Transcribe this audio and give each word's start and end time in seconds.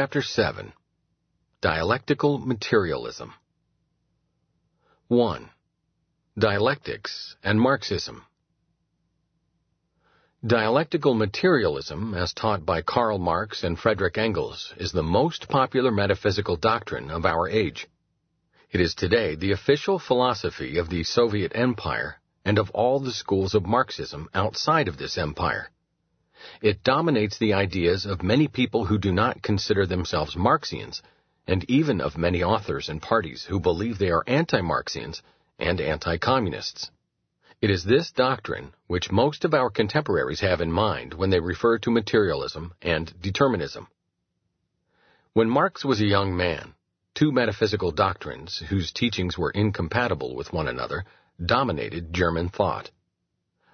Chapter 0.00 0.22
7 0.22 0.72
Dialectical 1.60 2.38
Materialism 2.38 3.34
1. 5.08 5.50
Dialectics 6.38 7.34
and 7.42 7.60
Marxism 7.60 8.22
Dialectical 10.46 11.14
materialism, 11.14 12.14
as 12.14 12.32
taught 12.32 12.64
by 12.64 12.80
Karl 12.80 13.18
Marx 13.18 13.64
and 13.64 13.76
Friedrich 13.76 14.16
Engels, 14.16 14.72
is 14.76 14.92
the 14.92 15.02
most 15.02 15.48
popular 15.48 15.90
metaphysical 15.90 16.54
doctrine 16.54 17.10
of 17.10 17.26
our 17.26 17.48
age. 17.48 17.88
It 18.70 18.80
is 18.80 18.94
today 18.94 19.34
the 19.34 19.50
official 19.50 19.98
philosophy 19.98 20.78
of 20.78 20.90
the 20.90 21.02
Soviet 21.02 21.50
Empire 21.56 22.20
and 22.44 22.60
of 22.60 22.70
all 22.70 23.00
the 23.00 23.10
schools 23.10 23.52
of 23.52 23.66
Marxism 23.66 24.28
outside 24.32 24.86
of 24.86 24.96
this 24.96 25.18
empire. 25.18 25.72
It 26.60 26.82
dominates 26.82 27.38
the 27.38 27.54
ideas 27.54 28.06
of 28.06 28.22
many 28.22 28.48
people 28.48 28.84
who 28.84 28.98
do 28.98 29.12
not 29.12 29.42
consider 29.42 29.86
themselves 29.86 30.36
Marxians, 30.36 31.02
and 31.46 31.64
even 31.70 32.00
of 32.00 32.18
many 32.18 32.42
authors 32.42 32.88
and 32.88 33.02
parties 33.02 33.44
who 33.44 33.58
believe 33.58 33.98
they 33.98 34.10
are 34.10 34.24
anti-Marxians 34.26 35.22
and 35.58 35.80
anti-communists. 35.80 36.90
It 37.60 37.70
is 37.70 37.82
this 37.82 38.12
doctrine 38.12 38.72
which 38.86 39.10
most 39.10 39.44
of 39.44 39.52
our 39.52 39.68
contemporaries 39.68 40.40
have 40.40 40.60
in 40.60 40.70
mind 40.70 41.14
when 41.14 41.30
they 41.30 41.40
refer 41.40 41.78
to 41.78 41.90
materialism 41.90 42.72
and 42.80 43.12
determinism. 43.20 43.88
When 45.32 45.50
Marx 45.50 45.84
was 45.84 46.00
a 46.00 46.06
young 46.06 46.36
man, 46.36 46.74
two 47.14 47.32
metaphysical 47.32 47.90
doctrines 47.90 48.58
whose 48.68 48.92
teachings 48.92 49.36
were 49.36 49.50
incompatible 49.50 50.36
with 50.36 50.52
one 50.52 50.68
another 50.68 51.04
dominated 51.44 52.12
German 52.12 52.48
thought. 52.48 52.90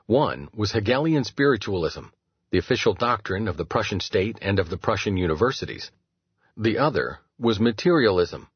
One 0.06 0.48
was 0.54 0.72
Hegelian 0.72 1.24
spiritualism, 1.24 2.06
the 2.54 2.58
official 2.60 2.94
doctrine 2.94 3.48
of 3.48 3.56
the 3.56 3.64
Prussian 3.64 3.98
state 3.98 4.38
and 4.40 4.60
of 4.60 4.70
the 4.70 4.76
Prussian 4.76 5.16
universities. 5.16 5.90
The 6.56 6.78
other 6.78 7.18
was 7.36 7.58
materialism, 7.58 8.46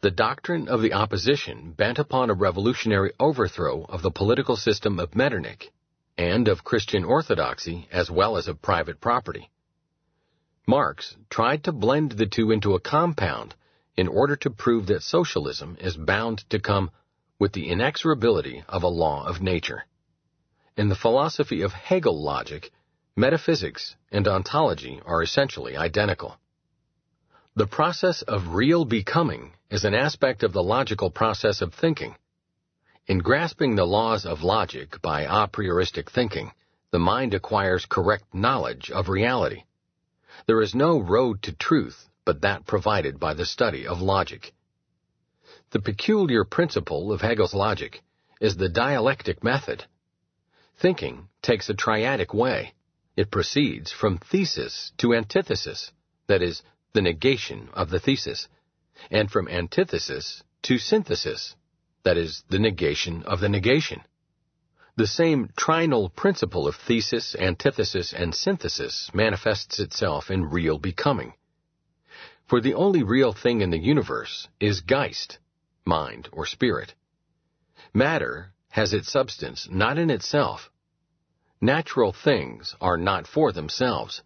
the 0.00 0.12
doctrine 0.12 0.68
of 0.68 0.80
the 0.80 0.92
opposition 0.92 1.72
bent 1.72 1.98
upon 1.98 2.30
a 2.30 2.34
revolutionary 2.34 3.10
overthrow 3.18 3.84
of 3.88 4.00
the 4.00 4.12
political 4.12 4.54
system 4.54 5.00
of 5.00 5.16
Metternich 5.16 5.72
and 6.16 6.46
of 6.46 6.62
Christian 6.62 7.02
orthodoxy 7.02 7.88
as 7.90 8.08
well 8.08 8.36
as 8.36 8.46
of 8.46 8.62
private 8.62 9.00
property. 9.00 9.50
Marx 10.64 11.16
tried 11.28 11.64
to 11.64 11.72
blend 11.72 12.12
the 12.12 12.26
two 12.26 12.52
into 12.52 12.76
a 12.76 12.80
compound 12.80 13.56
in 13.96 14.06
order 14.06 14.36
to 14.36 14.50
prove 14.50 14.86
that 14.86 15.02
socialism 15.02 15.76
is 15.80 15.96
bound 15.96 16.48
to 16.50 16.60
come 16.60 16.92
with 17.40 17.50
the 17.54 17.70
inexorability 17.70 18.62
of 18.68 18.84
a 18.84 18.96
law 19.02 19.26
of 19.26 19.42
nature. 19.42 19.82
In 20.76 20.88
the 20.88 20.94
philosophy 20.94 21.62
of 21.62 21.72
Hegel 21.72 22.22
logic, 22.22 22.70
metaphysics 23.16 23.94
and 24.10 24.26
ontology 24.26 25.00
are 25.04 25.22
essentially 25.22 25.76
identical. 25.76 26.38
The 27.54 27.66
process 27.66 28.22
of 28.22 28.54
real 28.54 28.84
becoming 28.84 29.52
is 29.70 29.84
an 29.84 29.94
aspect 29.94 30.42
of 30.42 30.52
the 30.52 30.62
logical 30.62 31.10
process 31.10 31.60
of 31.60 31.74
thinking. 31.74 32.16
In 33.06 33.18
grasping 33.18 33.74
the 33.74 33.84
laws 33.84 34.24
of 34.24 34.42
logic 34.42 35.02
by 35.02 35.22
a 35.22 35.48
prioristic 35.48 36.10
thinking, 36.10 36.52
the 36.90 36.98
mind 36.98 37.34
acquires 37.34 37.84
correct 37.84 38.32
knowledge 38.32 38.90
of 38.90 39.08
reality. 39.08 39.64
There 40.46 40.62
is 40.62 40.74
no 40.74 40.98
road 40.98 41.42
to 41.42 41.52
truth 41.52 42.08
but 42.24 42.40
that 42.42 42.66
provided 42.66 43.18
by 43.18 43.34
the 43.34 43.44
study 43.44 43.86
of 43.86 44.00
logic. 44.00 44.54
The 45.70 45.80
peculiar 45.80 46.44
principle 46.44 47.12
of 47.12 47.20
Hegel's 47.20 47.54
logic 47.54 48.02
is 48.40 48.56
the 48.56 48.68
dialectic 48.68 49.42
method. 49.42 49.84
Thinking 50.80 51.28
takes 51.42 51.68
a 51.68 51.74
triadic 51.74 52.32
way. 52.32 52.74
It 53.16 53.30
proceeds 53.30 53.92
from 53.92 54.18
thesis 54.18 54.92
to 54.98 55.14
antithesis, 55.14 55.92
that 56.28 56.42
is, 56.42 56.62
the 56.94 57.02
negation 57.02 57.68
of 57.74 57.90
the 57.90 58.00
thesis, 58.00 58.48
and 59.10 59.30
from 59.30 59.48
antithesis 59.48 60.42
to 60.62 60.78
synthesis, 60.78 61.54
that 62.04 62.16
is, 62.16 62.42
the 62.48 62.58
negation 62.58 63.22
of 63.24 63.40
the 63.40 63.48
negation. 63.48 64.02
The 64.96 65.06
same 65.06 65.48
trinal 65.56 66.14
principle 66.14 66.68
of 66.68 66.76
thesis, 66.76 67.34
antithesis, 67.34 68.12
and 68.12 68.34
synthesis 68.34 69.10
manifests 69.14 69.78
itself 69.78 70.30
in 70.30 70.44
real 70.44 70.78
becoming. 70.78 71.34
For 72.46 72.60
the 72.60 72.74
only 72.74 73.02
real 73.02 73.32
thing 73.32 73.60
in 73.60 73.70
the 73.70 73.78
universe 73.78 74.48
is 74.60 74.82
Geist, 74.82 75.38
mind 75.84 76.28
or 76.32 76.44
spirit. 76.44 76.94
Matter 77.94 78.52
has 78.68 78.92
its 78.92 79.10
substance 79.10 79.68
not 79.70 79.98
in 79.98 80.10
itself. 80.10 80.70
Natural 81.64 82.12
things 82.12 82.74
are 82.80 82.96
not 82.96 83.28
for 83.28 83.52
themselves. 83.52 84.20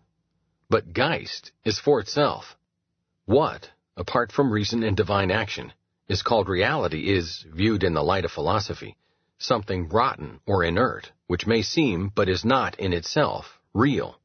But 0.71 0.95
Geist 0.95 1.53
is 1.67 1.79
for 1.79 2.01
itself. 2.01 2.57
What, 3.27 3.71
apart 3.95 4.33
from 4.33 4.51
reason 4.51 4.83
and 4.83 4.97
divine 4.97 5.31
action, 5.31 5.75
is 6.09 6.23
called 6.23 6.49
reality 6.49 7.13
is, 7.13 7.45
viewed 7.53 7.85
in 7.85 7.93
the 7.93 8.03
light 8.03 8.25
of 8.25 8.33
philosophy, 8.33 8.97
something 9.37 9.91
rotten 9.91 10.41
or 10.47 10.65
inert, 10.65 11.13
which 11.27 11.47
may 11.47 11.61
seem, 11.61 12.11
but 12.15 12.31
is 12.31 12.43
not 12.43 12.81
in 12.81 12.95
itself, 12.95 13.61
real. 13.75 14.19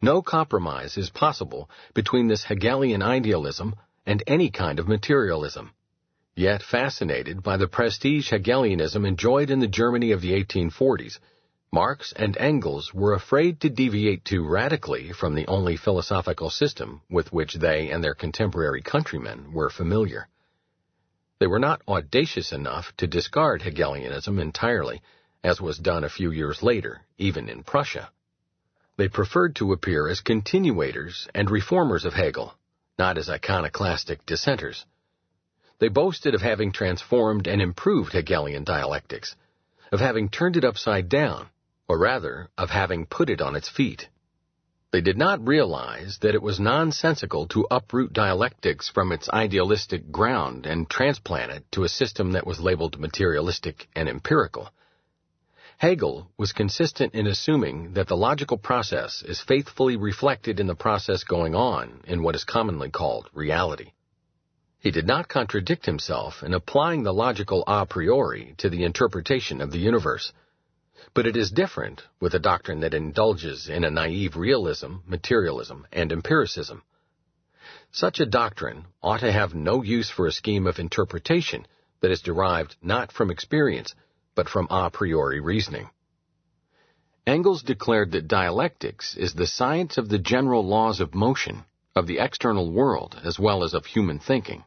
No 0.00 0.22
compromise 0.22 0.96
is 0.96 1.10
possible 1.10 1.68
between 1.92 2.26
this 2.26 2.44
Hegelian 2.44 3.02
idealism 3.02 3.74
and 4.06 4.22
any 4.26 4.50
kind 4.50 4.78
of 4.78 4.88
materialism. 4.88 5.74
Yet 6.34 6.62
fascinated 6.62 7.42
by 7.42 7.58
the 7.58 7.68
prestige 7.68 8.30
Hegelianism 8.30 9.04
enjoyed 9.04 9.50
in 9.50 9.60
the 9.60 9.68
Germany 9.68 10.12
of 10.12 10.22
the 10.22 10.32
1840s, 10.42 11.18
Marx 11.74 12.12
and 12.16 12.36
Engels 12.36 12.92
were 12.92 13.14
afraid 13.14 13.58
to 13.58 13.70
deviate 13.70 14.26
too 14.26 14.46
radically 14.46 15.10
from 15.10 15.34
the 15.34 15.46
only 15.46 15.74
philosophical 15.74 16.50
system 16.50 17.00
with 17.08 17.32
which 17.32 17.54
they 17.54 17.90
and 17.90 18.04
their 18.04 18.14
contemporary 18.14 18.82
countrymen 18.82 19.54
were 19.54 19.70
familiar. 19.70 20.28
They 21.38 21.46
were 21.46 21.58
not 21.58 21.80
audacious 21.88 22.52
enough 22.52 22.94
to 22.98 23.06
discard 23.06 23.62
Hegelianism 23.62 24.38
entirely, 24.38 25.00
as 25.42 25.62
was 25.62 25.78
done 25.78 26.04
a 26.04 26.10
few 26.10 26.30
years 26.30 26.62
later, 26.62 27.06
even 27.16 27.48
in 27.48 27.62
Prussia. 27.62 28.10
They 28.98 29.08
preferred 29.08 29.56
to 29.56 29.72
appear 29.72 30.08
as 30.08 30.20
continuators 30.20 31.26
and 31.34 31.50
reformers 31.50 32.04
of 32.04 32.12
Hegel, 32.12 32.52
not 32.98 33.16
as 33.16 33.30
iconoclastic 33.30 34.26
dissenters. 34.26 34.84
They 35.78 35.88
boasted 35.88 36.34
of 36.34 36.42
having 36.42 36.72
transformed 36.72 37.46
and 37.46 37.62
improved 37.62 38.12
Hegelian 38.12 38.64
dialectics, 38.64 39.34
of 39.90 40.00
having 40.00 40.28
turned 40.28 40.58
it 40.58 40.64
upside 40.64 41.08
down, 41.08 41.48
or 41.92 41.98
rather, 41.98 42.48
of 42.56 42.70
having 42.70 43.04
put 43.04 43.28
it 43.28 43.42
on 43.42 43.54
its 43.54 43.68
feet. 43.68 44.08
They 44.92 45.02
did 45.02 45.18
not 45.18 45.46
realize 45.46 46.16
that 46.22 46.34
it 46.34 46.40
was 46.40 46.58
nonsensical 46.58 47.46
to 47.48 47.66
uproot 47.70 48.14
dialectics 48.14 48.88
from 48.88 49.12
its 49.12 49.28
idealistic 49.28 50.10
ground 50.10 50.64
and 50.64 50.88
transplant 50.88 51.52
it 51.52 51.64
to 51.72 51.84
a 51.84 51.90
system 51.90 52.32
that 52.32 52.46
was 52.46 52.60
labeled 52.60 52.98
materialistic 52.98 53.88
and 53.94 54.08
empirical. 54.08 54.70
Hegel 55.76 56.30
was 56.38 56.54
consistent 56.54 57.14
in 57.14 57.26
assuming 57.26 57.92
that 57.92 58.08
the 58.08 58.16
logical 58.16 58.56
process 58.56 59.22
is 59.22 59.42
faithfully 59.42 59.96
reflected 59.96 60.60
in 60.60 60.68
the 60.68 60.74
process 60.74 61.24
going 61.24 61.54
on 61.54 62.00
in 62.04 62.22
what 62.22 62.34
is 62.34 62.44
commonly 62.44 62.88
called 62.88 63.28
reality. 63.34 63.92
He 64.78 64.90
did 64.90 65.06
not 65.06 65.28
contradict 65.28 65.84
himself 65.84 66.42
in 66.42 66.54
applying 66.54 67.02
the 67.02 67.12
logical 67.12 67.64
a 67.66 67.84
priori 67.84 68.54
to 68.56 68.70
the 68.70 68.84
interpretation 68.84 69.60
of 69.60 69.70
the 69.70 69.78
universe. 69.78 70.32
But 71.14 71.26
it 71.26 71.36
is 71.36 71.50
different 71.50 72.04
with 72.20 72.34
a 72.34 72.38
doctrine 72.38 72.80
that 72.80 72.94
indulges 72.94 73.68
in 73.68 73.84
a 73.84 73.90
naive 73.90 74.34
realism, 74.34 74.96
materialism, 75.06 75.86
and 75.92 76.10
empiricism. 76.10 76.82
Such 77.90 78.18
a 78.18 78.26
doctrine 78.26 78.86
ought 79.02 79.20
to 79.20 79.30
have 79.30 79.54
no 79.54 79.82
use 79.82 80.08
for 80.08 80.26
a 80.26 80.32
scheme 80.32 80.66
of 80.66 80.78
interpretation 80.78 81.66
that 82.00 82.10
is 82.10 82.22
derived 82.22 82.76
not 82.80 83.12
from 83.12 83.30
experience, 83.30 83.94
but 84.34 84.48
from 84.48 84.66
a 84.70 84.90
priori 84.90 85.38
reasoning. 85.38 85.90
Engels 87.26 87.62
declared 87.62 88.12
that 88.12 88.26
dialectics 88.26 89.14
is 89.14 89.34
the 89.34 89.46
science 89.46 89.98
of 89.98 90.08
the 90.08 90.18
general 90.18 90.66
laws 90.66 90.98
of 90.98 91.14
motion, 91.14 91.64
of 91.94 92.06
the 92.06 92.18
external 92.18 92.72
world, 92.72 93.20
as 93.22 93.38
well 93.38 93.62
as 93.62 93.74
of 93.74 93.84
human 93.84 94.18
thinking. 94.18 94.64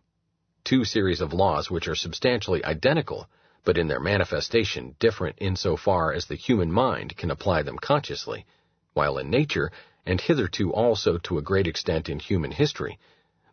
Two 0.63 0.85
series 0.85 1.21
of 1.21 1.33
laws 1.33 1.71
which 1.71 1.87
are 1.87 1.95
substantially 1.95 2.63
identical 2.63 3.27
but 3.65 3.77
in 3.77 3.87
their 3.87 3.99
manifestation 3.99 4.95
different 4.99 5.35
insofar 5.39 6.13
as 6.13 6.27
the 6.27 6.35
human 6.35 6.71
mind 6.71 7.17
can 7.17 7.31
apply 7.31 7.63
them 7.63 7.77
consciously, 7.77 8.45
while 8.93 9.17
in 9.17 9.29
nature, 9.29 9.71
and 10.05 10.21
hitherto 10.21 10.71
also 10.71 11.17
to 11.17 11.37
a 11.37 11.41
great 11.41 11.67
extent 11.67 12.07
in 12.07 12.19
human 12.19 12.51
history, 12.51 12.97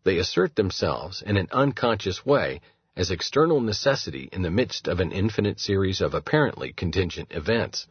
they 0.04 0.18
assert 0.18 0.54
themselves 0.54 1.22
in 1.22 1.36
an 1.36 1.48
unconscious 1.50 2.26
way 2.26 2.60
as 2.94 3.10
external 3.10 3.60
necessity 3.60 4.28
in 4.32 4.42
the 4.42 4.50
midst 4.50 4.86
of 4.86 5.00
an 5.00 5.10
infinite 5.10 5.58
series 5.58 6.00
of 6.00 6.12
apparently 6.12 6.72
contingent 6.72 7.32
events. 7.32 7.86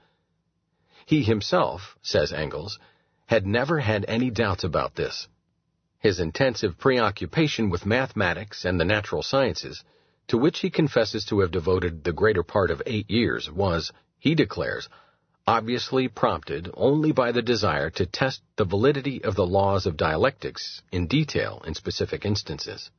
He 1.06 1.24
himself, 1.24 1.98
says 2.02 2.32
Engels, 2.32 2.78
had 3.26 3.48
never 3.48 3.80
had 3.80 4.06
any 4.08 4.30
doubts 4.30 4.64
about 4.64 4.96
this. 4.96 5.28
His 6.00 6.20
intensive 6.20 6.78
preoccupation 6.78 7.70
with 7.70 7.86
mathematics 7.86 8.66
and 8.66 8.80
the 8.80 8.86
natural 8.86 9.24
sciences 9.24 9.84
to 10.28 10.38
which 10.38 10.60
he 10.60 10.70
confesses 10.70 11.26
to 11.26 11.40
have 11.40 11.52
devoted 11.52 12.04
the 12.04 12.14
greater 12.14 12.44
part 12.44 12.72
of 12.72 12.82
eight 12.86 13.10
years, 13.10 13.52
was, 13.52 13.92
he 14.18 14.36
declares, 14.36 14.88
obviously 15.48 16.08
prompted 16.08 16.70
only 16.76 17.12
by 17.12 17.32
the 17.32 17.42
desire 17.42 17.90
to 17.90 18.06
test 18.06 18.42
the 18.56 18.66
validity 18.66 19.24
of 19.24 19.36
the 19.36 19.46
laws 19.46 19.86
of 19.86 19.98
dialectics 19.98 20.82
in 20.92 21.08
detail 21.08 21.62
in 21.66 21.74
specific 21.74 22.26
instances. 22.26 22.92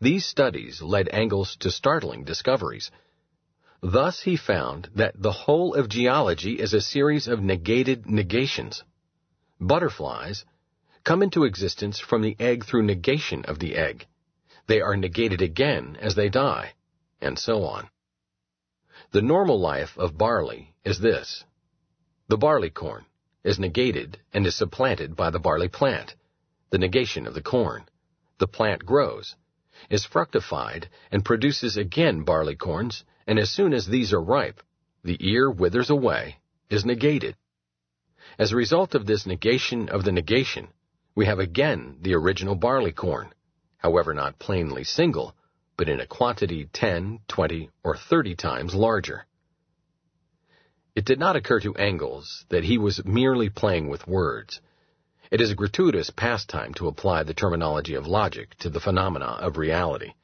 These 0.00 0.26
studies 0.26 0.82
led 0.82 1.08
Engels 1.10 1.56
to 1.60 1.70
startling 1.70 2.24
discoveries. 2.24 2.90
Thus 3.80 4.20
he 4.20 4.36
found 4.36 4.90
that 4.94 5.14
the 5.20 5.32
whole 5.32 5.74
of 5.74 5.88
geology 5.88 6.60
is 6.60 6.74
a 6.74 6.80
series 6.80 7.26
of 7.26 7.42
negated 7.42 8.06
negations. 8.06 8.82
Butterflies 9.60 10.44
come 11.04 11.22
into 11.22 11.44
existence 11.44 12.00
from 12.00 12.22
the 12.22 12.36
egg 12.38 12.64
through 12.64 12.82
negation 12.82 13.44
of 13.44 13.58
the 13.58 13.76
egg. 13.76 14.06
They 14.66 14.80
are 14.80 14.96
negated 14.96 15.42
again 15.42 15.96
as 16.00 16.14
they 16.14 16.28
die, 16.28 16.72
and 17.20 17.38
so 17.38 17.64
on. 17.64 17.90
The 19.10 19.22
normal 19.22 19.60
life 19.60 19.96
of 19.98 20.16
barley 20.16 20.74
is 20.84 21.00
this. 21.00 21.44
The 22.28 22.38
barley 22.38 22.70
corn 22.70 23.06
is 23.42 23.58
negated 23.58 24.18
and 24.32 24.46
is 24.46 24.54
supplanted 24.56 25.14
by 25.14 25.30
the 25.30 25.38
barley 25.38 25.68
plant, 25.68 26.16
the 26.70 26.78
negation 26.78 27.26
of 27.26 27.34
the 27.34 27.42
corn. 27.42 27.86
The 28.38 28.48
plant 28.48 28.84
grows, 28.84 29.36
is 29.90 30.04
fructified, 30.04 30.88
and 31.12 31.24
produces 31.24 31.76
again 31.76 32.24
barley 32.24 32.56
corns, 32.56 33.04
and 33.26 33.38
as 33.38 33.50
soon 33.50 33.74
as 33.74 33.86
these 33.86 34.12
are 34.12 34.22
ripe, 34.22 34.62
the 35.02 35.18
ear 35.20 35.50
withers 35.50 35.90
away, 35.90 36.38
is 36.70 36.84
negated. 36.84 37.36
As 38.38 38.52
a 38.52 38.56
result 38.56 38.94
of 38.94 39.06
this 39.06 39.26
negation 39.26 39.88
of 39.88 40.04
the 40.04 40.12
negation, 40.12 40.68
we 41.14 41.26
have 41.26 41.38
again 41.38 41.98
the 42.00 42.14
original 42.14 42.54
barley 42.54 42.92
corn, 42.92 43.32
however 43.84 44.14
not 44.14 44.38
plainly 44.38 44.82
single, 44.82 45.34
but 45.76 45.90
in 45.90 46.00
a 46.00 46.06
quantity 46.06 46.66
10, 46.72 47.18
20, 47.28 47.68
or 47.82 47.94
30 47.94 48.34
times 48.34 48.74
larger. 48.74 49.26
It 50.94 51.04
did 51.04 51.18
not 51.18 51.36
occur 51.36 51.60
to 51.60 51.74
Engels 51.74 52.46
that 52.48 52.64
he 52.64 52.78
was 52.78 53.04
merely 53.04 53.50
playing 53.50 53.90
with 53.90 54.06
words. 54.06 54.62
It 55.30 55.42
is 55.42 55.50
a 55.50 55.54
gratuitous 55.54 56.08
pastime 56.08 56.72
to 56.74 56.88
apply 56.88 57.24
the 57.24 57.34
terminology 57.34 57.94
of 57.94 58.06
logic 58.06 58.54
to 58.60 58.70
the 58.70 58.80
phenomena 58.80 59.36
of 59.46 59.58
reality. 59.58 60.14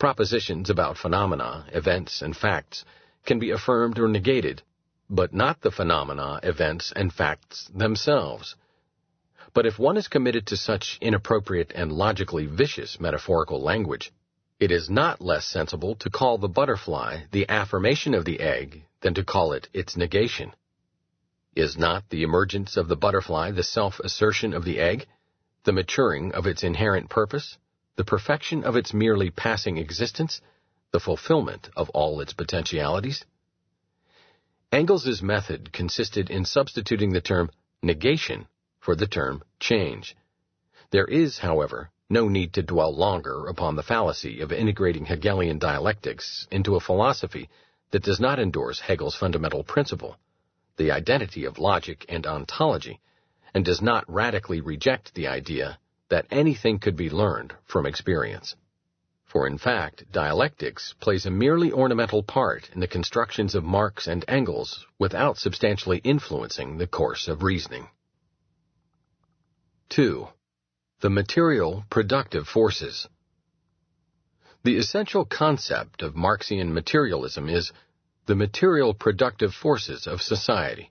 Propositions 0.00 0.68
about 0.68 0.98
phenomena, 0.98 1.66
events, 1.72 2.20
and 2.20 2.36
facts 2.36 2.84
can 3.26 3.38
be 3.38 3.52
affirmed 3.52 4.00
or 4.00 4.08
negated, 4.08 4.62
but 5.08 5.32
not 5.32 5.60
the 5.60 5.70
phenomena, 5.70 6.40
events, 6.42 6.92
and 6.96 7.12
facts 7.12 7.70
themselves. 7.72 8.56
But 9.56 9.64
if 9.64 9.78
one 9.78 9.96
is 9.96 10.06
committed 10.08 10.46
to 10.48 10.56
such 10.58 10.98
inappropriate 11.00 11.72
and 11.74 11.90
logically 11.90 12.44
vicious 12.44 13.00
metaphorical 13.00 13.58
language, 13.58 14.12
it 14.60 14.70
is 14.70 14.90
not 14.90 15.22
less 15.22 15.46
sensible 15.46 15.94
to 15.94 16.10
call 16.10 16.36
the 16.36 16.46
butterfly 16.46 17.20
the 17.30 17.48
affirmation 17.48 18.12
of 18.12 18.26
the 18.26 18.40
egg 18.40 18.84
than 19.00 19.14
to 19.14 19.24
call 19.24 19.54
it 19.54 19.70
its 19.72 19.96
negation. 19.96 20.52
Is 21.54 21.78
not 21.78 22.10
the 22.10 22.22
emergence 22.22 22.76
of 22.76 22.88
the 22.88 22.96
butterfly 22.96 23.50
the 23.50 23.62
self-assertion 23.62 24.52
of 24.52 24.66
the 24.66 24.78
egg, 24.78 25.06
the 25.64 25.72
maturing 25.72 26.34
of 26.34 26.46
its 26.46 26.62
inherent 26.62 27.08
purpose, 27.08 27.56
the 27.94 28.04
perfection 28.04 28.62
of 28.62 28.76
its 28.76 28.92
merely 28.92 29.30
passing 29.30 29.78
existence, 29.78 30.42
the 30.90 31.00
fulfillment 31.00 31.70
of 31.74 31.88
all 31.94 32.20
its 32.20 32.34
potentialities? 32.34 33.24
Engels's 34.70 35.22
method 35.22 35.72
consisted 35.72 36.28
in 36.28 36.44
substituting 36.44 37.14
the 37.14 37.22
term 37.22 37.50
negation 37.82 38.46
for 38.86 38.94
the 38.94 39.08
term 39.08 39.42
change. 39.58 40.16
There 40.92 41.06
is, 41.06 41.38
however, 41.38 41.90
no 42.08 42.28
need 42.28 42.52
to 42.52 42.62
dwell 42.62 42.94
longer 42.94 43.48
upon 43.48 43.74
the 43.74 43.82
fallacy 43.82 44.40
of 44.40 44.52
integrating 44.52 45.06
Hegelian 45.06 45.58
dialectics 45.58 46.46
into 46.52 46.76
a 46.76 46.80
philosophy 46.88 47.48
that 47.90 48.04
does 48.04 48.20
not 48.20 48.38
endorse 48.38 48.78
Hegel's 48.78 49.16
fundamental 49.16 49.64
principle, 49.64 50.16
the 50.76 50.92
identity 50.92 51.44
of 51.46 51.58
logic 51.58 52.06
and 52.08 52.28
ontology, 52.28 53.00
and 53.52 53.64
does 53.64 53.82
not 53.82 54.04
radically 54.06 54.60
reject 54.60 55.14
the 55.14 55.26
idea 55.26 55.80
that 56.08 56.28
anything 56.30 56.78
could 56.78 56.94
be 56.94 57.10
learned 57.10 57.54
from 57.64 57.86
experience. 57.86 58.54
For 59.24 59.48
in 59.48 59.58
fact, 59.58 60.12
dialectics 60.12 60.94
plays 61.00 61.26
a 61.26 61.30
merely 61.32 61.72
ornamental 61.72 62.22
part 62.22 62.70
in 62.72 62.78
the 62.78 62.94
constructions 62.96 63.56
of 63.56 63.64
Marx 63.64 64.06
and 64.06 64.24
Engels 64.28 64.86
without 64.96 65.38
substantially 65.38 65.98
influencing 66.04 66.78
the 66.78 66.86
course 66.86 67.26
of 67.26 67.42
reasoning. 67.42 67.88
2. 69.90 70.26
The 71.00 71.10
material 71.10 71.84
productive 71.90 72.48
forces. 72.48 73.06
The 74.64 74.78
essential 74.78 75.24
concept 75.24 76.02
of 76.02 76.16
Marxian 76.16 76.72
materialism 76.72 77.48
is 77.48 77.72
the 78.26 78.34
material 78.34 78.94
productive 78.94 79.54
forces 79.54 80.08
of 80.08 80.20
society. 80.20 80.90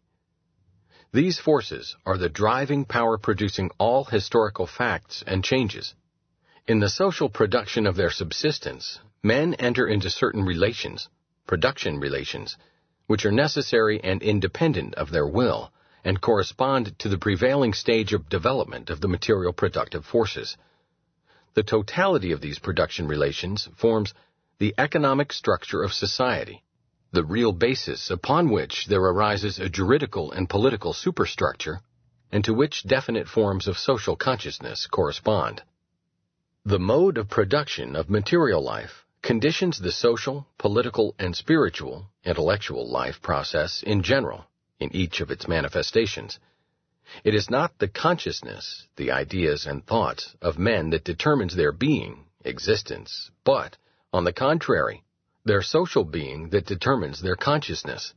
These 1.11 1.39
forces 1.39 1.95
are 2.05 2.17
the 2.17 2.29
driving 2.29 2.85
power 2.85 3.17
producing 3.17 3.69
all 3.77 4.05
historical 4.05 4.65
facts 4.65 5.23
and 5.27 5.43
changes. 5.43 5.93
In 6.65 6.79
the 6.79 6.89
social 6.89 7.29
production 7.29 7.85
of 7.85 7.97
their 7.97 8.09
subsistence, 8.09 8.99
men 9.21 9.55
enter 9.55 9.87
into 9.87 10.09
certain 10.09 10.45
relations, 10.45 11.09
production 11.47 11.99
relations, 11.99 12.55
which 13.07 13.25
are 13.25 13.31
necessary 13.31 14.01
and 14.03 14.21
independent 14.21 14.95
of 14.95 15.11
their 15.11 15.27
will, 15.27 15.71
and 16.05 16.21
correspond 16.21 16.97
to 16.99 17.09
the 17.09 17.17
prevailing 17.17 17.73
stage 17.73 18.13
of 18.13 18.29
development 18.29 18.91
of 18.91 19.01
the 19.01 19.07
material 19.07 19.51
productive 19.51 20.05
forces. 20.05 20.55
The 21.55 21.63
totality 21.63 22.31
of 22.31 22.41
these 22.41 22.59
production 22.59 23.07
relations 23.07 23.67
forms 23.75 24.13
the 24.59 24.75
economic 24.77 25.33
structure 25.33 25.81
of 25.81 25.91
society, 25.91 26.63
the 27.11 27.23
real 27.23 27.51
basis 27.51 28.11
upon 28.11 28.51
which 28.51 28.85
there 28.85 29.01
arises 29.01 29.57
a 29.57 29.67
juridical 29.67 30.31
and 30.31 30.47
political 30.47 30.93
superstructure, 30.93 31.81
and 32.31 32.45
to 32.45 32.53
which 32.53 32.83
definite 32.83 33.27
forms 33.27 33.67
of 33.67 33.77
social 33.77 34.15
consciousness 34.15 34.85
correspond. 34.85 35.63
The 36.65 36.79
mode 36.79 37.17
of 37.17 37.29
production 37.29 37.95
of 37.95 38.11
material 38.11 38.61
life 38.61 39.05
conditions 39.23 39.79
the 39.79 39.91
social, 39.91 40.45
political, 40.59 41.15
and 41.17 41.35
spiritual, 41.35 42.11
intellectual 42.23 42.87
life 42.87 43.23
process 43.23 43.81
in 43.81 44.03
general 44.03 44.45
in 44.79 44.95
each 44.95 45.21
of 45.21 45.31
its 45.31 45.47
manifestations. 45.47 46.39
It 47.23 47.35
is 47.35 47.49
not 47.49 47.77
the 47.77 47.87
consciousness, 47.87 48.87
the 48.95 49.11
ideas 49.11 49.65
and 49.65 49.85
thoughts 49.85 50.35
of 50.41 50.57
men 50.57 50.89
that 50.89 51.03
determines 51.03 51.55
their 51.55 51.71
being, 51.71 52.25
existence, 52.43 53.31
but, 53.43 53.77
on 54.11 54.23
the 54.23 54.33
contrary, 54.33 55.03
their 55.43 55.61
social 55.61 56.03
being 56.03 56.49
that 56.49 56.65
determines 56.65 57.21
their 57.21 57.35
consciousness. 57.35 58.13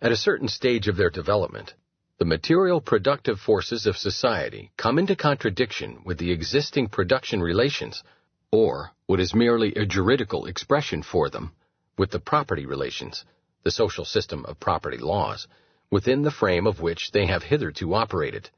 At 0.00 0.12
a 0.12 0.16
certain 0.16 0.48
stage 0.48 0.86
of 0.86 0.96
their 0.96 1.10
development, 1.10 1.74
the 2.18 2.24
material 2.24 2.80
productive 2.80 3.40
forces 3.40 3.86
of 3.86 3.96
society 3.96 4.70
come 4.76 5.00
into 5.00 5.16
contradiction 5.16 6.02
with 6.04 6.18
the 6.18 6.30
existing 6.30 6.88
production 6.88 7.40
relations, 7.40 8.04
or 8.52 8.92
what 9.06 9.18
is 9.18 9.34
merely 9.34 9.74
a 9.74 9.84
juridical 9.84 10.46
expression 10.46 11.02
for 11.02 11.28
them, 11.28 11.52
with 11.98 12.12
the 12.12 12.20
property 12.20 12.66
relations, 12.66 13.24
the 13.64 13.70
social 13.70 14.04
system 14.04 14.44
of 14.44 14.60
property 14.60 14.98
laws, 14.98 15.48
within 15.90 16.22
the 16.22 16.30
frame 16.30 16.66
of 16.66 16.80
which 16.80 17.10
they 17.10 17.26
have 17.26 17.42
hitherto 17.42 17.94
operated. 17.94 18.50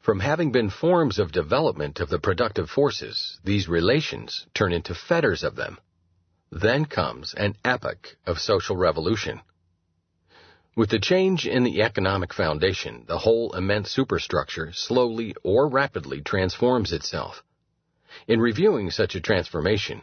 From 0.00 0.20
having 0.20 0.50
been 0.50 0.68
forms 0.68 1.18
of 1.20 1.30
development 1.30 2.00
of 2.00 2.08
the 2.08 2.18
productive 2.18 2.68
forces, 2.68 3.38
these 3.44 3.68
relations 3.68 4.46
turn 4.52 4.72
into 4.72 4.94
fetters 4.94 5.44
of 5.44 5.54
them. 5.54 5.78
Then 6.50 6.86
comes 6.86 7.34
an 7.34 7.56
epoch 7.64 8.16
of 8.26 8.40
social 8.40 8.76
revolution. 8.76 9.40
With 10.74 10.90
the 10.90 10.98
change 10.98 11.46
in 11.46 11.62
the 11.64 11.82
economic 11.82 12.34
foundation, 12.34 13.04
the 13.06 13.18
whole 13.18 13.54
immense 13.54 13.90
superstructure 13.90 14.72
slowly 14.72 15.36
or 15.44 15.68
rapidly 15.68 16.20
transforms 16.20 16.92
itself. 16.92 17.44
In 18.26 18.40
reviewing 18.40 18.90
such 18.90 19.14
a 19.14 19.20
transformation, 19.20 20.02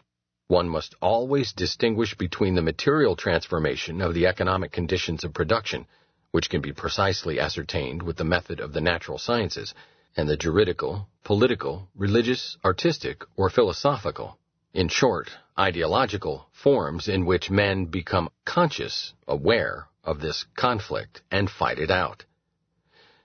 one 0.50 0.68
must 0.68 0.96
always 1.00 1.54
distinguish 1.54 2.16
between 2.16 2.56
the 2.56 2.62
material 2.64 3.16
transformation 3.16 4.02
of 4.02 4.16
the 4.16 4.26
economic 4.26 4.72
conditions 4.72 5.24
of 5.24 5.32
production, 5.32 5.86
which 6.32 6.50
can 6.50 6.60
be 6.60 6.74
precisely 6.74 7.40
ascertained 7.40 8.02
with 8.02 8.18
the 8.18 8.24
method 8.24 8.60
of 8.60 8.74
the 8.74 8.82
natural 8.82 9.20
sciences, 9.20 9.76
and 10.18 10.28
the 10.28 10.36
juridical, 10.36 11.08
political, 11.24 11.88
religious, 11.96 12.58
artistic, 12.66 13.24
or 13.36 13.52
philosophical, 13.52 14.40
in 14.74 14.88
short, 14.88 15.30
ideological, 15.58 16.48
forms 16.52 17.08
in 17.08 17.28
which 17.28 17.52
men 17.52 17.86
become 17.86 18.28
conscious, 18.44 19.14
aware 19.28 19.88
of 20.04 20.20
this 20.20 20.48
conflict, 20.56 21.22
and 21.30 21.48
fight 21.48 21.78
it 21.78 21.92
out. 21.92 22.26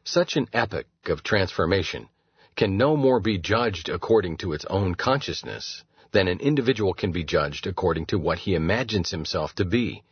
Such 0.04 0.36
an 0.36 0.46
epoch 0.52 0.86
of 1.06 1.22
transformation 1.22 2.10
can 2.54 2.76
no 2.76 2.98
more 2.98 3.18
be 3.18 3.38
judged 3.38 3.88
according 3.88 4.36
to 4.36 4.52
its 4.52 4.66
own 4.66 4.94
consciousness 4.94 5.84
then 6.14 6.28
an 6.28 6.40
individual 6.40 6.94
can 6.94 7.12
be 7.12 7.24
judged 7.24 7.66
according 7.66 8.06
to 8.06 8.18
what 8.18 8.38
he 8.38 8.54
imagines 8.54 9.10
himself 9.10 9.54
to 9.56 9.64
be. 9.64 10.02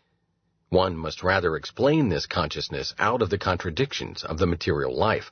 One 0.68 0.96
must 0.96 1.22
rather 1.22 1.56
explain 1.56 2.08
this 2.08 2.26
consciousness 2.26 2.92
out 2.98 3.22
of 3.22 3.30
the 3.30 3.38
contradictions 3.38 4.24
of 4.24 4.38
the 4.38 4.46
material 4.46 4.94
life, 4.94 5.30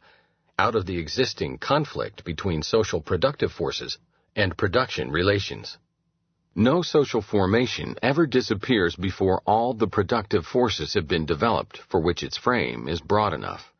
out 0.58 0.74
of 0.76 0.86
the 0.86 0.98
existing 0.98 1.58
conflict 1.58 2.24
between 2.24 2.62
social 2.62 3.00
productive 3.00 3.52
forces 3.52 3.98
and 4.36 4.56
production 4.56 5.10
relations. 5.10 5.76
No 6.54 6.82
social 6.82 7.22
formation 7.22 7.96
ever 8.02 8.26
disappears 8.26 8.94
before 8.94 9.42
all 9.46 9.74
the 9.74 9.88
productive 9.88 10.46
forces 10.46 10.94
have 10.94 11.08
been 11.08 11.26
developed 11.26 11.78
for 11.78 12.00
which 12.00 12.22
its 12.22 12.36
frame 12.36 12.88
is 12.88 13.00
broad 13.00 13.32
enough. 13.32 13.72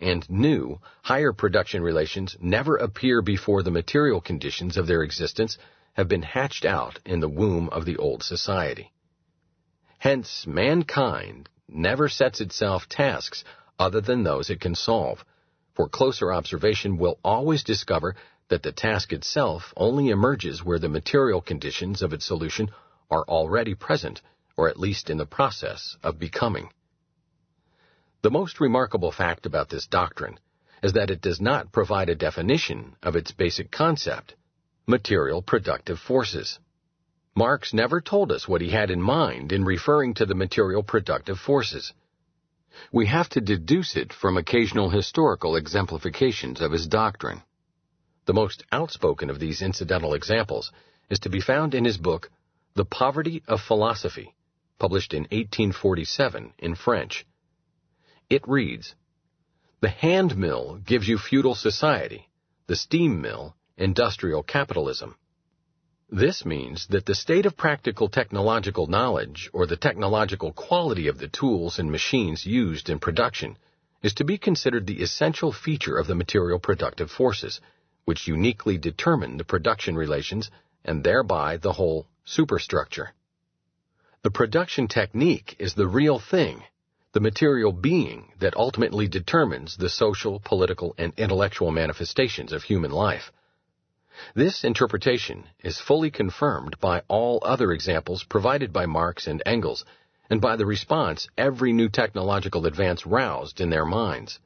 And 0.00 0.28
new, 0.28 0.80
higher 1.02 1.32
production 1.32 1.82
relations 1.82 2.36
never 2.40 2.76
appear 2.76 3.22
before 3.22 3.62
the 3.62 3.70
material 3.70 4.20
conditions 4.20 4.76
of 4.76 4.86
their 4.86 5.02
existence 5.02 5.56
have 5.94 6.08
been 6.08 6.22
hatched 6.22 6.64
out 6.64 6.98
in 7.04 7.20
the 7.20 7.28
womb 7.28 7.68
of 7.70 7.84
the 7.84 7.96
old 7.96 8.22
society. 8.22 8.92
Hence, 9.98 10.46
mankind 10.46 11.48
never 11.68 12.08
sets 12.08 12.40
itself 12.40 12.88
tasks 12.88 13.44
other 13.78 14.00
than 14.00 14.22
those 14.22 14.50
it 14.50 14.60
can 14.60 14.74
solve, 14.74 15.24
for 15.74 15.88
closer 15.88 16.32
observation 16.32 16.98
will 16.98 17.18
always 17.24 17.64
discover 17.64 18.14
that 18.48 18.62
the 18.62 18.72
task 18.72 19.12
itself 19.12 19.72
only 19.76 20.10
emerges 20.10 20.62
where 20.62 20.78
the 20.78 20.88
material 20.88 21.40
conditions 21.40 22.02
of 22.02 22.12
its 22.12 22.26
solution 22.26 22.70
are 23.10 23.24
already 23.24 23.74
present, 23.74 24.20
or 24.56 24.68
at 24.68 24.78
least 24.78 25.10
in 25.10 25.16
the 25.16 25.26
process 25.26 25.96
of 26.02 26.18
becoming. 26.18 26.70
The 28.22 28.30
most 28.30 28.60
remarkable 28.60 29.12
fact 29.12 29.46
about 29.46 29.68
this 29.68 29.86
doctrine 29.86 30.38
is 30.82 30.92
that 30.92 31.10
it 31.10 31.20
does 31.20 31.40
not 31.40 31.72
provide 31.72 32.08
a 32.08 32.14
definition 32.14 32.96
of 33.02 33.16
its 33.16 33.32
basic 33.32 33.70
concept, 33.70 34.34
material 34.86 35.42
productive 35.42 35.98
forces. 35.98 36.58
Marx 37.34 37.72
never 37.72 38.00
told 38.00 38.30
us 38.30 38.46
what 38.46 38.60
he 38.60 38.70
had 38.70 38.90
in 38.90 39.00
mind 39.00 39.50
in 39.50 39.64
referring 39.64 40.14
to 40.14 40.26
the 40.26 40.34
material 40.34 40.82
productive 40.82 41.38
forces. 41.38 41.92
We 42.92 43.06
have 43.06 43.28
to 43.30 43.40
deduce 43.40 43.96
it 43.96 44.12
from 44.12 44.36
occasional 44.36 44.90
historical 44.90 45.56
exemplifications 45.56 46.60
of 46.60 46.72
his 46.72 46.86
doctrine. 46.86 47.42
The 48.26 48.34
most 48.34 48.64
outspoken 48.72 49.30
of 49.30 49.38
these 49.38 49.62
incidental 49.62 50.14
examples 50.14 50.72
is 51.10 51.18
to 51.20 51.28
be 51.28 51.40
found 51.40 51.74
in 51.74 51.84
his 51.84 51.98
book, 51.98 52.30
The 52.74 52.84
Poverty 52.84 53.42
of 53.46 53.60
Philosophy, 53.60 54.34
published 54.78 55.14
in 55.14 55.22
1847 55.24 56.54
in 56.58 56.74
French. 56.74 57.26
It 58.30 58.46
reads, 58.48 58.94
The 59.80 59.88
hand 59.88 60.36
mill 60.36 60.76
gives 60.84 61.06
you 61.06 61.18
feudal 61.18 61.54
society, 61.54 62.28
the 62.66 62.76
steam 62.76 63.20
mill, 63.20 63.54
industrial 63.76 64.42
capitalism. 64.42 65.16
This 66.10 66.44
means 66.44 66.86
that 66.88 67.06
the 67.06 67.14
state 67.14 67.46
of 67.46 67.56
practical 67.56 68.08
technological 68.08 68.86
knowledge 68.86 69.50
or 69.52 69.66
the 69.66 69.76
technological 69.76 70.52
quality 70.52 71.08
of 71.08 71.18
the 71.18 71.28
tools 71.28 71.78
and 71.78 71.90
machines 71.90 72.46
used 72.46 72.88
in 72.88 72.98
production 72.98 73.58
is 74.02 74.14
to 74.14 74.24
be 74.24 74.38
considered 74.38 74.86
the 74.86 75.02
essential 75.02 75.50
feature 75.50 75.96
of 75.96 76.06
the 76.06 76.14
material 76.14 76.58
productive 76.58 77.10
forces 77.10 77.60
which 78.04 78.28
uniquely 78.28 78.78
determine 78.78 79.38
the 79.38 79.44
production 79.44 79.96
relations 79.96 80.50
and 80.84 81.02
thereby 81.02 81.56
the 81.56 81.72
whole 81.72 82.06
superstructure. 82.24 83.12
The 84.22 84.30
production 84.30 84.88
technique 84.88 85.56
is 85.58 85.74
the 85.74 85.86
real 85.86 86.18
thing, 86.18 86.62
the 87.12 87.20
material 87.20 87.72
being 87.72 88.32
that 88.40 88.56
ultimately 88.56 89.08
determines 89.08 89.76
the 89.76 89.88
social, 89.88 90.40
political, 90.44 90.94
and 90.98 91.12
intellectual 91.16 91.70
manifestations 91.70 92.52
of 92.52 92.62
human 92.62 92.90
life. 92.90 93.32
This 94.34 94.62
interpretation 94.62 95.48
is 95.58 95.80
fully 95.80 96.10
confirmed 96.10 96.78
by 96.78 97.02
all 97.08 97.40
other 97.42 97.72
examples 97.72 98.22
provided 98.22 98.72
by 98.72 98.86
Marx 98.86 99.26
and 99.26 99.42
Engels 99.44 99.84
and 100.30 100.40
by 100.40 100.54
the 100.54 100.66
response 100.66 101.28
every 101.36 101.72
new 101.72 101.88
technological 101.88 102.64
advance 102.66 103.06
roused 103.06 103.60
in 103.60 103.70
their 103.70 103.84
minds. 103.84 104.38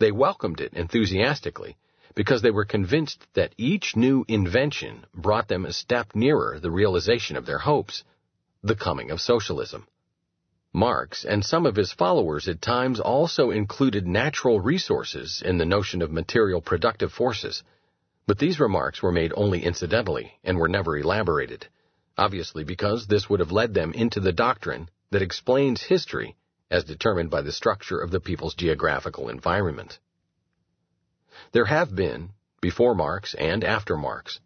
They 0.00 0.12
welcomed 0.12 0.60
it 0.60 0.74
enthusiastically 0.74 1.78
because 2.14 2.42
they 2.42 2.50
were 2.50 2.64
convinced 2.64 3.26
that 3.34 3.54
each 3.56 3.96
new 3.96 4.24
invention 4.28 5.06
brought 5.14 5.48
them 5.48 5.64
a 5.64 5.72
step 5.72 6.14
nearer 6.14 6.58
the 6.60 6.70
realization 6.70 7.36
of 7.36 7.46
their 7.46 7.58
hopes, 7.58 8.04
the 8.62 8.74
coming 8.74 9.10
of 9.10 9.20
socialism. 9.20 9.86
Marx 10.72 11.24
and 11.24 11.44
some 11.44 11.66
of 11.66 11.76
his 11.76 11.92
followers 11.92 12.48
at 12.48 12.60
times 12.60 13.00
also 13.00 13.50
included 13.50 14.06
natural 14.06 14.60
resources 14.60 15.42
in 15.44 15.58
the 15.58 15.64
notion 15.64 16.02
of 16.02 16.12
material 16.12 16.60
productive 16.60 17.12
forces, 17.12 17.62
but 18.30 18.38
these 18.38 18.60
remarks 18.60 19.02
were 19.02 19.10
made 19.10 19.32
only 19.34 19.64
incidentally 19.64 20.38
and 20.44 20.56
were 20.56 20.68
never 20.68 20.96
elaborated, 20.96 21.66
obviously 22.16 22.62
because 22.62 23.08
this 23.08 23.28
would 23.28 23.40
have 23.40 23.50
led 23.50 23.74
them 23.74 23.92
into 23.92 24.20
the 24.20 24.30
doctrine 24.30 24.88
that 25.10 25.20
explains 25.20 25.82
history 25.82 26.36
as 26.70 26.84
determined 26.84 27.28
by 27.28 27.42
the 27.42 27.50
structure 27.50 27.98
of 27.98 28.12
the 28.12 28.20
people's 28.20 28.54
geographical 28.54 29.28
environment. 29.28 29.98
There 31.50 31.64
have 31.64 31.92
been, 31.92 32.30
before 32.60 32.94
Marx 32.94 33.34
and 33.34 33.64
after 33.64 33.96
Marx, 33.96 34.38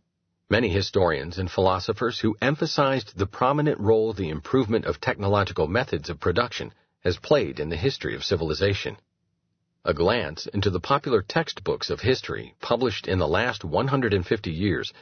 many 0.49 0.71
historians 0.71 1.37
and 1.37 1.51
philosophers 1.51 2.19
who 2.21 2.39
emphasized 2.41 3.19
the 3.19 3.27
prominent 3.27 3.79
role 3.79 4.15
the 4.15 4.31
improvement 4.31 4.87
of 4.87 4.99
technological 4.99 5.69
methods 5.69 6.09
of 6.09 6.19
production 6.19 6.73
has 7.01 7.19
played 7.19 7.61
in 7.61 7.69
the 7.69 7.77
history 7.77 8.15
of 8.15 8.25
civilization. 8.25 8.97
A 9.87 9.93
glance 9.93 10.47
into 10.47 10.71
the 10.71 10.81
popular 10.81 11.21
textbooks 11.21 11.91
of 11.91 12.01
history 12.01 12.55
published 12.63 13.07
in 13.07 13.19
the 13.19 13.29
last 13.29 13.65
150 13.65 14.51
years 14.51 14.95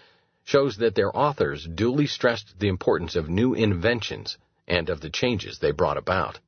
shows 0.43 0.79
that 0.79 0.97
their 0.97 1.17
authors 1.17 1.69
duly 1.73 2.09
stressed 2.09 2.59
the 2.59 2.67
importance 2.67 3.15
of 3.15 3.29
new 3.29 3.55
inventions 3.55 4.39
and 4.67 4.91
of 4.91 5.01
the 5.01 5.09
changes 5.09 5.61
they 5.61 5.71
brought 5.71 5.99
about. 5.99 6.41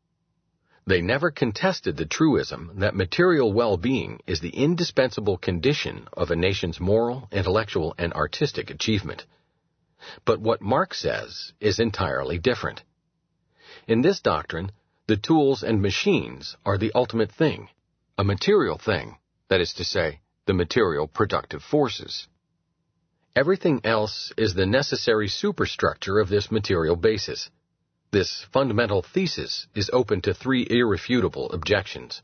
They 0.84 1.00
never 1.00 1.30
contested 1.30 1.96
the 1.96 2.06
truism 2.06 2.72
that 2.80 2.96
material 2.96 3.52
well-being 3.52 4.18
is 4.26 4.40
the 4.40 4.56
indispensable 4.56 5.38
condition 5.38 6.08
of 6.12 6.32
a 6.32 6.36
nation's 6.36 6.80
moral, 6.80 7.28
intellectual, 7.30 7.94
and 7.98 8.12
artistic 8.14 8.68
achievement. 8.68 9.26
But 10.24 10.40
what 10.40 10.60
Marx 10.60 10.98
says 10.98 11.52
is 11.60 11.78
entirely 11.78 12.38
different. 12.38 12.82
In 13.86 14.02
this 14.02 14.20
doctrine, 14.20 14.72
the 15.06 15.16
tools 15.16 15.62
and 15.62 15.80
machines 15.80 16.56
are 16.66 16.78
the 16.78 16.90
ultimate 16.96 17.30
thing, 17.30 17.68
a 18.16 18.24
material 18.24 18.78
thing, 18.78 19.16
that 19.48 19.60
is 19.60 19.72
to 19.74 19.84
say, 19.84 20.20
the 20.46 20.54
material 20.54 21.08
productive 21.08 21.62
forces. 21.62 22.28
Everything 23.34 23.80
else 23.82 24.32
is 24.36 24.54
the 24.54 24.66
necessary 24.66 25.26
superstructure 25.26 26.20
of 26.20 26.28
this 26.28 26.52
material 26.52 26.94
basis. 26.94 27.50
This 28.12 28.46
fundamental 28.52 29.02
thesis 29.02 29.66
is 29.74 29.90
open 29.92 30.20
to 30.22 30.34
three 30.34 30.64
irrefutable 30.70 31.50
objections. 31.50 32.22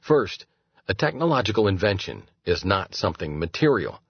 First, 0.00 0.46
a 0.86 0.94
technological 0.94 1.66
invention 1.66 2.28
is 2.44 2.64
not 2.64 2.94
something 2.94 3.38
material. 3.38 4.00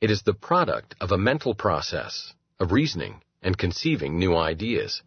It 0.00 0.10
is 0.10 0.22
the 0.22 0.34
product 0.34 0.96
of 1.00 1.12
a 1.12 1.18
mental 1.18 1.54
process, 1.54 2.34
of 2.58 2.72
reasoning, 2.72 3.22
and 3.42 3.56
conceiving 3.56 4.18
new 4.18 4.36
ideas. 4.36 5.02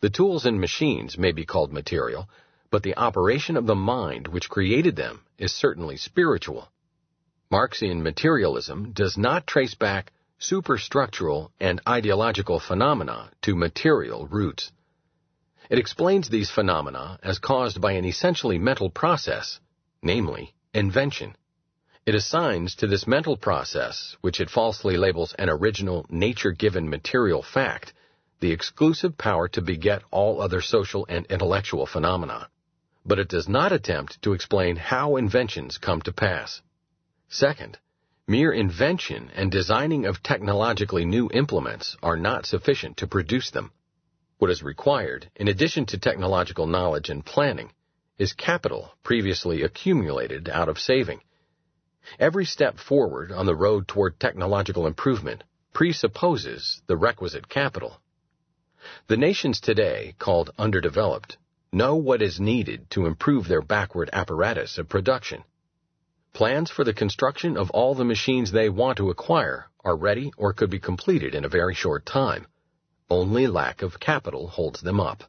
The 0.00 0.10
tools 0.10 0.46
and 0.46 0.58
machines 0.58 1.18
may 1.18 1.32
be 1.32 1.44
called 1.44 1.72
material, 1.72 2.28
but 2.72 2.82
the 2.82 2.96
operation 2.96 3.56
of 3.56 3.66
the 3.66 3.76
mind 3.76 4.26
which 4.26 4.48
created 4.48 4.96
them 4.96 5.20
is 5.38 5.52
certainly 5.52 5.96
spiritual. 5.96 6.68
Marxian 7.50 8.02
materialism 8.02 8.90
does 8.92 9.16
not 9.16 9.46
trace 9.46 9.76
back 9.76 10.10
superstructural, 10.42 11.50
and 11.60 11.80
ideological 11.86 12.58
phenomena 12.58 13.30
to 13.42 13.54
material 13.54 14.26
roots. 14.26 14.72
It 15.70 15.78
explains 15.78 16.28
these 16.28 16.50
phenomena 16.50 17.18
as 17.22 17.38
caused 17.38 17.80
by 17.80 17.92
an 17.92 18.04
essentially 18.04 18.58
mental 18.58 18.90
process, 18.90 19.60
namely, 20.02 20.52
invention. 20.74 21.36
It 22.04 22.16
assigns 22.16 22.74
to 22.76 22.88
this 22.88 23.06
mental 23.06 23.36
process, 23.36 24.16
which 24.20 24.40
it 24.40 24.50
falsely 24.50 24.96
labels 24.96 25.32
an 25.38 25.48
original, 25.48 26.04
nature-given 26.10 26.90
material 26.90 27.42
fact, 27.42 27.92
the 28.40 28.50
exclusive 28.50 29.16
power 29.16 29.46
to 29.46 29.62
beget 29.62 30.02
all 30.10 30.42
other 30.42 30.60
social 30.60 31.06
and 31.08 31.24
intellectual 31.26 31.86
phenomena. 31.86 32.48
But 33.04 33.18
it 33.18 33.28
does 33.28 33.48
not 33.48 33.72
attempt 33.72 34.22
to 34.22 34.32
explain 34.32 34.76
how 34.76 35.16
inventions 35.16 35.78
come 35.78 36.02
to 36.02 36.12
pass. 36.12 36.62
Second, 37.28 37.78
Mere 38.28 38.52
invention 38.52 39.32
and 39.34 39.50
designing 39.50 40.06
of 40.06 40.22
technologically 40.22 41.04
new 41.04 41.28
implements 41.34 41.96
are 42.04 42.16
not 42.16 42.46
sufficient 42.46 42.96
to 42.98 43.08
produce 43.08 43.50
them. 43.50 43.72
What 44.38 44.50
is 44.50 44.62
required, 44.62 45.28
in 45.34 45.48
addition 45.48 45.86
to 45.86 45.98
technological 45.98 46.68
knowledge 46.68 47.10
and 47.10 47.26
planning, 47.26 47.72
is 48.18 48.32
capital 48.32 48.94
previously 49.02 49.62
accumulated 49.62 50.48
out 50.48 50.68
of 50.68 50.78
saving. 50.78 51.20
Every 52.20 52.44
step 52.44 52.78
forward 52.78 53.32
on 53.32 53.46
the 53.46 53.56
road 53.56 53.88
toward 53.88 54.20
technological 54.20 54.86
improvement 54.86 55.42
presupposes 55.72 56.80
the 56.86 56.96
requisite 56.96 57.48
capital. 57.48 58.00
The 59.08 59.16
nations 59.16 59.60
today, 59.60 60.14
called 60.20 60.52
underdeveloped, 60.56 61.38
know 61.72 61.96
what 61.96 62.20
is 62.20 62.38
needed 62.38 62.90
to 62.90 63.06
improve 63.06 63.48
their 63.48 63.62
backward 63.62 64.10
apparatus 64.12 64.76
of 64.76 64.88
production. 64.88 65.42
Plans 66.34 66.70
for 66.70 66.84
the 66.84 66.92
construction 66.92 67.56
of 67.56 67.70
all 67.70 67.94
the 67.94 68.04
machines 68.04 68.52
they 68.52 68.68
want 68.68 68.98
to 68.98 69.10
acquire 69.10 69.66
are 69.84 69.96
ready 69.96 70.32
or 70.36 70.52
could 70.52 70.70
be 70.70 70.78
completed 70.78 71.34
in 71.34 71.44
a 71.44 71.48
very 71.48 71.74
short 71.74 72.04
time. 72.04 72.46
Only 73.08 73.46
lack 73.46 73.82
of 73.82 74.00
capital 74.00 74.48
holds 74.48 74.82
them 74.82 75.00
up. 75.00 75.24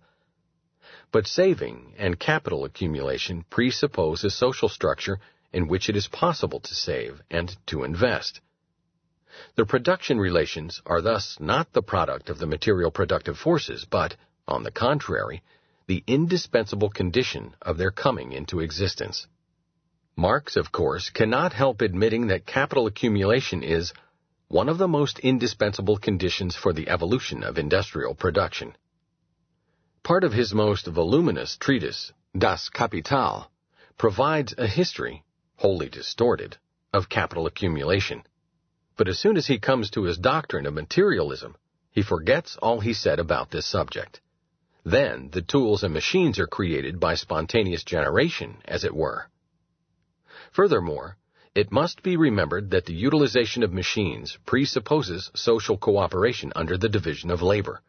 But 1.12 1.28
saving 1.28 1.94
and 1.98 2.20
capital 2.20 2.66
accumulation 2.66 3.46
presuppose 3.50 4.24
a 4.24 4.30
social 4.30 4.70
structure 4.70 5.20
in 5.54 5.68
which 5.68 5.88
it 5.88 5.96
is 5.96 6.08
possible 6.08 6.60
to 6.60 6.76
save 6.76 7.22
and 7.30 7.56
to 7.68 7.84
invest. 7.84 8.42
The 9.56 9.66
production 9.66 10.20
relations 10.20 10.82
are 10.86 11.02
thus 11.02 11.38
not 11.40 11.72
the 11.74 11.84
product 11.84 12.30
of 12.30 12.38
the 12.38 12.48
material 12.48 12.92
productive 12.92 13.38
forces, 13.38 13.86
but, 13.90 14.16
on 14.48 14.64
the 14.64 14.72
contrary, 14.72 15.42
the 15.88 16.04
indispensable 16.08 16.90
condition 16.90 17.56
of 17.62 17.78
their 17.78 17.92
coming 17.92 18.32
into 18.32 18.60
existence. 18.60 19.28
Marx, 20.16 20.56
of 20.56 20.72
course, 20.72 21.10
cannot 21.10 21.54
help 21.54 21.82
admitting 21.82 22.28
that 22.28 22.46
capital 22.46 22.88
accumulation 22.88 23.64
is 23.64 23.94
one 24.48 24.70
of 24.70 24.78
the 24.78 24.88
most 24.88 25.20
indispensable 25.20 25.98
conditions 25.98 26.56
for 26.56 26.74
the 26.74 26.88
evolution 26.88 27.44
of 27.44 27.58
industrial 27.58 28.14
production. 28.14 28.76
Part 30.04 30.24
of 30.24 30.34
his 30.34 30.54
most 30.54 30.86
voluminous 30.86 31.58
treatise, 31.58 32.12
Das 32.38 32.70
Kapital, 32.70 33.48
provides 33.98 34.54
a 34.58 34.68
history, 34.68 35.24
wholly 35.56 35.90
distorted, 35.90 36.58
of 36.94 37.10
capital 37.10 37.48
accumulation. 37.48 38.24
But 38.96 39.08
as 39.08 39.18
soon 39.18 39.38
as 39.38 39.48
he 39.48 39.58
comes 39.60 39.90
to 39.92 40.04
his 40.04 40.18
doctrine 40.18 40.68
of 40.68 40.74
materialism, 40.76 41.56
he 41.90 42.04
forgets 42.04 42.58
all 42.58 42.80
he 42.80 42.94
said 42.94 43.20
about 43.20 43.50
this 43.50 43.66
subject. 43.66 44.22
Then 44.86 45.30
the 45.32 45.42
tools 45.42 45.84
and 45.84 45.94
machines 45.94 46.40
are 46.40 46.48
created 46.48 47.00
by 47.00 47.16
spontaneous 47.16 47.86
generation, 47.86 48.62
as 48.66 48.84
it 48.84 48.94
were. 48.94 49.30
Furthermore, 50.52 51.18
it 51.56 51.72
must 51.72 52.04
be 52.04 52.18
remembered 52.18 52.72
that 52.72 52.86
the 52.86 52.94
utilization 52.94 53.64
of 53.64 53.72
machines 53.72 54.38
presupposes 54.46 55.32
social 55.34 55.78
cooperation 55.78 56.52
under 56.56 56.78
the 56.78 56.90
division 56.90 57.32
of 57.32 57.42
labor. 57.42 57.82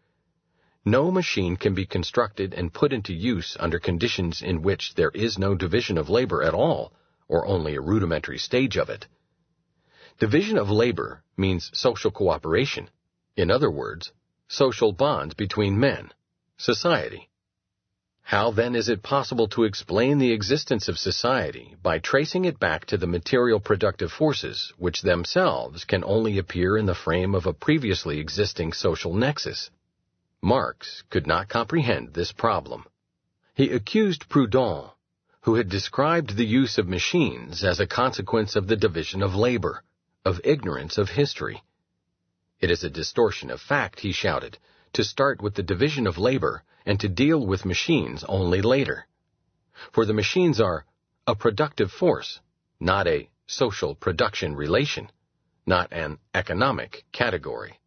No 0.85 1.11
machine 1.11 1.57
can 1.57 1.75
be 1.75 1.85
constructed 1.85 2.55
and 2.55 2.73
put 2.73 2.93
into 2.93 3.13
use 3.13 3.57
under 3.59 3.79
conditions 3.81 4.41
in 4.41 4.63
which 4.63 4.95
there 4.95 5.11
is 5.15 5.39
no 5.39 5.55
division 5.55 5.99
of 5.99 6.11
labor 6.11 6.43
at 6.43 6.55
all, 6.55 6.93
or 7.27 7.47
only 7.47 7.75
a 7.75 7.81
rudimentary 7.81 8.39
stage 8.39 8.77
of 8.77 8.89
it. 8.89 9.09
Division 10.21 10.59
of 10.59 10.71
labor 10.71 11.25
means 11.37 11.71
social 11.73 12.11
cooperation. 12.11 12.89
In 13.37 13.51
other 13.51 13.71
words, 13.71 14.13
social 14.47 14.93
bonds 14.93 15.35
between 15.35 15.81
men, 15.81 16.13
society. 16.57 17.29
How 18.23 18.51
then 18.51 18.75
is 18.75 18.89
it 18.89 19.03
possible 19.03 19.49
to 19.49 19.65
explain 19.65 20.19
the 20.19 20.33
existence 20.33 20.89
of 20.89 20.99
society 20.99 21.77
by 21.83 21.99
tracing 21.99 22.47
it 22.47 22.59
back 22.59 22.87
to 22.87 22.97
the 22.97 23.07
material 23.07 23.61
productive 23.61 24.11
forces 24.11 24.73
which 24.79 25.03
themselves 25.03 25.85
can 25.85 26.03
only 26.05 26.39
appear 26.39 26.79
in 26.79 26.87
the 26.87 26.95
frame 26.95 27.35
of 27.35 27.45
a 27.45 27.53
previously 27.53 28.19
existing 28.19 28.73
social 28.73 29.13
nexus? 29.13 29.71
Marx 30.41 31.03
could 31.11 31.27
not 31.27 31.49
comprehend 31.49 32.15
this 32.15 32.33
problem. 32.33 32.87
He 33.55 33.71
accused 33.71 34.29
Proudhon, 34.29 34.91
who 35.43 35.57
had 35.57 35.69
described 35.69 36.37
the 36.37 36.47
use 36.47 36.79
of 36.79 36.89
machines 36.89 37.63
as 37.63 37.79
a 37.79 37.87
consequence 37.87 38.57
of 38.57 38.67
the 38.67 38.77
division 38.77 39.23
of 39.23 39.35
labor, 39.35 39.83
of 40.25 40.41
ignorance 40.45 40.97
of 40.97 41.11
history. 41.11 41.63
It 42.59 42.71
is 42.71 42.83
a 42.83 42.91
distortion 42.91 43.51
of 43.51 43.61
fact, 43.61 44.01
he 44.01 44.13
shouted, 44.13 44.57
to 44.95 45.05
start 45.05 45.43
with 45.43 45.55
the 45.55 45.63
division 45.63 46.07
of 46.07 46.19
labor 46.19 46.63
and 46.87 46.99
to 47.01 47.09
deal 47.09 47.47
with 47.47 47.65
machines 47.65 48.25
only 48.29 48.63
later. 48.63 49.07
For 49.93 50.07
the 50.07 50.15
machines 50.15 50.61
are 50.61 50.85
a 51.27 51.35
productive 51.35 51.91
force, 51.91 52.41
not 52.81 53.07
a 53.07 53.29
social 53.47 53.95
production 53.95 54.55
relation, 54.55 55.11
not 55.67 55.93
an 55.93 56.19
economic 56.35 57.05
category. 57.13 57.81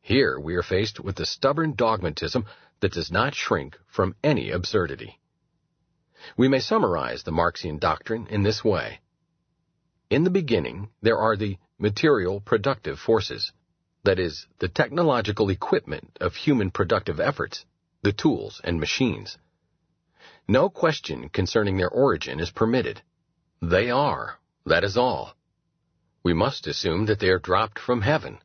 Here 0.00 0.38
we 0.38 0.54
are 0.56 0.62
faced 0.62 1.00
with 1.00 1.16
the 1.16 1.26
stubborn 1.26 1.74
dogmatism 1.74 2.44
that 2.80 2.92
does 2.92 3.10
not 3.10 3.34
shrink 3.34 3.78
from 3.86 4.16
any 4.22 4.50
absurdity. 4.50 5.20
We 6.36 6.48
may 6.48 6.60
summarize 6.60 7.22
the 7.22 7.32
Marxian 7.32 7.78
doctrine 7.78 8.26
in 8.26 8.42
this 8.42 8.64
way. 8.64 9.00
In 10.10 10.24
the 10.24 10.30
beginning, 10.30 10.90
there 11.02 11.18
are 11.18 11.36
the 11.36 11.58
material 11.78 12.40
productive 12.40 12.98
forces, 12.98 13.52
that 14.04 14.18
is, 14.18 14.46
the 14.58 14.68
technological 14.68 15.50
equipment 15.50 16.16
of 16.20 16.34
human 16.36 16.70
productive 16.70 17.18
efforts, 17.18 17.64
the 18.02 18.12
tools 18.12 18.60
and 18.62 18.78
machines. 18.78 19.38
No 20.46 20.68
question 20.68 21.30
concerning 21.30 21.76
their 21.78 21.88
origin 21.88 22.38
is 22.38 22.50
permitted. 22.50 23.00
They 23.62 23.90
are, 23.90 24.38
that 24.66 24.84
is 24.84 24.96
all. 24.96 25.34
We 26.22 26.34
must 26.34 26.66
assume 26.66 27.06
that 27.06 27.18
they 27.18 27.30
are 27.30 27.38
dropped 27.38 27.78
from 27.78 28.02
heaven. 28.02 28.38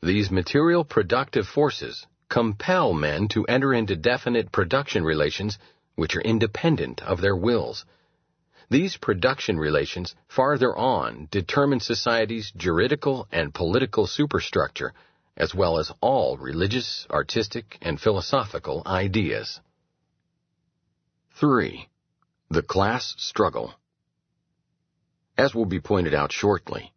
These 0.00 0.30
material 0.30 0.84
productive 0.84 1.46
forces 1.48 2.06
compel 2.28 2.92
men 2.92 3.28
to 3.28 3.46
enter 3.46 3.74
into 3.74 3.96
definite 3.96 4.52
production 4.52 5.04
relations 5.04 5.58
which 5.96 6.14
are 6.16 6.20
independent 6.20 7.02
of 7.02 7.20
their 7.20 7.36
wills 7.36 7.84
these 8.70 8.96
production 8.96 9.58
relations 9.58 10.14
farther 10.28 10.76
on 10.76 11.28
determine 11.30 11.80
society's 11.80 12.52
juridical 12.56 13.28
and 13.30 13.54
political 13.54 14.06
superstructure, 14.06 14.92
as 15.36 15.54
well 15.54 15.78
as 15.78 15.92
all 16.00 16.36
religious, 16.36 17.06
artistic, 17.10 17.78
and 17.82 18.00
philosophical 18.00 18.82
ideas. 18.86 19.60
3. 21.38 21.88
The 22.50 22.62
Class 22.62 23.14
Struggle 23.18 23.74
As 25.36 25.54
will 25.54 25.66
be 25.66 25.80
pointed 25.80 26.14
out 26.14 26.32
shortly, 26.32 26.92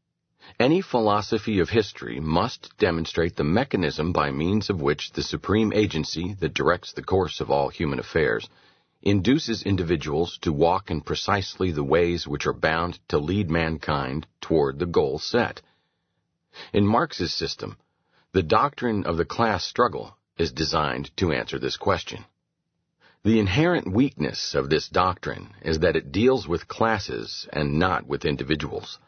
any 0.60 0.82
philosophy 0.82 1.60
of 1.60 1.69
history 1.69 2.19
must 2.19 2.77
demonstrate 2.77 3.36
the 3.36 3.43
mechanism 3.43 4.13
by 4.13 4.32
means 4.32 4.69
of 4.69 4.82
which 4.82 5.12
the 5.12 5.23
supreme 5.23 5.73
agency 5.73 6.36
that 6.39 6.53
directs 6.53 6.93
the 6.93 7.03
course 7.03 7.41
of 7.41 7.51
all 7.51 7.69
human 7.69 7.99
affairs 7.99 8.47
induces 9.07 9.63
individuals 9.63 10.37
to 10.41 10.51
walk 10.51 10.91
in 10.91 10.99
precisely 10.99 11.71
the 11.71 11.83
ways 11.83 12.27
which 12.27 12.45
are 12.45 12.53
bound 12.53 12.99
to 13.07 13.17
lead 13.17 13.49
mankind 13.49 14.27
toward 14.41 14.77
the 14.77 14.85
goal 14.85 15.17
set. 15.17 15.61
In 16.73 16.85
Marx's 16.85 17.33
system, 17.33 17.77
the 18.33 18.43
doctrine 18.43 19.05
of 19.05 19.15
the 19.15 19.25
class 19.25 19.63
struggle 19.63 20.17
is 20.37 20.51
designed 20.51 21.09
to 21.15 21.31
answer 21.31 21.57
this 21.57 21.77
question. 21.77 22.25
The 23.23 23.39
inherent 23.39 23.91
weakness 23.91 24.53
of 24.53 24.69
this 24.69 24.89
doctrine 24.89 25.53
is 25.61 25.79
that 25.79 25.95
it 25.95 26.11
deals 26.11 26.45
with 26.45 26.67
classes 26.67 27.47
and 27.53 27.79
not 27.79 28.05
with 28.05 28.25
individuals. 28.25 28.99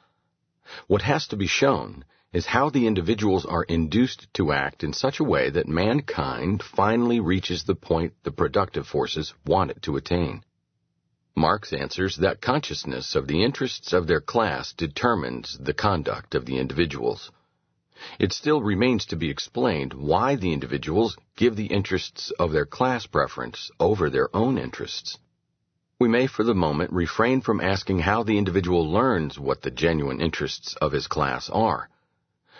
What 0.87 1.01
has 1.01 1.27
to 1.27 1.35
be 1.35 1.47
shown 1.47 2.05
is 2.31 2.45
how 2.45 2.69
the 2.69 2.85
individuals 2.85 3.43
are 3.43 3.63
induced 3.63 4.31
to 4.35 4.51
act 4.51 4.83
in 4.83 4.93
such 4.93 5.19
a 5.19 5.23
way 5.23 5.49
that 5.49 5.67
mankind 5.67 6.61
finally 6.61 7.19
reaches 7.19 7.63
the 7.63 7.73
point 7.73 8.13
the 8.23 8.31
productive 8.31 8.85
forces 8.85 9.33
want 9.47 9.71
it 9.71 9.81
to 9.81 9.95
attain. 9.95 10.43
Marx 11.35 11.73
answers 11.73 12.17
that 12.17 12.41
consciousness 12.41 13.15
of 13.15 13.25
the 13.25 13.43
interests 13.43 13.93
of 13.93 14.05
their 14.05 14.21
class 14.21 14.73
determines 14.73 15.57
the 15.59 15.73
conduct 15.73 16.35
of 16.35 16.45
the 16.45 16.59
individuals. 16.59 17.31
It 18.19 18.31
still 18.31 18.61
remains 18.61 19.07
to 19.07 19.15
be 19.15 19.31
explained 19.31 19.93
why 19.93 20.35
the 20.35 20.53
individuals 20.53 21.17
give 21.35 21.55
the 21.55 21.65
interests 21.67 22.31
of 22.37 22.51
their 22.51 22.65
class 22.65 23.07
preference 23.07 23.71
over 23.79 24.09
their 24.09 24.33
own 24.35 24.59
interests. 24.59 25.17
We 25.99 26.07
may 26.07 26.27
for 26.27 26.43
the 26.43 26.53
moment 26.53 26.93
refrain 26.93 27.41
from 27.41 27.59
asking 27.59 27.99
how 27.99 28.21
the 28.21 28.37
individual 28.37 28.89
learns 28.89 29.39
what 29.39 29.63
the 29.63 29.71
genuine 29.71 30.21
interests 30.21 30.75
of 30.75 30.91
his 30.91 31.07
class 31.07 31.49
are 31.49 31.89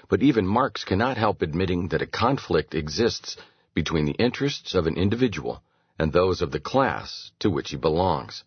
but 0.09 0.23
even 0.23 0.45
Marx 0.45 0.83
cannot 0.83 1.17
help 1.17 1.41
admitting 1.41 1.89
that 1.89 2.01
a 2.01 2.07
conflict 2.07 2.73
exists 2.73 3.37
between 3.75 4.05
the 4.05 4.13
interests 4.13 4.73
of 4.73 4.87
an 4.87 4.97
individual 4.97 5.61
and 5.99 6.11
those 6.11 6.41
of 6.41 6.51
the 6.51 6.59
class 6.59 7.31
to 7.39 7.49
which 7.49 7.69
he 7.69 7.77
belongs. 7.77 8.43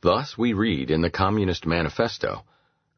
Thus 0.00 0.38
we 0.38 0.54
read 0.54 0.90
in 0.90 1.02
the 1.02 1.10
Communist 1.10 1.66
Manifesto, 1.66 2.44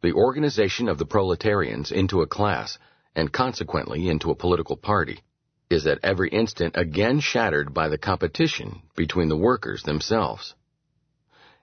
the 0.02 0.12
organization 0.12 0.88
of 0.88 0.98
the 0.98 1.06
proletarians 1.06 1.90
into 1.90 2.22
a 2.22 2.26
class, 2.26 2.78
and 3.16 3.32
consequently 3.32 4.08
into 4.08 4.30
a 4.30 4.34
political 4.34 4.76
party, 4.76 5.20
is 5.68 5.86
at 5.86 5.98
every 6.02 6.28
instant 6.28 6.76
again 6.76 7.20
shattered 7.20 7.74
by 7.74 7.88
the 7.88 7.98
competition 7.98 8.82
between 8.96 9.28
the 9.28 9.36
workers 9.36 9.82
themselves. 9.82 10.54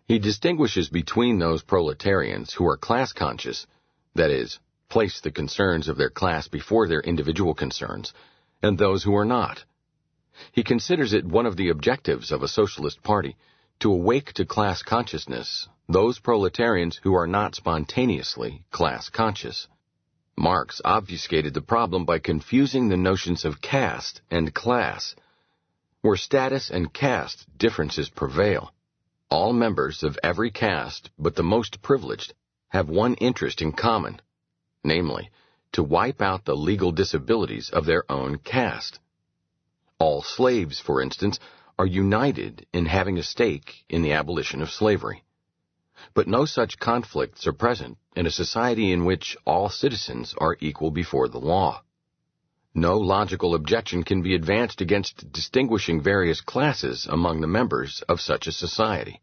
He 0.07 0.19
distinguishes 0.19 0.89
between 0.89 1.39
those 1.39 1.63
proletarians 1.63 2.53
who 2.53 2.67
are 2.67 2.77
class 2.77 3.13
conscious, 3.13 3.65
that 4.15 4.31
is, 4.31 4.59
place 4.91 5.21
the 5.21 5.31
concerns 5.31 5.87
of 5.87 5.97
their 5.97 6.09
class 6.09 6.47
before 6.47 6.87
their 6.87 7.01
individual 7.01 7.55
concerns, 7.55 8.13
and 8.61 8.77
those 8.77 9.03
who 9.03 9.15
are 9.15 9.25
not. 9.25 9.63
He 10.51 10.63
considers 10.63 11.13
it 11.13 11.25
one 11.25 11.45
of 11.45 11.55
the 11.55 11.69
objectives 11.69 12.31
of 12.31 12.43
a 12.43 12.47
socialist 12.47 13.01
party 13.01 13.35
to 13.79 13.91
awake 13.91 14.33
to 14.33 14.45
class 14.45 14.83
consciousness 14.83 15.67
those 15.87 16.19
proletarians 16.19 16.99
who 17.03 17.13
are 17.13 17.27
not 17.27 17.55
spontaneously 17.55 18.63
class 18.71 19.09
conscious. 19.09 19.67
Marx 20.37 20.81
obfuscated 20.85 21.53
the 21.53 21.61
problem 21.61 22.05
by 22.05 22.19
confusing 22.19 22.87
the 22.87 22.97
notions 22.97 23.43
of 23.43 23.61
caste 23.61 24.21
and 24.29 24.53
class. 24.53 25.15
Where 26.01 26.15
status 26.15 26.69
and 26.69 26.93
caste 26.93 27.45
differences 27.57 28.09
prevail, 28.09 28.73
all 29.29 29.53
members 29.53 30.03
of 30.03 30.17
every 30.23 30.51
caste 30.51 31.09
but 31.19 31.35
the 31.35 31.43
most 31.43 31.81
privileged 31.81 32.33
have 32.69 32.89
one 32.89 33.15
interest 33.15 33.61
in 33.61 33.71
common 33.73 34.21
namely, 34.83 35.29
to 35.71 35.83
wipe 35.83 36.21
out 36.21 36.45
the 36.45 36.55
legal 36.55 36.91
disabilities 36.91 37.69
of 37.69 37.85
their 37.85 38.09
own 38.11 38.37
caste. 38.37 38.99
All 39.99 40.21
slaves, 40.21 40.79
for 40.79 41.01
instance, 41.01 41.39
are 41.77 41.85
united 41.85 42.65
in 42.73 42.85
having 42.85 43.17
a 43.17 43.23
stake 43.23 43.85
in 43.89 44.01
the 44.01 44.13
abolition 44.13 44.61
of 44.61 44.71
slavery. 44.71 45.23
But 46.13 46.27
no 46.27 46.45
such 46.45 46.79
conflicts 46.79 47.45
are 47.47 47.53
present 47.53 47.97
in 48.15 48.25
a 48.25 48.31
society 48.31 48.91
in 48.91 49.05
which 49.05 49.37
all 49.45 49.69
citizens 49.69 50.33
are 50.37 50.57
equal 50.59 50.91
before 50.91 51.27
the 51.29 51.39
law. 51.39 51.83
No 52.73 52.97
logical 52.97 53.53
objection 53.53 54.03
can 54.03 54.21
be 54.21 54.33
advanced 54.33 54.81
against 54.81 55.31
distinguishing 55.31 56.01
various 56.01 56.41
classes 56.41 57.05
among 57.09 57.41
the 57.41 57.47
members 57.47 58.01
of 58.07 58.21
such 58.21 58.47
a 58.47 58.51
society. 58.51 59.21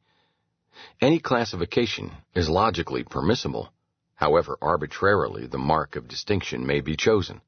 Any 1.01 1.19
classification 1.19 2.13
is 2.35 2.49
logically 2.49 3.05
permissible, 3.05 3.73
however 4.19 4.59
arbitrarily 4.61 5.47
the 5.47 5.59
mark 5.59 5.95
of 5.95 6.09
distinction 6.09 6.67
may 6.67 6.81
be 6.81 6.97
chosen. 6.97 7.41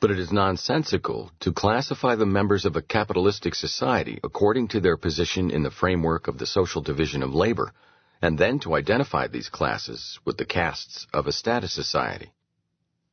But 0.00 0.10
it 0.10 0.18
is 0.18 0.32
nonsensical 0.32 1.30
to 1.40 1.52
classify 1.52 2.16
the 2.16 2.26
members 2.26 2.64
of 2.64 2.74
a 2.74 2.82
capitalistic 2.82 3.54
society 3.54 4.18
according 4.24 4.68
to 4.68 4.80
their 4.80 4.96
position 4.96 5.50
in 5.50 5.62
the 5.62 5.70
framework 5.70 6.26
of 6.26 6.38
the 6.38 6.46
social 6.46 6.82
division 6.82 7.22
of 7.22 7.32
labor 7.32 7.72
and 8.20 8.36
then 8.36 8.58
to 8.58 8.74
identify 8.74 9.28
these 9.28 9.48
classes 9.48 10.18
with 10.24 10.36
the 10.36 10.44
castes 10.44 11.06
of 11.12 11.28
a 11.28 11.32
status 11.32 11.72
society. 11.72 12.32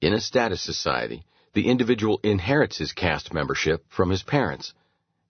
In 0.02 0.14
a 0.14 0.20
status 0.20 0.62
society, 0.62 1.24
the 1.54 1.68
individual 1.68 2.20
inherits 2.24 2.80
his 2.80 2.94
caste 2.94 3.32
membership 3.32 3.86
from 3.90 4.10
his 4.10 4.24
parents. 4.24 4.74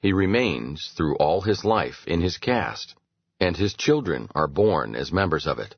He 0.02 0.14
remains 0.14 0.94
through 0.96 1.18
all 1.18 1.42
his 1.42 1.66
life 1.66 2.08
in 2.08 2.22
his 2.22 2.38
caste, 2.38 2.96
and 3.42 3.58
his 3.58 3.74
children 3.74 4.30
are 4.34 4.48
born 4.48 4.96
as 4.96 5.12
members 5.12 5.46
of 5.46 5.60
it. 5.60 5.76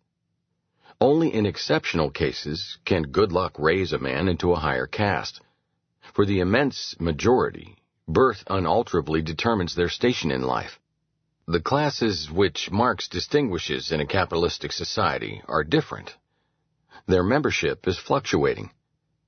Only 0.99 1.31
in 1.31 1.45
exceptional 1.45 2.09
cases 2.09 2.79
can 2.83 3.11
good 3.11 3.31
luck 3.31 3.59
raise 3.59 3.93
a 3.93 3.99
man 3.99 4.27
into 4.27 4.51
a 4.51 4.59
higher 4.59 4.87
caste. 4.87 5.41
For 6.13 6.25
the 6.25 6.39
immense 6.39 6.95
majority, 6.99 7.77
birth 8.07 8.43
unalterably 8.47 9.21
determines 9.21 9.75
their 9.75 9.89
station 9.89 10.31
in 10.31 10.41
life. 10.41 10.79
The 11.45 11.61
classes 11.61 12.31
which 12.31 12.71
Marx 12.71 13.07
distinguishes 13.07 13.91
in 13.91 14.01
a 14.01 14.07
capitalistic 14.07 14.71
society 14.71 15.43
are 15.47 15.63
different. 15.63 16.15
Their 17.05 17.23
membership 17.23 17.87
is 17.87 17.99
fluctuating. 17.99 18.71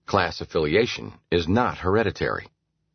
Class 0.07 0.41
affiliation 0.41 1.13
is 1.29 1.47
not 1.47 1.77
hereditary. 1.77 2.47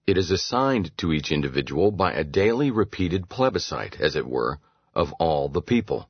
It 0.04 0.18
is 0.18 0.32
assigned 0.32 0.90
to 0.98 1.12
each 1.12 1.30
individual 1.30 1.92
by 1.92 2.12
a 2.12 2.24
daily 2.24 2.72
repeated 2.72 3.28
plebiscite, 3.28 4.00
as 4.00 4.16
it 4.16 4.26
were, 4.26 4.58
of 4.94 5.12
all 5.14 5.48
the 5.48 5.62
people. 5.62 6.08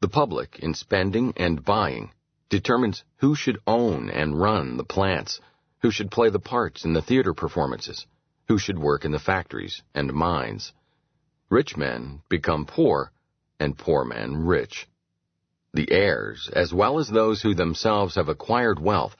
The 0.00 0.08
public, 0.08 0.58
in 0.58 0.74
spending 0.74 1.32
and 1.36 1.64
buying, 1.64 2.12
determines 2.48 3.04
who 3.18 3.34
should 3.34 3.60
own 3.66 4.10
and 4.10 4.40
run 4.40 4.76
the 4.76 4.84
plants, 4.84 5.40
who 5.82 5.90
should 5.90 6.10
play 6.10 6.30
the 6.30 6.40
parts 6.40 6.84
in 6.84 6.92
the 6.92 7.02
theater 7.02 7.32
performances, 7.34 8.06
who 8.48 8.58
should 8.58 8.78
work 8.78 9.04
in 9.04 9.12
the 9.12 9.18
factories 9.18 9.82
and 9.94 10.12
mines. 10.12 10.72
Rich 11.48 11.76
men 11.76 12.22
become 12.28 12.66
poor, 12.66 13.12
and 13.60 13.78
poor 13.78 14.04
men 14.04 14.44
rich. 14.44 14.88
The 15.72 15.90
heirs, 15.90 16.50
as 16.52 16.74
well 16.74 16.98
as 16.98 17.08
those 17.08 17.42
who 17.42 17.54
themselves 17.54 18.14
have 18.16 18.28
acquired 18.28 18.78
wealth, 18.80 19.16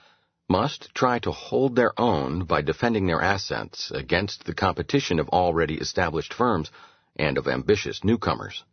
must 0.47 0.93
try 0.93 1.19
to 1.19 1.31
hold 1.31 1.75
their 1.75 1.99
own 1.99 2.45
by 2.45 2.61
defending 2.61 3.07
their 3.07 3.21
assets 3.21 3.91
against 3.91 4.43
the 4.43 4.53
competition 4.53 5.19
of 5.19 5.29
already 5.29 5.75
established 5.75 6.33
firms 6.33 6.69
and 7.15 7.37
of 7.37 7.47
ambitious 7.47 8.03
newcomers. 8.03 8.63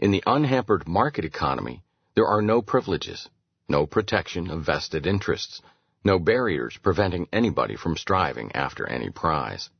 In 0.00 0.12
the 0.12 0.22
unhampered 0.28 0.86
market 0.86 1.24
economy, 1.24 1.82
there 2.14 2.28
are 2.28 2.40
no 2.40 2.62
privileges, 2.62 3.28
no 3.68 3.84
protection 3.84 4.48
of 4.48 4.62
vested 4.62 5.08
interests, 5.08 5.60
no 6.04 6.20
barriers 6.20 6.76
preventing 6.76 7.26
anybody 7.32 7.74
from 7.74 7.96
striving 7.96 8.54
after 8.54 8.86
any 8.86 9.10
prize. 9.10 9.70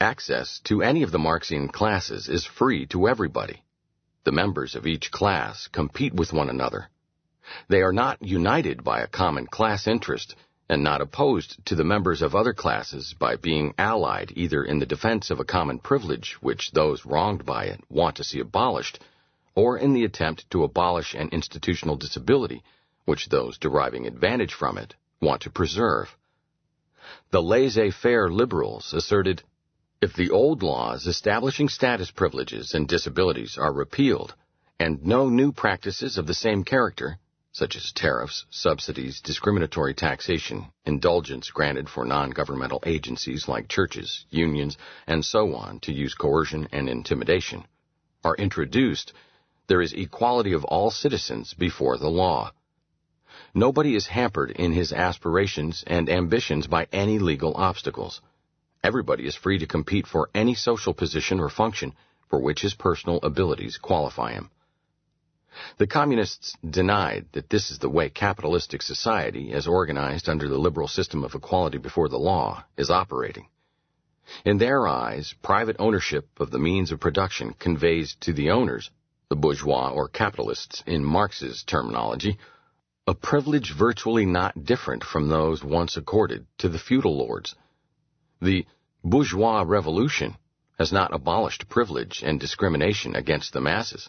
Access 0.00 0.60
to 0.60 0.80
any 0.80 1.02
of 1.02 1.10
the 1.10 1.18
Marxian 1.18 1.68
classes 1.68 2.26
is 2.26 2.46
free 2.46 2.86
to 2.86 3.06
everybody. 3.06 3.62
The 4.24 4.32
members 4.32 4.74
of 4.74 4.86
each 4.86 5.10
class 5.10 5.68
compete 5.68 6.14
with 6.14 6.32
one 6.32 6.48
another. 6.48 6.88
They 7.68 7.82
are 7.82 7.92
not 7.92 8.22
united 8.22 8.82
by 8.82 9.00
a 9.00 9.06
common 9.06 9.46
class 9.46 9.86
interest 9.86 10.34
and 10.70 10.82
not 10.82 11.02
opposed 11.02 11.62
to 11.66 11.74
the 11.74 11.84
members 11.84 12.22
of 12.22 12.34
other 12.34 12.54
classes 12.54 13.14
by 13.18 13.36
being 13.36 13.74
allied 13.76 14.32
either 14.34 14.64
in 14.64 14.78
the 14.78 14.86
defense 14.86 15.28
of 15.28 15.38
a 15.38 15.44
common 15.44 15.80
privilege 15.80 16.38
which 16.40 16.70
those 16.72 17.04
wronged 17.04 17.44
by 17.44 17.66
it 17.66 17.84
want 17.90 18.16
to 18.16 18.24
see 18.24 18.40
abolished, 18.40 18.98
or 19.56 19.78
in 19.78 19.94
the 19.94 20.04
attempt 20.04 20.50
to 20.50 20.64
abolish 20.64 21.14
an 21.14 21.28
institutional 21.30 21.96
disability 21.96 22.62
which 23.04 23.28
those 23.28 23.58
deriving 23.58 24.06
advantage 24.06 24.54
from 24.54 24.78
it 24.78 24.94
want 25.20 25.42
to 25.42 25.50
preserve. 25.50 26.08
The 27.30 27.42
laissez-faire 27.42 28.30
liberals 28.30 28.92
asserted 28.94 29.42
if 30.00 30.14
the 30.14 30.30
old 30.30 30.62
laws 30.62 31.06
establishing 31.06 31.68
status 31.68 32.10
privileges 32.10 32.74
and 32.74 32.88
disabilities 32.88 33.56
are 33.58 33.72
repealed, 33.72 34.34
and 34.78 35.04
no 35.04 35.28
new 35.28 35.52
practices 35.52 36.18
of 36.18 36.26
the 36.26 36.34
same 36.34 36.64
character, 36.64 37.18
such 37.52 37.76
as 37.76 37.92
tariffs, 37.92 38.44
subsidies, 38.50 39.20
discriminatory 39.20 39.94
taxation, 39.94 40.66
indulgence 40.84 41.50
granted 41.50 41.88
for 41.88 42.04
non-governmental 42.04 42.82
agencies 42.84 43.46
like 43.46 43.68
churches, 43.68 44.26
unions, 44.30 44.76
and 45.06 45.24
so 45.24 45.54
on 45.54 45.78
to 45.80 45.92
use 45.92 46.14
coercion 46.14 46.68
and 46.72 46.88
intimidation, 46.88 47.64
are 48.24 48.34
introduced, 48.34 49.12
there 49.66 49.80
is 49.80 49.92
equality 49.92 50.52
of 50.52 50.64
all 50.64 50.90
citizens 50.90 51.54
before 51.54 51.96
the 51.98 52.10
law. 52.10 52.52
Nobody 53.54 53.94
is 53.94 54.06
hampered 54.06 54.50
in 54.50 54.72
his 54.72 54.92
aspirations 54.92 55.84
and 55.86 56.08
ambitions 56.08 56.66
by 56.66 56.86
any 56.92 57.18
legal 57.18 57.54
obstacles. 57.56 58.20
Everybody 58.82 59.26
is 59.26 59.34
free 59.34 59.58
to 59.58 59.66
compete 59.66 60.06
for 60.06 60.28
any 60.34 60.54
social 60.54 60.92
position 60.92 61.40
or 61.40 61.48
function 61.48 61.94
for 62.28 62.40
which 62.40 62.62
his 62.62 62.74
personal 62.74 63.20
abilities 63.22 63.78
qualify 63.78 64.32
him. 64.32 64.50
The 65.78 65.86
communists 65.86 66.56
denied 66.68 67.26
that 67.32 67.48
this 67.48 67.70
is 67.70 67.78
the 67.78 67.88
way 67.88 68.10
capitalistic 68.10 68.82
society, 68.82 69.52
as 69.52 69.68
organized 69.68 70.28
under 70.28 70.48
the 70.48 70.58
liberal 70.58 70.88
system 70.88 71.22
of 71.22 71.34
equality 71.34 71.78
before 71.78 72.08
the 72.08 72.18
law, 72.18 72.64
is 72.76 72.90
operating. 72.90 73.46
In 74.44 74.58
their 74.58 74.88
eyes, 74.88 75.34
private 75.42 75.76
ownership 75.78 76.28
of 76.38 76.50
the 76.50 76.58
means 76.58 76.90
of 76.90 76.98
production 76.98 77.54
conveys 77.54 78.16
to 78.20 78.32
the 78.32 78.50
owners, 78.50 78.90
the 79.34 79.40
bourgeois 79.40 79.90
or 79.90 80.06
capitalists 80.06 80.84
in 80.86 81.04
Marx's 81.04 81.64
terminology, 81.64 82.38
a 83.08 83.14
privilege 83.14 83.74
virtually 83.76 84.24
not 84.24 84.64
different 84.64 85.02
from 85.02 85.28
those 85.28 85.64
once 85.64 85.96
accorded 85.96 86.46
to 86.56 86.68
the 86.68 86.78
feudal 86.78 87.18
lords. 87.18 87.56
The 88.40 88.64
bourgeois 89.02 89.64
revolution 89.66 90.36
has 90.78 90.92
not 90.92 91.12
abolished 91.12 91.68
privilege 91.68 92.22
and 92.24 92.38
discrimination 92.38 93.16
against 93.16 93.52
the 93.52 93.60
masses. 93.60 94.08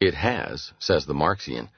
It 0.00 0.14
has, 0.14 0.72
says 0.78 1.04
the 1.04 1.12
Marxian, 1.12 1.68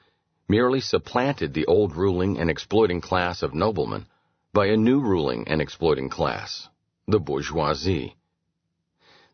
merely 0.47 0.79
supplanted 0.79 1.53
the 1.53 1.65
old 1.65 1.93
ruling 1.93 2.39
and 2.39 2.49
exploiting 2.49 3.01
class 3.01 3.43
of 3.43 3.53
noblemen 3.53 4.05
by 4.53 4.67
a 4.67 4.77
new 4.77 5.01
ruling 5.01 5.45
and 5.49 5.61
exploiting 5.61 6.07
class, 6.07 6.69
the 7.05 7.19
bourgeoisie. 7.19 8.15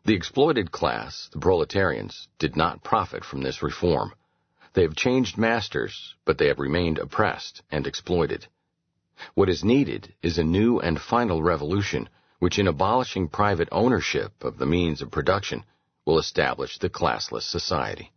The 0.06 0.14
exploited 0.14 0.70
class, 0.70 1.30
the 1.32 1.38
proletarians, 1.38 2.28
did 2.38 2.56
not 2.56 2.84
profit 2.84 3.24
from 3.24 3.40
this 3.40 3.62
reform. 3.62 4.12
They 4.74 4.82
have 4.82 4.94
changed 4.94 5.38
masters, 5.38 6.14
but 6.26 6.36
they 6.36 6.48
have 6.48 6.58
remained 6.58 6.98
oppressed 6.98 7.62
and 7.70 7.86
exploited. 7.86 8.46
What 9.32 9.48
is 9.48 9.64
needed 9.64 10.12
is 10.20 10.36
a 10.36 10.44
new 10.44 10.78
and 10.78 11.00
final 11.00 11.42
revolution 11.42 12.10
which 12.38 12.58
in 12.58 12.66
abolishing 12.66 13.28
private 13.28 13.68
ownership 13.72 14.44
of 14.44 14.58
the 14.58 14.66
means 14.66 15.00
of 15.00 15.10
production 15.10 15.64
will 16.04 16.18
establish 16.18 16.76
the 16.76 16.90
classless 16.90 17.48
society. 17.48 18.12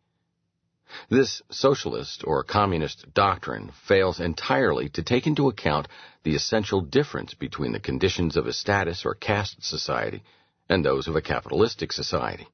This 1.07 1.41
socialist 1.49 2.23
or 2.25 2.43
communist 2.43 3.13
doctrine 3.13 3.71
fails 3.87 4.19
entirely 4.19 4.89
to 4.89 5.03
take 5.03 5.25
into 5.25 5.47
account 5.47 5.87
the 6.23 6.35
essential 6.35 6.81
difference 6.81 7.33
between 7.33 7.71
the 7.71 7.79
conditions 7.79 8.35
of 8.35 8.45
a 8.45 8.51
status 8.51 9.05
or 9.05 9.13
caste 9.13 9.63
society 9.63 10.21
and 10.69 10.83
those 10.83 11.07
of 11.07 11.15
a 11.15 11.21
capitalistic 11.21 11.91
society. 11.91 12.47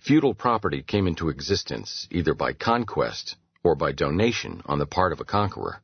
Feudal 0.00 0.34
property 0.34 0.82
came 0.82 1.06
into 1.06 1.28
existence 1.28 2.06
either 2.10 2.34
by 2.34 2.52
conquest 2.52 3.36
or 3.62 3.74
by 3.74 3.92
donation 3.92 4.62
on 4.66 4.78
the 4.78 4.86
part 4.86 5.12
of 5.12 5.20
a 5.20 5.24
conqueror. 5.24 5.80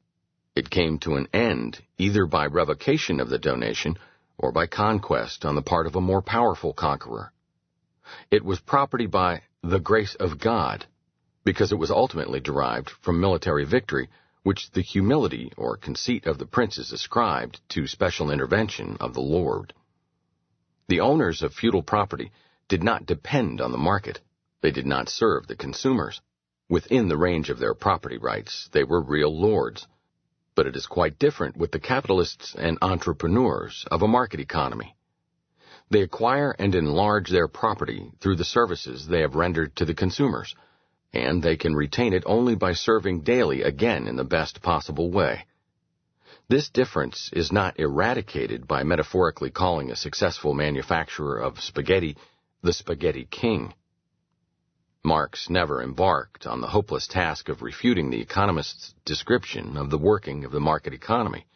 It 0.54 0.70
came 0.70 0.98
to 1.00 1.16
an 1.16 1.28
end 1.32 1.82
either 1.96 2.26
by 2.26 2.46
revocation 2.46 3.20
of 3.20 3.28
the 3.28 3.38
donation 3.38 3.96
or 4.36 4.52
by 4.52 4.66
conquest 4.66 5.44
on 5.44 5.54
the 5.54 5.62
part 5.62 5.86
of 5.86 5.96
a 5.96 6.00
more 6.00 6.22
powerful 6.22 6.72
conqueror. 6.72 7.32
It 8.30 8.44
was 8.44 8.60
property 8.60 9.06
by 9.06 9.42
the 9.62 9.80
grace 9.80 10.14
of 10.14 10.38
God, 10.38 10.86
because 11.44 11.72
it 11.72 11.78
was 11.78 11.90
ultimately 11.90 12.40
derived 12.40 12.90
from 12.90 13.20
military 13.20 13.64
victory, 13.64 14.08
which 14.42 14.70
the 14.70 14.82
humility 14.82 15.52
or 15.56 15.76
conceit 15.76 16.26
of 16.26 16.38
the 16.38 16.46
princes 16.46 16.92
ascribed 16.92 17.60
to 17.70 17.86
special 17.86 18.30
intervention 18.30 18.96
of 19.00 19.14
the 19.14 19.20
Lord. 19.20 19.74
The 20.88 21.00
owners 21.00 21.42
of 21.42 21.54
feudal 21.54 21.82
property 21.82 22.32
did 22.68 22.82
not 22.82 23.06
depend 23.06 23.60
on 23.60 23.72
the 23.72 23.78
market. 23.78 24.20
They 24.62 24.70
did 24.70 24.86
not 24.86 25.08
serve 25.08 25.46
the 25.46 25.56
consumers. 25.56 26.20
Within 26.68 27.08
the 27.08 27.16
range 27.16 27.50
of 27.50 27.58
their 27.58 27.74
property 27.74 28.18
rights, 28.18 28.68
they 28.72 28.84
were 28.84 29.00
real 29.00 29.34
lords 29.34 29.86
but 30.58 30.66
it 30.66 30.74
is 30.74 30.86
quite 30.86 31.20
different 31.20 31.56
with 31.56 31.70
the 31.70 31.78
capitalists 31.78 32.52
and 32.58 32.76
entrepreneurs 32.82 33.84
of 33.92 34.02
a 34.02 34.08
market 34.08 34.40
economy. 34.40 34.96
They 35.88 36.02
acquire 36.02 36.50
and 36.58 36.74
enlarge 36.74 37.30
their 37.30 37.46
property 37.46 38.10
through 38.18 38.34
the 38.34 38.44
services 38.44 39.06
they 39.06 39.20
have 39.20 39.36
rendered 39.36 39.76
to 39.76 39.84
the 39.84 39.94
consumers. 39.94 40.56
and 41.12 41.44
they 41.44 41.56
can 41.56 41.76
retain 41.76 42.12
it 42.12 42.24
only 42.26 42.56
by 42.56 42.72
serving 42.72 43.20
daily 43.20 43.62
again 43.62 44.08
in 44.08 44.16
the 44.16 44.24
best 44.24 44.60
possible 44.60 45.12
way. 45.12 45.46
This 46.50 46.70
difference 46.70 47.28
is 47.34 47.52
not 47.52 47.78
eradicated 47.78 48.66
by 48.66 48.82
metaphorically 48.82 49.50
calling 49.50 49.90
a 49.90 49.96
successful 49.96 50.54
manufacturer 50.54 51.38
of 51.38 51.60
spaghetti 51.60 52.16
the 52.62 52.72
spaghetti 52.72 53.26
king. 53.30 53.74
Marx 55.04 55.50
never 55.50 55.82
embarked 55.82 56.46
on 56.46 56.62
the 56.62 56.68
hopeless 56.68 57.06
task 57.06 57.50
of 57.50 57.60
refuting 57.60 58.08
the 58.08 58.22
economist's 58.22 58.94
description 59.04 59.76
of 59.76 59.90
the 59.90 59.98
working 59.98 60.46
of 60.46 60.50
the 60.50 60.58
market 60.58 60.94
economy. 60.94 61.46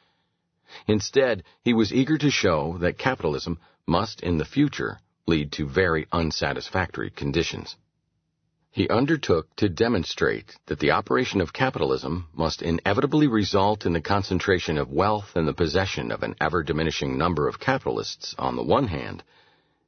Instead, 0.87 1.43
he 1.63 1.73
was 1.73 1.93
eager 1.93 2.19
to 2.19 2.31
show 2.31 2.77
that 2.79 2.99
capitalism 2.99 3.59
must 3.87 4.21
in 4.21 4.37
the 4.37 4.45
future 4.45 5.01
lead 5.27 5.53
to 5.53 5.67
very 5.67 6.07
unsatisfactory 6.13 7.11
conditions. 7.11 7.77
He 8.75 8.89
undertook 8.89 9.55
to 9.57 9.69
demonstrate 9.69 10.57
that 10.65 10.79
the 10.79 10.93
operation 10.93 11.43
of 11.43 11.53
capitalism 11.53 12.29
must 12.33 12.63
inevitably 12.63 13.27
result 13.27 13.85
in 13.85 13.93
the 13.93 14.01
concentration 14.01 14.79
of 14.79 14.91
wealth 14.91 15.37
in 15.37 15.45
the 15.45 15.53
possession 15.53 16.11
of 16.11 16.23
an 16.23 16.37
ever 16.41 16.63
diminishing 16.63 17.19
number 17.19 17.49
of 17.49 17.61
capitalists 17.61 18.35
on 18.39 18.57
the 18.57 18.63
one 18.63 18.87
hand, 18.87 19.25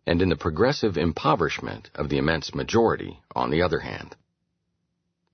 and 0.07 0.21
in 0.21 0.29
the 0.29 0.37
progressive 0.37 0.99
impoverishment 0.99 1.91
of 1.95 2.11
the 2.11 2.19
immense 2.19 2.55
majority 2.55 3.21
on 3.35 3.49
the 3.49 3.63
other 3.63 3.79
hand. 3.79 4.17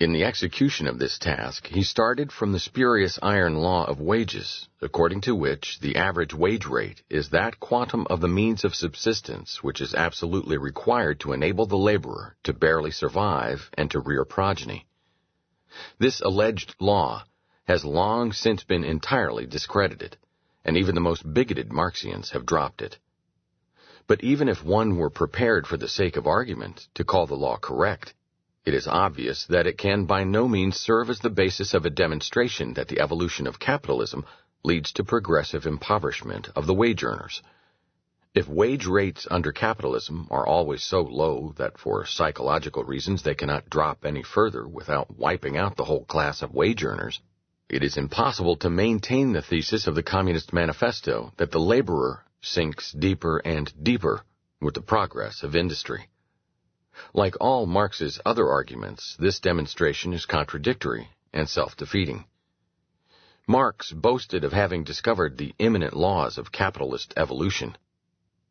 In 0.00 0.12
the 0.12 0.24
execution 0.24 0.86
of 0.86 0.98
this 0.98 1.18
task, 1.18 1.66
he 1.66 1.82
started 1.82 2.32
from 2.32 2.52
the 2.52 2.58
spurious 2.58 3.18
iron 3.22 3.56
law 3.56 3.84
of 3.84 4.00
wages, 4.00 4.66
according 4.80 5.20
to 5.20 5.34
which 5.34 5.78
the 5.80 5.96
average 5.96 6.32
wage 6.32 6.64
rate 6.64 7.02
is 7.10 7.28
that 7.28 7.60
quantum 7.60 8.06
of 8.08 8.22
the 8.22 8.26
means 8.26 8.64
of 8.64 8.74
subsistence 8.74 9.62
which 9.62 9.78
is 9.78 9.94
absolutely 9.94 10.56
required 10.56 11.20
to 11.20 11.34
enable 11.34 11.66
the 11.66 11.76
laborer 11.76 12.34
to 12.44 12.54
barely 12.54 12.90
survive 12.90 13.68
and 13.74 13.90
to 13.90 14.00
rear 14.00 14.24
progeny. 14.24 14.86
This 15.98 16.22
alleged 16.22 16.76
law 16.80 17.24
has 17.64 17.84
long 17.84 18.32
since 18.32 18.64
been 18.64 18.84
entirely 18.84 19.44
discredited, 19.44 20.16
and 20.64 20.78
even 20.78 20.94
the 20.94 21.02
most 21.02 21.30
bigoted 21.30 21.68
Marxians 21.74 22.30
have 22.30 22.46
dropped 22.46 22.80
it. 22.80 22.96
But 24.06 24.24
even 24.24 24.48
if 24.48 24.64
one 24.64 24.96
were 24.96 25.10
prepared 25.10 25.66
for 25.66 25.76
the 25.76 25.88
sake 25.88 26.16
of 26.16 26.26
argument 26.26 26.88
to 26.94 27.04
call 27.04 27.26
the 27.26 27.36
law 27.36 27.58
correct, 27.58 28.14
it 28.70 28.74
is 28.74 28.86
obvious 28.86 29.46
that 29.46 29.66
it 29.66 29.76
can 29.76 30.04
by 30.04 30.22
no 30.22 30.46
means 30.46 30.76
serve 30.76 31.10
as 31.10 31.18
the 31.18 31.28
basis 31.28 31.74
of 31.74 31.84
a 31.84 31.90
demonstration 31.90 32.74
that 32.74 32.86
the 32.86 33.00
evolution 33.00 33.48
of 33.48 33.58
capitalism 33.58 34.24
leads 34.62 34.92
to 34.92 35.02
progressive 35.02 35.66
impoverishment 35.66 36.48
of 36.54 36.66
the 36.66 36.74
wage 36.74 37.02
earners. 37.02 37.42
If 38.32 38.46
wage 38.46 38.86
rates 38.86 39.26
under 39.28 39.50
capitalism 39.50 40.28
are 40.30 40.46
always 40.46 40.84
so 40.84 41.00
low 41.00 41.52
that 41.58 41.78
for 41.78 42.06
psychological 42.06 42.84
reasons 42.84 43.24
they 43.24 43.34
cannot 43.34 43.68
drop 43.68 44.04
any 44.04 44.22
further 44.22 44.68
without 44.68 45.18
wiping 45.18 45.56
out 45.56 45.76
the 45.76 45.86
whole 45.86 46.04
class 46.04 46.40
of 46.40 46.54
wage 46.54 46.84
earners, 46.84 47.18
it 47.68 47.82
is 47.82 47.96
impossible 47.96 48.54
to 48.58 48.70
maintain 48.70 49.32
the 49.32 49.42
thesis 49.42 49.88
of 49.88 49.96
the 49.96 50.04
Communist 50.04 50.52
Manifesto 50.52 51.32
that 51.38 51.50
the 51.50 51.58
laborer 51.58 52.24
sinks 52.40 52.92
deeper 52.92 53.38
and 53.38 53.72
deeper 53.82 54.22
with 54.60 54.74
the 54.74 54.80
progress 54.80 55.42
of 55.42 55.56
industry. 55.56 56.08
Like 57.14 57.36
all 57.40 57.66
Marx's 57.66 58.20
other 58.24 58.48
arguments, 58.48 59.16
this 59.18 59.40
demonstration 59.40 60.12
is 60.12 60.26
contradictory 60.26 61.08
and 61.32 61.48
self-defeating. 61.48 62.24
Marx 63.46 63.92
boasted 63.92 64.44
of 64.44 64.52
having 64.52 64.84
discovered 64.84 65.36
the 65.36 65.54
immanent 65.58 65.96
laws 65.96 66.38
of 66.38 66.52
capitalist 66.52 67.12
evolution. 67.16 67.76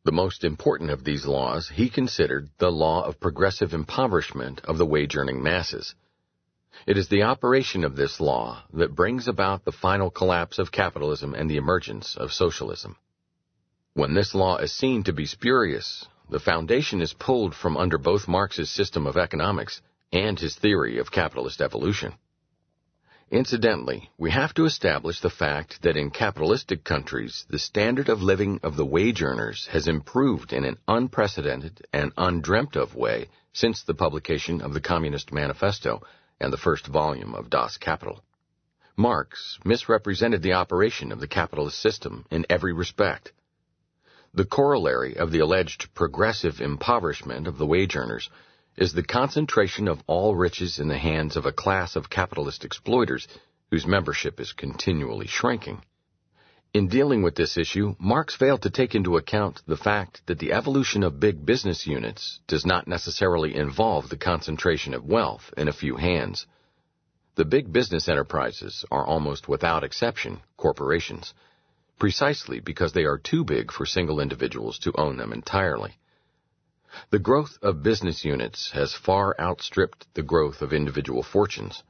The 0.03 0.11
most 0.11 0.43
important 0.43 0.89
of 0.89 1.03
these 1.03 1.25
laws 1.25 1.69
he 1.69 1.89
considered 1.89 2.49
the 2.57 2.71
law 2.71 3.03
of 3.03 3.19
progressive 3.19 3.73
impoverishment 3.73 4.61
of 4.65 4.77
the 4.77 4.85
wage-earning 4.85 5.41
masses. 5.41 5.95
It 6.85 6.97
is 6.97 7.07
the 7.09 7.23
operation 7.23 7.83
of 7.83 7.95
this 7.95 8.19
law 8.19 8.63
that 8.73 8.95
brings 8.95 9.27
about 9.27 9.65
the 9.65 9.71
final 9.71 10.09
collapse 10.09 10.59
of 10.59 10.71
capitalism 10.71 11.33
and 11.33 11.49
the 11.49 11.57
emergence 11.57 12.15
of 12.15 12.31
socialism. 12.31 12.95
When 13.93 14.13
this 14.13 14.35
law 14.35 14.57
is 14.57 14.71
seen 14.71 15.03
to 15.03 15.13
be 15.13 15.25
spurious, 15.25 16.07
the 16.29 16.39
foundation 16.39 17.01
is 17.01 17.13
pulled 17.13 17.55
from 17.55 17.75
under 17.77 17.97
both 17.97 18.27
Marx's 18.27 18.69
system 18.69 19.07
of 19.07 19.17
economics 19.17 19.81
and 20.11 20.39
his 20.39 20.55
theory 20.55 20.99
of 20.99 21.11
capitalist 21.11 21.61
evolution. 21.61 22.13
Incidentally, 23.31 24.09
we 24.17 24.31
have 24.31 24.53
to 24.55 24.65
establish 24.65 25.21
the 25.21 25.29
fact 25.29 25.83
that 25.83 25.95
in 25.95 26.09
capitalistic 26.09 26.83
countries, 26.83 27.45
the 27.49 27.59
standard 27.59 28.09
of 28.09 28.23
living 28.23 28.59
of 28.63 28.75
the 28.75 28.85
wage 28.85 29.21
earners 29.21 29.67
has 29.67 29.87
improved 29.87 30.51
in 30.51 30.65
an 30.65 30.77
unprecedented 30.87 31.85
and 31.93 32.11
undreamt 32.17 32.75
of 32.75 32.95
way 32.95 33.29
since 33.53 33.83
the 33.83 33.93
publication 33.93 34.61
of 34.61 34.73
the 34.73 34.81
Communist 34.81 35.31
Manifesto 35.31 36.01
and 36.39 36.51
the 36.51 36.57
first 36.57 36.87
volume 36.87 37.35
of 37.35 37.49
Das 37.49 37.77
Kapital. 37.77 38.23
Marx 38.95 39.59
misrepresented 39.63 40.41
the 40.41 40.53
operation 40.53 41.11
of 41.11 41.19
the 41.19 41.27
capitalist 41.27 41.79
system 41.79 42.25
in 42.31 42.45
every 42.49 42.73
respect 42.73 43.31
the 44.33 44.45
corollary 44.45 45.17
of 45.17 45.31
the 45.31 45.39
alleged 45.39 45.93
progressive 45.93 46.61
impoverishment 46.61 47.47
of 47.47 47.57
the 47.57 47.65
wage 47.65 47.95
earners 47.95 48.29
is 48.77 48.93
the 48.93 49.03
concentration 49.03 49.87
of 49.87 50.01
all 50.07 50.35
riches 50.35 50.79
in 50.79 50.87
the 50.87 50.97
hands 50.97 51.35
of 51.35 51.45
a 51.45 51.51
class 51.51 51.95
of 51.95 52.09
capitalist 52.09 52.63
exploiters 52.63 53.27
whose 53.71 53.87
membership 53.87 54.39
is 54.39 54.53
continually 54.53 55.27
shrinking. 55.27 55.81
In 56.73 56.87
dealing 56.87 57.23
with 57.23 57.33
this 57.33 57.57
issue, 57.57 57.95
Marx 57.99 58.35
failed 58.35 58.61
to 58.61 58.69
take 58.69 58.93
into 58.93 59.17
account 59.17 59.63
the 59.65 59.75
fact 59.75 60.21
that 60.27 60.37
the 60.37 60.53
evolution 60.53 61.01
of 61.01 61.19
big 61.19 61.43
business 61.43 61.87
units 61.87 62.39
does 62.47 62.65
not 62.65 62.87
necessarily 62.87 63.55
involve 63.55 64.09
the 64.09 64.17
concentration 64.17 64.93
of 64.93 65.03
wealth 65.03 65.51
in 65.57 65.67
a 65.67 65.73
few 65.73 65.95
hands. 65.95 66.45
The 67.35 67.45
big 67.45 67.73
business 67.73 68.07
enterprises 68.07 68.85
are 68.91 69.05
almost 69.05 69.47
without 69.47 69.83
exception 69.83 70.41
corporations 70.57 71.33
precisely 71.99 72.61
because 72.61 72.93
they 72.93 73.03
are 73.03 73.17
too 73.17 73.43
big 73.43 73.71
for 73.71 73.85
single 73.85 74.21
individuals 74.21 74.79
to 74.79 74.93
own 74.97 75.17
them 75.17 75.33
entirely. 75.33 75.97
The 77.11 77.19
growth 77.19 77.59
of 77.61 77.83
business 77.83 78.25
units 78.25 78.71
has 78.71 78.95
far 78.95 79.35
outstripped 79.39 80.07
the 80.15 80.23
growth 80.23 80.61
of 80.61 80.73
individual 80.73 81.21
fortunes. 81.21 81.83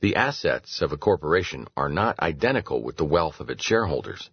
The 0.00 0.16
assets 0.16 0.82
of 0.82 0.92
a 0.92 0.98
corporation 0.98 1.66
are 1.76 1.88
not 1.88 2.20
identical 2.20 2.82
with 2.82 2.96
the 2.96 3.06
wealth 3.06 3.40
of 3.40 3.48
its 3.48 3.64
shareholders. 3.64 4.28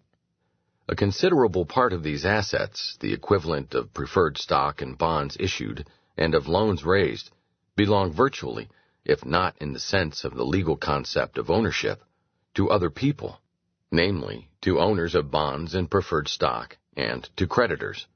A 0.89 0.95
considerable 0.95 1.65
part 1.65 1.93
of 1.93 2.03
these 2.03 2.25
assets, 2.25 2.97
the 2.99 3.13
equivalent 3.13 3.75
of 3.75 3.93
preferred 3.93 4.37
stock 4.37 4.81
and 4.81 4.97
bonds 4.97 5.37
issued 5.39 5.87
and 6.17 6.35
of 6.35 6.47
loans 6.47 6.83
raised, 6.83 7.29
belong 7.75 8.11
virtually, 8.11 8.67
if 9.05 9.23
not 9.23 9.55
in 9.61 9.71
the 9.71 9.79
sense 9.79 10.25
of 10.25 10.33
the 10.33 10.45
legal 10.45 10.75
concept 10.75 11.37
of 11.37 11.49
ownership, 11.49 12.03
to 12.55 12.69
other 12.69 12.89
people 12.89 13.39
namely, 13.91 14.49
to 14.61 14.79
owners 14.79 15.15
of 15.15 15.31
bonds 15.31 15.73
and 15.75 15.89
preferred 15.89 16.27
stock, 16.27 16.77
and 16.95 17.29
to 17.35 17.47
creditors. 17.47 18.07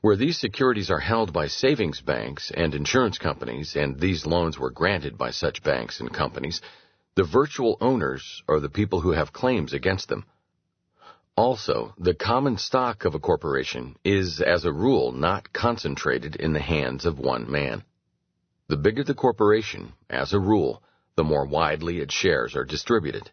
Where 0.00 0.16
these 0.16 0.38
securities 0.38 0.90
are 0.90 1.00
held 1.00 1.32
by 1.32 1.46
savings 1.46 2.00
banks 2.00 2.50
and 2.50 2.74
insurance 2.74 3.18
companies, 3.18 3.74
and 3.74 3.98
these 3.98 4.26
loans 4.26 4.58
were 4.58 4.70
granted 4.70 5.16
by 5.16 5.30
such 5.30 5.62
banks 5.62 6.00
and 6.00 6.12
companies, 6.12 6.60
the 7.14 7.24
virtual 7.24 7.78
owners 7.80 8.42
are 8.48 8.60
the 8.60 8.68
people 8.68 9.00
who 9.00 9.12
have 9.12 9.32
claims 9.32 9.72
against 9.72 10.08
them. 10.08 10.24
Also, 11.36 11.94
the 11.98 12.14
common 12.14 12.58
stock 12.58 13.04
of 13.04 13.14
a 13.14 13.18
corporation 13.18 13.96
is, 14.04 14.40
as 14.40 14.64
a 14.64 14.72
rule, 14.72 15.10
not 15.10 15.52
concentrated 15.52 16.36
in 16.36 16.52
the 16.52 16.60
hands 16.60 17.04
of 17.04 17.18
one 17.18 17.50
man. 17.50 17.82
The 18.68 18.76
bigger 18.76 19.04
the 19.04 19.14
corporation, 19.14 19.94
as 20.08 20.32
a 20.32 20.38
rule, 20.38 20.82
the 21.16 21.24
more 21.24 21.46
widely 21.46 21.98
its 21.98 22.14
shares 22.14 22.54
are 22.54 22.64
distributed. 22.64 23.30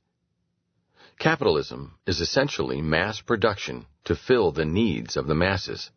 Capitalism 1.21 1.93
is 2.07 2.19
essentially 2.19 2.81
mass 2.81 3.21
production 3.21 3.86
to 4.05 4.15
fill 4.15 4.51
the 4.51 4.65
needs 4.65 5.15
of 5.15 5.27
the 5.27 5.36
masses. 5.36 5.91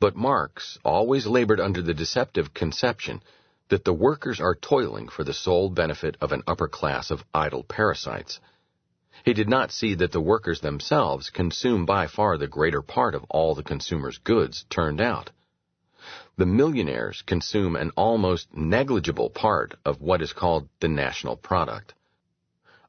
But 0.00 0.16
Marx 0.16 0.78
always 0.82 1.26
labored 1.26 1.60
under 1.60 1.82
the 1.82 1.92
deceptive 1.92 2.54
conception 2.54 3.22
that 3.68 3.84
the 3.84 3.92
workers 3.92 4.40
are 4.40 4.54
toiling 4.54 5.10
for 5.10 5.22
the 5.22 5.34
sole 5.34 5.68
benefit 5.68 6.16
of 6.22 6.32
an 6.32 6.44
upper 6.46 6.66
class 6.66 7.10
of 7.10 7.26
idle 7.34 7.62
parasites. 7.62 8.40
He 9.22 9.34
did 9.34 9.50
not 9.50 9.70
see 9.70 9.94
that 9.96 10.12
the 10.12 10.28
workers 10.32 10.60
themselves 10.60 11.28
consume 11.28 11.84
by 11.84 12.06
far 12.06 12.38
the 12.38 12.48
greater 12.48 12.80
part 12.80 13.14
of 13.14 13.26
all 13.28 13.54
the 13.54 13.62
consumer's 13.62 14.16
goods 14.16 14.64
turned 14.70 15.02
out. 15.02 15.30
The 16.38 16.46
millionaires 16.46 17.20
consume 17.20 17.76
an 17.76 17.90
almost 17.96 18.48
negligible 18.56 19.28
part 19.28 19.74
of 19.84 20.00
what 20.00 20.22
is 20.22 20.32
called 20.32 20.70
the 20.80 20.88
national 20.88 21.36
product. 21.36 21.92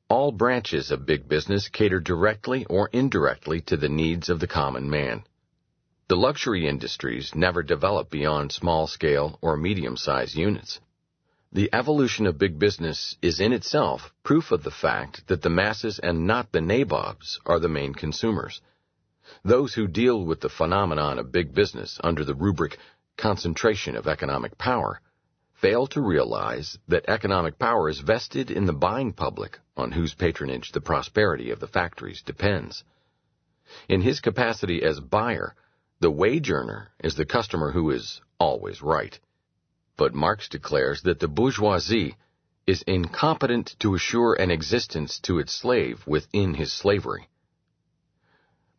All 0.09 0.31
branches 0.31 0.89
of 0.89 1.05
big 1.05 1.29
business 1.29 1.69
cater 1.69 1.99
directly 1.99 2.65
or 2.65 2.89
indirectly 2.91 3.61
to 3.67 3.77
the 3.77 3.89
needs 3.89 4.27
of 4.27 4.39
the 4.39 4.47
common 4.47 4.89
man. 4.89 5.23
The 6.07 6.17
luxury 6.17 6.67
industries 6.67 7.35
never 7.35 7.61
develop 7.61 8.09
beyond 8.09 8.51
small 8.51 8.87
scale 8.87 9.37
or 9.39 9.55
medium 9.55 9.97
sized 9.97 10.35
units. 10.35 10.79
The 11.51 11.69
evolution 11.71 12.25
of 12.25 12.39
big 12.39 12.57
business 12.57 13.17
is 13.21 13.39
in 13.39 13.53
itself 13.53 14.11
proof 14.23 14.51
of 14.51 14.63
the 14.63 14.71
fact 14.71 15.27
that 15.27 15.43
the 15.43 15.49
masses 15.51 15.99
and 15.99 16.25
not 16.25 16.51
the 16.51 16.61
nabobs 16.61 17.39
are 17.45 17.59
the 17.59 17.69
main 17.69 17.93
consumers. 17.93 18.61
Those 19.43 19.75
who 19.75 19.87
deal 19.87 20.25
with 20.25 20.41
the 20.41 20.49
phenomenon 20.49 21.19
of 21.19 21.31
big 21.31 21.53
business 21.53 21.99
under 22.03 22.25
the 22.25 22.33
rubric 22.33 22.79
concentration 23.15 23.95
of 23.95 24.07
economic 24.07 24.57
power 24.57 25.01
fail 25.61 25.87
to 25.87 26.01
realize 26.01 26.77
that 26.87 27.09
economic 27.09 27.59
power 27.59 27.89
is 27.89 27.99
vested 27.99 28.49
in 28.49 28.65
the 28.65 28.73
buying 28.73 29.13
public 29.13 29.59
on 29.75 29.91
whose 29.91 30.13
patronage 30.13 30.71
the 30.71 30.81
prosperity 30.81 31.51
of 31.51 31.59
the 31.59 31.67
factories 31.67 32.21
depends. 32.21 32.83
In 33.87 34.01
his 34.01 34.19
capacity 34.19 34.81
as 34.83 34.99
buyer, 34.99 35.55
the 35.99 36.09
wage 36.09 36.49
earner 36.49 36.91
is 37.03 37.15
the 37.15 37.25
customer 37.25 37.71
who 37.71 37.91
is 37.91 38.21
always 38.39 38.81
right. 38.81 39.19
But 39.97 40.13
Marx 40.13 40.47
declares 40.47 41.01
that 41.01 41.19
the 41.19 41.27
bourgeoisie 41.27 42.15
is 42.65 42.81
incompetent 42.83 43.75
to 43.79 43.95
assure 43.95 44.35
an 44.35 44.51
existence 44.51 45.19
to 45.19 45.39
its 45.39 45.53
slave 45.53 46.07
within 46.07 46.53
his 46.53 46.71
slavery. 46.71 47.27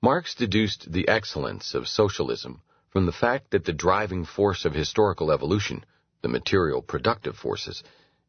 Marx 0.00 0.34
deduced 0.34 0.90
the 0.90 1.08
excellence 1.08 1.74
of 1.74 1.88
socialism 1.88 2.62
from 2.88 3.04
the 3.04 3.12
fact 3.12 3.50
that 3.50 3.64
the 3.64 3.72
driving 3.72 4.24
force 4.24 4.64
of 4.64 4.72
historical 4.72 5.30
evolution, 5.30 5.84
the 6.22 6.28
material 6.28 6.82
productive 6.82 7.36
forces, 7.36 7.82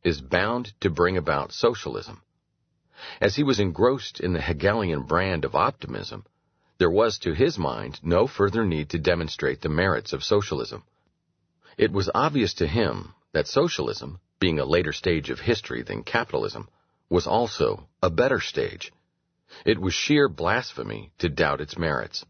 is 0.04 0.22
bound 0.22 0.74
to 0.82 0.90
bring 0.90 1.18
about 1.18 1.52
socialism. 1.52 2.22
As 3.20 3.36
he 3.36 3.44
was 3.44 3.60
engrossed 3.60 4.20
in 4.20 4.34
the 4.34 4.42
Hegelian 4.42 5.04
brand 5.04 5.46
of 5.46 5.56
optimism, 5.56 6.26
there 6.78 6.90
was 6.90 7.20
to 7.20 7.34
his 7.34 7.58
mind 7.58 8.00
no 8.04 8.28
further 8.28 8.66
need 8.66 8.90
to 8.90 9.00
demonstrate 9.00 9.62
the 9.62 9.70
merits 9.70 10.14
of 10.14 10.24
socialism. 10.24 10.84
It 11.78 11.92
was 11.92 12.10
obvious 12.14 12.54
to 12.56 12.68
him 12.68 13.14
that 13.34 13.48
socialism, 13.48 14.20
being 14.40 14.60
a 14.60 14.66
later 14.66 14.94
stage 14.94 15.30
of 15.30 15.40
history 15.40 15.84
than 15.84 16.04
capitalism, 16.04 16.70
was 17.10 17.28
also 17.28 17.88
a 18.02 18.10
better 18.10 18.40
stage. 18.40 18.92
It 19.66 19.80
was 19.80 19.94
sheer 19.94 20.28
blasphemy 20.30 21.12
to 21.20 21.30
doubt 21.30 21.62
its 21.62 21.78
merits. 21.78 22.26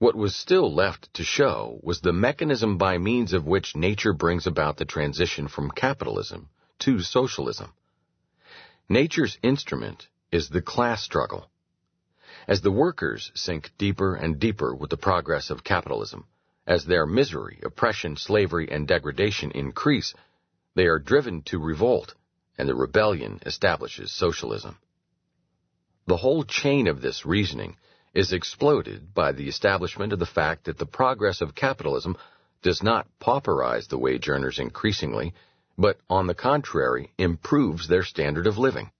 What 0.00 0.16
was 0.16 0.34
still 0.34 0.72
left 0.72 1.12
to 1.12 1.22
show 1.22 1.78
was 1.82 2.00
the 2.00 2.14
mechanism 2.14 2.78
by 2.78 2.96
means 2.96 3.34
of 3.34 3.46
which 3.46 3.76
nature 3.76 4.14
brings 4.14 4.46
about 4.46 4.78
the 4.78 4.86
transition 4.86 5.46
from 5.46 5.70
capitalism 5.70 6.48
to 6.78 7.00
socialism. 7.00 7.74
Nature's 8.88 9.36
instrument 9.42 10.08
is 10.32 10.48
the 10.48 10.62
class 10.62 11.02
struggle. 11.02 11.50
As 12.48 12.62
the 12.62 12.70
workers 12.72 13.30
sink 13.34 13.72
deeper 13.76 14.14
and 14.14 14.40
deeper 14.40 14.74
with 14.74 14.88
the 14.88 14.96
progress 14.96 15.50
of 15.50 15.64
capitalism, 15.64 16.24
as 16.66 16.86
their 16.86 17.04
misery, 17.04 17.60
oppression, 17.62 18.16
slavery, 18.16 18.70
and 18.70 18.88
degradation 18.88 19.50
increase, 19.50 20.14
they 20.74 20.86
are 20.86 20.98
driven 20.98 21.42
to 21.42 21.58
revolt, 21.58 22.14
and 22.56 22.66
the 22.66 22.74
rebellion 22.74 23.38
establishes 23.44 24.10
socialism. 24.12 24.78
The 26.06 26.16
whole 26.16 26.44
chain 26.44 26.88
of 26.88 27.02
this 27.02 27.26
reasoning 27.26 27.76
is 28.14 28.32
exploded 28.32 29.14
by 29.14 29.32
the 29.32 29.48
establishment 29.48 30.12
of 30.12 30.18
the 30.18 30.26
fact 30.26 30.64
that 30.64 30.78
the 30.78 30.86
progress 30.86 31.40
of 31.40 31.54
capitalism 31.54 32.16
does 32.62 32.82
not 32.82 33.06
pauperize 33.20 33.88
the 33.88 33.98
wage 33.98 34.28
earners 34.28 34.58
increasingly, 34.58 35.32
but 35.78 35.98
on 36.10 36.26
the 36.26 36.34
contrary 36.34 37.12
improves 37.16 37.88
their 37.88 38.02
standard 38.02 38.46
of 38.46 38.58
living. 38.58 38.90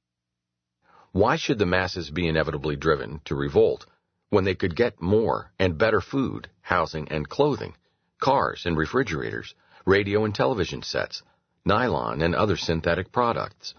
Why 1.13 1.37
should 1.37 1.59
the 1.59 1.67
masses 1.67 2.11
be 2.11 2.29
inevitably 2.29 2.77
driven 2.77 3.21
to 3.25 3.35
revolt 3.35 3.85
when 4.29 4.45
they 4.45 4.55
could 4.55 4.77
get 4.77 5.03
more 5.03 5.51
and 5.59 5.77
better 5.77 6.01
food, 6.01 6.49
housing 6.61 7.09
and 7.11 7.29
clothing, 7.29 7.75
cars 8.21 8.65
and 8.65 8.79
refrigerators, 8.79 9.55
radio 9.85 10.25
and 10.25 10.35
television 10.35 10.83
sets, 10.83 11.23
nylon 11.65 12.23
and 12.23 12.35
other 12.35 12.57
synthetic 12.57 13.11
products? 13.11 13.75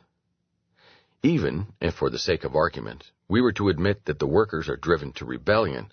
Even 1.24 1.68
if 1.80 1.94
for 1.94 2.10
the 2.10 2.18
sake 2.18 2.44
of 2.44 2.56
argument 2.56 3.12
we 3.28 3.42
were 3.42 3.52
to 3.52 3.70
admit 3.70 4.06
that 4.06 4.18
the 4.18 4.26
workers 4.26 4.68
are 4.68 4.76
driven 4.76 5.14
to 5.14 5.24
rebellion, 5.24 5.92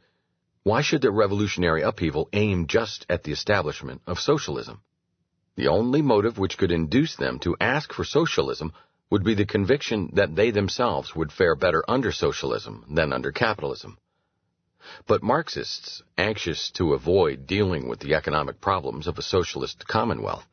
why 0.62 0.80
should 0.80 1.02
their 1.02 1.10
revolutionary 1.10 1.82
upheaval 1.82 2.30
aim 2.32 2.66
just 2.66 3.04
at 3.10 3.24
the 3.24 3.32
establishment 3.32 4.00
of 4.06 4.18
socialism? 4.18 4.80
The 5.54 5.68
only 5.68 6.00
motive 6.00 6.38
which 6.38 6.56
could 6.56 6.72
induce 6.72 7.14
them 7.14 7.40
to 7.40 7.58
ask 7.60 7.92
for 7.92 8.04
socialism 8.04 8.72
would 9.10 9.22
be 9.22 9.34
the 9.34 9.44
conviction 9.44 10.08
that 10.14 10.34
they 10.34 10.50
themselves 10.50 11.14
would 11.14 11.30
fare 11.30 11.54
better 11.54 11.84
under 11.86 12.10
socialism 12.10 12.86
than 12.88 13.12
under 13.12 13.30
capitalism. 13.30 13.98
But 15.06 15.22
Marxists, 15.22 16.02
anxious 16.16 16.70
to 16.70 16.94
avoid 16.94 17.46
dealing 17.46 17.86
with 17.86 18.00
the 18.00 18.14
economic 18.14 18.62
problems 18.62 19.06
of 19.06 19.18
a 19.18 19.22
socialist 19.22 19.86
commonwealth, 19.86 20.46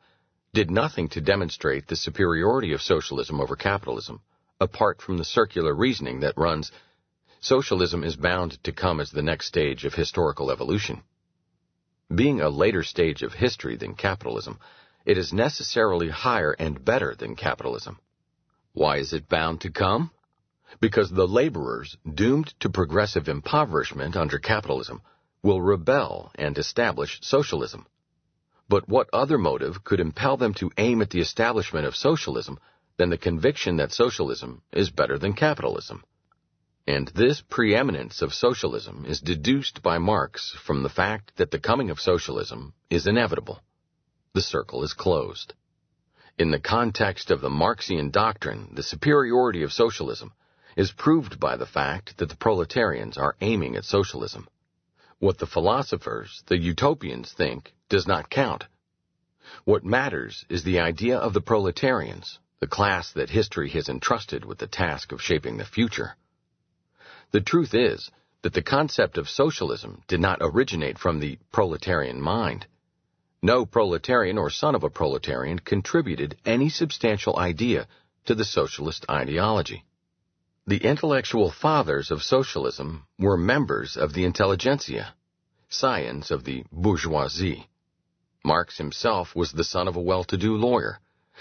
did 0.52 0.70
nothing 0.70 1.08
to 1.08 1.22
demonstrate 1.22 1.86
the 1.86 1.96
superiority 1.96 2.74
of 2.74 2.82
socialism 2.82 3.40
over 3.40 3.56
capitalism 3.56 4.20
apart 4.60 5.02
from 5.02 5.18
the 5.18 5.24
circular 5.24 5.74
reasoning 5.74 6.20
that 6.20 6.36
runs, 6.36 6.72
socialism 7.40 8.02
is 8.02 8.16
bound 8.16 8.62
to 8.64 8.72
come 8.72 9.00
as 9.00 9.10
the 9.10 9.22
next 9.22 9.46
stage 9.46 9.84
of 9.84 9.94
historical 9.94 10.50
evolution. 10.50 11.02
Being 12.14 12.40
a 12.40 12.48
later 12.48 12.82
stage 12.82 13.22
of 13.22 13.34
history 13.34 13.76
than 13.76 13.94
capitalism, 13.94 14.58
it 15.04 15.18
is 15.18 15.32
necessarily 15.32 16.08
higher 16.08 16.52
and 16.52 16.84
better 16.84 17.14
than 17.14 17.36
capitalism. 17.36 17.98
Why 18.72 18.98
is 18.98 19.12
it 19.12 19.28
bound 19.28 19.60
to 19.62 19.70
come? 19.70 20.10
Because 20.80 21.10
the 21.10 21.28
laborers, 21.28 21.96
doomed 22.12 22.54
to 22.60 22.70
progressive 22.70 23.28
impoverishment 23.28 24.16
under 24.16 24.38
capitalism, 24.38 25.00
will 25.42 25.62
rebel 25.62 26.32
and 26.34 26.58
establish 26.58 27.20
socialism. 27.22 27.86
But 28.68 28.88
what 28.88 29.08
other 29.12 29.38
motive 29.38 29.84
could 29.84 30.00
impel 30.00 30.36
them 30.36 30.54
to 30.54 30.72
aim 30.76 31.02
at 31.02 31.10
the 31.10 31.20
establishment 31.20 31.86
of 31.86 31.94
socialism 31.94 32.58
than 32.96 33.10
the 33.10 33.18
conviction 33.18 33.76
that 33.76 33.92
socialism 33.92 34.62
is 34.72 34.90
better 34.90 35.18
than 35.18 35.34
capitalism. 35.34 36.02
And 36.86 37.08
this 37.08 37.42
preeminence 37.42 38.22
of 38.22 38.32
socialism 38.32 39.04
is 39.06 39.20
deduced 39.20 39.82
by 39.82 39.98
Marx 39.98 40.56
from 40.64 40.82
the 40.82 40.88
fact 40.88 41.32
that 41.36 41.50
the 41.50 41.58
coming 41.58 41.90
of 41.90 42.00
socialism 42.00 42.74
is 42.88 43.06
inevitable. 43.06 43.60
The 44.34 44.40
circle 44.40 44.84
is 44.84 44.92
closed. 44.92 45.54
In 46.38 46.50
the 46.50 46.60
context 46.60 47.30
of 47.30 47.40
the 47.40 47.50
Marxian 47.50 48.10
doctrine, 48.10 48.70
the 48.74 48.82
superiority 48.82 49.62
of 49.62 49.72
socialism 49.72 50.32
is 50.76 50.92
proved 50.92 51.40
by 51.40 51.56
the 51.56 51.66
fact 51.66 52.18
that 52.18 52.28
the 52.28 52.36
proletarians 52.36 53.16
are 53.16 53.36
aiming 53.40 53.76
at 53.76 53.84
socialism. 53.84 54.46
What 55.18 55.38
the 55.38 55.46
philosophers, 55.46 56.42
the 56.46 56.58
utopians, 56.58 57.32
think 57.32 57.74
does 57.88 58.06
not 58.06 58.28
count. 58.28 58.64
What 59.64 59.84
matters 59.84 60.44
is 60.48 60.62
the 60.62 60.80
idea 60.80 61.16
of 61.16 61.32
the 61.32 61.40
proletarians, 61.40 62.38
the 62.60 62.66
class 62.66 63.12
that 63.12 63.30
history 63.30 63.70
has 63.70 63.88
entrusted 63.88 64.44
with 64.44 64.58
the 64.58 64.66
task 64.66 65.12
of 65.12 65.22
shaping 65.22 65.56
the 65.56 65.64
future. 65.64 66.16
The 67.32 67.40
truth 67.40 67.74
is 67.74 68.10
that 68.42 68.54
the 68.54 68.62
concept 68.62 69.18
of 69.18 69.28
socialism 69.28 70.02
did 70.08 70.20
not 70.20 70.38
originate 70.40 70.98
from 70.98 71.20
the 71.20 71.38
proletarian 71.52 72.20
mind. 72.20 72.66
No 73.42 73.66
proletarian 73.66 74.38
or 74.38 74.50
son 74.50 74.74
of 74.74 74.84
a 74.84 74.90
proletarian 74.90 75.58
contributed 75.58 76.36
any 76.44 76.68
substantial 76.68 77.38
idea 77.38 77.86
to 78.24 78.34
the 78.34 78.44
socialist 78.44 79.04
ideology. 79.10 79.84
The 80.66 80.78
intellectual 80.78 81.50
fathers 81.50 82.10
of 82.10 82.22
socialism 82.22 83.06
were 83.18 83.36
members 83.36 83.96
of 83.96 84.14
the 84.14 84.24
intelligentsia, 84.24 85.14
scions 85.68 86.30
of 86.30 86.44
the 86.44 86.64
bourgeoisie. 86.72 87.68
Marx 88.44 88.78
himself 88.78 89.36
was 89.36 89.52
the 89.52 89.64
son 89.64 89.86
of 89.88 89.96
a 89.96 90.00
well-to-do 90.00 90.56
lawyer, 90.56 91.00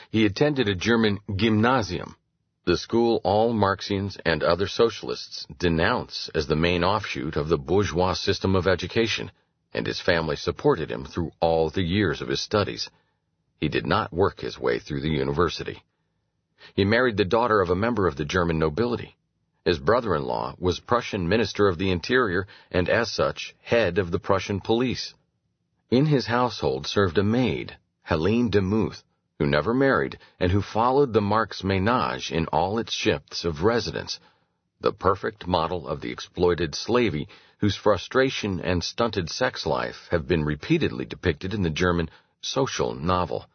he 0.10 0.25
attended 0.25 0.67
a 0.67 0.75
German 0.75 1.19
gymnasium, 1.36 2.15
the 2.65 2.77
school 2.77 3.21
all 3.23 3.53
Marxians 3.53 4.17
and 4.25 4.41
other 4.41 4.67
socialists 4.67 5.45
denounce 5.60 6.29
as 6.34 6.47
the 6.47 6.55
main 6.55 6.84
offshoot 6.84 7.36
of 7.36 7.47
the 7.47 7.60
bourgeois 7.60 8.13
system 8.13 8.55
of 8.55 8.65
education, 8.65 9.31
and 9.71 9.86
his 9.86 10.01
family 10.01 10.36
supported 10.36 10.89
him 10.89 11.05
through 11.05 11.31
all 11.39 11.69
the 11.69 11.84
years 11.84 12.21
of 12.21 12.27
his 12.27 12.41
studies. 12.41 12.89
He 13.60 13.69
did 13.69 13.86
not 13.86 14.12
work 14.12 14.39
his 14.39 14.58
way 14.58 14.79
through 14.79 15.01
the 15.01 15.12
university. 15.12 15.84
He 16.73 16.86
married 16.86 17.17
the 17.17 17.23
daughter 17.23 17.62
of 17.62 17.69
a 17.69 17.75
member 17.75 18.08
of 18.08 18.15
the 18.15 18.25
German 18.25 18.58
nobility. 18.58 19.15
His 19.63 19.77
brother-in-law 19.77 20.55
was 20.58 20.79
Prussian 20.79 21.29
Minister 21.29 21.67
of 21.67 21.77
the 21.77 21.91
Interior 21.91 22.47
and 22.71 22.89
as 22.89 23.12
such, 23.12 23.55
head 23.62 23.99
of 23.99 24.10
the 24.10 24.19
Prussian 24.19 24.60
police. 24.60 25.13
In 25.91 26.08
his 26.08 26.25
household 26.25 26.88
served 26.88 27.19
a 27.19 27.23
maid, 27.23 27.77
Helene 28.01 28.49
Demuth, 28.49 29.03
who 29.39 29.45
never 29.45 29.74
married 29.74 30.17
and 30.39 30.52
who 30.52 30.62
followed 30.62 31.12
the 31.12 31.21
Marx 31.21 31.63
menage 31.63 32.32
in 32.32 32.48
all 32.48 32.80
its 32.80 32.93
shifts 32.93 33.43
of 33.43 33.63
residence, 33.63 34.19
the 34.80 34.93
perfect 34.93 35.45
model 35.45 35.88
of 35.88 36.02
the 36.02 36.12
exploited 36.12 36.74
slavey 36.74 37.28
whose 37.60 37.76
frustration 37.76 38.60
and 38.60 38.84
stunted 38.84 39.30
sex 39.30 39.65
life 39.65 40.08
have 40.12 40.28
been 40.28 40.45
repeatedly 40.45 41.06
depicted 41.06 41.54
in 41.54 41.63
the 41.63 41.69
German 41.69 42.10
social 42.42 42.94
novel. 42.94 43.46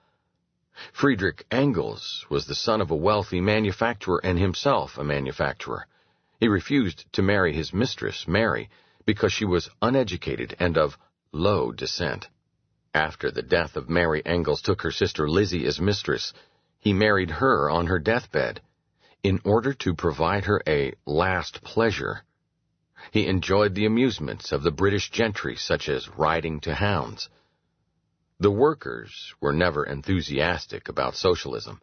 Friedrich 0.93 1.47
Engels 1.51 2.25
was 2.29 2.47
the 2.47 2.55
son 2.55 2.81
of 2.81 2.91
a 2.91 2.97
wealthy 2.97 3.41
manufacturer 3.41 4.21
and 4.25 4.39
himself 4.39 4.99
a 4.99 5.05
manufacturer. 5.05 5.87
He 6.39 6.49
refused 6.49 7.11
to 7.13 7.23
marry 7.23 7.53
his 7.53 7.73
mistress, 7.73 8.27
Mary, 8.27 8.71
because 9.05 9.33
she 9.33 9.45
was 9.45 9.71
uneducated 9.81 10.57
and 10.59 10.77
of 10.77 10.99
low 11.33 11.73
descent. 11.73 12.29
After 12.95 13.31
the 13.31 13.43
death 13.43 13.77
of 13.77 13.89
Mary 13.89 14.21
Engels 14.27 14.61
took 14.63 14.83
her 14.83 14.91
sister 14.91 15.29
Lizzie 15.29 15.65
as 15.67 15.81
mistress, 15.81 16.33
he 16.79 16.93
married 16.93 17.31
her 17.31 17.71
on 17.71 17.87
her 17.87 17.99
deathbed 17.99 18.61
in 19.23 19.41
order 19.45 19.73
to 19.75 19.95
provide 19.95 20.47
her 20.47 20.61
a 20.67 20.95
last 21.07 21.63
pleasure. 21.63 22.23
He 23.13 23.27
enjoyed 23.27 23.75
the 23.75 23.87
amusements 23.87 24.51
of 24.51 24.63
the 24.63 24.73
British 24.73 25.11
gentry 25.11 25.57
such 25.57 25.89
as 25.89 26.09
riding 26.09 26.59
to 26.61 26.75
hounds. 26.75 27.29
The 28.41 28.51
workers 28.51 29.35
were 29.41 29.53
never 29.53 29.85
enthusiastic 29.85 30.89
about 30.89 31.15
socialism. 31.15 31.81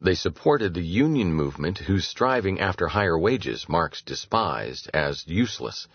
They 0.00 0.14
supported 0.14 0.74
the 0.74 0.86
union 0.86 1.32
movement 1.32 1.78
whose 1.78 2.08
striving 2.08 2.58
after 2.58 2.88
higher 2.88 3.18
wages 3.18 3.68
Marx 3.68 4.00
despised 4.02 4.88
as 4.94 5.26
useless. 5.26 5.88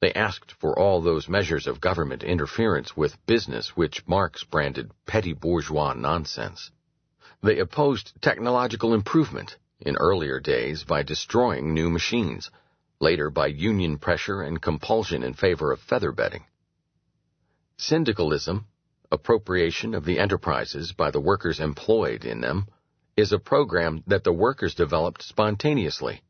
They 0.00 0.12
asked 0.12 0.52
for 0.52 0.78
all 0.78 1.00
those 1.00 1.28
measures 1.28 1.66
of 1.66 1.80
government 1.80 2.22
interference 2.22 2.96
with 2.96 3.24
business 3.26 3.76
which 3.76 4.06
Marx 4.06 4.44
branded 4.44 4.92
petty 5.06 5.32
bourgeois 5.32 5.92
nonsense. 5.92 6.70
They 7.42 7.58
opposed 7.58 8.12
technological 8.20 8.94
improvement, 8.94 9.56
in 9.80 9.96
earlier 9.96 10.40
days 10.40 10.84
by 10.84 11.02
destroying 11.02 11.72
new 11.72 11.90
machines, 11.90 12.50
later 13.00 13.30
by 13.30 13.46
union 13.46 13.98
pressure 13.98 14.42
and 14.42 14.60
compulsion 14.60 15.22
in 15.22 15.34
favor 15.34 15.72
of 15.72 15.80
feather 15.80 16.12
bedding. 16.12 16.44
Syndicalism, 17.76 18.66
appropriation 19.10 19.94
of 19.94 20.04
the 20.04 20.18
enterprises 20.18 20.92
by 20.92 21.10
the 21.10 21.20
workers 21.20 21.60
employed 21.60 22.24
in 22.24 22.40
them, 22.40 22.66
is 23.16 23.32
a 23.32 23.38
program 23.38 24.02
that 24.06 24.24
the 24.24 24.32
workers 24.32 24.74
developed 24.74 25.22
spontaneously. 25.22 26.22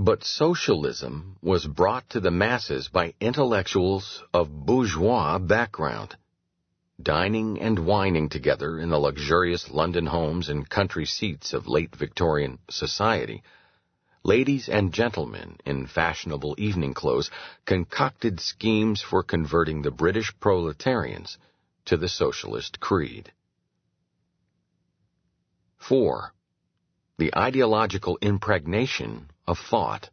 But 0.00 0.22
socialism 0.22 1.38
was 1.42 1.66
brought 1.66 2.08
to 2.10 2.20
the 2.20 2.30
masses 2.30 2.86
by 2.86 3.14
intellectuals 3.18 4.22
of 4.32 4.48
bourgeois 4.48 5.40
background. 5.40 6.16
Dining 7.02 7.60
and 7.60 7.80
wining 7.80 8.28
together 8.28 8.78
in 8.78 8.90
the 8.90 8.98
luxurious 9.00 9.68
London 9.72 10.06
homes 10.06 10.48
and 10.48 10.70
country 10.70 11.04
seats 11.04 11.52
of 11.52 11.66
late 11.66 11.96
Victorian 11.96 12.60
society, 12.70 13.42
ladies 14.22 14.68
and 14.68 14.94
gentlemen 14.94 15.58
in 15.66 15.88
fashionable 15.88 16.54
evening 16.58 16.94
clothes 16.94 17.32
concocted 17.64 18.38
schemes 18.38 19.02
for 19.02 19.24
converting 19.24 19.82
the 19.82 19.90
British 19.90 20.32
proletarians 20.38 21.38
to 21.86 21.96
the 21.96 22.08
socialist 22.08 22.78
creed. 22.78 23.32
4. 25.78 26.32
The 27.16 27.36
ideological 27.36 28.16
impregnation 28.22 29.28
of 29.48 29.58
thought. 29.58 30.10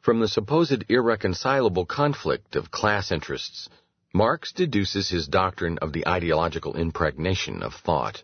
From 0.00 0.20
the 0.20 0.28
supposed 0.28 0.84
irreconcilable 0.88 1.84
conflict 1.84 2.56
of 2.56 2.70
class 2.70 3.12
interests, 3.12 3.68
Marx 4.14 4.50
deduces 4.52 5.10
his 5.10 5.28
doctrine 5.28 5.76
of 5.78 5.92
the 5.92 6.08
ideological 6.08 6.74
impregnation 6.74 7.62
of 7.62 7.74
thought. 7.74 8.22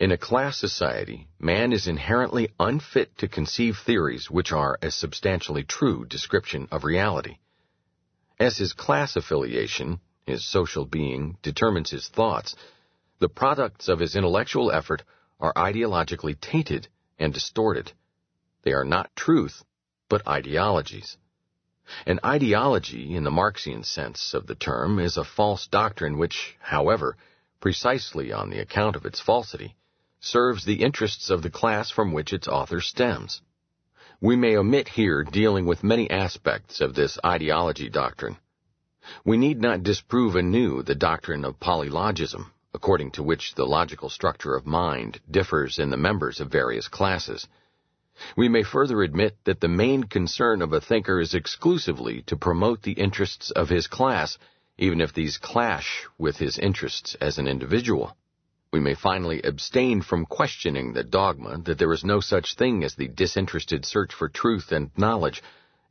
In 0.00 0.10
a 0.10 0.16
class 0.16 0.56
society, 0.56 1.28
man 1.38 1.74
is 1.74 1.86
inherently 1.86 2.48
unfit 2.58 3.18
to 3.18 3.28
conceive 3.28 3.76
theories 3.76 4.30
which 4.30 4.52
are 4.52 4.78
a 4.80 4.90
substantially 4.90 5.64
true 5.64 6.06
description 6.06 6.68
of 6.70 6.84
reality. 6.84 7.36
As 8.40 8.56
his 8.56 8.72
class 8.72 9.16
affiliation, 9.16 10.00
his 10.24 10.44
social 10.44 10.86
being, 10.86 11.36
determines 11.42 11.90
his 11.90 12.08
thoughts, 12.08 12.56
the 13.18 13.28
products 13.28 13.88
of 13.88 13.98
his 13.98 14.16
intellectual 14.16 14.72
effort 14.72 15.02
are 15.38 15.52
ideologically 15.54 16.40
tainted 16.40 16.88
and 17.18 17.34
distorted. 17.34 17.92
They 18.62 18.72
are 18.72 18.84
not 18.84 19.14
truth, 19.16 19.64
but 20.08 20.26
ideologies. 20.26 21.16
An 22.06 22.20
ideology, 22.24 23.16
in 23.16 23.24
the 23.24 23.30
Marxian 23.30 23.82
sense 23.82 24.34
of 24.34 24.46
the 24.46 24.54
term, 24.54 24.98
is 24.98 25.16
a 25.16 25.24
false 25.24 25.66
doctrine 25.66 26.16
which, 26.16 26.56
however, 26.60 27.16
precisely 27.60 28.32
on 28.32 28.50
the 28.50 28.60
account 28.60 28.94
of 28.94 29.04
its 29.04 29.20
falsity, 29.20 29.74
serves 30.20 30.64
the 30.64 30.82
interests 30.82 31.28
of 31.28 31.42
the 31.42 31.50
class 31.50 31.90
from 31.90 32.12
which 32.12 32.32
its 32.32 32.46
author 32.46 32.80
stems. 32.80 33.42
We 34.20 34.36
may 34.36 34.56
omit 34.56 34.88
here 34.88 35.24
dealing 35.24 35.66
with 35.66 35.82
many 35.82 36.08
aspects 36.08 36.80
of 36.80 36.94
this 36.94 37.18
ideology 37.26 37.88
doctrine. 37.88 38.36
We 39.24 39.36
need 39.36 39.60
not 39.60 39.82
disprove 39.82 40.36
anew 40.36 40.84
the 40.84 40.94
doctrine 40.94 41.44
of 41.44 41.58
polylogism, 41.58 42.52
according 42.72 43.10
to 43.12 43.24
which 43.24 43.56
the 43.56 43.66
logical 43.66 44.08
structure 44.08 44.54
of 44.54 44.64
mind 44.64 45.20
differs 45.28 45.80
in 45.80 45.90
the 45.90 45.96
members 45.96 46.40
of 46.40 46.52
various 46.52 46.86
classes. 46.86 47.48
We 48.36 48.48
may 48.48 48.62
further 48.62 49.02
admit 49.02 49.36
that 49.44 49.60
the 49.60 49.68
main 49.68 50.04
concern 50.04 50.62
of 50.62 50.72
a 50.72 50.80
thinker 50.80 51.20
is 51.20 51.34
exclusively 51.34 52.22
to 52.22 52.36
promote 52.36 52.82
the 52.82 52.92
interests 52.92 53.50
of 53.50 53.68
his 53.68 53.86
class, 53.86 54.38
even 54.78 55.00
if 55.00 55.12
these 55.12 55.38
clash 55.38 56.06
with 56.18 56.38
his 56.38 56.58
interests 56.58 57.14
as 57.20 57.38
an 57.38 57.48
individual. 57.48 58.16
We 58.72 58.80
may 58.80 58.94
finally 58.94 59.42
abstain 59.42 60.00
from 60.00 60.24
questioning 60.24 60.92
the 60.92 61.04
dogma 61.04 61.58
that 61.64 61.78
there 61.78 61.92
is 61.92 62.04
no 62.04 62.20
such 62.20 62.54
thing 62.54 62.82
as 62.82 62.94
the 62.94 63.08
disinterested 63.08 63.84
search 63.84 64.14
for 64.14 64.28
truth 64.28 64.72
and 64.72 64.90
knowledge, 64.96 65.42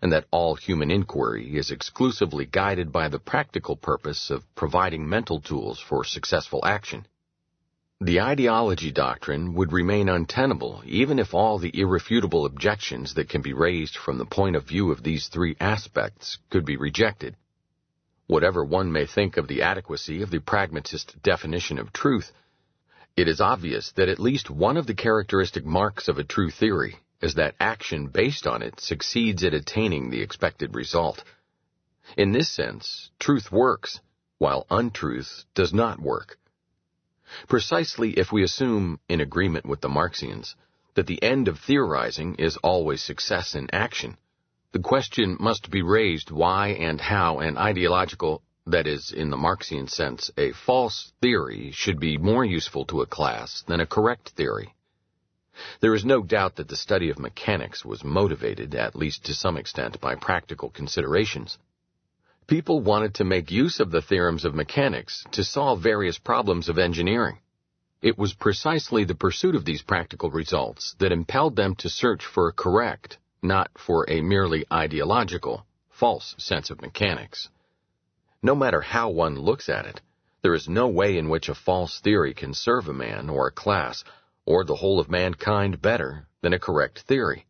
and 0.01 0.11
that 0.11 0.25
all 0.31 0.55
human 0.55 0.89
inquiry 0.89 1.55
is 1.57 1.69
exclusively 1.69 2.45
guided 2.45 2.91
by 2.91 3.07
the 3.07 3.19
practical 3.19 3.75
purpose 3.75 4.31
of 4.31 4.43
providing 4.55 5.07
mental 5.07 5.39
tools 5.39 5.79
for 5.79 6.03
successful 6.03 6.65
action. 6.65 7.05
The 8.03 8.19
ideology 8.19 8.91
doctrine 8.91 9.53
would 9.53 9.71
remain 9.71 10.09
untenable 10.09 10.81
even 10.87 11.19
if 11.19 11.35
all 11.35 11.59
the 11.59 11.79
irrefutable 11.79 12.47
objections 12.47 13.13
that 13.13 13.29
can 13.29 13.43
be 13.43 13.53
raised 13.53 13.95
from 13.95 14.17
the 14.17 14.25
point 14.25 14.55
of 14.55 14.67
view 14.67 14.91
of 14.91 15.03
these 15.03 15.27
three 15.27 15.55
aspects 15.59 16.39
could 16.49 16.65
be 16.65 16.77
rejected. 16.77 17.35
Whatever 18.25 18.65
one 18.65 18.91
may 18.91 19.05
think 19.05 19.37
of 19.37 19.47
the 19.47 19.61
adequacy 19.61 20.23
of 20.23 20.31
the 20.31 20.39
pragmatist 20.39 21.21
definition 21.21 21.77
of 21.77 21.93
truth, 21.93 22.31
it 23.15 23.27
is 23.27 23.39
obvious 23.39 23.91
that 23.91 24.09
at 24.09 24.17
least 24.17 24.49
one 24.49 24.77
of 24.77 24.87
the 24.87 24.95
characteristic 24.95 25.63
marks 25.63 26.07
of 26.07 26.17
a 26.17 26.23
true 26.23 26.49
theory 26.49 26.95
is 27.21 27.35
that 27.35 27.53
action 27.59 28.07
based 28.07 28.47
on 28.47 28.63
it 28.63 28.79
succeeds 28.79 29.43
at 29.43 29.53
attaining 29.53 30.09
the 30.09 30.23
expected 30.23 30.73
result. 30.73 31.23
In 32.17 32.31
this 32.31 32.49
sense, 32.49 33.11
truth 33.19 33.51
works, 33.51 33.99
while 34.39 34.65
untruth 34.71 35.45
does 35.53 35.71
not 35.71 35.99
work. 35.99 36.39
Precisely 37.47 38.11
if 38.11 38.31
we 38.31 38.43
assume, 38.43 38.99
in 39.07 39.21
agreement 39.21 39.65
with 39.65 39.81
the 39.81 39.89
Marxians, 39.89 40.55
that 40.95 41.07
the 41.07 41.21
end 41.23 41.47
of 41.47 41.59
theorizing 41.59 42.35
is 42.35 42.57
always 42.57 43.01
success 43.01 43.55
in 43.55 43.69
action, 43.73 44.17
the 44.73 44.79
question 44.79 45.35
must 45.39 45.69
be 45.69 45.81
raised 45.81 46.31
why 46.31 46.69
and 46.69 47.01
how 47.01 47.39
an 47.39 47.57
ideological, 47.57 48.41
that 48.65 48.87
is, 48.87 49.11
in 49.11 49.29
the 49.29 49.37
Marxian 49.37 49.87
sense, 49.87 50.31
a 50.37 50.53
false 50.53 51.11
theory 51.21 51.71
should 51.71 51.99
be 51.99 52.17
more 52.17 52.45
useful 52.45 52.85
to 52.85 53.01
a 53.01 53.05
class 53.05 53.63
than 53.67 53.81
a 53.81 53.85
correct 53.85 54.29
theory. 54.29 54.73
There 55.81 55.93
is 55.93 56.05
no 56.05 56.23
doubt 56.23 56.55
that 56.55 56.69
the 56.69 56.77
study 56.77 57.09
of 57.09 57.19
mechanics 57.19 57.83
was 57.83 58.03
motivated, 58.05 58.73
at 58.73 58.95
least 58.95 59.25
to 59.25 59.33
some 59.33 59.57
extent, 59.57 59.99
by 59.99 60.15
practical 60.15 60.69
considerations. 60.69 61.57
People 62.51 62.81
wanted 62.81 63.13
to 63.13 63.23
make 63.23 63.49
use 63.49 63.79
of 63.79 63.91
the 63.91 64.01
theorems 64.01 64.43
of 64.43 64.53
mechanics 64.53 65.23
to 65.31 65.41
solve 65.41 65.81
various 65.81 66.19
problems 66.19 66.67
of 66.67 66.77
engineering. 66.77 67.39
It 68.01 68.17
was 68.17 68.33
precisely 68.33 69.05
the 69.05 69.15
pursuit 69.15 69.55
of 69.55 69.63
these 69.63 69.81
practical 69.81 70.29
results 70.29 70.93
that 70.99 71.13
impelled 71.13 71.55
them 71.55 71.75
to 71.75 71.87
search 71.89 72.25
for 72.25 72.49
a 72.49 72.51
correct, 72.51 73.19
not 73.41 73.71
for 73.77 74.05
a 74.09 74.19
merely 74.19 74.65
ideological, 74.69 75.65
false 75.91 76.35
sense 76.39 76.69
of 76.69 76.81
mechanics. 76.81 77.47
No 78.43 78.53
matter 78.53 78.81
how 78.81 79.09
one 79.09 79.35
looks 79.39 79.69
at 79.69 79.85
it, 79.85 80.01
there 80.41 80.53
is 80.53 80.67
no 80.67 80.89
way 80.89 81.17
in 81.17 81.29
which 81.29 81.47
a 81.47 81.55
false 81.55 82.01
theory 82.01 82.33
can 82.33 82.53
serve 82.53 82.89
a 82.89 82.93
man 82.93 83.29
or 83.29 83.47
a 83.47 83.51
class 83.51 84.03
or 84.45 84.65
the 84.65 84.75
whole 84.75 84.99
of 84.99 85.09
mankind 85.09 85.81
better 85.81 86.27
than 86.41 86.51
a 86.51 86.59
correct 86.59 86.99
theory. 86.99 87.45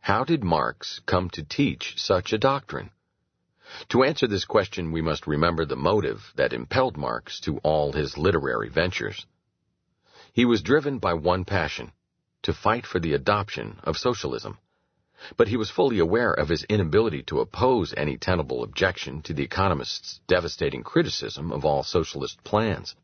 How 0.00 0.24
did 0.24 0.42
Marx 0.42 1.00
come 1.06 1.30
to 1.30 1.44
teach 1.44 1.94
such 1.96 2.32
a 2.32 2.38
doctrine? 2.38 2.90
To 3.90 4.04
answer 4.04 4.26
this 4.26 4.44
question, 4.44 4.90
we 4.90 5.02
must 5.02 5.26
remember 5.26 5.64
the 5.64 5.76
motive 5.76 6.32
that 6.36 6.52
impelled 6.52 6.96
Marx 6.96 7.38
to 7.40 7.58
all 7.58 7.92
his 7.92 8.16
literary 8.16 8.68
ventures. 8.68 9.26
He 10.32 10.44
was 10.44 10.62
driven 10.62 10.98
by 10.98 11.14
one 11.14 11.44
passion, 11.44 11.92
to 12.42 12.52
fight 12.52 12.86
for 12.86 13.00
the 13.00 13.12
adoption 13.12 13.80
of 13.82 13.98
socialism. 13.98 14.58
But 15.36 15.48
he 15.48 15.56
was 15.56 15.70
fully 15.70 15.98
aware 15.98 16.32
of 16.32 16.48
his 16.48 16.64
inability 16.64 17.22
to 17.24 17.40
oppose 17.40 17.92
any 17.96 18.16
tenable 18.16 18.62
objection 18.62 19.22
to 19.22 19.34
the 19.34 19.42
economists' 19.42 20.20
devastating 20.26 20.82
criticism 20.82 21.52
of 21.52 21.64
all 21.64 21.82
socialist 21.82 22.44
plans. 22.44 22.94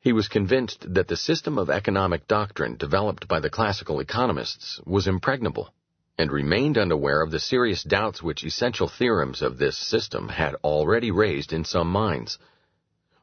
He 0.00 0.12
was 0.12 0.28
convinced 0.28 0.94
that 0.94 1.08
the 1.08 1.16
system 1.16 1.58
of 1.58 1.70
economic 1.70 2.26
doctrine 2.26 2.76
developed 2.76 3.28
by 3.28 3.40
the 3.40 3.50
classical 3.50 4.00
economists 4.00 4.80
was 4.84 5.06
impregnable, 5.06 5.72
and 6.18 6.30
remained 6.30 6.76
unaware 6.76 7.22
of 7.22 7.30
the 7.30 7.40
serious 7.40 7.82
doubts 7.82 8.22
which 8.22 8.44
essential 8.44 8.88
theorems 8.88 9.42
of 9.42 9.58
this 9.58 9.76
system 9.76 10.28
had 10.28 10.54
already 10.56 11.10
raised 11.10 11.52
in 11.52 11.64
some 11.64 11.88
minds. 11.88 12.38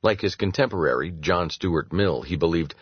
Like 0.02 0.22
his 0.22 0.36
contemporary, 0.36 1.12
John 1.12 1.50
Stuart 1.50 1.92
Mill, 1.92 2.22
he 2.22 2.36
believed, 2.36 2.76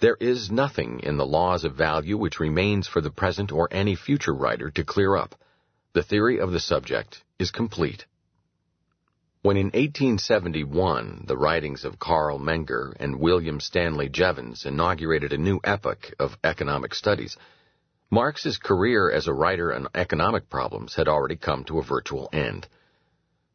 there 0.00 0.16
is 0.20 0.50
nothing 0.50 1.00
in 1.00 1.16
the 1.16 1.26
laws 1.26 1.64
of 1.64 1.74
value 1.74 2.16
which 2.16 2.40
remains 2.40 2.88
for 2.88 3.00
the 3.00 3.10
present 3.10 3.52
or 3.52 3.68
any 3.70 3.94
future 3.94 4.34
writer 4.34 4.70
to 4.72 4.84
clear 4.84 5.16
up. 5.16 5.34
The 5.92 6.02
theory 6.02 6.40
of 6.40 6.50
the 6.50 6.60
subject 6.60 7.22
is 7.38 7.50
complete. 7.50 8.04
When 9.42 9.56
in 9.56 9.66
1871 9.66 11.24
the 11.26 11.36
writings 11.36 11.84
of 11.84 11.98
Carl 11.98 12.38
Menger 12.38 12.94
and 12.98 13.20
William 13.20 13.60
Stanley 13.60 14.08
Jevons 14.08 14.64
inaugurated 14.64 15.32
a 15.32 15.38
new 15.38 15.60
epoch 15.62 16.12
of 16.18 16.38
economic 16.42 16.94
studies, 16.94 17.36
Marx's 18.14 18.58
career 18.58 19.10
as 19.10 19.26
a 19.26 19.32
writer 19.32 19.74
on 19.74 19.88
economic 19.92 20.48
problems 20.48 20.94
had 20.94 21.08
already 21.08 21.34
come 21.34 21.64
to 21.64 21.80
a 21.80 21.82
virtual 21.82 22.28
end. 22.32 22.68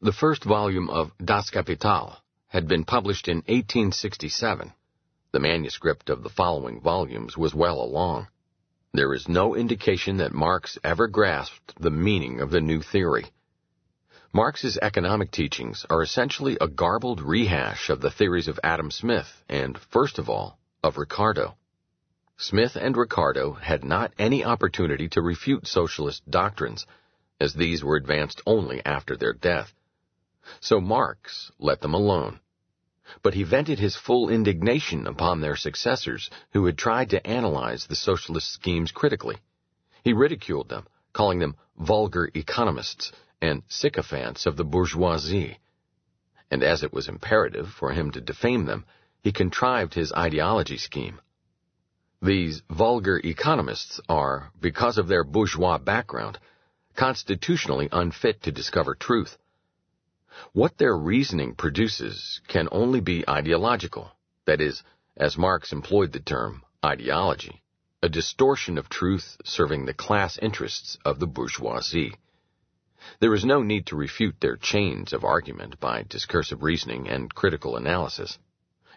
The 0.01 0.11
first 0.11 0.43
volume 0.43 0.89
of 0.89 1.13
Das 1.23 1.49
Kapital 1.49 2.17
had 2.47 2.67
been 2.67 2.83
published 2.83 3.29
in 3.29 3.37
1867. 3.37 4.73
The 5.31 5.39
manuscript 5.39 6.09
of 6.09 6.23
the 6.23 6.29
following 6.29 6.81
volumes 6.81 7.37
was 7.37 7.55
well 7.55 7.81
along. 7.81 8.27
There 8.93 9.13
is 9.13 9.29
no 9.29 9.55
indication 9.55 10.17
that 10.17 10.33
Marx 10.33 10.77
ever 10.83 11.07
grasped 11.07 11.79
the 11.79 11.89
meaning 11.89 12.41
of 12.41 12.51
the 12.51 12.59
new 12.59 12.81
theory. 12.81 13.27
Marx's 14.33 14.77
economic 14.81 15.31
teachings 15.31 15.85
are 15.89 16.03
essentially 16.03 16.57
a 16.59 16.67
garbled 16.67 17.21
rehash 17.21 17.89
of 17.89 18.01
the 18.01 18.11
theories 18.11 18.49
of 18.49 18.59
Adam 18.61 18.91
Smith 18.91 19.41
and, 19.47 19.77
first 19.77 20.19
of 20.19 20.29
all, 20.29 20.59
of 20.83 20.97
Ricardo. 20.97 21.55
Smith 22.41 22.77
and 22.77 22.95
Ricardo 22.95 23.51
had 23.51 23.83
not 23.83 24.13
any 24.17 24.45
opportunity 24.45 25.09
to 25.09 25.21
refute 25.21 25.67
socialist 25.67 26.23
doctrines, 26.29 26.85
as 27.37 27.53
these 27.53 27.83
were 27.83 27.97
advanced 27.97 28.41
only 28.45 28.81
after 28.85 29.17
their 29.17 29.33
death. 29.33 29.73
So 30.61 30.79
Marx 30.79 31.51
let 31.59 31.81
them 31.81 31.93
alone. 31.93 32.39
But 33.21 33.33
he 33.33 33.43
vented 33.43 33.77
his 33.77 33.97
full 33.97 34.29
indignation 34.29 35.05
upon 35.05 35.41
their 35.41 35.57
successors 35.57 36.29
who 36.53 36.65
had 36.65 36.77
tried 36.77 37.09
to 37.09 37.27
analyze 37.27 37.87
the 37.87 37.95
socialist 37.97 38.49
schemes 38.49 38.93
critically. 38.93 39.35
He 40.05 40.13
ridiculed 40.13 40.69
them, 40.69 40.87
calling 41.11 41.39
them 41.39 41.57
vulgar 41.77 42.31
economists 42.33 43.11
and 43.41 43.63
sycophants 43.67 44.45
of 44.45 44.55
the 44.55 44.63
bourgeoisie. 44.63 45.57
And 46.49 46.63
as 46.63 46.83
it 46.83 46.93
was 46.93 47.09
imperative 47.09 47.67
for 47.67 47.91
him 47.91 48.11
to 48.11 48.21
defame 48.21 48.65
them, 48.65 48.85
he 49.21 49.33
contrived 49.33 49.93
his 49.93 50.13
ideology 50.13 50.77
scheme. 50.77 51.19
These 52.21 52.63
vulgar 52.69 53.17
economists 53.23 54.01
are, 54.09 54.51
because 54.59 54.97
of 54.97 55.07
their 55.07 55.23
bourgeois 55.23 55.77
background, 55.77 56.37
constitutionally 56.95 57.87
unfit 57.93 58.43
to 58.43 58.51
discover 58.51 58.93
truth. 58.93 59.37
What 60.51 60.77
their 60.77 60.97
reasoning 60.97 61.55
produces 61.55 62.41
can 62.49 62.67
only 62.73 62.99
be 62.99 63.27
ideological, 63.27 64.11
that 64.45 64.59
is, 64.59 64.83
as 65.15 65.37
Marx 65.37 65.71
employed 65.71 66.11
the 66.11 66.19
term, 66.19 66.63
ideology, 66.83 67.61
a 68.03 68.09
distortion 68.09 68.77
of 68.77 68.89
truth 68.89 69.37
serving 69.45 69.85
the 69.85 69.93
class 69.93 70.37
interests 70.37 70.97
of 71.05 71.19
the 71.19 71.27
bourgeoisie. 71.27 72.15
There 73.21 73.33
is 73.33 73.45
no 73.45 73.63
need 73.63 73.85
to 73.87 73.95
refute 73.95 74.41
their 74.41 74.57
chains 74.57 75.13
of 75.13 75.23
argument 75.23 75.79
by 75.79 76.03
discursive 76.03 76.63
reasoning 76.63 77.07
and 77.07 77.33
critical 77.33 77.77
analysis. 77.77 78.37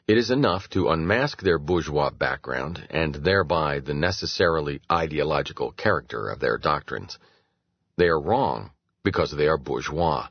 It 0.08 0.18
is 0.18 0.30
enough 0.30 0.68
to 0.70 0.88
unmask 0.88 1.40
their 1.40 1.58
bourgeois 1.58 2.10
background 2.10 2.86
and 2.90 3.14
thereby 3.14 3.80
the 3.80 3.94
necessarily 3.94 4.80
ideological 4.90 5.72
character 5.72 6.28
of 6.28 6.40
their 6.40 6.58
doctrines. 6.58 7.18
They 7.96 8.08
are 8.08 8.20
wrong 8.20 8.72
because 9.04 9.30
they 9.30 9.48
are 9.48 9.58
bourgeois. 9.58 10.28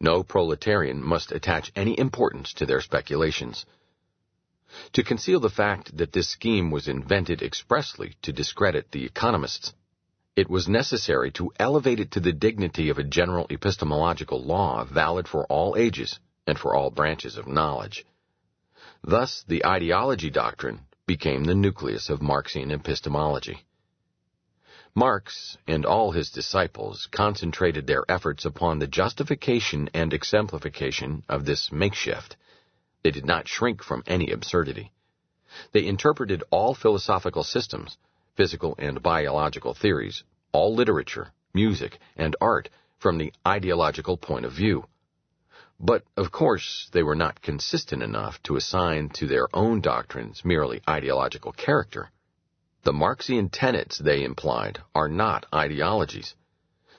No 0.00 0.22
proletarian 0.22 1.02
must 1.02 1.32
attach 1.32 1.72
any 1.74 1.98
importance 1.98 2.52
to 2.54 2.66
their 2.66 2.80
speculations. 2.80 3.64
To 4.92 5.02
conceal 5.02 5.40
the 5.40 5.50
fact 5.50 5.96
that 5.96 6.12
this 6.12 6.28
scheme 6.28 6.70
was 6.70 6.88
invented 6.88 7.42
expressly 7.42 8.16
to 8.22 8.32
discredit 8.32 8.90
the 8.90 9.04
economists 9.04 9.72
it 10.36 10.50
was 10.50 10.68
necessary 10.68 11.30
to 11.30 11.50
elevate 11.58 11.98
it 11.98 12.10
to 12.10 12.20
the 12.20 12.32
dignity 12.32 12.90
of 12.90 12.98
a 12.98 13.02
general 13.02 13.46
epistemological 13.50 14.44
law 14.44 14.84
valid 14.84 15.26
for 15.26 15.46
all 15.46 15.74
ages 15.78 16.20
and 16.46 16.58
for 16.58 16.74
all 16.74 16.90
branches 16.90 17.38
of 17.38 17.48
knowledge. 17.48 18.04
Thus, 19.08 19.44
the 19.46 19.64
ideology 19.64 20.30
doctrine 20.30 20.80
became 21.06 21.44
the 21.44 21.54
nucleus 21.54 22.10
of 22.10 22.20
Marxian 22.20 22.72
epistemology. 22.72 23.64
Marx 24.96 25.56
and 25.68 25.86
all 25.86 26.10
his 26.10 26.28
disciples 26.28 27.06
concentrated 27.12 27.86
their 27.86 28.04
efforts 28.08 28.44
upon 28.44 28.80
the 28.80 28.88
justification 28.88 29.88
and 29.94 30.12
exemplification 30.12 31.22
of 31.28 31.44
this 31.44 31.70
makeshift. 31.70 32.36
They 33.04 33.12
did 33.12 33.24
not 33.24 33.46
shrink 33.46 33.80
from 33.80 34.02
any 34.08 34.32
absurdity. 34.32 34.90
They 35.70 35.86
interpreted 35.86 36.42
all 36.50 36.74
philosophical 36.74 37.44
systems 37.44 37.96
physical 38.34 38.74
and 38.76 39.02
biological 39.02 39.72
theories, 39.72 40.24
all 40.50 40.74
literature, 40.74 41.32
music, 41.54 42.00
and 42.16 42.34
art 42.40 42.68
from 42.98 43.18
the 43.18 43.32
ideological 43.46 44.16
point 44.16 44.44
of 44.44 44.52
view. 44.52 44.84
But, 45.78 46.04
of 46.16 46.32
course, 46.32 46.88
they 46.92 47.02
were 47.04 47.14
not 47.14 47.42
consistent 47.42 48.02
enough 48.02 48.42
to 48.44 48.56
assign 48.56 49.10
to 49.10 49.26
their 49.26 49.46
own 49.54 49.80
doctrines 49.80 50.44
merely 50.44 50.80
ideological 50.88 51.52
character. 51.52 52.10
The 52.82 52.92
Marxian 52.92 53.50
tenets, 53.50 53.98
they 53.98 54.24
implied, 54.24 54.82
are 54.94 55.08
not 55.08 55.46
ideologies. 55.54 56.34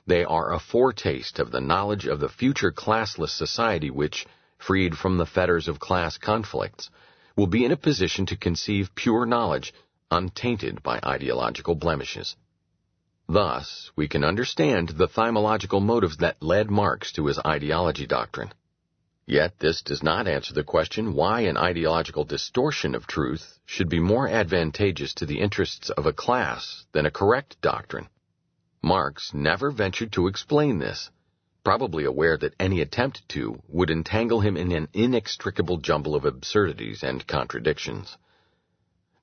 They 0.06 0.24
are 0.24 0.54
a 0.54 0.60
foretaste 0.60 1.40
of 1.40 1.52
the 1.52 1.60
knowledge 1.60 2.06
of 2.06 2.22
the 2.22 2.30
future 2.30 2.72
classless 2.72 3.32
society 3.32 3.90
which, 3.90 4.26
freed 4.58 4.98
from 4.98 5.18
the 5.18 5.26
fetters 5.26 5.68
of 5.68 5.80
class 5.80 6.18
conflicts, 6.18 6.90
will 7.36 7.48
be 7.48 7.66
in 7.66 7.72
a 7.72 7.78
position 7.78 8.26
to 8.28 8.38
conceive 8.38 8.96
pure 8.96 9.26
knowledge 9.26 9.74
untainted 10.12 10.82
by 10.82 11.00
ideological 11.04 11.76
blemishes. 11.76 12.38
Thus, 13.28 13.92
we 13.98 14.08
can 14.08 14.24
understand 14.24 14.90
the 14.90 15.10
thymological 15.10 15.82
motives 15.82 16.18
that 16.18 16.42
led 16.42 16.72
Marx 16.72 17.12
to 17.14 17.26
his 17.26 17.40
ideology 17.40 18.08
doctrine. 18.08 18.54
Yet 19.30 19.60
this 19.60 19.82
does 19.82 20.02
not 20.02 20.26
answer 20.26 20.54
the 20.54 20.64
question 20.64 21.14
why 21.14 21.42
an 21.42 21.58
ideological 21.58 22.24
distortion 22.24 22.96
of 22.96 23.08
truth 23.08 23.60
should 23.66 23.90
be 23.90 24.00
more 24.00 24.26
advantageous 24.26 25.14
to 25.16 25.26
the 25.26 25.42
interests 25.42 25.90
of 25.90 26.06
a 26.06 26.14
class 26.14 26.86
than 26.94 27.06
a 27.06 27.12
correct 27.12 27.60
doctrine. 27.62 28.08
Marx 28.82 29.34
never 29.34 29.70
ventured 29.70 30.14
to 30.14 30.28
explain 30.28 30.80
this, 30.80 31.12
probably 31.66 32.06
aware 32.06 32.38
that 32.38 32.56
any 32.58 32.80
attempt 32.80 33.28
to 33.28 33.62
would 33.68 33.90
entangle 33.90 34.40
him 34.40 34.56
in 34.56 34.72
an 34.72 34.88
inextricable 34.94 35.76
jumble 35.76 36.16
of 36.16 36.24
absurdities 36.24 37.04
and 37.04 37.28
contradictions. 37.28 38.18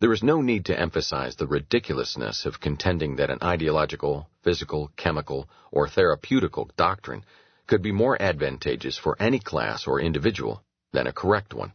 There 0.00 0.12
is 0.12 0.22
no 0.22 0.42
need 0.42 0.66
to 0.66 0.78
emphasize 0.78 1.36
the 1.36 1.46
ridiculousness 1.46 2.44
of 2.44 2.60
contending 2.60 3.16
that 3.16 3.30
an 3.30 3.38
ideological, 3.42 4.28
physical, 4.42 4.90
chemical, 4.96 5.48
or 5.72 5.88
therapeutical 5.88 6.68
doctrine 6.76 7.24
could 7.66 7.82
be 7.82 7.92
more 7.92 8.20
advantageous 8.20 8.98
for 8.98 9.16
any 9.20 9.38
class 9.38 9.86
or 9.86 10.00
individual 10.00 10.62
than 10.92 11.06
a 11.06 11.12
correct 11.12 11.54
one. 11.54 11.72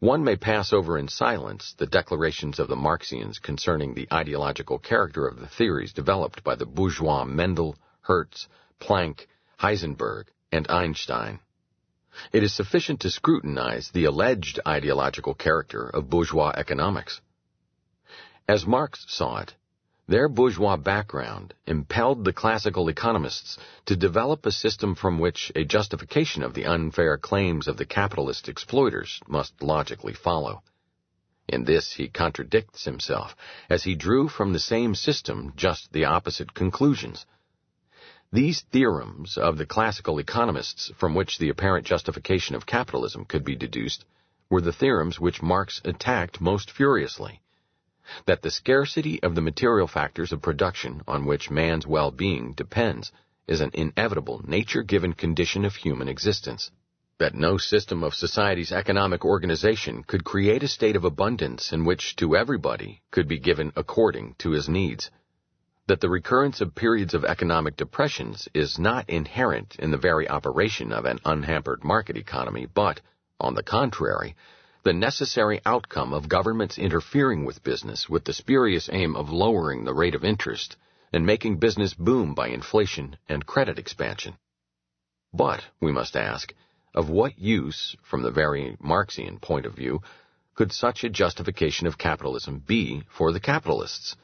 One 0.00 0.22
may 0.22 0.36
pass 0.36 0.72
over 0.72 0.98
in 0.98 1.08
silence 1.08 1.74
the 1.76 1.86
declarations 1.86 2.58
of 2.58 2.68
the 2.68 2.76
Marxians 2.76 3.40
concerning 3.40 3.94
the 3.94 4.08
ideological 4.12 4.78
character 4.78 5.26
of 5.26 5.40
the 5.40 5.48
theories 5.48 5.92
developed 5.92 6.44
by 6.44 6.54
the 6.54 6.66
bourgeois 6.66 7.24
Mendel, 7.24 7.76
Hertz, 8.02 8.48
Planck, 8.80 9.26
Heisenberg, 9.58 10.28
and 10.50 10.70
Einstein. 10.70 11.40
It 12.32 12.42
is 12.42 12.54
sufficient 12.54 13.00
to 13.00 13.10
scrutinize 13.10 13.90
the 13.90 14.04
alleged 14.04 14.60
ideological 14.66 15.34
character 15.34 15.88
of 15.88 16.10
bourgeois 16.10 16.52
economics. 16.54 17.20
As 18.46 18.66
Marx 18.66 19.06
saw 19.08 19.38
it, 19.38 19.54
their 20.08 20.28
bourgeois 20.28 20.76
background 20.76 21.54
impelled 21.66 22.24
the 22.24 22.32
classical 22.32 22.88
economists 22.88 23.56
to 23.86 23.96
develop 23.96 24.44
a 24.44 24.52
system 24.52 24.94
from 24.94 25.18
which 25.18 25.52
a 25.54 25.64
justification 25.64 26.42
of 26.42 26.54
the 26.54 26.66
unfair 26.66 27.16
claims 27.16 27.68
of 27.68 27.76
the 27.76 27.86
capitalist 27.86 28.48
exploiters 28.48 29.20
must 29.28 29.62
logically 29.62 30.12
follow. 30.12 30.62
In 31.48 31.64
this 31.64 31.92
he 31.92 32.08
contradicts 32.08 32.84
himself, 32.84 33.36
as 33.70 33.84
he 33.84 33.94
drew 33.94 34.28
from 34.28 34.52
the 34.52 34.58
same 34.58 34.94
system 34.94 35.52
just 35.56 35.92
the 35.92 36.04
opposite 36.04 36.52
conclusions. 36.54 37.24
These 38.32 38.62
theorems 38.72 39.36
of 39.36 39.58
the 39.58 39.66
classical 39.66 40.18
economists 40.18 40.90
from 40.96 41.14
which 41.14 41.38
the 41.38 41.50
apparent 41.50 41.86
justification 41.86 42.54
of 42.54 42.64
capitalism 42.64 43.24
could 43.24 43.44
be 43.44 43.54
deduced 43.54 44.04
were 44.48 44.62
the 44.62 44.72
theorems 44.72 45.20
which 45.20 45.42
Marx 45.42 45.80
attacked 45.84 46.40
most 46.40 46.70
furiously. 46.70 47.40
That 48.26 48.42
the 48.42 48.50
scarcity 48.50 49.22
of 49.22 49.34
the 49.34 49.40
material 49.40 49.86
factors 49.86 50.32
of 50.32 50.42
production 50.42 51.02
on 51.06 51.24
which 51.24 51.50
man's 51.50 51.86
well-being 51.86 52.52
depends 52.54 53.12
is 53.46 53.60
an 53.60 53.70
inevitable 53.74 54.40
nature-given 54.44 55.12
condition 55.12 55.64
of 55.64 55.76
human 55.76 56.08
existence. 56.08 56.70
That 57.18 57.34
no 57.34 57.58
system 57.58 58.02
of 58.02 58.14
society's 58.14 58.72
economic 58.72 59.24
organization 59.24 60.02
could 60.02 60.24
create 60.24 60.62
a 60.62 60.68
state 60.68 60.96
of 60.96 61.04
abundance 61.04 61.72
in 61.72 61.84
which 61.84 62.16
to 62.16 62.36
everybody 62.36 63.02
could 63.10 63.28
be 63.28 63.38
given 63.38 63.72
according 63.76 64.34
to 64.38 64.50
his 64.50 64.68
needs 64.68 65.10
that 65.88 66.00
the 66.00 66.08
recurrence 66.08 66.60
of 66.60 66.74
periods 66.74 67.12
of 67.12 67.24
economic 67.24 67.76
depressions 67.76 68.48
is 68.54 68.78
not 68.78 69.08
inherent 69.10 69.76
in 69.76 69.90
the 69.90 69.96
very 69.98 70.28
operation 70.28 70.92
of 70.92 71.04
an 71.04 71.18
unhampered 71.24 71.82
market 71.82 72.16
economy, 72.16 72.66
but, 72.72 73.00
on 73.40 73.54
the 73.54 73.62
contrary, 73.62 74.36
the 74.84 74.92
necessary 74.92 75.60
outcome 75.64 76.12
of 76.12 76.28
governments 76.28 76.76
interfering 76.76 77.44
with 77.44 77.62
business 77.62 78.08
with 78.08 78.24
the 78.24 78.32
spurious 78.32 78.88
aim 78.92 79.14
of 79.14 79.30
lowering 79.30 79.84
the 79.84 79.94
rate 79.94 80.14
of 80.14 80.24
interest 80.24 80.76
and 81.12 81.24
making 81.24 81.58
business 81.58 81.94
boom 81.94 82.34
by 82.34 82.48
inflation 82.48 83.16
and 83.28 83.46
credit 83.46 83.78
expansion. 83.78 84.36
But, 85.32 85.62
we 85.80 85.92
must 85.92 86.16
ask, 86.16 86.52
of 86.94 87.08
what 87.08 87.38
use, 87.38 87.96
from 88.02 88.22
the 88.22 88.30
very 88.30 88.76
Marxian 88.80 89.38
point 89.38 89.66
of 89.66 89.74
view, 89.74 90.00
could 90.54 90.72
such 90.72 91.04
a 91.04 91.10
justification 91.10 91.86
of 91.86 91.96
capitalism 91.96 92.58
be 92.58 93.04
for 93.08 93.32
the 93.32 93.40
capitalists? 93.40 94.16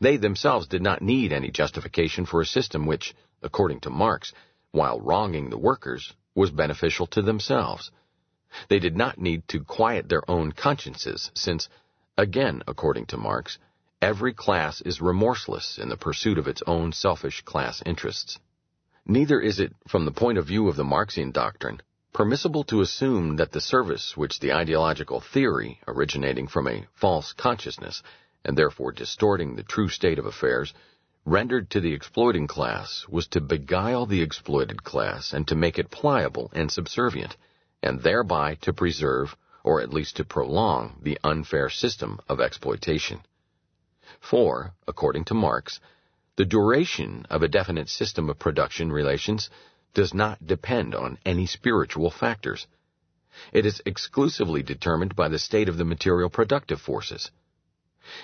They 0.00 0.16
themselves 0.16 0.66
did 0.66 0.82
not 0.82 1.02
need 1.02 1.32
any 1.32 1.50
justification 1.50 2.26
for 2.26 2.40
a 2.40 2.46
system 2.46 2.86
which, 2.86 3.14
according 3.42 3.80
to 3.80 3.90
Marx, 3.90 4.32
while 4.70 5.00
wronging 5.00 5.48
the 5.48 5.58
workers, 5.58 6.12
was 6.34 6.50
beneficial 6.50 7.06
to 7.08 7.22
themselves. 7.22 7.90
They 8.68 8.78
did 8.78 8.98
not 8.98 9.16
need 9.16 9.48
to 9.48 9.64
quiet 9.64 10.10
their 10.10 10.30
own 10.30 10.52
consciences, 10.52 11.30
since, 11.34 11.70
again 12.18 12.62
according 12.68 13.06
to 13.06 13.16
Marx, 13.16 13.56
every 14.02 14.34
class 14.34 14.82
is 14.82 15.00
remorseless 15.00 15.78
in 15.78 15.88
the 15.88 15.96
pursuit 15.96 16.36
of 16.36 16.46
its 16.46 16.62
own 16.66 16.92
selfish 16.92 17.40
class 17.46 17.82
interests. 17.86 18.38
Neither 19.06 19.40
is 19.40 19.58
it, 19.58 19.74
from 19.88 20.04
the 20.04 20.12
point 20.12 20.36
of 20.36 20.44
view 20.44 20.68
of 20.68 20.76
the 20.76 20.84
Marxian 20.84 21.30
doctrine, 21.30 21.80
permissible 22.12 22.62
to 22.64 22.82
assume 22.82 23.36
that 23.36 23.52
the 23.52 23.60
service 23.62 24.18
which 24.18 24.38
the 24.38 24.52
ideological 24.52 25.22
theory, 25.22 25.80
originating 25.88 26.46
from 26.46 26.68
a 26.68 26.86
false 26.92 27.32
consciousness, 27.32 28.02
and 28.44 28.58
therefore 28.58 28.92
distorting 28.92 29.56
the 29.56 29.62
true 29.62 29.88
state 29.88 30.18
of 30.18 30.26
affairs, 30.26 30.74
rendered 31.24 31.70
to 31.70 31.80
the 31.80 31.94
exploiting 31.94 32.46
class 32.46 33.06
was 33.08 33.26
to 33.28 33.40
beguile 33.40 34.04
the 34.04 34.20
exploited 34.20 34.84
class 34.84 35.32
and 35.32 35.48
to 35.48 35.54
make 35.54 35.78
it 35.78 35.90
pliable 35.90 36.50
and 36.52 36.70
subservient, 36.70 37.34
and 37.82 38.00
thereby 38.00 38.54
to 38.56 38.72
preserve, 38.72 39.36
or 39.64 39.80
at 39.80 39.92
least 39.92 40.16
to 40.16 40.24
prolong, 40.24 40.98
the 41.02 41.18
unfair 41.24 41.68
system 41.68 42.20
of 42.28 42.40
exploitation. 42.40 43.20
For, 44.20 44.74
according 44.86 45.24
to 45.26 45.34
Marx, 45.34 45.80
the 46.36 46.44
duration 46.44 47.26
of 47.28 47.42
a 47.42 47.48
definite 47.48 47.88
system 47.88 48.30
of 48.30 48.38
production 48.38 48.90
relations 48.90 49.50
does 49.94 50.14
not 50.14 50.46
depend 50.46 50.94
on 50.94 51.18
any 51.26 51.46
spiritual 51.46 52.10
factors. 52.10 52.66
It 53.52 53.66
is 53.66 53.82
exclusively 53.84 54.62
determined 54.62 55.16
by 55.16 55.28
the 55.28 55.38
state 55.38 55.68
of 55.68 55.76
the 55.76 55.84
material 55.84 56.30
productive 56.30 56.80
forces. 56.80 57.30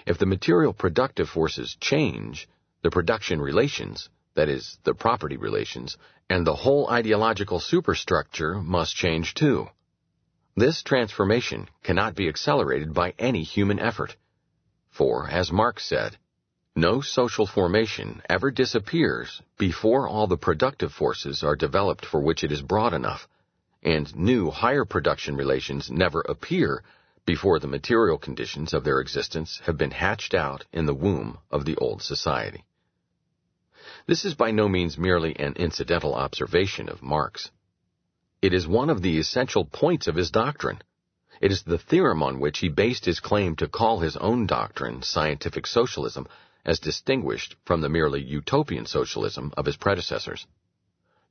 If 0.06 0.18
the 0.18 0.26
material 0.26 0.72
productive 0.72 1.28
forces 1.28 1.76
change, 1.80 2.48
the 2.82 2.90
production 2.90 3.40
relations, 3.40 4.08
that 4.38 4.48
is, 4.48 4.78
the 4.84 4.94
property 4.94 5.36
relations, 5.36 5.96
and 6.30 6.46
the 6.46 6.54
whole 6.54 6.88
ideological 6.88 7.58
superstructure 7.58 8.54
must 8.62 8.94
change 8.94 9.34
too. 9.34 9.66
This 10.54 10.80
transformation 10.84 11.68
cannot 11.82 12.14
be 12.14 12.28
accelerated 12.28 12.94
by 12.94 13.14
any 13.18 13.42
human 13.42 13.80
effort. 13.80 14.14
For, 14.90 15.28
as 15.28 15.50
Marx 15.50 15.84
said, 15.84 16.16
no 16.76 17.00
social 17.00 17.48
formation 17.48 18.22
ever 18.30 18.52
disappears 18.52 19.42
before 19.58 20.06
all 20.06 20.28
the 20.28 20.36
productive 20.36 20.92
forces 20.92 21.42
are 21.42 21.56
developed 21.56 22.06
for 22.06 22.20
which 22.20 22.44
it 22.44 22.52
is 22.52 22.62
broad 22.62 22.94
enough, 22.94 23.26
and 23.82 24.14
new 24.14 24.52
higher 24.52 24.84
production 24.84 25.34
relations 25.34 25.90
never 25.90 26.20
appear 26.20 26.84
before 27.26 27.58
the 27.58 27.74
material 27.78 28.18
conditions 28.18 28.72
of 28.72 28.84
their 28.84 29.00
existence 29.00 29.60
have 29.64 29.76
been 29.76 29.90
hatched 29.90 30.32
out 30.32 30.64
in 30.72 30.86
the 30.86 30.94
womb 30.94 31.38
of 31.50 31.64
the 31.64 31.74
old 31.76 32.02
society. 32.02 32.64
This 34.08 34.24
is 34.24 34.32
by 34.32 34.52
no 34.52 34.70
means 34.70 34.96
merely 34.96 35.36
an 35.38 35.52
incidental 35.56 36.14
observation 36.14 36.88
of 36.88 37.02
Marx. 37.02 37.50
It 38.40 38.54
is 38.54 38.66
one 38.66 38.88
of 38.88 39.02
the 39.02 39.18
essential 39.18 39.66
points 39.66 40.06
of 40.06 40.14
his 40.14 40.30
doctrine. 40.30 40.80
It 41.42 41.52
is 41.52 41.62
the 41.62 41.76
theorem 41.76 42.22
on 42.22 42.40
which 42.40 42.60
he 42.60 42.70
based 42.70 43.04
his 43.04 43.20
claim 43.20 43.54
to 43.56 43.68
call 43.68 43.98
his 43.98 44.16
own 44.16 44.46
doctrine 44.46 45.02
scientific 45.02 45.66
socialism 45.66 46.26
as 46.64 46.80
distinguished 46.80 47.54
from 47.66 47.82
the 47.82 47.90
merely 47.90 48.22
utopian 48.22 48.86
socialism 48.86 49.52
of 49.58 49.66
his 49.66 49.76
predecessors. 49.76 50.46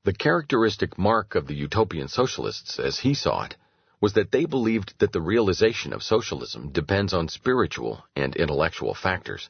The 0.04 0.14
characteristic 0.14 1.00
mark 1.00 1.34
of 1.34 1.48
the 1.48 1.56
utopian 1.56 2.10
socialists, 2.10 2.78
as 2.78 3.00
he 3.00 3.16
saw 3.16 3.46
it, 3.46 3.56
was 4.00 4.14
that 4.14 4.32
they 4.32 4.46
believed 4.46 4.94
that 5.00 5.14
the 5.14 5.20
realization 5.34 5.94
of 5.94 6.04
socialism 6.04 6.70
depends 6.72 7.12
on 7.12 7.28
spiritual 7.28 8.04
and 8.16 8.36
intellectual 8.36 8.94
factors. 8.94 9.50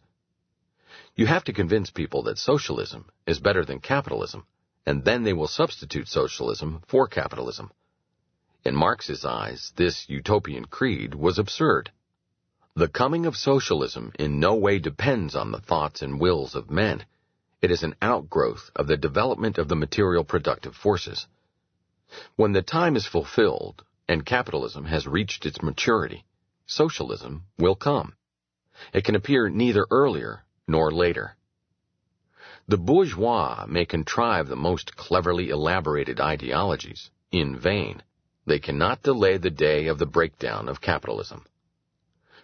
You 1.17 1.25
have 1.25 1.45
to 1.45 1.53
convince 1.53 1.89
people 1.89 2.21
that 2.23 2.37
socialism 2.37 3.09
is 3.25 3.39
better 3.39 3.65
than 3.65 3.79
capitalism, 3.79 4.45
and 4.85 5.03
then 5.03 5.23
they 5.23 5.33
will 5.33 5.47
substitute 5.47 6.07
socialism 6.07 6.83
for 6.87 7.07
capitalism. 7.07 7.71
In 8.63 8.75
Marx's 8.75 9.25
eyes, 9.25 9.73
this 9.77 10.07
utopian 10.07 10.65
creed 10.65 11.15
was 11.15 11.39
absurd. 11.39 11.91
The 12.75 12.87
coming 12.87 13.25
of 13.25 13.35
socialism 13.35 14.11
in 14.19 14.39
no 14.39 14.53
way 14.53 14.77
depends 14.77 15.35
on 15.35 15.51
the 15.51 15.59
thoughts 15.59 16.03
and 16.03 16.19
wills 16.19 16.53
of 16.53 16.69
men. 16.69 17.03
It 17.63 17.71
is 17.71 17.81
an 17.81 17.95
outgrowth 17.99 18.69
of 18.75 18.85
the 18.85 18.95
development 18.95 19.57
of 19.57 19.69
the 19.69 19.75
material 19.75 20.23
productive 20.23 20.75
forces. 20.75 21.25
When 22.35 22.51
the 22.51 22.61
time 22.61 22.95
is 22.95 23.07
fulfilled 23.07 23.83
and 24.07 24.23
capitalism 24.23 24.85
has 24.85 25.07
reached 25.07 25.47
its 25.47 25.63
maturity, 25.63 26.25
socialism 26.67 27.45
will 27.57 27.75
come. 27.75 28.13
It 28.93 29.03
can 29.03 29.15
appear 29.15 29.49
neither 29.49 29.87
earlier 29.89 30.43
nor 30.67 30.91
later. 30.91 31.35
The 32.67 32.77
bourgeois 32.77 33.65
may 33.67 33.85
contrive 33.85 34.47
the 34.47 34.55
most 34.55 34.95
cleverly 34.97 35.49
elaborated 35.49 36.19
ideologies 36.19 37.09
in 37.31 37.57
vain. 37.57 38.03
They 38.45 38.59
cannot 38.59 39.03
delay 39.03 39.37
the 39.37 39.49
day 39.49 39.87
of 39.87 39.99
the 39.99 40.05
breakdown 40.05 40.67
of 40.67 40.81
capitalism. 40.81 41.45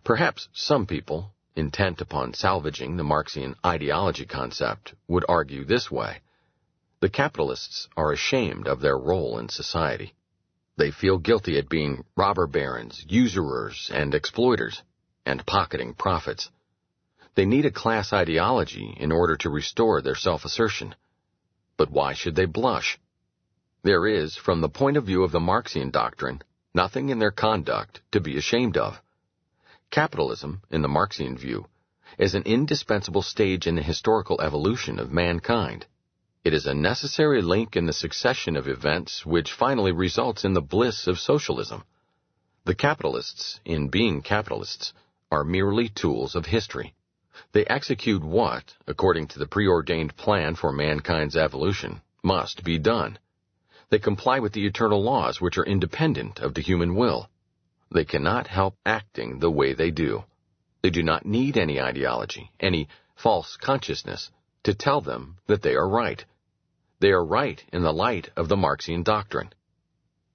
Perhaps 0.03 0.49
some 0.53 0.86
people, 0.86 1.34
intent 1.55 2.01
upon 2.01 2.34
salvaging 2.34 2.97
the 2.97 3.03
Marxian 3.03 3.55
ideology 3.65 4.26
concept, 4.26 4.93
would 5.07 5.26
argue 5.28 5.65
this 5.65 5.91
way. 5.91 6.19
The 6.99 7.09
capitalists 7.09 7.89
are 7.97 8.13
ashamed 8.13 8.67
of 8.67 8.80
their 8.80 8.97
role 8.97 9.38
in 9.39 9.49
society. 9.49 10.13
They 10.78 10.91
feel 10.91 11.17
guilty 11.17 11.57
at 11.57 11.69
being 11.69 12.05
robber 12.15 12.47
barons, 12.47 13.05
usurers, 13.07 13.91
and 13.93 14.15
exploiters, 14.15 14.82
and 15.26 15.45
pocketing 15.45 15.93
profits. 15.93 16.49
They 17.36 17.45
need 17.45 17.65
a 17.65 17.71
class 17.71 18.13
ideology 18.13 18.95
in 18.99 19.11
order 19.11 19.36
to 19.38 19.49
restore 19.49 20.01
their 20.01 20.15
self-assertion. 20.15 20.95
But 21.77 21.89
why 21.89 22.13
should 22.13 22.36
they 22.36 22.45
blush? 22.45 22.99
There 23.81 24.05
is, 24.05 24.36
from 24.36 24.61
the 24.61 24.69
point 24.69 24.97
of 24.97 25.05
view 25.05 25.23
of 25.23 25.31
the 25.31 25.39
Marxian 25.39 25.89
doctrine, 25.89 26.41
nothing 26.73 27.09
in 27.09 27.19
their 27.19 27.31
conduct 27.31 28.01
to 28.11 28.21
be 28.21 28.38
ashamed 28.38 28.77
of. 28.77 29.01
Capitalism, 29.89 30.61
in 30.69 30.81
the 30.81 30.88
Marxian 30.88 31.38
view, 31.38 31.67
is 32.17 32.36
an 32.36 32.43
indispensable 32.43 33.23
stage 33.23 33.65
in 33.65 33.75
the 33.75 33.81
historical 33.81 34.39
evolution 34.39 34.99
of 34.99 35.11
mankind. 35.11 35.86
It 36.43 36.53
is 36.53 36.67
a 36.67 36.73
necessary 36.73 37.41
link 37.41 37.75
in 37.75 37.86
the 37.88 37.93
succession 37.93 38.55
of 38.55 38.67
events 38.67 39.25
which 39.25 39.51
finally 39.51 39.91
results 39.91 40.45
in 40.45 40.53
the 40.53 40.61
bliss 40.61 41.07
of 41.07 41.19
socialism. 41.19 41.84
The 42.65 42.75
capitalists, 42.75 43.59
in 43.65 43.89
being 43.89 44.21
capitalists, 44.21 44.93
are 45.31 45.43
merely 45.43 45.89
tools 45.89 46.36
of 46.36 46.45
history. 46.45 46.93
They 47.51 47.65
execute 47.65 48.23
what, 48.23 48.75
according 48.87 49.27
to 49.27 49.39
the 49.39 49.47
preordained 49.47 50.15
plan 50.15 50.55
for 50.55 50.71
mankind's 50.71 51.35
evolution, 51.35 52.01
must 52.23 52.63
be 52.63 52.79
done. 52.79 53.19
They 53.89 53.99
comply 53.99 54.39
with 54.39 54.53
the 54.53 54.65
eternal 54.65 55.03
laws 55.03 55.41
which 55.41 55.57
are 55.57 55.65
independent 55.65 56.39
of 56.39 56.53
the 56.53 56.61
human 56.61 56.95
will. 56.95 57.29
They 57.91 58.05
cannot 58.05 58.47
help 58.47 58.75
acting 58.85 59.39
the 59.39 59.51
way 59.51 59.73
they 59.73 59.91
do. 59.91 60.23
They 60.81 60.89
do 60.89 61.03
not 61.03 61.25
need 61.25 61.57
any 61.57 61.79
ideology, 61.79 62.51
any 62.59 62.87
false 63.15 63.55
consciousness, 63.57 64.31
to 64.63 64.73
tell 64.73 65.01
them 65.01 65.37
that 65.47 65.61
they 65.61 65.75
are 65.75 65.87
right. 65.87 66.25
They 66.99 67.11
are 67.11 67.23
right 67.23 67.63
in 67.71 67.83
the 67.83 67.93
light 67.93 68.31
of 68.35 68.47
the 68.47 68.57
Marxian 68.57 69.03
doctrine. 69.03 69.53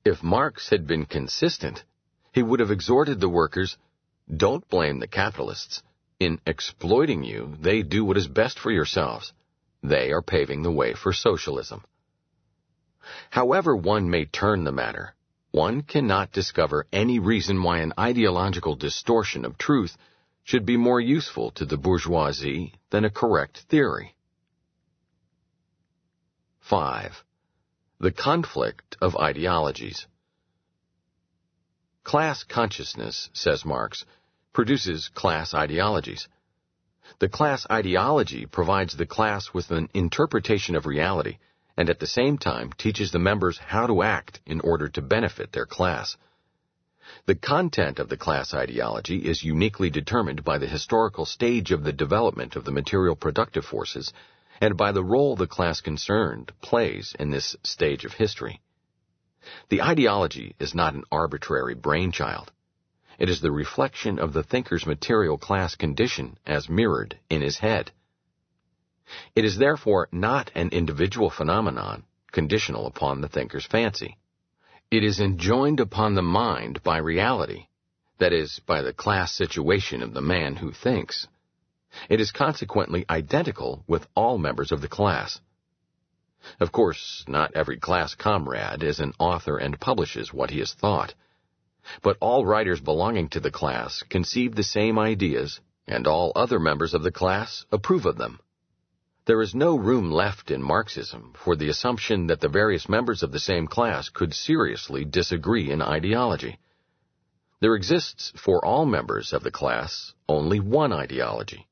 If 0.05 0.23
Marx 0.23 0.69
had 0.69 0.87
been 0.87 1.07
consistent, 1.07 1.85
he 2.33 2.43
would 2.43 2.61
have 2.61 2.71
exhorted 2.71 3.21
the 3.21 3.29
workers, 3.29 3.77
don't 4.35 4.69
blame 4.69 5.01
the 5.01 5.09
capitalists. 5.09 5.83
In 6.21 6.41
exploiting 6.47 7.23
you, 7.23 7.57
they 7.61 7.83
do 7.83 8.05
what 8.05 8.17
is 8.17 8.27
best 8.27 8.59
for 8.59 8.73
yourselves. 8.73 9.33
They 9.83 10.11
are 10.11 10.23
paving 10.23 10.63
the 10.63 10.73
way 10.73 10.95
for 10.95 11.13
socialism. 11.13 11.85
However 13.31 13.77
one 13.77 14.11
may 14.11 14.25
turn 14.25 14.65
the 14.65 14.73
matter, 14.73 15.15
one 15.53 15.83
cannot 15.83 16.33
discover 16.33 16.87
any 16.93 17.21
reason 17.21 17.63
why 17.63 17.79
an 17.79 17.93
ideological 17.99 18.75
distortion 18.75 19.45
of 19.45 19.57
truth 19.57 19.97
should 20.43 20.67
be 20.67 20.77
more 20.77 21.01
useful 21.01 21.53
to 21.53 21.65
the 21.65 21.77
bourgeoisie 21.77 22.75
than 22.91 23.05
a 23.05 23.11
correct 23.11 23.59
theory. 23.69 24.17
5. 26.61 27.25
The 28.01 28.13
conflict 28.13 28.97
of 29.01 29.17
ideologies. 29.17 30.07
Class 32.03 32.43
consciousness, 32.43 33.31
says 33.33 33.65
Marx, 33.65 34.05
produces 34.53 35.09
class 35.09 35.55
ideologies. 35.55 36.29
The 37.21 37.29
class 37.29 37.67
ideology 37.71 38.47
provides 38.47 38.97
the 38.97 39.07
class 39.07 39.53
with 39.55 39.71
an 39.71 39.89
interpretation 39.95 40.77
of 40.77 40.87
reality 40.87 41.39
and 41.77 41.89
at 41.89 42.01
the 42.01 42.07
same 42.07 42.39
time 42.39 42.73
teaches 42.73 43.13
the 43.13 43.19
members 43.19 43.59
how 43.59 43.87
to 43.87 44.03
act 44.03 44.41
in 44.45 44.61
order 44.61 44.89
to 44.89 45.01
benefit 45.01 45.53
their 45.53 45.65
class. 45.65 46.17
The 47.27 47.37
content 47.37 47.99
of 47.99 48.09
the 48.09 48.17
class 48.17 48.53
ideology 48.53 49.19
is 49.19 49.45
uniquely 49.45 49.89
determined 49.89 50.45
by 50.45 50.59
the 50.59 50.67
historical 50.67 51.25
stage 51.25 51.71
of 51.71 51.85
the 51.85 51.93
development 51.93 52.57
of 52.57 52.65
the 52.65 52.73
material 52.73 53.17
productive 53.17 53.65
forces 53.65 54.13
and 54.61 54.77
by 54.77 54.93
the 54.93 55.05
role 55.05 55.37
the 55.37 55.47
class 55.47 55.81
concerned 55.81 56.53
plays 56.61 57.15
in 57.19 57.31
this 57.31 57.57
stage 57.63 58.05
of 58.05 58.13
history. 58.13 58.61
The 59.69 59.83
ideology 59.83 60.57
is 60.59 60.75
not 60.75 60.95
an 60.95 61.05
arbitrary 61.13 61.75
brainchild. 61.75 62.51
It 63.19 63.29
is 63.29 63.41
the 63.41 63.51
reflection 63.51 64.19
of 64.19 64.33
the 64.33 64.45
thinker's 64.45 64.87
material 64.87 65.39
class 65.39 65.75
condition 65.75 66.39
as 66.47 66.69
mirrored 66.69 67.19
in 67.29 67.43
his 67.43 67.59
head. 67.59 67.91
It 69.35 69.45
is 69.45 69.57
therefore 69.59 70.09
not 70.13 70.53
an 70.55 70.69
individual 70.69 71.29
phenomenon, 71.29 72.05
conditional 72.31 72.87
upon 72.87 73.21
the 73.21 73.29
thinker's 73.29 73.67
fancy. 73.67 74.17
It 74.91 75.03
is 75.03 75.19
enjoined 75.19 75.81
upon 75.81 76.15
the 76.15 76.23
mind 76.23 76.83
by 76.83 76.99
reality, 76.99 77.67
that 78.19 78.33
is, 78.33 78.61
by 78.67 78.83
the 78.83 78.93
class 78.93 79.33
situation 79.33 80.03
of 80.03 80.15
the 80.15 80.21
man 80.21 80.57
who 80.57 80.71
thinks. 80.71 81.27
It 82.09 82.21
is 82.21 82.31
consequently 82.31 83.05
identical 83.11 83.83
with 83.89 84.07
all 84.15 84.39
members 84.39 84.71
of 84.71 84.81
the 84.81 84.89
class. 84.89 85.41
Of 86.61 86.71
course, 86.71 87.25
not 87.27 87.55
every 87.55 87.79
class 87.79 88.15
comrade 88.15 88.83
is 88.83 89.01
an 89.01 89.13
author 89.19 89.57
and 89.57 89.81
publishes 89.81 90.33
what 90.33 90.51
he 90.51 90.61
has 90.61 90.73
thought. 90.73 91.15
But 92.03 92.19
all 92.21 92.45
writers 92.45 92.81
belonging 92.81 93.29
to 93.31 93.41
the 93.41 93.51
class 93.51 94.03
conceive 94.09 94.55
the 94.55 94.63
same 94.63 94.99
ideas, 94.99 95.61
and 95.87 96.07
all 96.07 96.33
other 96.37 96.59
members 96.59 96.95
of 96.95 97.03
the 97.03 97.11
class 97.11 97.65
approve 97.73 98.05
of 98.05 98.19
them. 98.19 98.41
There 99.25 99.43
is 99.43 99.55
no 99.55 99.77
room 99.77 100.11
left 100.11 100.51
in 100.51 100.63
Marxism 100.63 101.35
for 101.35 101.55
the 101.55 101.69
assumption 101.69 102.29
that 102.29 102.41
the 102.41 102.49
various 102.49 102.89
members 102.89 103.23
of 103.23 103.33
the 103.33 103.39
same 103.39 103.67
class 103.67 104.09
could 104.09 104.33
seriously 104.33 105.05
disagree 105.05 105.71
in 105.71 105.83
ideology. 105.83 106.59
There 107.61 107.75
exists 107.75 108.33
for 108.37 108.65
all 108.65 108.87
members 108.87 109.33
of 109.33 109.43
the 109.43 109.51
class 109.51 110.15
only 110.29 110.61
one 110.61 110.93
ideology. 110.93 111.67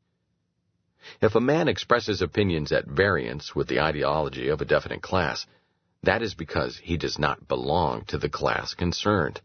If 1.21 1.35
a 1.35 1.41
man 1.41 1.69
expresses 1.69 2.21
opinions 2.21 2.73
at 2.73 2.87
variance 2.87 3.55
with 3.55 3.69
the 3.69 3.81
ideology 3.81 4.49
of 4.49 4.61
a 4.61 4.64
definite 4.64 5.03
class, 5.03 5.47
that 6.03 6.23
is 6.23 6.35
because 6.35 6.77
he 6.79 6.97
does 6.97 7.19
not 7.19 7.49
belong 7.49 8.05
to 8.07 8.19
the 8.19 8.29
class 8.29 8.75
concerned. 8.75 9.41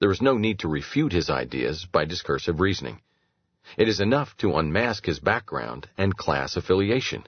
There 0.00 0.10
is 0.10 0.20
no 0.20 0.36
need 0.36 0.58
to 0.60 0.68
refute 0.68 1.12
his 1.12 1.30
ideas 1.30 1.86
by 1.86 2.04
discursive 2.04 2.58
reasoning. 2.58 3.00
It 3.76 3.88
is 3.88 4.00
enough 4.00 4.36
to 4.38 4.56
unmask 4.56 5.06
his 5.06 5.20
background 5.20 5.88
and 5.96 6.16
class 6.16 6.56
affiliation. 6.56 7.26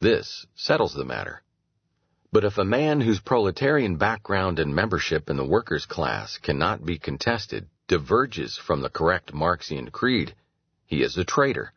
This 0.00 0.46
settles 0.54 0.94
the 0.94 1.04
matter. 1.04 1.42
But 2.30 2.44
if 2.44 2.58
a 2.58 2.64
man 2.64 3.00
whose 3.00 3.20
proletarian 3.20 3.96
background 3.96 4.58
and 4.58 4.74
membership 4.74 5.30
in 5.30 5.36
the 5.36 5.44
workers' 5.44 5.86
class 5.86 6.38
cannot 6.38 6.84
be 6.84 6.98
contested 6.98 7.68
diverges 7.88 8.56
from 8.56 8.82
the 8.82 8.90
correct 8.90 9.32
Marxian 9.32 9.90
creed, 9.90 10.34
he 10.84 11.02
is 11.02 11.16
a 11.16 11.24
traitor 11.24 11.72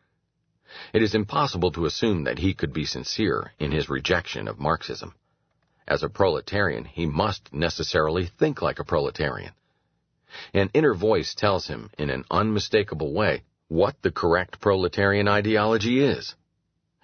it 0.92 1.00
is 1.00 1.14
impossible 1.14 1.70
to 1.70 1.86
assume 1.86 2.24
that 2.24 2.40
he 2.40 2.52
could 2.52 2.72
be 2.72 2.84
sincere 2.84 3.52
in 3.58 3.70
his 3.70 3.88
rejection 3.88 4.48
of 4.48 4.58
Marxism. 4.58 5.14
As 5.86 6.02
a 6.02 6.08
proletarian, 6.08 6.84
he 6.84 7.06
must 7.06 7.52
necessarily 7.52 8.26
think 8.26 8.60
like 8.60 8.80
a 8.80 8.84
proletarian. 8.84 9.52
An 10.52 10.70
inner 10.74 10.94
voice 10.94 11.34
tells 11.34 11.66
him 11.66 11.90
in 11.98 12.10
an 12.10 12.24
unmistakable 12.30 13.12
way 13.12 13.44
what 13.68 14.00
the 14.02 14.10
correct 14.10 14.60
proletarian 14.60 15.28
ideology 15.28 16.00
is. 16.00 16.34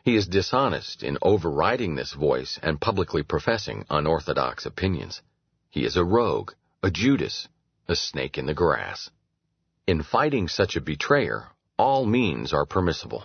He 0.05 0.17
is 0.17 0.27
dishonest 0.27 1.03
in 1.03 1.19
overriding 1.23 1.95
this 1.95 2.13
voice 2.13 2.59
and 2.63 2.81
publicly 2.81 3.23
professing 3.23 3.87
unorthodox 3.89 4.67
opinions. 4.67 5.23
He 5.71 5.85
is 5.85 5.97
a 5.97 6.05
rogue, 6.05 6.53
a 6.83 6.91
Judas, 6.91 7.49
a 7.89 7.97
snake 7.97 8.37
in 8.37 8.47
the 8.47 8.55
grass. 8.55 9.11
In 9.87 10.03
fighting 10.03 10.49
such 10.49 10.77
a 10.77 10.81
betrayer, 10.81 11.49
all 11.79 12.05
means 12.05 12.53
are 12.53 12.67
permissible. 12.67 13.25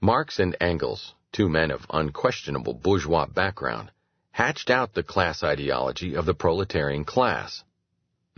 Marx 0.00 0.38
and 0.38 0.56
Engels, 0.60 1.14
two 1.32 1.48
men 1.48 1.70
of 1.70 1.86
unquestionable 1.90 2.74
bourgeois 2.74 3.26
background, 3.26 3.90
hatched 4.32 4.70
out 4.70 4.94
the 4.94 5.02
class 5.02 5.42
ideology 5.42 6.14
of 6.14 6.26
the 6.26 6.34
proletarian 6.34 7.04
class. 7.04 7.64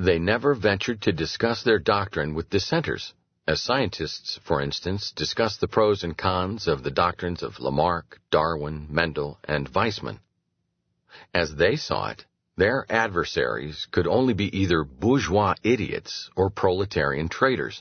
They 0.03 0.19
never 0.19 0.53
ventured 0.55 1.01
to 1.03 1.13
discuss 1.13 1.63
their 1.63 1.79
doctrine 1.79 2.35
with 2.35 2.51
dissenters, 2.51 3.15
as 3.47 3.63
scientists, 3.63 4.37
for 4.43 4.61
instance, 4.61 5.13
discuss 5.13 5.57
the 5.57 5.69
pros 5.69 6.03
and 6.03 6.19
cons 6.19 6.67
of 6.67 6.83
the 6.83 6.91
doctrines 6.91 7.41
of 7.41 7.61
Lamarck, 7.61 8.19
Darwin, 8.29 8.89
Mendel, 8.91 9.39
and 9.45 9.73
Weismann. 9.73 10.19
As 11.33 11.55
they 11.55 11.77
saw 11.77 12.09
it, 12.09 12.25
their 12.57 12.85
adversaries 12.91 13.87
could 13.93 14.09
only 14.09 14.35
be 14.35 14.51
either 14.59 14.83
bourgeois 14.83 15.55
idiots 15.63 16.29
or 16.35 16.51
proletarian 16.51 17.29
traitors, 17.29 17.81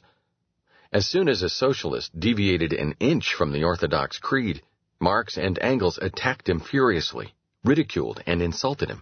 as 0.92 1.08
soon 1.08 1.28
as 1.28 1.42
a 1.42 1.50
socialist 1.50 2.20
deviated 2.20 2.72
an 2.72 2.94
inch 3.00 3.34
from 3.34 3.52
the 3.52 3.64
orthodox 3.64 4.20
creed, 4.20 4.62
Marx 5.00 5.40
and 5.40 5.58
Engels 5.58 5.98
attacked 5.98 6.48
him 6.48 6.60
furiously, 6.60 7.34
ridiculed 7.64 8.22
and 8.28 8.44
insulted 8.44 8.92
him, 8.92 9.02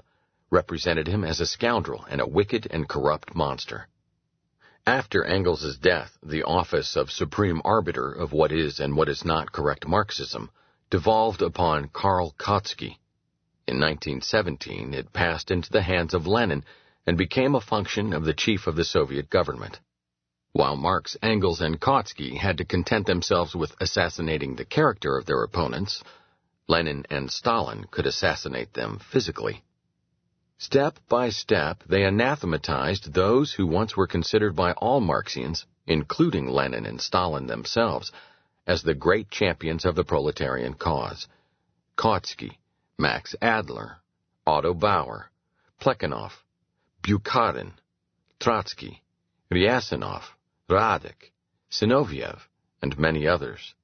represented 0.49 1.07
him 1.07 1.23
as 1.23 1.39
a 1.39 1.45
scoundrel 1.45 2.05
and 2.09 2.21
a 2.21 2.27
wicked 2.27 2.67
and 2.71 2.87
corrupt 2.87 3.35
monster. 3.35 3.87
After 4.85 5.23
Engels's 5.23 5.77
death, 5.77 6.17
the 6.23 6.43
office 6.43 6.95
of 6.95 7.11
supreme 7.11 7.61
arbiter 7.63 8.11
of 8.11 8.33
what 8.33 8.51
is 8.51 8.79
and 8.79 8.95
what 8.95 9.09
is 9.09 9.23
not 9.23 9.51
correct 9.51 9.87
Marxism 9.87 10.49
devolved 10.89 11.41
upon 11.41 11.89
Karl 11.89 12.33
Kautsky. 12.39 12.97
In 13.67 13.79
1917, 13.79 14.93
it 14.95 15.13
passed 15.13 15.51
into 15.51 15.69
the 15.69 15.83
hands 15.83 16.13
of 16.13 16.25
Lenin 16.25 16.63
and 17.05 17.17
became 17.17 17.53
a 17.53 17.61
function 17.61 18.13
of 18.13 18.25
the 18.25 18.33
chief 18.33 18.65
of 18.65 18.75
the 18.75 18.83
Soviet 18.83 19.29
government. 19.29 19.79
While 20.53 20.75
Marx, 20.75 21.15
Engels, 21.21 21.61
and 21.61 21.79
Kautsky 21.79 22.37
had 22.37 22.57
to 22.57 22.65
content 22.65 23.05
themselves 23.05 23.55
with 23.55 23.75
assassinating 23.79 24.55
the 24.55 24.65
character 24.65 25.15
of 25.15 25.27
their 25.27 25.43
opponents, 25.43 26.03
Lenin 26.67 27.05
and 27.11 27.31
Stalin 27.31 27.85
could 27.91 28.07
assassinate 28.07 28.73
them 28.73 28.99
physically. 29.11 29.63
Step 30.61 30.99
by 31.07 31.29
step, 31.29 31.83
they 31.87 32.03
anathematized 32.03 33.13
those 33.13 33.53
who 33.53 33.65
once 33.65 33.95
were 33.95 34.05
considered 34.05 34.57
by 34.57 34.73
all 34.73 34.99
Marxians, 34.99 35.65
including 35.87 36.49
Lenin 36.49 36.85
and 36.85 36.99
Stalin 36.99 37.47
themselves, 37.47 38.11
as 38.67 38.83
the 38.83 38.93
great 38.93 39.31
champions 39.31 39.85
of 39.85 39.95
the 39.95 40.03
proletarian 40.03 40.73
cause. 40.73 41.29
Kautsky, 41.95 42.57
Max 42.97 43.35
Adler, 43.41 43.99
Otto 44.45 44.73
Bauer, 44.73 45.31
Plekhanov, 45.79 46.33
Bukharin, 47.03 47.71
Trotsky, 48.37 49.01
Ryasanov, 49.49 50.23
Radek, 50.67 51.31
Zinoviev, 51.71 52.41
and 52.81 52.99
many 52.99 53.25
others. 53.25 53.75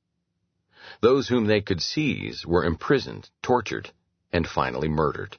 Those 1.00 1.30
whom 1.30 1.46
they 1.46 1.62
could 1.62 1.82
seize 1.82 2.46
were 2.46 2.66
imprisoned, 2.66 3.30
tortured, 3.42 3.92
and 4.34 4.46
finally 4.46 4.90
murdered. 4.90 5.38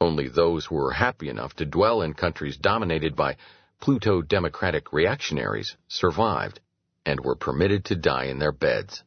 Only 0.00 0.28
those 0.28 0.64
who 0.66 0.76
were 0.76 0.92
happy 0.92 1.28
enough 1.28 1.54
to 1.56 1.66
dwell 1.66 2.00
in 2.00 2.14
countries 2.14 2.56
dominated 2.56 3.14
by 3.14 3.36
Pluto-democratic 3.80 4.92
reactionaries 4.92 5.76
survived 5.88 6.60
and 7.04 7.20
were 7.20 7.34
permitted 7.34 7.84
to 7.86 7.96
die 7.96 8.24
in 8.24 8.38
their 8.38 8.52
beds. 8.52 9.02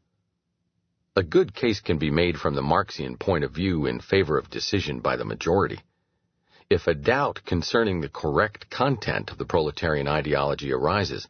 A 1.16 1.24
good 1.24 1.54
case 1.54 1.80
can 1.80 1.98
be 1.98 2.12
made 2.12 2.40
from 2.40 2.56
the 2.56 2.62
Marxian 2.62 3.18
point 3.18 3.44
of 3.44 3.52
view 3.52 3.86
in 3.86 4.00
favor 4.00 4.38
of 4.38 4.50
decision 4.50 5.00
by 5.00 5.16
the 5.16 5.26
majority. 5.26 5.80
If 6.70 6.88
a 6.88 6.96
doubt 6.96 7.42
concerning 7.46 8.02
the 8.02 8.10
correct 8.10 8.70
content 8.70 9.32
of 9.32 9.38
the 9.38 9.46
proletarian 9.46 10.08
ideology 10.08 10.72
arises, 10.72 11.28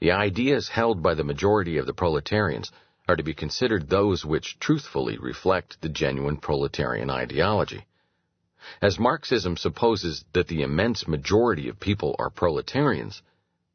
the 0.00 0.12
ideas 0.12 0.68
held 0.68 1.02
by 1.02 1.14
the 1.14 1.24
majority 1.24 1.78
of 1.78 1.86
the 1.86 1.94
proletarians 1.94 2.70
are 3.08 3.16
to 3.16 3.22
be 3.24 3.34
considered 3.34 3.88
those 3.88 4.24
which 4.24 4.58
truthfully 4.60 5.16
reflect 5.18 5.80
the 5.80 5.88
genuine 5.88 6.36
proletarian 6.36 7.10
ideology. 7.10 7.86
As 8.82 8.98
Marxism 8.98 9.56
supposes 9.56 10.24
that 10.32 10.48
the 10.48 10.62
immense 10.62 11.06
majority 11.06 11.68
of 11.68 11.78
people 11.78 12.16
are 12.18 12.30
proletarians, 12.30 13.22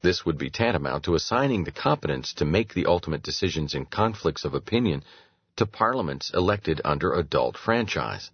this 0.02 0.26
would 0.26 0.38
be 0.38 0.50
tantamount 0.50 1.06
to 1.06 1.16
assigning 1.16 1.64
the 1.64 1.72
competence 1.72 2.34
to 2.34 2.46
make 2.46 2.74
the 2.74 2.86
ultimate 2.86 3.24
decisions 3.24 3.74
in 3.74 3.86
conflicts 3.86 4.44
of 4.44 4.54
opinion 4.54 5.04
to 5.56 5.66
parliaments 5.66 6.32
elected 6.34 6.82
under 6.84 7.14
adult 7.14 7.58
franchise. 7.58 8.32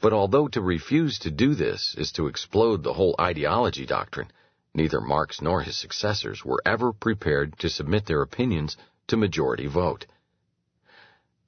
But 0.00 0.12
although 0.12 0.48
to 0.48 0.60
refuse 0.60 1.18
to 1.20 1.30
do 1.30 1.54
this 1.54 1.94
is 1.96 2.12
to 2.12 2.26
explode 2.26 2.82
the 2.82 2.94
whole 2.94 3.14
ideology 3.18 3.86
doctrine, 3.86 4.30
Neither 4.72 5.00
Marx 5.00 5.40
nor 5.40 5.62
his 5.62 5.76
successors 5.76 6.44
were 6.44 6.62
ever 6.64 6.92
prepared 6.92 7.58
to 7.58 7.68
submit 7.68 8.06
their 8.06 8.22
opinions 8.22 8.76
to 9.08 9.16
majority 9.16 9.66
vote. 9.66 10.06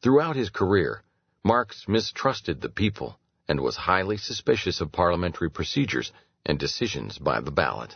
Throughout 0.02 0.34
his 0.34 0.50
career, 0.50 1.04
Marx 1.44 1.86
mistrusted 1.86 2.60
the 2.60 2.68
people 2.68 3.18
and 3.52 3.60
was 3.60 3.76
highly 3.76 4.16
suspicious 4.16 4.80
of 4.80 4.90
parliamentary 4.90 5.50
procedures 5.50 6.10
and 6.46 6.58
decisions 6.58 7.18
by 7.18 7.38
the 7.38 7.50
ballot. 7.50 7.94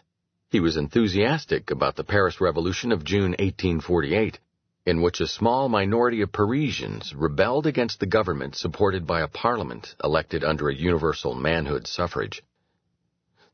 He 0.51 0.61
was 0.61 0.77
enthusiastic 0.77 1.71
about 1.71 1.97
the 1.97 2.05
Paris 2.05 2.43
Revolution 2.43 2.93
of 2.93 3.05
June 3.05 3.31
1848, 3.31 4.39
in 4.85 5.01
which 5.01 5.19
a 5.19 5.27
small 5.27 5.71
minority 5.71 6.21
of 6.21 6.31
Parisians 6.31 7.15
rebelled 7.15 7.67
against 7.67 8.01
the 8.01 8.13
government 8.19 8.55
supported 8.55 9.07
by 9.07 9.23
a 9.23 9.29
parliament 9.29 9.95
elected 10.05 10.45
under 10.45 10.69
a 10.69 10.75
universal 10.75 11.35
manhood 11.35 11.87
suffrage 11.87 12.43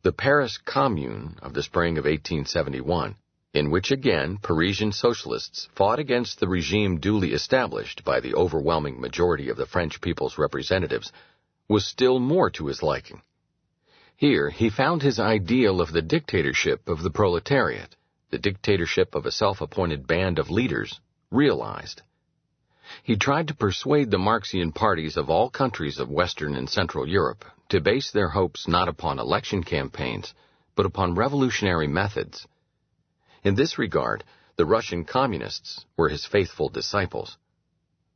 the 0.03 0.13
Paris 0.13 0.59
Commune 0.59 1.39
of 1.41 1.55
the 1.55 1.63
spring 1.63 1.99
of 1.99 2.05
1871, 2.05 3.15
in 3.55 3.71
which 3.71 3.93
again 3.93 4.37
Parisian 4.43 4.91
socialists 4.91 5.69
fought 5.77 6.01
against 6.01 6.41
the 6.41 6.49
regime 6.49 6.99
duly 6.99 7.33
established 7.33 8.03
by 8.03 8.19
the 8.19 8.35
overwhelming 8.35 9.01
majority 9.01 9.49
of 9.49 9.57
the 9.57 9.67
French 9.67 10.01
people's 10.01 10.39
representatives, 10.39 11.13
was 11.69 11.87
still 11.87 12.19
more 12.19 12.51
to 12.51 12.67
his 12.67 12.83
liking. 12.83 13.23
Here 14.17 14.51
he 14.51 14.71
found 14.71 15.03
his 15.03 15.19
ideal 15.19 15.81
of 15.81 15.93
the 15.93 16.03
dictatorship 16.03 16.89
of 16.89 17.03
the 17.03 17.11
proletariat, 17.11 17.97
the 18.31 18.39
dictatorship 18.39 19.15
of 19.15 19.27
a 19.27 19.33
self-appointed 19.33 20.07
band 20.07 20.39
of 20.39 20.51
leaders, 20.51 21.01
realized. 21.31 22.03
He 23.03 23.17
tried 23.17 23.49
to 23.49 23.55
persuade 23.55 24.11
the 24.11 24.19
Marxian 24.19 24.73
parties 24.73 25.17
of 25.17 25.31
all 25.31 25.51
countries 25.51 25.99
of 25.99 26.11
Western 26.11 26.55
and 26.55 26.69
Central 26.69 27.09
Europe 27.09 27.45
to 27.69 27.81
base 27.81 28.11
their 28.11 28.29
hopes 28.29 28.69
not 28.69 28.89
upon 28.89 29.19
election 29.19 29.63
campaigns, 29.63 30.35
but 30.75 30.87
upon 30.87 31.15
revolutionary 31.15 31.87
methods. 31.87 32.47
In 33.45 33.55
this 33.55 33.79
regard, 33.79 34.25
the 34.57 34.67
Russian 34.67 35.05
communists 35.05 35.85
were 35.97 36.09
his 36.09 36.27
faithful 36.27 36.69
disciples. 36.69 37.39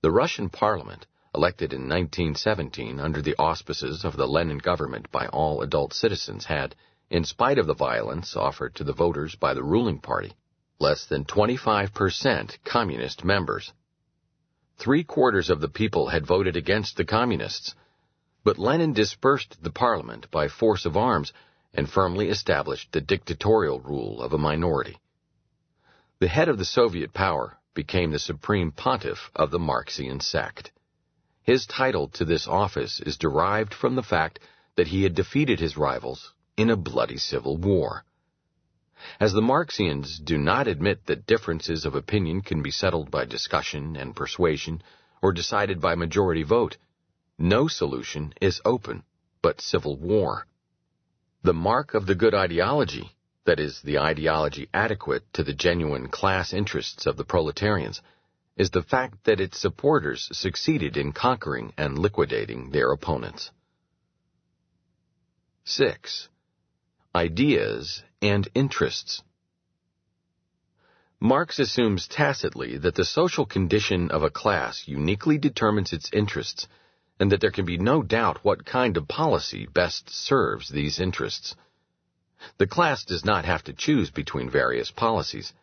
The 0.03 0.11
Russian 0.11 0.51
parliament, 0.51 1.07
elected 1.37 1.73
in 1.73 1.83
1917 1.83 2.99
under 2.99 3.21
the 3.21 3.37
auspices 3.39 4.05
of 4.05 4.17
the 4.17 4.27
Lenin 4.27 4.59
government 4.59 5.13
by 5.13 5.27
all 5.27 5.61
adult 5.61 5.93
citizens, 5.93 6.47
had, 6.47 6.75
in 7.11 7.25
spite 7.25 7.59
of 7.59 7.67
the 7.67 7.75
violence 7.75 8.35
offered 8.35 8.75
to 8.75 8.85
the 8.85 8.95
voters 8.95 9.35
by 9.35 9.53
the 9.53 9.63
ruling 9.63 9.99
party, 9.99 10.33
less 10.79 11.05
than 11.07 11.25
25% 11.25 12.57
communist 12.65 13.25
members. 13.25 13.73
Three 14.79 15.05
quarters 15.05 15.51
of 15.51 15.61
the 15.61 15.69
people 15.69 16.09
had 16.09 16.27
voted 16.27 16.57
against 16.57 16.97
the 16.97 17.05
communists, 17.05 17.75
but 18.43 18.59
Lenin 18.59 18.93
dispersed 18.93 19.63
the 19.63 19.71
parliament 19.71 20.31
by 20.31 20.49
force 20.49 20.87
of 20.87 20.97
arms 20.97 21.33
and 21.75 21.89
firmly 21.89 22.29
established 22.31 22.93
the 22.93 23.01
dictatorial 23.01 23.81
rule 23.81 24.23
of 24.23 24.33
a 24.33 24.39
minority. 24.39 24.97
The 26.19 26.29
head 26.29 26.49
of 26.49 26.57
the 26.57 26.65
Soviet 26.65 27.13
power 27.13 27.59
became 27.75 28.11
the 28.11 28.19
supreme 28.19 28.73
pontiff 28.73 29.31
of 29.35 29.51
the 29.51 29.59
Marxian 29.59 30.21
sect. 30.21 30.73
His 31.47 31.65
title 31.65 32.09
to 32.09 32.25
this 32.25 32.49
office 32.49 32.99
is 32.99 33.17
derived 33.17 33.73
from 33.73 33.95
the 33.95 34.03
fact 34.03 34.41
that 34.75 34.89
he 34.89 35.05
had 35.05 35.15
defeated 35.15 35.61
his 35.61 35.77
rivals 35.77 36.33
in 36.57 36.71
a 36.71 36.77
bloody 36.77 37.19
civil 37.19 37.57
war. 37.57 38.05
As 39.21 39.33
the 39.33 39.41
Marxians 39.41 40.19
do 40.19 40.39
not 40.39 40.67
admit 40.67 41.07
that 41.07 41.25
differences 41.25 41.85
of 41.85 41.95
opinion 41.95 42.41
can 42.41 42.63
be 42.65 42.73
settled 42.73 43.13
by 43.13 43.27
discussion 43.27 43.95
and 43.95 44.17
persuasion 44.17 44.83
or 45.23 45.33
decided 45.33 45.81
by 45.81 45.95
majority 45.95 46.43
vote, 46.43 46.79
no 47.39 47.69
solution 47.69 48.35
is 48.41 48.61
open 48.65 49.05
but 49.41 49.61
civil 49.61 49.97
war. 49.97 50.49
The 51.43 51.55
mark 51.55 51.95
of 51.95 52.07
the 52.07 52.17
good 52.17 52.35
ideology, 52.35 53.15
that 53.45 53.61
is, 53.61 53.81
the 53.83 54.01
ideology 54.01 54.69
adequate 54.75 55.33
to 55.35 55.45
the 55.45 55.55
genuine 55.55 56.09
class 56.09 56.53
interests 56.53 57.07
of 57.07 57.17
the 57.17 57.25
proletarians, 57.25 58.03
is 58.57 58.71
the 58.71 58.83
fact 58.83 59.25
that 59.25 59.41
its 59.41 59.59
supporters 59.59 60.29
succeeded 60.33 60.97
in 60.97 61.13
conquering 61.13 61.73
and 61.77 61.99
liquidating 61.99 62.71
their 62.71 62.91
opponents. 62.93 63.51
6 65.65 66.29
ideas, 67.15 68.03
and 68.21 68.47
interests. 68.55 69.23
Marx 71.19 71.59
assumes 71.59 72.07
tacitly 72.07 72.77
that 72.77 72.95
the 72.95 73.07
social 73.07 73.47
condition 73.47 74.11
of 74.11 74.23
a 74.23 74.29
class 74.29 74.83
uniquely 74.87 75.39
determines 75.39 75.95
its 75.95 76.11
interests, 76.13 76.69
and 77.19 77.33
that 77.33 77.41
there 77.41 77.51
can 77.51 77.65
be 77.65 77.79
no 77.79 78.03
doubt 78.03 78.45
what 78.45 78.67
kind 78.67 78.99
of 78.99 79.09
policy 79.09 79.67
best 79.73 80.11
serves 80.11 80.69
these 80.69 81.01
interests. 81.01 81.57
The 82.59 82.67
class 82.67 83.03
does 83.03 83.25
not 83.25 83.47
have 83.47 83.65
to 83.65 83.73
choose 83.73 84.11
between 84.11 84.51
various 84.51 84.91
policies. 84.91 85.55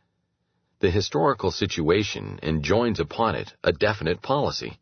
The 0.84 0.92
historical 0.92 1.52
situation 1.52 2.42
enjoins 2.44 3.00
upon 3.00 3.36
it 3.36 3.54
a 3.64 3.72
definite 3.72 4.22
policy. 4.22 4.80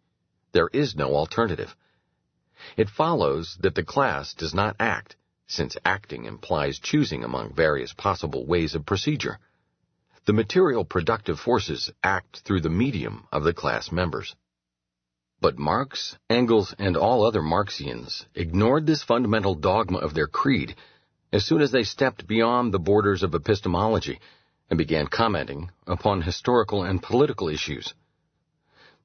There 0.52 0.68
is 0.74 0.96
no 0.96 1.14
alternative. 1.14 1.76
It 2.76 2.90
follows 2.90 3.56
that 3.60 3.76
the 3.76 3.84
class 3.84 4.34
does 4.34 4.52
not 4.52 4.76
act 4.80 5.16
since 5.46 5.78
acting 5.86 6.26
implies 6.26 6.80
choosing 6.80 7.24
among 7.24 7.54
various 7.54 7.94
possible 7.94 8.48
ways 8.48 8.74
of 8.74 8.84
procedure. 8.84 9.38
The 10.26 10.34
material 10.34 10.86
productive 10.86 11.40
forces 11.40 11.92
act 12.02 12.40
through 12.40 12.62
the 12.62 12.78
medium 12.84 13.28
of 13.32 13.44
the 13.44 13.54
class 13.54 13.92
members. 13.92 14.36
But 15.40 15.60
Marx, 15.60 16.18
Engels, 16.32 16.74
and 16.80 16.98
all 16.98 17.24
other 17.24 17.44
Marxians 17.44 18.26
ignored 18.34 18.88
this 18.88 19.04
fundamental 19.04 19.54
dogma 19.54 20.00
of 20.00 20.16
their 20.16 20.26
creed 20.26 20.76
as 21.32 21.46
soon 21.46 21.62
as 21.62 21.70
they 21.70 21.84
stepped 21.84 22.26
beyond 22.26 22.74
the 22.74 22.80
borders 22.80 23.22
of 23.22 23.36
epistemology 23.36 24.20
and 24.72 24.78
began 24.78 25.06
commenting 25.06 25.70
upon 25.86 26.22
historical 26.22 26.82
and 26.82 27.04
political 27.04 27.50
issues. 27.50 27.94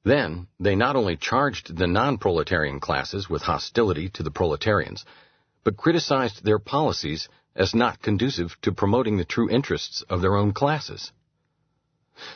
Then, 0.05 0.47
they 0.57 0.75
not 0.75 0.95
only 0.95 1.17
charged 1.17 1.75
the 1.75 1.87
non-proletarian 1.87 2.79
classes 2.79 3.29
with 3.29 3.41
hostility 3.41 4.07
to 4.11 4.23
the 4.23 4.31
proletarians, 4.31 5.03
but 5.65 5.75
criticized 5.75 6.45
their 6.45 6.57
policies 6.57 7.27
as 7.53 7.75
not 7.75 8.01
conducive 8.01 8.55
to 8.61 8.71
promoting 8.71 9.17
the 9.17 9.25
true 9.25 9.49
interests 9.49 10.03
of 10.09 10.21
their 10.21 10.37
own 10.37 10.53
classes. 10.53 11.11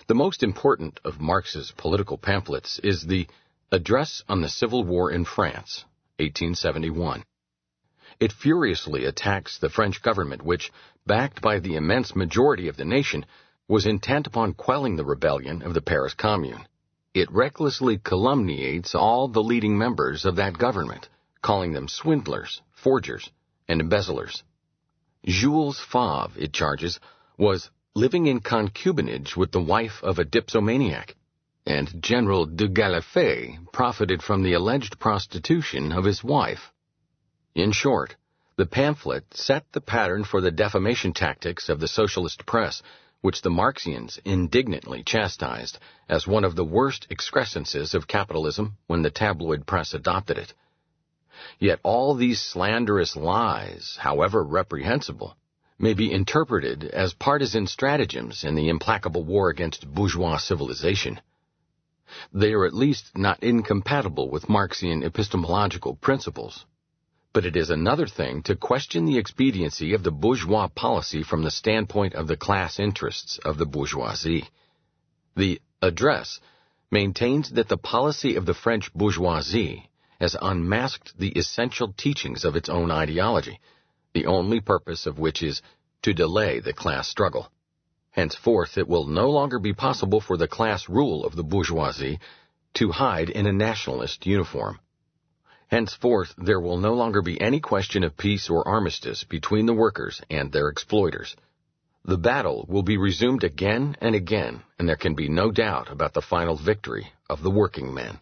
The 0.08 0.16
most 0.16 0.44
important 0.44 1.00
of 1.06 1.22
Marx's 1.22 1.72
political 1.78 2.18
pamphlets 2.18 2.80
is 2.84 3.06
the 3.06 3.28
Address 3.72 4.24
on 4.28 4.42
the 4.42 4.50
Civil 4.50 4.84
War 4.84 5.10
in 5.10 5.24
France, 5.24 5.86
1871. 6.20 7.24
It 8.20 8.32
furiously 8.32 9.05
attacks 9.05 9.57
the 9.57 9.70
French 9.70 10.01
government 10.01 10.41
which, 10.41 10.72
backed 11.05 11.41
by 11.41 11.59
the 11.59 11.76
immense 11.76 12.16
majority 12.16 12.68
of 12.68 12.78
the 12.78 12.86
nation, 12.86 13.26
was 13.68 13.86
intent 13.86 14.28
upon 14.28 14.53
quelling 14.53 14.95
the 14.95 15.05
rebellion 15.05 15.62
of 15.62 15.74
the 15.74 15.82
Paris 15.82 16.14
Commune. 16.14 16.68
It 17.14 17.32
recklessly 17.32 17.97
calumniates 17.97 18.95
all 18.95 19.28
the 19.28 19.43
leading 19.43 19.78
members 19.78 20.26
of 20.26 20.36
that 20.38 20.57
government, 20.57 21.09
calling 21.41 21.74
them 21.74 21.88
swindlers, 21.88 22.62
forgers, 22.72 23.30
and 23.68 23.82
embezzlers. 23.82 24.43
Jules 25.26 25.80
Favre, 25.80 26.32
it 26.38 26.53
charges, 26.53 26.99
was 27.38 27.70
living 27.95 28.28
in 28.28 28.39
concubinage 28.39 29.36
with 29.36 29.51
the 29.51 29.62
wife 29.62 30.01
of 30.03 30.20
a 30.20 30.26
dipsomaniac, 30.26 31.16
and 31.66 32.01
General 32.01 32.45
de 32.45 32.68
Galliffet 32.68 33.72
profited 33.72 34.24
from 34.24 34.43
the 34.43 34.53
alleged 34.53 34.99
prostitution 34.99 35.91
of 35.91 36.05
his 36.05 36.24
wife. 36.24 36.71
In 37.54 37.74
short, 37.74 38.16
the 38.56 38.66
pamphlet 38.66 39.34
set 39.34 39.66
the 39.74 39.82
pattern 39.82 40.24
for 40.24 40.39
the 40.39 40.52
defamation 40.52 41.12
tactics 41.12 41.68
of 41.68 41.82
the 41.82 41.88
socialist 41.88 42.45
press, 42.45 42.82
which 43.20 43.41
the 43.41 43.49
Marxians 43.49 44.20
indignantly 44.24 45.04
chastised 45.04 45.78
as 46.08 46.26
one 46.26 46.45
of 46.45 46.56
the 46.56 46.64
worst 46.64 47.08
excrescences 47.10 47.93
of 47.93 48.08
capitalism 48.08 48.78
when 48.88 49.02
the 49.02 49.12
tabloid 49.12 49.66
press 49.66 49.93
adopted 49.93 50.38
it. 50.38 50.54
Yet 51.60 51.82
all 51.84 52.16
these 52.16 52.39
slanderous 52.41 53.18
lies, 53.18 53.97
however 53.99 54.43
reprehensible, 54.43 55.36
may 55.78 55.93
be 55.93 56.12
interpreted 56.12 56.86
as 56.86 57.14
partisan 57.14 57.68
stratagems 57.68 58.45
in 58.45 58.56
the 58.56 58.70
implacable 58.70 59.26
war 59.26 59.49
against 59.49 59.93
bourgeois 59.93 60.38
civilization. 60.38 61.20
They 62.34 62.54
are 62.54 62.66
at 62.66 62.74
least 62.74 63.18
not 63.18 63.43
incompatible 63.43 64.30
with 64.30 64.47
Marxian 64.47 65.04
epistemological 65.04 65.95
principles. 65.95 66.66
But 67.34 67.46
it 67.46 67.56
is 67.56 67.70
another 67.70 68.08
thing 68.08 68.44
to 68.44 68.56
question 68.56 69.06
the 69.06 69.18
expediency 69.18 69.94
of 69.94 70.04
the 70.04 70.12
bourgeois 70.12 70.68
policy 70.68 71.24
from 71.24 71.44
the 71.44 71.52
standpoint 71.52 72.14
of 72.14 72.28
the 72.28 72.36
class 72.36 72.78
interests 72.78 73.38
of 73.46 73.58
the 73.58 73.66
bourgeoisie. 73.66 74.50
The 75.36 75.62
address 75.82 76.42
maintains 76.92 77.52
that 77.52 77.70
the 77.70 77.78
policy 77.78 78.36
of 78.36 78.46
the 78.46 78.54
French 78.54 78.94
bourgeoisie 78.94 79.90
has 80.20 80.36
unmasked 80.42 81.18
the 81.18 81.30
essential 81.30 81.94
teachings 81.94 82.44
of 82.44 82.58
its 82.58 82.68
own 82.68 82.92
ideology, 82.92 83.60
the 84.14 84.26
only 84.26 84.60
purpose 84.60 85.06
of 85.06 85.18
which 85.18 85.42
is 85.42 85.62
to 86.02 86.14
delay 86.14 86.60
the 86.60 86.74
class 86.74 87.08
struggle. 87.08 87.50
Henceforth, 88.12 88.78
it 88.78 88.90
will 88.90 89.08
no 89.08 89.30
longer 89.30 89.58
be 89.58 89.74
possible 89.74 90.20
for 90.20 90.36
the 90.36 90.50
class 90.50 90.90
rule 90.90 91.24
of 91.24 91.38
the 91.38 91.46
bourgeoisie 91.46 92.20
to 92.74 92.92
hide 92.92 93.30
in 93.30 93.48
a 93.48 93.54
nationalist 93.54 94.26
uniform. 94.26 94.80
Henceforth, 95.72 96.34
there 96.38 96.60
will 96.60 96.78
no 96.78 96.94
longer 96.94 97.22
be 97.22 97.40
any 97.40 97.62
question 97.62 98.04
of 98.04 98.18
peace 98.18 98.50
or 98.50 98.68
armistice 98.68 99.24
between 99.24 99.68
the 99.68 99.74
workers 99.74 100.22
and 100.30 100.52
their 100.52 100.68
exploiters. 100.68 101.34
The 102.04 102.18
battle 102.18 102.66
will 102.68 102.84
be 102.84 102.98
resumed 102.98 103.46
again 103.46 103.96
and 104.02 104.14
again, 104.14 104.64
and 104.78 104.90
there 104.90 104.98
can 104.98 105.16
be 105.16 105.30
no 105.30 105.50
doubt 105.50 105.90
about 105.90 106.14
the 106.14 106.22
final 106.22 106.58
victory 106.58 107.14
of 107.30 107.42
the 107.42 107.50
working 107.50 107.94
men. 107.94 108.20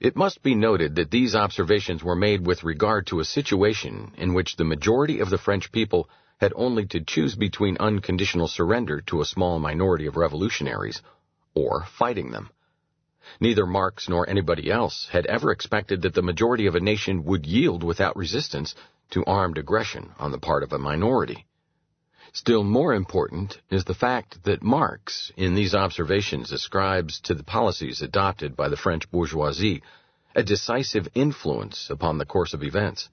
It 0.00 0.16
must 0.16 0.42
be 0.42 0.56
noted 0.56 0.96
that 0.96 1.12
these 1.12 1.36
observations 1.36 2.02
were 2.02 2.16
made 2.16 2.44
with 2.44 2.64
regard 2.64 3.06
to 3.08 3.20
a 3.20 3.24
situation 3.24 4.12
in 4.16 4.34
which 4.34 4.56
the 4.56 4.64
majority 4.64 5.20
of 5.20 5.30
the 5.30 5.38
French 5.38 5.70
people 5.70 6.08
had 6.38 6.52
only 6.56 6.86
to 6.86 7.04
choose 7.04 7.36
between 7.36 7.76
unconditional 7.78 8.48
surrender 8.48 9.02
to 9.02 9.20
a 9.20 9.26
small 9.26 9.60
minority 9.60 10.06
of 10.06 10.16
revolutionaries 10.16 11.00
or 11.54 11.84
fighting 11.84 12.32
them. 12.32 12.50
Neither 13.40 13.66
Marx 13.66 14.08
nor 14.08 14.28
anybody 14.28 14.70
else 14.70 15.08
had 15.10 15.26
ever 15.26 15.50
expected 15.50 16.02
that 16.02 16.14
the 16.14 16.22
majority 16.22 16.66
of 16.66 16.74
a 16.74 16.80
nation 16.80 17.24
would 17.24 17.46
yield 17.46 17.82
without 17.82 18.16
resistance 18.16 18.74
to 19.10 19.24
armed 19.24 19.58
aggression 19.58 20.12
on 20.18 20.30
the 20.30 20.38
part 20.38 20.62
of 20.62 20.72
a 20.72 20.78
minority. 20.78 21.46
Still 22.32 22.62
more 22.62 22.94
important 22.94 23.60
is 23.70 23.84
the 23.84 23.94
fact 23.94 24.44
that 24.44 24.62
Marx, 24.62 25.32
in 25.36 25.54
these 25.54 25.74
observations, 25.74 26.52
ascribes 26.52 27.20
to 27.22 27.34
the 27.34 27.42
policies 27.42 28.02
adopted 28.02 28.56
by 28.56 28.68
the 28.68 28.76
French 28.76 29.10
bourgeoisie 29.10 29.82
a 30.34 30.42
decisive 30.42 31.08
influence 31.14 31.90
upon 31.90 32.18
the 32.18 32.26
course 32.26 32.54
of 32.54 32.62
events. 32.62 33.08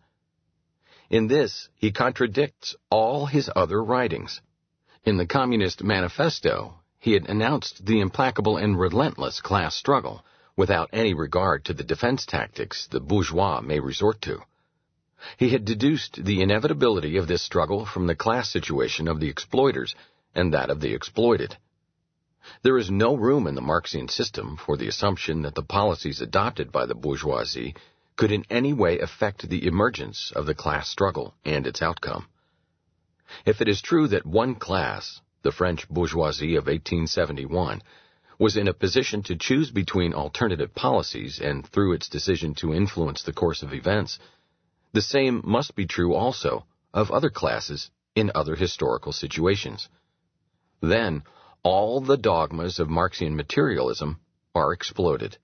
In 1.09 1.27
this, 1.27 1.69
he 1.75 1.91
contradicts 1.91 2.75
all 2.91 3.25
his 3.25 3.49
other 3.55 3.83
writings. 3.83 4.41
In 5.03 5.17
the 5.17 5.25
Communist 5.25 5.83
Manifesto, 5.83 6.75
he 7.07 7.13
had 7.13 7.29
announced 7.29 7.85
the 7.85 8.01
implacable 8.01 8.57
and 8.57 8.77
relentless 8.77 9.39
class 9.39 9.73
struggle 9.73 10.25
without 10.57 10.89
any 10.91 11.13
regard 11.13 11.63
to 11.63 11.73
the 11.73 11.85
defense 11.85 12.25
tactics 12.25 12.85
the 12.87 12.99
bourgeois 12.99 13.61
may 13.61 13.79
resort 13.79 14.21
to. 14.21 14.41
He 15.37 15.51
had 15.51 15.63
deduced 15.63 16.25
the 16.25 16.41
inevitability 16.41 17.15
of 17.15 17.29
this 17.29 17.41
struggle 17.41 17.85
from 17.85 18.07
the 18.07 18.15
class 18.23 18.49
situation 18.49 19.07
of 19.07 19.21
the 19.21 19.29
exploiters 19.29 19.95
and 20.35 20.53
that 20.53 20.69
of 20.69 20.81
the 20.81 20.93
exploited. 20.93 21.55
There 22.61 22.77
is 22.77 22.91
no 22.91 23.15
room 23.15 23.47
in 23.47 23.55
the 23.55 23.61
Marxian 23.61 24.09
system 24.09 24.57
for 24.57 24.75
the 24.75 24.89
assumption 24.89 25.43
that 25.43 25.55
the 25.55 25.63
policies 25.63 26.19
adopted 26.19 26.73
by 26.73 26.85
the 26.87 26.93
bourgeoisie 26.93 27.73
could 28.17 28.33
in 28.33 28.43
any 28.49 28.73
way 28.73 28.99
affect 28.99 29.47
the 29.47 29.65
emergence 29.65 30.33
of 30.35 30.45
the 30.45 30.55
class 30.55 30.89
struggle 30.89 31.35
and 31.45 31.65
its 31.67 31.81
outcome. 31.81 32.27
If 33.45 33.61
it 33.61 33.69
is 33.69 33.81
true 33.81 34.09
that 34.09 34.25
one 34.25 34.55
class, 34.55 35.21
the 35.43 35.51
French 35.51 35.87
bourgeoisie 35.89 36.55
of 36.55 36.65
1871, 36.65 37.81
was 38.39 38.57
in 38.57 38.67
a 38.67 38.73
position 38.73 39.23
to 39.23 39.35
choose 39.35 39.71
between 39.71 40.13
alternative 40.13 40.73
policies 40.75 41.39
and 41.39 41.65
through 41.67 41.93
its 41.93 42.09
decision 42.09 42.53
to 42.55 42.73
influence 42.73 43.23
the 43.23 43.33
course 43.33 43.63
of 43.63 43.73
events, 43.73 44.19
the 44.93 45.01
same 45.01 45.41
must 45.43 45.75
be 45.75 45.85
true 45.85 46.13
also 46.13 46.65
of 46.93 47.11
other 47.11 47.29
classes 47.29 47.89
in 48.15 48.31
other 48.33 48.55
historical 48.55 49.11
situations. 49.11 49.89
Then, 50.81 51.23
all 51.63 52.01
the 52.01 52.17
dogmas 52.17 52.79
of 52.79 52.89
Marxian 52.89 53.35
materialism 53.35 54.19
are 54.55 54.73
exploded. 54.73 55.37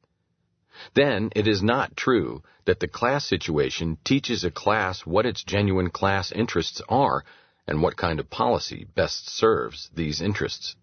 Then 0.93 1.29
it 1.35 1.47
is 1.47 1.61
not 1.61 1.95
true 1.95 2.41
that 2.65 2.79
the 2.79 2.87
class 2.87 3.25
situation 3.25 3.97
teaches 4.03 4.43
a 4.43 4.51
class 4.51 5.05
what 5.05 5.25
its 5.25 5.43
genuine 5.43 5.89
class 5.89 6.31
interests 6.31 6.81
are 6.89 7.23
and 7.68 7.82
what 7.82 7.97
kind 7.97 8.20
of 8.20 8.30
policy 8.30 8.88
best 8.95 9.30
serves 9.30 9.89
these 9.95 10.22
interests. 10.22 10.76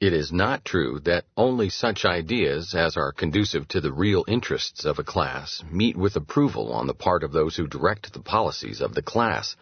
It 0.00 0.12
is 0.12 0.30
not 0.30 0.64
true 0.64 1.00
that 1.00 1.24
only 1.36 1.70
such 1.70 2.04
ideas 2.04 2.74
as 2.74 2.96
are 2.96 3.10
conducive 3.12 3.66
to 3.68 3.80
the 3.80 3.92
real 3.92 4.24
interests 4.28 4.84
of 4.84 4.98
a 4.98 5.04
class 5.04 5.64
meet 5.70 5.96
with 5.96 6.14
approval 6.14 6.72
on 6.72 6.86
the 6.86 6.94
part 6.94 7.24
of 7.24 7.32
those 7.32 7.56
who 7.56 7.66
direct 7.66 8.12
the 8.12 8.20
policies 8.20 8.80
of 8.80 8.94
the 8.94 9.02
class. 9.02 9.56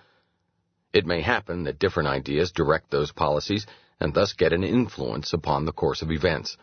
It 0.93 1.07
may 1.07 1.23
happen 1.23 1.65
that 1.65 1.79
different 1.79 2.11
ideas 2.11 2.53
direct 2.53 2.91
those 2.91 3.13
policies 3.13 3.67
and 3.99 4.13
thus 4.13 4.35
get 4.35 4.53
an 4.53 4.63
influence 4.63 5.33
upon 5.33 5.65
the 5.65 5.73
course 5.73 6.03
of 6.03 6.11
events. 6.11 6.59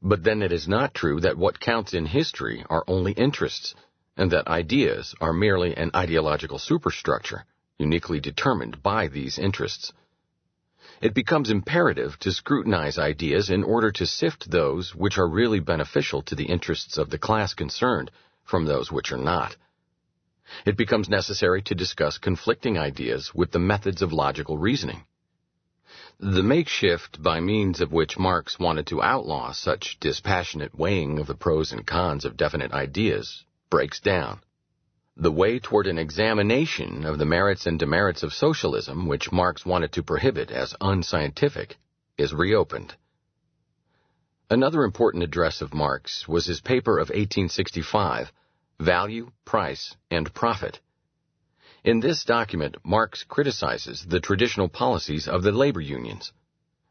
But 0.00 0.22
then 0.22 0.42
it 0.42 0.52
is 0.52 0.68
not 0.68 0.94
true 0.94 1.20
that 1.20 1.36
what 1.36 1.58
counts 1.58 1.94
in 1.94 2.06
history 2.06 2.64
are 2.70 2.84
only 2.86 3.12
interests, 3.12 3.74
and 4.16 4.30
that 4.30 4.46
ideas 4.46 5.16
are 5.20 5.32
merely 5.32 5.76
an 5.76 5.90
ideological 5.96 6.58
superstructure, 6.58 7.44
uniquely 7.78 8.20
determined 8.20 8.82
by 8.82 9.06
these 9.08 9.38
interests. 9.38 9.92
It 11.00 11.14
becomes 11.14 11.50
imperative 11.50 12.18
to 12.20 12.32
scrutinize 12.32 12.98
ideas 12.98 13.50
in 13.50 13.62
order 13.62 13.92
to 13.92 14.06
sift 14.06 14.50
those 14.50 14.94
which 14.94 15.16
are 15.16 15.28
really 15.28 15.60
beneficial 15.60 16.22
to 16.22 16.34
the 16.34 16.46
interests 16.46 16.98
of 16.98 17.10
the 17.10 17.18
class 17.18 17.54
concerned 17.54 18.10
from 18.44 18.64
those 18.64 18.90
which 18.90 19.12
are 19.12 19.18
not. 19.18 19.56
It 20.64 20.76
becomes 20.76 21.08
necessary 21.08 21.62
to 21.62 21.74
discuss 21.74 22.18
conflicting 22.18 22.78
ideas 22.78 23.34
with 23.34 23.52
the 23.52 23.58
methods 23.58 24.02
of 24.02 24.12
logical 24.12 24.58
reasoning. 24.58 25.04
The 26.18 26.42
makeshift 26.42 27.22
by 27.22 27.38
means 27.38 27.80
of 27.80 27.92
which 27.92 28.18
Marx 28.18 28.58
wanted 28.58 28.88
to 28.88 29.02
outlaw 29.02 29.52
such 29.52 30.00
dispassionate 30.00 30.74
weighing 30.74 31.20
of 31.20 31.28
the 31.28 31.36
pros 31.36 31.70
and 31.70 31.86
cons 31.86 32.24
of 32.24 32.36
definite 32.36 32.72
ideas 32.72 33.44
breaks 33.70 34.00
down. 34.00 34.40
The 35.20 35.32
way 35.32 35.58
toward 35.58 35.88
an 35.88 35.98
examination 35.98 37.04
of 37.04 37.18
the 37.18 37.24
merits 37.24 37.66
and 37.66 37.76
demerits 37.76 38.22
of 38.22 38.32
socialism, 38.32 39.08
which 39.08 39.32
Marx 39.32 39.66
wanted 39.66 39.90
to 39.94 40.04
prohibit 40.04 40.52
as 40.52 40.76
unscientific, 40.80 41.76
is 42.16 42.32
reopened. 42.32 42.94
Another 44.48 44.84
important 44.84 45.24
address 45.24 45.60
of 45.60 45.74
Marx 45.74 46.28
was 46.28 46.46
his 46.46 46.60
paper 46.60 46.98
of 46.98 47.08
1865, 47.08 48.32
Value, 48.78 49.32
Price, 49.44 49.96
and 50.08 50.32
Profit. 50.32 50.78
In 51.82 51.98
this 51.98 52.24
document, 52.24 52.76
Marx 52.84 53.24
criticizes 53.24 54.06
the 54.06 54.20
traditional 54.20 54.68
policies 54.68 55.26
of 55.26 55.42
the 55.42 55.50
labor 55.50 55.80
unions. 55.80 56.32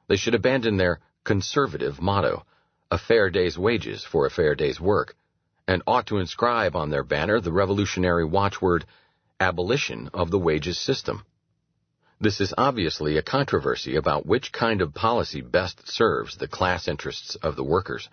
They 0.10 0.18
should 0.18 0.36
abandon 0.36 0.76
their 0.76 1.00
conservative 1.24 2.02
motto, 2.02 2.46
a 2.92 2.98
fair 2.98 3.30
day's 3.30 3.58
wages 3.58 4.04
for 4.04 4.26
a 4.26 4.30
fair 4.30 4.54
day's 4.54 4.82
work, 4.82 5.16
and 5.68 5.84
ought 5.86 6.08
to 6.08 6.18
inscribe 6.18 6.76
on 6.76 6.90
their 6.90 7.04
banner 7.04 7.40
the 7.42 7.52
revolutionary 7.52 8.26
watchword, 8.26 8.86
abolition 9.40 10.10
of 10.14 10.32
the 10.32 10.40
wages 10.40 10.80
system. 10.80 11.26
This 12.20 12.42
is 12.42 12.54
obviously 12.58 13.18
a 13.18 13.22
controversy 13.22 13.96
about 13.96 14.26
which 14.26 14.52
kind 14.52 14.82
of 14.82 14.94
policy 14.94 15.42
best 15.42 15.88
serves 15.88 16.38
the 16.38 16.48
class 16.48 16.88
interests 16.88 17.36
of 17.36 17.56
the 17.56 17.64
workers. 17.64 18.10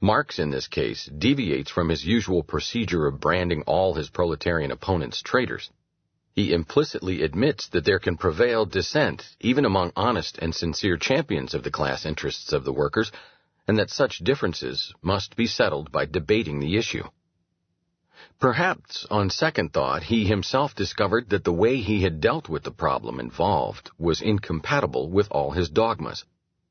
Marx, 0.00 0.38
in 0.38 0.50
this 0.50 0.68
case, 0.68 1.06
deviates 1.06 1.70
from 1.70 1.88
his 1.88 2.04
usual 2.04 2.42
procedure 2.42 3.06
of 3.06 3.18
branding 3.18 3.62
all 3.62 3.94
his 3.94 4.10
proletarian 4.10 4.70
opponents 4.70 5.22
traitors. 5.22 5.70
He 6.34 6.52
implicitly 6.52 7.22
admits 7.22 7.68
that 7.68 7.86
there 7.86 7.98
can 7.98 8.18
prevail 8.18 8.66
dissent 8.66 9.24
even 9.40 9.64
among 9.64 9.92
honest 9.96 10.36
and 10.36 10.54
sincere 10.54 10.98
champions 10.98 11.54
of 11.54 11.62
the 11.62 11.70
class 11.70 12.04
interests 12.04 12.52
of 12.52 12.64
the 12.64 12.74
workers, 12.74 13.10
and 13.66 13.78
that 13.78 13.90
such 13.90 14.18
differences 14.18 14.94
must 15.02 15.36
be 15.36 15.46
settled 15.46 15.90
by 15.90 16.04
debating 16.04 16.60
the 16.60 16.76
issue. 16.76 17.04
Perhaps, 18.38 19.06
on 19.10 19.30
second 19.30 19.72
thought, 19.72 20.04
he 20.04 20.24
himself 20.24 20.74
discovered 20.74 21.30
that 21.30 21.44
the 21.44 21.52
way 21.52 21.76
he 21.76 22.02
had 22.02 22.20
dealt 22.20 22.48
with 22.48 22.62
the 22.62 22.70
problem 22.70 23.18
involved 23.20 23.90
was 23.98 24.20
incompatible 24.20 25.10
with 25.10 25.28
all 25.30 25.50
his 25.52 25.68
dogmas 25.68 26.24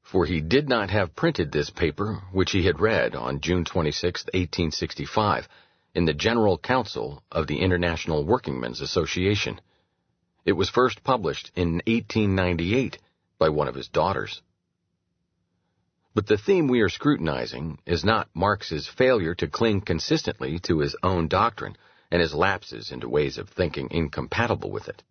for 0.06 0.28
he 0.28 0.39
did 0.39 0.70
not 0.70 0.91
have 0.91 1.16
printed 1.16 1.52
this 1.52 1.72
paper, 1.72 2.22
which 2.32 2.52
he 2.52 2.64
had 2.64 2.80
read 2.80 3.16
on 3.16 3.41
June 3.41 3.66
26, 3.66 4.26
1865, 4.26 5.50
in 5.96 6.06
the 6.06 6.14
General 6.14 6.60
Council 6.60 7.24
of 7.32 7.48
the 7.48 7.60
International 7.60 8.24
Workingmen's 8.24 8.82
Association. 8.82 9.60
It 10.46 10.52
was 10.52 10.70
first 10.70 11.04
published 11.04 11.52
in 11.56 11.82
1898 11.88 13.00
by 13.39 13.50
one 13.50 13.68
of 13.68 13.74
his 13.74 13.88
daughters. 13.88 14.43
But 16.16 16.28
the 16.28 16.38
theme 16.38 16.70
we 16.70 16.80
are 16.80 16.88
scrutinizing 16.88 17.78
is 17.86 18.05
not 18.05 18.30
Marx's 18.34 18.88
failure 18.88 19.36
to 19.36 19.49
cling 19.49 19.82
consistently 19.82 20.59
to 20.59 20.80
his 20.80 20.95
own 21.03 21.28
doctrine 21.28 21.76
and 22.09 22.22
his 22.22 22.34
lapses 22.34 22.89
into 22.89 23.09
ways 23.09 23.38
of 23.38 23.49
thinking 23.49 23.89
incompatible 23.91 24.72
with 24.72 24.88
it. 24.88 25.03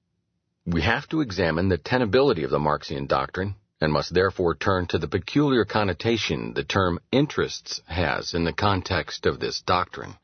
We 0.64 0.80
have 0.80 1.06
to 1.10 1.20
examine 1.20 1.68
the 1.68 1.76
tenability 1.76 2.42
of 2.42 2.50
the 2.50 2.58
Marxian 2.58 3.06
doctrine 3.06 3.56
and 3.82 3.92
must 3.92 4.14
therefore 4.14 4.54
turn 4.54 4.86
to 4.86 4.98
the 4.98 5.06
peculiar 5.06 5.66
connotation 5.66 6.54
the 6.54 6.64
term 6.64 6.98
interests 7.12 7.82
has 7.84 8.32
in 8.32 8.44
the 8.44 8.54
context 8.54 9.26
of 9.26 9.40
this 9.40 9.60
doctrine. 9.60 10.14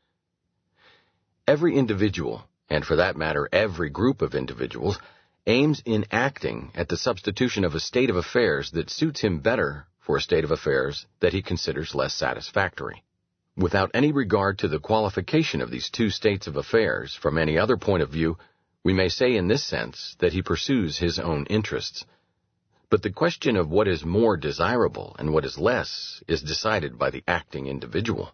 Every 1.47 1.75
individual, 1.77 2.43
and 2.71 2.83
for 2.83 2.95
that 2.95 3.15
matter 3.15 3.47
every 3.51 3.91
group 3.91 4.23
of 4.23 4.33
individuals, 4.33 4.97
aims 5.45 5.83
in 5.85 6.05
acting 6.09 6.71
at 6.73 6.89
the 6.89 6.97
substitution 6.97 7.65
of 7.65 7.75
a 7.75 7.79
state 7.79 8.09
of 8.09 8.15
affairs 8.15 8.71
that 8.71 8.89
suits 8.89 9.21
him 9.21 9.41
better 9.41 9.85
for 10.11 10.17
a 10.17 10.21
state 10.21 10.43
of 10.43 10.51
affairs 10.51 11.05
that 11.21 11.31
he 11.31 11.41
considers 11.41 11.95
less 11.95 12.13
satisfactory. 12.13 13.01
Without 13.55 13.91
any 13.93 14.11
regard 14.11 14.59
to 14.59 14.67
the 14.67 14.77
qualification 14.77 15.61
of 15.61 15.71
these 15.71 15.89
two 15.89 16.09
states 16.09 16.47
of 16.47 16.57
affairs 16.57 17.15
from 17.15 17.37
any 17.37 17.57
other 17.57 17.77
point 17.77 18.03
of 18.03 18.09
view, 18.09 18.37
we 18.83 18.91
may 18.91 19.07
say 19.07 19.37
in 19.37 19.47
this 19.47 19.63
sense 19.63 20.17
that 20.19 20.33
he 20.33 20.41
pursues 20.41 20.97
his 20.97 21.17
own 21.17 21.45
interests. 21.45 22.03
But 22.89 23.03
the 23.03 23.09
question 23.09 23.55
of 23.55 23.69
what 23.69 23.87
is 23.87 24.03
more 24.03 24.35
desirable 24.35 25.15
and 25.17 25.31
what 25.31 25.45
is 25.45 25.57
less 25.57 26.21
is 26.27 26.41
decided 26.41 26.99
by 26.99 27.09
the 27.09 27.23
acting 27.25 27.67
individual. 27.67 28.33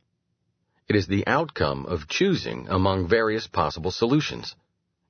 It 0.90 0.96
is 0.96 1.06
the 1.06 1.28
outcome 1.28 1.86
of 1.86 2.08
choosing 2.08 2.68
among 2.70 3.08
various 3.08 3.46
possible 3.46 3.92
solutions. 3.92 4.56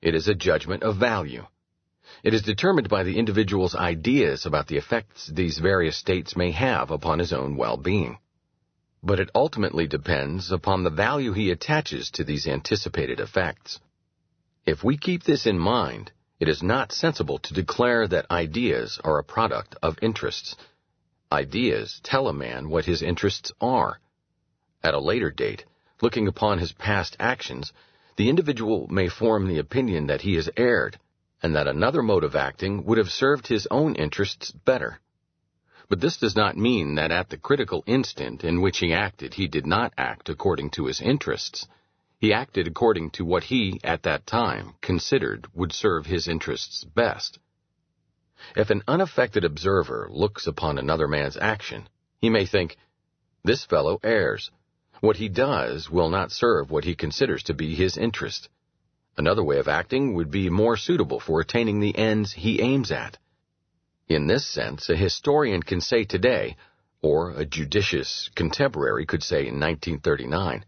It 0.02 0.16
is 0.16 0.28
a 0.28 0.36
judgment 0.36 0.84
of 0.84 0.98
value. 0.98 1.46
It 2.24 2.34
is 2.34 2.42
determined 2.42 2.90
by 2.90 3.04
the 3.04 3.18
individual's 3.18 3.76
ideas 3.76 4.46
about 4.46 4.68
the 4.68 4.78
effects 4.78 5.28
these 5.28 5.60
various 5.60 5.98
states 5.98 6.36
may 6.36 6.52
have 6.52 6.90
upon 6.90 7.20
his 7.20 7.32
own 7.32 7.56
well-being. 7.56 8.18
But 9.04 9.20
it 9.20 9.30
ultimately 9.36 9.88
depends 9.88 10.52
upon 10.52 10.84
the 10.84 10.90
value 10.90 11.34
he 11.34 11.52
attaches 11.52 12.10
to 12.12 12.24
these 12.24 12.48
anticipated 12.48 13.20
effects. 13.20 13.80
If 14.66 14.84
we 14.84 14.98
keep 14.98 15.24
this 15.24 15.46
in 15.46 15.60
mind, 15.60 16.12
it 16.40 16.50
is 16.50 16.64
not 16.64 16.92
sensible 16.92 17.38
to 17.40 17.54
declare 17.54 18.08
that 18.08 18.30
ideas 18.32 19.00
are 19.04 19.20
a 19.20 19.24
product 19.24 19.76
of 19.82 19.98
interests. 20.02 20.56
Ideas 21.32 22.00
tell 22.04 22.28
a 22.28 22.34
man 22.34 22.70
what 22.70 22.86
his 22.86 23.02
interests 23.02 23.52
are. 23.62 24.00
At 24.84 24.94
a 24.94 25.00
later 25.00 25.30
date, 25.32 25.66
looking 26.02 26.28
upon 26.28 26.60
his 26.60 26.72
past 26.74 27.16
actions, 27.20 27.72
the 28.16 28.30
individual 28.30 28.88
may 28.88 29.08
form 29.08 29.48
the 29.48 29.60
opinion 29.60 30.08
that 30.08 30.22
he 30.22 30.36
has 30.36 30.50
erred, 30.58 31.00
and 31.42 31.56
that 31.56 31.68
another 31.68 32.02
mode 32.02 32.24
of 32.24 32.36
acting 32.36 32.84
would 32.86 32.98
have 32.98 33.12
served 33.12 33.48
his 33.48 33.68
own 33.70 33.96
interests 33.96 34.52
better. 34.52 35.00
But 35.90 36.02
this 36.02 36.18
does 36.18 36.36
not 36.36 36.58
mean 36.58 36.96
that 36.96 37.12
at 37.12 37.30
the 37.30 37.38
critical 37.38 37.84
instant 37.88 38.44
in 38.44 38.62
which 38.62 38.80
he 38.80 38.94
acted 38.94 39.36
he 39.36 39.48
did 39.48 39.66
not 39.66 39.94
act 39.98 40.28
according 40.28 40.72
to 40.72 40.86
his 40.88 41.00
interests. 41.00 41.68
He 42.20 42.34
acted 42.34 42.68
according 42.68 43.12
to 43.12 43.26
what 43.26 43.44
he, 43.46 43.80
at 43.84 44.04
that 44.04 44.26
time, 44.26 44.74
considered 44.82 45.48
would 45.54 45.72
serve 45.72 46.06
his 46.06 46.28
interests 46.28 46.84
best. 46.84 47.40
If 48.56 48.70
an 48.70 48.84
unaffected 48.88 49.46
observer 49.46 50.10
looks 50.12 50.46
upon 50.46 50.78
another 50.78 51.08
man's 51.08 51.38
action, 51.38 51.88
he 52.20 52.30
may 52.30 52.46
think, 52.46 52.76
This 53.44 53.64
fellow 53.64 54.00
errs. 54.04 54.52
What 55.00 55.18
he 55.18 55.30
does 55.30 55.90
will 55.90 56.10
not 56.10 56.32
serve 56.32 56.70
what 56.72 56.84
he 56.84 56.96
considers 56.96 57.44
to 57.44 57.54
be 57.54 57.76
his 57.76 57.98
interest. 57.98 58.50
Another 59.18 59.44
way 59.44 59.58
of 59.58 59.68
acting 59.68 60.14
would 60.14 60.30
be 60.30 60.50
more 60.50 60.78
suitable 60.78 61.20
for 61.20 61.42
attaining 61.42 61.80
the 61.80 61.98
ends 61.98 62.34
he 62.34 62.62
aims 62.62 62.92
at. 62.92 63.18
In 64.08 64.28
this 64.28 64.46
sense, 64.46 64.90
a 64.90 64.96
historian 64.96 65.64
can 65.64 65.82
say 65.82 66.06
today, 66.06 66.56
or 67.02 67.32
a 67.32 67.46
judicious 67.46 68.30
contemporary 68.36 69.06
could 69.06 69.24
say 69.24 69.40
in 69.48 69.60
1939, 69.60 70.64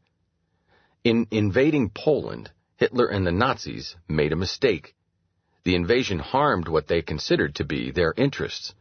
in 1.04 1.28
invading 1.32 1.90
Poland, 1.90 2.52
Hitler 2.76 3.06
and 3.08 3.26
the 3.26 3.32
Nazis 3.32 3.96
made 4.08 4.34
a 4.34 4.38
mistake. 4.38 4.96
The 5.64 5.76
invasion 5.76 6.20
harmed 6.20 6.68
what 6.68 6.88
they 6.88 7.02
considered 7.02 7.56
to 7.56 7.64
be 7.64 7.92
their 7.92 8.14
interests. 8.18 8.74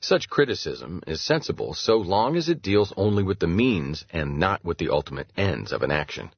Such 0.00 0.30
criticism 0.30 1.02
is 1.06 1.20
sensible 1.20 1.74
so 1.74 1.96
long 1.98 2.36
as 2.36 2.48
it 2.48 2.62
deals 2.62 2.92
only 2.96 3.22
with 3.22 3.38
the 3.38 3.46
means 3.46 4.04
and 4.10 4.38
not 4.38 4.64
with 4.64 4.78
the 4.78 4.88
ultimate 4.88 5.30
ends 5.36 5.72
of 5.72 5.82
an 5.82 5.90
action. 5.90 6.30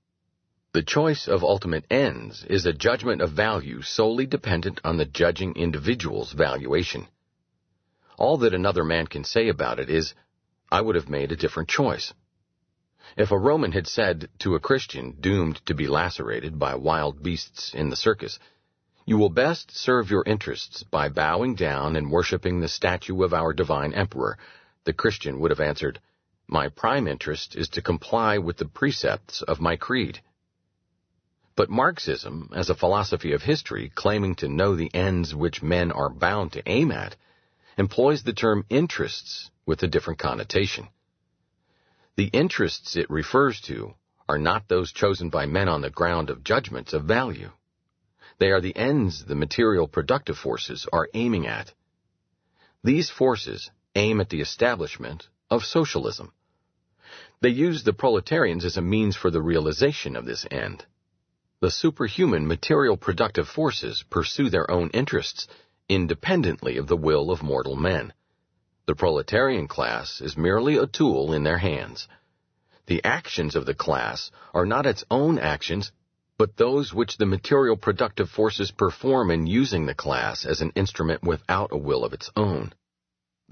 The 0.75 0.83
choice 0.83 1.29
of 1.29 1.45
ultimate 1.45 1.85
ends 1.91 2.45
is 2.45 2.65
a 2.65 2.73
judgment 2.73 3.21
of 3.21 3.33
value 3.33 3.83
solely 3.83 4.25
dependent 4.25 4.81
on 4.83 4.97
the 4.97 5.05
judging 5.05 5.55
individual's 5.55 6.33
valuation. 6.33 7.09
All 8.17 8.39
that 8.39 8.55
another 8.55 8.83
man 8.83 9.07
can 9.07 9.23
say 9.23 9.49
about 9.49 9.79
it 9.79 9.91
is, 9.91 10.15
I 10.71 10.81
would 10.81 10.95
have 10.95 11.11
made 11.11 11.31
a 11.31 11.37
different 11.37 11.69
choice. 11.69 12.15
If 13.19 13.31
a 13.31 13.37
Roman 13.37 13.73
had 13.73 13.87
said 13.87 14.31
to 14.39 14.55
a 14.55 14.61
Christian 14.61 15.21
doomed 15.21 15.61
to 15.67 15.75
be 15.75 15.87
lacerated 15.89 16.59
by 16.59 16.75
wild 16.77 17.23
beasts 17.23 17.75
in 17.75 17.91
the 17.91 17.97
circus, 17.97 18.39
You 19.05 19.19
will 19.19 19.29
best 19.29 19.77
serve 19.77 20.11
your 20.11 20.25
interests 20.25 20.85
by 20.85 21.11
bowing 21.11 21.55
down 21.55 21.97
and 21.97 22.11
worshipping 22.11 22.61
the 22.61 22.69
statue 22.69 23.23
of 23.25 23.35
our 23.35 23.53
divine 23.53 23.93
emperor, 23.93 24.39
the 24.85 24.95
Christian 24.95 25.39
would 25.41 25.51
have 25.51 25.61
answered, 25.61 26.01
My 26.47 26.69
prime 26.69 27.07
interest 27.07 27.57
is 27.57 27.69
to 27.71 27.83
comply 27.83 28.39
with 28.39 28.57
the 28.57 28.65
precepts 28.65 29.43
of 29.43 29.61
my 29.61 29.77
creed. 29.77 30.23
But 31.55 31.69
Marxism, 31.69 32.49
as 32.55 32.71
a 32.71 32.75
philosophy 32.75 33.33
of 33.33 33.43
history 33.43 33.91
claiming 33.95 34.35
to 34.37 34.49
know 34.49 34.75
the 34.75 34.95
ends 34.95 35.35
which 35.35 35.63
men 35.63 35.93
are 35.93 36.09
bound 36.09 36.53
to 36.53 36.63
aim 36.67 36.91
at, 36.91 37.17
employs 37.77 38.23
the 38.23 38.33
term 38.33 38.65
interests 38.71 39.51
with 39.67 39.83
a 39.83 39.89
different 39.89 40.19
connotation. 40.19 40.89
The 42.17 42.29
interests 42.29 42.97
it 42.97 43.11
refers 43.11 43.61
to 43.63 43.95
are 44.29 44.39
not 44.39 44.69
those 44.69 44.93
chosen 44.93 45.29
by 45.29 45.47
men 45.47 45.69
on 45.69 45.83
the 45.83 45.91
ground 45.91 46.31
of 46.31 46.45
judgments 46.45 46.93
of 46.93 47.05
value. 47.05 47.51
They 48.39 48.51
are 48.51 48.61
the 48.61 48.77
ends 48.77 49.25
the 49.25 49.35
material 49.35 49.89
productive 49.89 50.39
forces 50.39 50.87
are 50.93 51.09
aiming 51.13 51.47
at. 51.47 51.73
These 52.83 53.11
forces 53.11 53.71
aim 53.95 54.21
at 54.21 54.31
the 54.31 54.41
establishment 54.41 55.29
of 55.51 55.65
socialism. 55.65 56.33
They 57.41 57.51
use 57.51 57.85
the 57.85 57.93
proletarians 57.93 58.65
as 58.65 58.77
a 58.77 58.83
means 58.83 59.17
for 59.17 59.31
the 59.31 59.43
realization 59.43 60.17
of 60.17 60.25
this 60.25 60.47
end. 60.51 60.87
The 61.63 61.71
superhuman 61.71 62.49
material 62.49 62.97
productive 62.97 63.49
forces 63.49 64.03
pursue 64.11 64.51
their 64.51 64.69
own 64.69 64.91
interests 64.91 65.47
independently 65.89 66.77
of 66.77 66.89
the 66.89 66.97
will 66.97 67.31
of 67.31 67.41
mortal 67.41 67.77
men. 67.77 68.13
The 68.87 68.97
proletarian 68.97 69.69
class 69.69 70.21
is 70.21 70.37
merely 70.37 70.77
a 70.77 70.89
tool 70.89 71.33
in 71.33 71.45
their 71.45 71.59
hands. 71.59 72.09
The 72.87 73.05
actions 73.05 73.55
of 73.55 73.65
the 73.65 73.77
class 73.77 74.33
are 74.53 74.67
not 74.67 74.87
its 74.87 75.05
own 75.09 75.39
actions, 75.39 75.93
but 76.37 76.57
those 76.57 76.93
which 76.93 77.17
the 77.17 77.27
material 77.27 77.77
productive 77.77 78.29
forces 78.29 78.73
perform 78.73 79.31
in 79.31 79.47
using 79.47 79.87
the 79.87 79.95
class 79.95 80.45
as 80.45 80.63
an 80.63 80.73
instrument 80.75 81.23
without 81.23 81.71
a 81.71 81.79
will 81.79 82.05
of 82.05 82.13
its 82.13 82.29
own. 82.35 82.73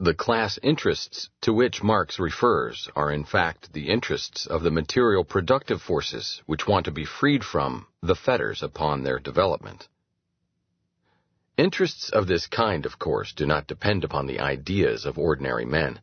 The 0.03 0.15
class 0.15 0.59
interests 0.63 1.29
to 1.43 1.53
which 1.53 1.83
Marx 1.83 2.19
refers 2.19 2.89
are 2.97 3.13
in 3.13 3.23
fact 3.23 3.75
the 3.75 3.91
interests 3.91 4.47
of 4.47 4.63
the 4.63 4.71
material 4.71 5.25
productive 5.25 5.83
forces 5.83 6.41
which 6.47 6.67
want 6.67 6.87
to 6.87 6.91
be 6.91 7.05
freed 7.05 7.45
from 7.45 7.87
the 8.01 8.15
fetters 8.15 8.63
upon 8.63 9.03
their 9.03 9.19
development. 9.19 9.89
Interests 11.59 12.09
of 12.09 12.27
this 12.27 12.47
kind, 12.47 12.87
of 12.87 12.99
course, 12.99 13.35
do 13.35 13.45
not 13.45 13.67
depend 13.67 14.03
upon 14.03 14.27
the 14.27 14.41
ideas 14.41 15.05
of 15.05 15.19
ordinary 15.19 15.67
men. 15.67 16.01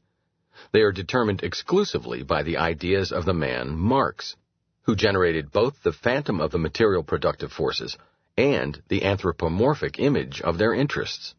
They 0.72 0.82
are 0.82 0.92
determined 0.92 1.42
exclusively 1.42 2.22
by 2.22 2.44
the 2.44 2.58
ideas 2.58 3.12
of 3.12 3.26
the 3.26 3.34
man 3.34 3.76
Marx, 3.76 4.36
who 4.84 4.96
generated 4.96 5.52
both 5.52 5.82
the 5.82 5.92
phantom 5.92 6.40
of 6.40 6.52
the 6.52 6.60
material 6.60 7.02
productive 7.02 7.52
forces 7.52 7.98
and 8.38 8.80
the 8.90 9.06
anthropomorphic 9.06 9.98
image 9.98 10.40
of 10.42 10.60
their 10.60 10.76
interests. 10.76 11.34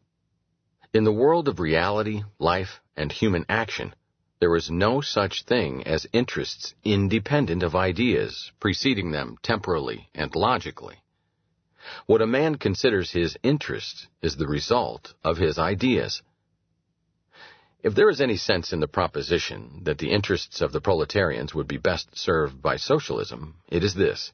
In 0.98 1.04
the 1.04 1.12
world 1.12 1.46
of 1.46 1.60
reality, 1.60 2.24
life, 2.40 2.80
and 2.96 3.12
human 3.12 3.46
action, 3.48 3.94
there 4.40 4.56
is 4.56 4.68
no 4.68 5.00
such 5.00 5.44
thing 5.44 5.86
as 5.86 6.08
interests 6.12 6.74
independent 6.82 7.62
of 7.62 7.76
ideas 7.76 8.50
preceding 8.58 9.12
them 9.12 9.36
temporally 9.40 10.08
and 10.12 10.34
logically. 10.34 10.96
What 12.06 12.20
a 12.20 12.26
man 12.26 12.56
considers 12.56 13.12
his 13.12 13.38
interest 13.44 14.08
is 14.22 14.34
the 14.34 14.48
result 14.48 15.14
of 15.22 15.36
his 15.36 15.56
ideas. 15.56 16.20
If 17.84 17.94
there 17.94 18.10
is 18.10 18.20
any 18.20 18.36
sense 18.36 18.72
in 18.72 18.80
the 18.80 18.88
proposition 18.88 19.82
that 19.84 19.98
the 19.98 20.10
interests 20.10 20.60
of 20.60 20.72
the 20.72 20.80
proletarians 20.80 21.54
would 21.54 21.68
be 21.68 21.78
best 21.78 22.18
served 22.18 22.60
by 22.60 22.76
socialism, 22.76 23.54
it 23.68 23.84
is 23.84 23.94
this. 23.94 24.32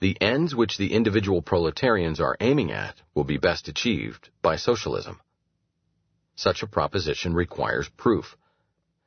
The 0.00 0.16
ends 0.18 0.54
which 0.54 0.78
the 0.78 0.94
individual 0.94 1.42
proletarians 1.42 2.20
are 2.20 2.38
aiming 2.40 2.72
at 2.72 3.02
will 3.14 3.24
be 3.24 3.36
best 3.36 3.68
achieved 3.68 4.30
by 4.40 4.56
socialism. 4.56 5.20
Such 6.34 6.62
a 6.62 6.66
proposition 6.66 7.34
requires 7.34 7.88
proof. 7.88 8.36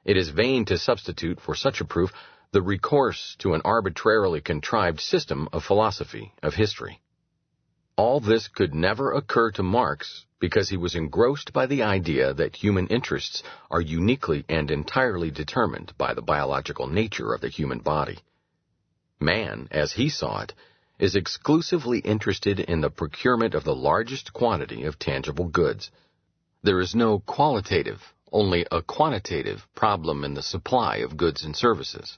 It 0.04 0.18
is 0.18 0.30
vain 0.30 0.66
to 0.66 0.78
substitute 0.78 1.40
for 1.42 1.56
such 1.56 1.82
a 1.82 1.86
proof 1.86 2.12
the 2.52 2.62
recourse 2.62 3.36
to 3.40 3.54
an 3.54 3.62
arbitrarily 3.66 4.42
contrived 4.42 5.00
system 5.00 5.50
of 5.52 5.64
philosophy, 5.64 6.34
of 6.42 6.54
history. 6.54 7.02
All 7.98 8.20
this 8.20 8.48
could 8.48 8.76
never 8.76 9.12
occur 9.12 9.52
to 9.52 9.64
Marx 9.64 10.26
because 10.40 10.70
he 10.70 10.78
was 10.78 10.96
engrossed 10.96 11.54
by 11.54 11.66
the 11.66 11.84
idea 11.84 12.34
that 12.34 12.58
human 12.58 12.88
interests 12.88 13.42
are 13.72 13.82
uniquely 13.82 14.46
and 14.48 14.70
entirely 14.70 15.32
determined 15.32 15.94
by 15.98 16.14
the 16.14 16.22
biological 16.22 16.88
nature 16.88 17.34
of 17.34 17.42
the 17.42 17.50
human 17.50 17.80
body. 17.80 18.20
Man, 19.20 19.68
as 19.72 19.94
he 19.94 20.10
saw 20.10 20.42
it, 20.42 20.54
is 21.00 21.16
exclusively 21.16 22.00
interested 22.00 22.60
in 22.60 22.82
the 22.82 22.90
procurement 22.90 23.56
of 23.56 23.64
the 23.64 23.76
largest 23.76 24.34
quantity 24.34 24.84
of 24.84 25.00
tangible 25.00 25.48
goods. 25.48 25.90
There 26.66 26.82
is 26.82 26.96
no 26.96 27.20
qualitative, 27.20 28.02
only 28.32 28.66
a 28.72 28.82
quantitative 28.82 29.68
problem 29.76 30.24
in 30.24 30.34
the 30.34 30.42
supply 30.42 30.96
of 30.96 31.16
goods 31.16 31.44
and 31.44 31.56
services. 31.56 32.18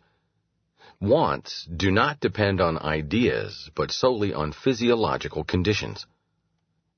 Wants 1.02 1.66
do 1.66 1.92
not 1.92 2.22
depend 2.22 2.62
on 2.62 2.78
ideas, 2.78 3.70
but 3.76 3.92
solely 3.92 4.34
on 4.34 4.54
physiological 4.54 5.44
conditions. 5.44 6.06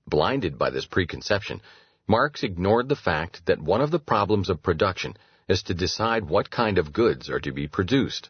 Blinded 0.05 0.59
by 0.59 0.69
this 0.69 0.85
preconception, 0.85 1.63
Marx 2.05 2.43
ignored 2.43 2.87
the 2.87 2.95
fact 2.95 3.43
that 3.47 3.59
one 3.59 3.81
of 3.81 3.89
the 3.89 3.97
problems 3.97 4.51
of 4.51 4.61
production 4.61 5.17
is 5.47 5.63
to 5.63 5.73
decide 5.73 6.29
what 6.29 6.51
kind 6.51 6.77
of 6.77 6.93
goods 6.93 7.31
are 7.31 7.39
to 7.39 7.51
be 7.51 7.67
produced. 7.67 8.29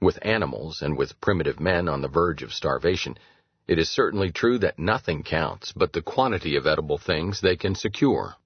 With 0.00 0.18
animals 0.22 0.80
and 0.80 0.96
with 0.96 1.20
primitive 1.20 1.60
men 1.60 1.86
on 1.86 2.00
the 2.00 2.08
verge 2.08 2.42
of 2.42 2.54
starvation, 2.54 3.18
it 3.72 3.78
is 3.78 3.88
certainly 3.88 4.30
true 4.30 4.58
that 4.58 4.78
nothing 4.78 5.22
counts 5.22 5.72
but 5.72 5.94
the 5.94 6.02
quantity 6.02 6.56
of 6.56 6.66
edible 6.66 6.98
things 6.98 7.40
they 7.40 7.56
can 7.56 7.74
secure. 7.74 8.36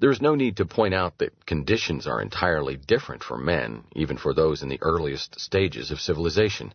There 0.00 0.10
is 0.10 0.20
no 0.20 0.34
need 0.34 0.56
to 0.56 0.66
point 0.66 0.92
out 0.92 1.18
that 1.18 1.46
conditions 1.46 2.04
are 2.04 2.20
entirely 2.20 2.76
different 2.76 3.22
for 3.22 3.38
men, 3.38 3.84
even 3.94 4.16
for 4.16 4.34
those 4.34 4.60
in 4.60 4.68
the 4.68 4.82
earliest 4.82 5.38
stages 5.38 5.92
of 5.92 6.00
civilization. 6.00 6.74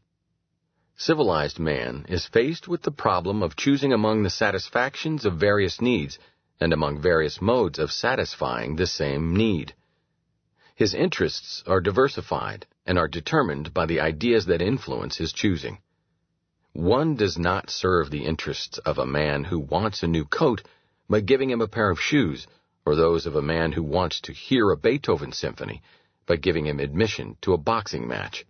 Civilized 0.96 1.60
man 1.60 2.06
is 2.08 2.28
faced 2.28 2.70
with 2.70 2.84
the 2.84 2.92
problem 2.92 3.44
of 3.44 3.58
choosing 3.58 3.92
among 3.92 4.24
the 4.24 4.30
satisfactions 4.30 5.26
of 5.26 5.36
various 5.36 5.82
needs 5.82 6.18
and 6.62 6.72
among 6.72 7.02
various 7.02 7.42
modes 7.42 7.78
of 7.78 7.92
satisfying 7.92 8.78
the 8.78 8.88
same 8.88 9.36
need. 9.36 9.74
His 10.76 10.94
interests 10.94 11.62
are 11.68 11.82
diversified 11.82 12.68
and 12.86 12.98
are 12.98 13.10
determined 13.10 13.74
by 13.74 13.86
the 13.86 14.00
ideas 14.00 14.46
that 14.46 14.62
influence 14.62 15.18
his 15.18 15.34
choosing. 15.34 15.80
One 16.76 17.16
does 17.16 17.38
not 17.38 17.70
serve 17.70 18.10
the 18.10 18.26
interests 18.26 18.80
of 18.80 18.98
a 18.98 19.06
man 19.06 19.44
who 19.44 19.60
wants 19.60 20.02
a 20.02 20.08
new 20.08 20.26
coat 20.26 20.64
by 21.08 21.20
giving 21.20 21.52
him 21.52 21.62
a 21.62 21.68
pair 21.68 21.92
of 21.92 22.02
shoes, 22.02 22.48
or 22.84 22.96
those 22.96 23.28
of 23.28 23.36
a 23.36 23.44
man 23.44 23.74
who 23.74 23.84
wants 23.84 24.20
to 24.22 24.34
hear 24.34 24.72
a 24.72 24.76
Beethoven 24.78 25.34
symphony 25.34 25.84
by 26.26 26.38
giving 26.38 26.66
him 26.66 26.80
admission 26.80 27.38
to 27.42 27.54
a 27.54 27.60
boxing 27.60 28.08
match. 28.08 28.48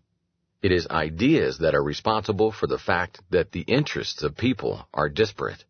It 0.62 0.72
is 0.72 0.88
ideas 0.88 1.58
that 1.58 1.76
are 1.76 1.84
responsible 1.84 2.54
for 2.54 2.66
the 2.66 2.78
fact 2.78 3.20
that 3.30 3.52
the 3.52 3.66
interests 3.68 4.24
of 4.24 4.38
people 4.38 4.88
are 4.94 5.10
disparate. 5.10 5.66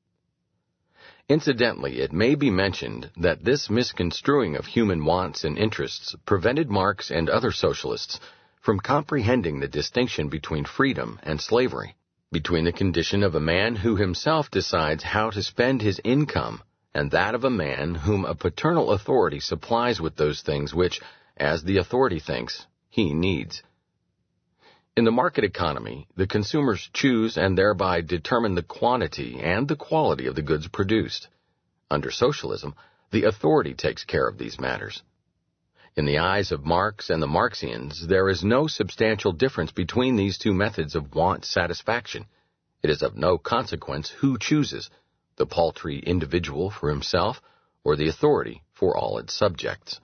Incidentally, 1.27 2.01
it 2.01 2.13
may 2.13 2.35
be 2.35 2.51
mentioned 2.51 3.09
that 3.17 3.43
this 3.43 3.67
misconstruing 3.67 4.57
of 4.57 4.67
human 4.67 5.05
wants 5.05 5.43
and 5.43 5.57
interests 5.57 6.15
prevented 6.23 6.69
Marx 6.69 7.09
and 7.09 7.29
other 7.29 7.51
socialists 7.51 8.19
from 8.61 8.79
comprehending 8.79 9.59
the 9.59 9.67
distinction 9.67 10.29
between 10.29 10.65
freedom 10.65 11.19
and 11.23 11.41
slavery 11.41 11.95
between 12.33 12.65
the 12.65 12.73
condition 12.73 13.23
of 13.23 13.35
a 13.35 13.39
man 13.39 13.77
who 13.77 13.95
himself 13.95 14.51
decides 14.51 15.03
how 15.03 15.29
to 15.29 15.41
spend 15.41 15.81
his 15.81 16.01
income 16.03 16.61
and 16.93 17.11
that 17.11 17.35
of 17.35 17.43
a 17.43 17.49
man 17.49 17.95
whom 17.95 18.25
a 18.25 18.35
paternal 18.35 18.91
authority 18.91 19.39
supplies 19.39 20.01
with 20.01 20.15
those 20.15 20.41
things 20.41 20.73
which, 20.73 20.99
as 21.37 21.63
the 21.63 21.77
authority 21.77 22.19
thinks, 22.19 22.67
he 22.89 23.13
needs. 23.13 23.63
In 24.95 25.05
the 25.05 25.11
market 25.11 25.43
economy, 25.43 26.07
the 26.15 26.27
consumers 26.27 26.89
choose 26.93 27.37
and 27.37 27.57
thereby 27.57 28.01
determine 28.01 28.53
the 28.53 28.61
quantity 28.61 29.39
and 29.39 29.67
the 29.67 29.75
quality 29.75 30.27
of 30.27 30.35
the 30.35 30.43
goods 30.43 30.67
produced. 30.67 31.27
Under 31.89 32.11
socialism, 32.11 32.75
the 33.11 33.23
authority 33.23 33.73
takes 33.73 34.03
care 34.03 34.27
of 34.27 34.37
these 34.37 34.59
matters. 34.59 35.01
In 35.95 36.05
the 36.05 36.17
eyes 36.17 36.51
of 36.51 36.65
Marx 36.65 37.11
and 37.11 37.21
the 37.21 37.27
Marxians, 37.27 38.07
there 38.07 38.27
is 38.27 38.43
no 38.43 38.65
substantial 38.65 39.31
difference 39.31 39.71
between 39.71 40.15
these 40.15 40.39
two 40.39 40.51
methods 40.51 40.95
of 40.95 41.13
want 41.13 41.45
satisfaction. 41.45 42.25
It 42.81 42.89
is 42.89 43.03
of 43.03 43.15
no 43.15 43.37
consequence 43.37 44.09
who 44.09 44.39
chooses, 44.39 44.89
the 45.35 45.45
paltry 45.45 45.99
individual 45.99 46.71
for 46.71 46.89
himself, 46.89 47.43
or 47.83 47.95
the 47.95 48.07
authority 48.07 48.63
for 48.71 48.97
all 48.97 49.19
its 49.19 49.35
subjects. 49.35 49.99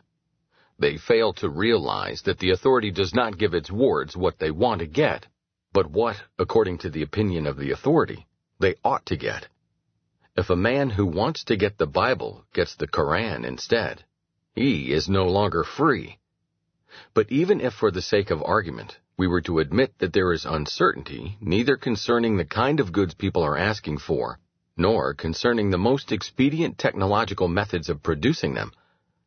They 0.78 0.98
fail 0.98 1.34
to 1.34 1.49
realize 1.49 2.22
that 2.22 2.38
the 2.38 2.52
authority 2.52 2.91
does 2.91 3.16
not 3.16 3.40
give 3.40 3.56
its 3.56 3.72
wards 3.72 4.16
what 4.16 4.38
they 4.38 4.52
want 4.52 4.82
to 4.82 4.88
get, 4.88 5.26
but 5.74 5.90
what, 5.90 6.22
according 6.38 6.78
to 6.80 6.91
the 6.91 7.02
opinion 7.02 7.48
of 7.48 7.57
the 7.57 7.72
authority, 7.72 8.28
they 8.60 8.76
ought 8.84 9.07
to 9.07 9.18
get. 9.18 9.48
If 10.38 10.52
a 10.52 10.56
man 10.56 10.91
who 10.91 11.07
wants 11.07 11.44
to 11.45 11.57
get 11.57 11.80
the 11.80 11.88
Bible 11.88 12.45
gets 12.53 12.76
the 12.76 12.88
Koran 12.88 13.44
instead, 13.44 14.06
he 14.56 14.92
is 14.92 15.08
no 15.08 15.26
longer 15.26 15.64
free. 15.64 16.18
But 17.14 17.32
even 17.32 17.62
if 17.62 17.74
for 17.74 17.92
the 17.92 18.02
sake 18.02 18.32
of 18.32 18.44
argument 18.44 18.98
we 19.16 19.28
were 19.28 19.42
to 19.42 19.60
admit 19.60 19.94
that 20.00 20.14
there 20.14 20.32
is 20.32 20.46
uncertainty 20.46 21.38
neither 21.42 21.78
concerning 21.78 22.38
the 22.38 22.46
kind 22.46 22.80
of 22.80 22.92
goods 22.92 23.14
people 23.14 23.44
are 23.44 23.58
asking 23.58 23.98
for, 23.98 24.40
nor 24.78 25.14
concerning 25.14 25.70
the 25.70 25.78
most 25.78 26.12
expedient 26.12 26.78
technological 26.78 27.48
methods 27.48 27.90
of 27.90 28.02
producing 28.02 28.54
them, 28.54 28.72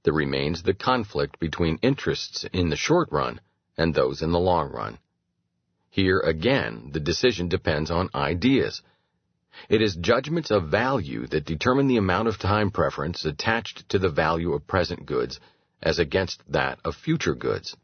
there 0.03 0.15
remains 0.15 0.63
the 0.63 0.75
conflict 0.75 1.39
between 1.39 1.79
interests 1.83 2.45
in 2.53 2.71
the 2.71 2.77
short 2.77 3.09
run 3.13 3.41
and 3.77 3.95
those 3.95 4.23
in 4.23 4.33
the 4.33 4.41
long 4.41 4.71
run. 4.71 4.99
Here 5.91 6.21
again, 6.21 6.91
the 6.93 7.01
decision 7.01 7.49
depends 7.49 7.91
on 7.91 8.09
ideas. 8.15 8.83
It 9.69 9.83
is 9.83 9.97
judgments 9.97 10.51
of 10.51 10.69
value 10.69 11.27
that 11.29 11.45
determine 11.45 11.87
the 11.87 11.97
amount 11.99 12.29
of 12.29 12.39
time 12.39 12.71
preference 12.71 13.25
attached 13.25 13.89
to 13.91 13.99
the 13.99 14.09
value 14.09 14.53
of 14.53 14.67
present 14.67 15.07
goods 15.07 15.41
as 15.83 15.99
against 15.99 16.43
that 16.51 16.79
of 16.85 16.95
future 16.95 17.35
goods. 17.35 17.77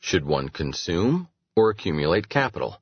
Should 0.00 0.24
one 0.24 0.48
consume 0.48 1.28
or 1.54 1.70
accumulate 1.70 2.28
capital? 2.28 2.80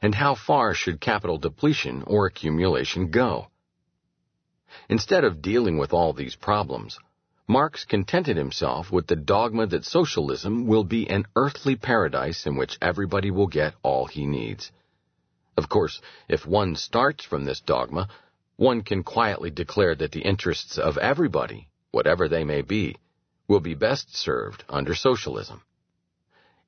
And 0.00 0.14
how 0.14 0.34
far 0.34 0.74
should 0.74 1.00
capital 1.00 1.38
depletion 1.38 2.02
or 2.06 2.26
accumulation 2.26 3.10
go? 3.10 3.48
Instead 4.88 5.24
of 5.24 5.42
dealing 5.42 5.78
with 5.78 5.92
all 5.92 6.12
these 6.12 6.36
problems, 6.36 6.98
Marx 7.46 7.84
contented 7.84 8.36
himself 8.36 8.90
with 8.90 9.06
the 9.06 9.16
dogma 9.16 9.66
that 9.66 9.84
socialism 9.84 10.66
will 10.66 10.84
be 10.84 11.08
an 11.08 11.26
earthly 11.36 11.76
paradise 11.76 12.46
in 12.46 12.56
which 12.56 12.78
everybody 12.80 13.30
will 13.30 13.48
get 13.48 13.74
all 13.82 14.06
he 14.06 14.24
needs. 14.26 14.70
Of 15.56 15.68
course, 15.68 16.00
if 16.28 16.46
one 16.46 16.76
starts 16.76 17.24
from 17.24 17.44
this 17.44 17.60
dogma, 17.60 18.08
one 18.56 18.82
can 18.82 19.02
quietly 19.02 19.50
declare 19.50 19.94
that 19.94 20.12
the 20.12 20.22
interests 20.22 20.78
of 20.78 20.96
everybody, 20.98 21.68
whatever 21.90 22.28
they 22.28 22.44
may 22.44 22.62
be, 22.62 22.96
will 23.48 23.60
be 23.60 23.74
best 23.74 24.16
served 24.16 24.64
under 24.68 24.94
socialism. 24.94 25.62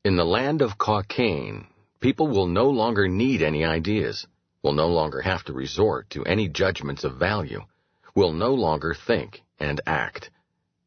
In 0.05 0.17
the 0.17 0.25
land 0.27 0.61
of 0.61 0.77
Cockaigne, 0.77 1.65
people 2.01 2.29
will 2.29 2.47
no 2.47 2.69
longer 2.69 3.09
need 3.09 3.41
any 3.41 3.65
ideas, 3.65 4.27
will 4.63 4.75
no 4.75 4.89
longer 4.89 5.23
have 5.23 5.45
to 5.45 5.55
resort 5.55 6.11
to 6.11 6.25
any 6.25 6.49
judgments 6.49 7.05
of 7.05 7.17
value, 7.17 7.63
will 8.15 8.33
no 8.33 8.53
longer 8.53 8.93
think 8.93 9.43
and 9.59 9.81
act. 9.87 10.31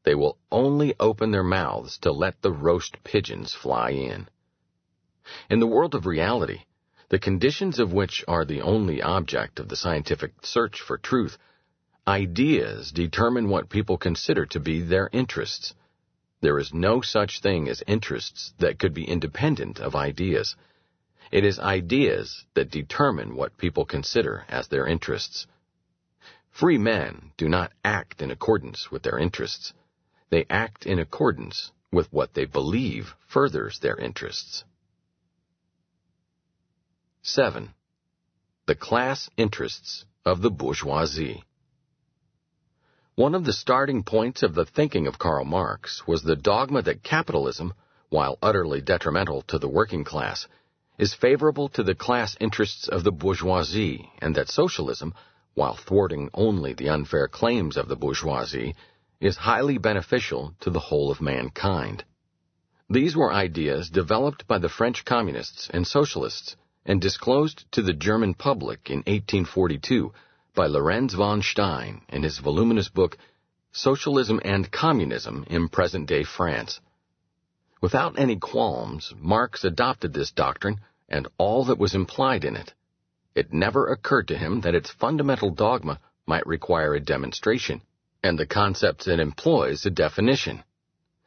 They 0.04 0.14
will 0.14 0.38
only 0.52 0.94
open 1.00 1.32
their 1.32 1.44
mouths 1.44 1.98
to 2.00 2.12
let 2.12 2.42
the 2.42 2.52
roast 2.52 3.04
pigeons 3.04 3.54
fly 3.54 3.90
in. 3.90 4.30
In 5.50 5.60
the 5.60 5.68
world 5.68 5.96
of 5.96 6.06
reality, 6.06 6.62
the 7.10 7.20
conditions 7.20 7.80
of 7.80 7.94
which 7.94 8.24
are 8.28 8.44
the 8.44 8.62
only 8.62 9.02
object 9.02 9.60
of 9.60 9.70
the 9.70 9.76
scientific 9.76 10.34
search 10.44 10.82
for 10.82 10.98
truth, 10.98 11.38
ideas 12.08 12.92
determine 12.92 13.48
what 13.48 13.70
people 13.70 13.98
consider 13.98 14.46
to 14.46 14.60
be 14.60 14.82
their 14.82 15.10
interests. 15.14 15.74
There 16.42 16.60
is 16.60 16.74
no 16.74 17.02
such 17.02 17.42
thing 17.42 17.70
as 17.70 17.84
interests 17.88 18.54
that 18.60 18.78
could 18.78 18.94
be 18.94 19.08
independent 19.08 19.80
of 19.80 19.96
ideas. 19.96 20.56
It 21.32 21.44
is 21.44 21.60
ideas 21.60 22.46
that 22.54 22.72
determine 22.72 23.36
what 23.36 23.58
people 23.58 23.86
consider 23.86 24.46
as 24.50 24.68
their 24.68 24.86
interests. 24.86 25.48
Free 26.52 26.78
men 26.78 27.32
do 27.38 27.48
not 27.48 27.72
act 27.84 28.22
in 28.22 28.32
accordance 28.32 28.92
with 28.92 29.04
their 29.04 29.18
interests. 29.18 29.74
They 30.30 30.46
act 30.50 30.86
in 30.86 31.00
accordance 31.00 31.72
with 31.92 32.12
what 32.12 32.34
they 32.34 32.46
believe 32.46 33.16
furthers 33.28 33.80
their 33.80 33.98
interests. 33.98 34.64
7. 37.30 37.74
The 38.68 38.76
class 38.76 39.30
interests 39.36 40.06
of 40.24 40.42
the 40.42 40.50
bourgeoisie. 40.50 41.44
One 43.16 43.36
of 43.36 43.44
the 43.44 43.52
starting 43.52 44.04
points 44.04 44.44
of 44.44 44.56
the 44.56 44.64
thinking 44.64 45.08
of 45.08 45.20
Karl 45.20 45.44
Marx 45.44 46.08
was 46.08 46.24
the 46.24 46.38
dogma 46.38 46.82
that 46.84 47.04
capitalism, 47.04 47.74
while 48.08 48.40
utterly 48.42 48.80
detrimental 48.80 49.42
to 49.50 49.60
the 49.60 49.68
working 49.68 50.06
class, 50.06 50.48
is 50.98 51.14
favorable 51.14 51.68
to 51.68 51.84
the 51.84 51.96
class 51.96 52.38
interests 52.40 52.88
of 52.88 53.04
the 53.04 53.12
bourgeoisie, 53.12 54.10
and 54.20 54.34
that 54.36 54.48
socialism, 54.48 55.14
while 55.54 55.76
thwarting 55.76 56.30
only 56.34 56.72
the 56.72 56.88
unfair 56.88 57.28
claims 57.28 57.76
of 57.76 57.90
the 57.90 57.98
bourgeoisie, 57.98 58.74
is 59.20 59.36
highly 59.36 59.78
beneficial 59.78 60.56
to 60.62 60.70
the 60.70 60.80
whole 60.80 61.12
of 61.12 61.20
mankind. 61.20 62.06
These 62.90 63.18
were 63.18 63.34
ideas 63.34 63.90
developed 63.90 64.48
by 64.48 64.60
the 64.60 64.70
French 64.70 65.04
communists 65.04 65.70
and 65.74 65.86
socialists 65.86 66.56
and 66.88 67.02
disclosed 67.02 67.66
to 67.74 67.82
the 67.84 67.94
German 67.94 68.34
public 68.34 68.90
in 68.90 69.00
1842 69.00 70.12
by 70.56 70.66
Lorenz 70.66 71.14
von 71.14 71.44
Stein 71.44 72.02
in 72.10 72.24
his 72.24 72.40
voluminous 72.40 72.90
book 72.90 73.18
Socialism 73.74 74.40
and 74.44 74.72
Communism 74.72 75.46
in 75.50 75.68
Present-Day 75.68 76.24
France. 76.24 76.80
Without 77.82 78.18
any 78.18 78.38
qualms, 78.38 79.14
Marx 79.18 79.64
adopted 79.64 80.14
this 80.14 80.32
doctrine 80.32 80.80
and 81.10 81.28
all 81.38 81.66
that 81.66 81.78
was 81.78 81.94
implied 81.94 82.44
in 82.44 82.56
it. 82.56 82.74
It 83.36 83.54
never 83.54 83.88
occurred 83.88 84.30
to 84.30 84.38
him 84.38 84.62
that 84.62 84.74
its 84.74 84.90
fundamental 84.90 85.52
dogma 85.52 86.00
might 86.26 86.48
require 86.48 86.96
a 86.96 87.00
demonstration 87.00 87.82
and 88.24 88.40
the 88.40 88.48
concepts 88.48 89.08
it 89.08 89.20
employs 89.20 89.86
a 89.86 89.92
definition. 89.92 90.64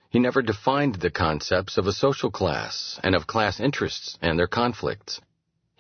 He 0.09 0.19
never 0.19 0.43
defined 0.43 0.97
the 0.97 1.11
concepts 1.11 1.79
of 1.79 1.87
a 1.87 1.93
social 1.93 2.31
class 2.31 2.99
and 3.05 3.15
of 3.15 3.29
class 3.29 3.61
interests 3.61 4.19
and 4.21 4.39
their 4.39 4.49
conflicts. 4.49 5.21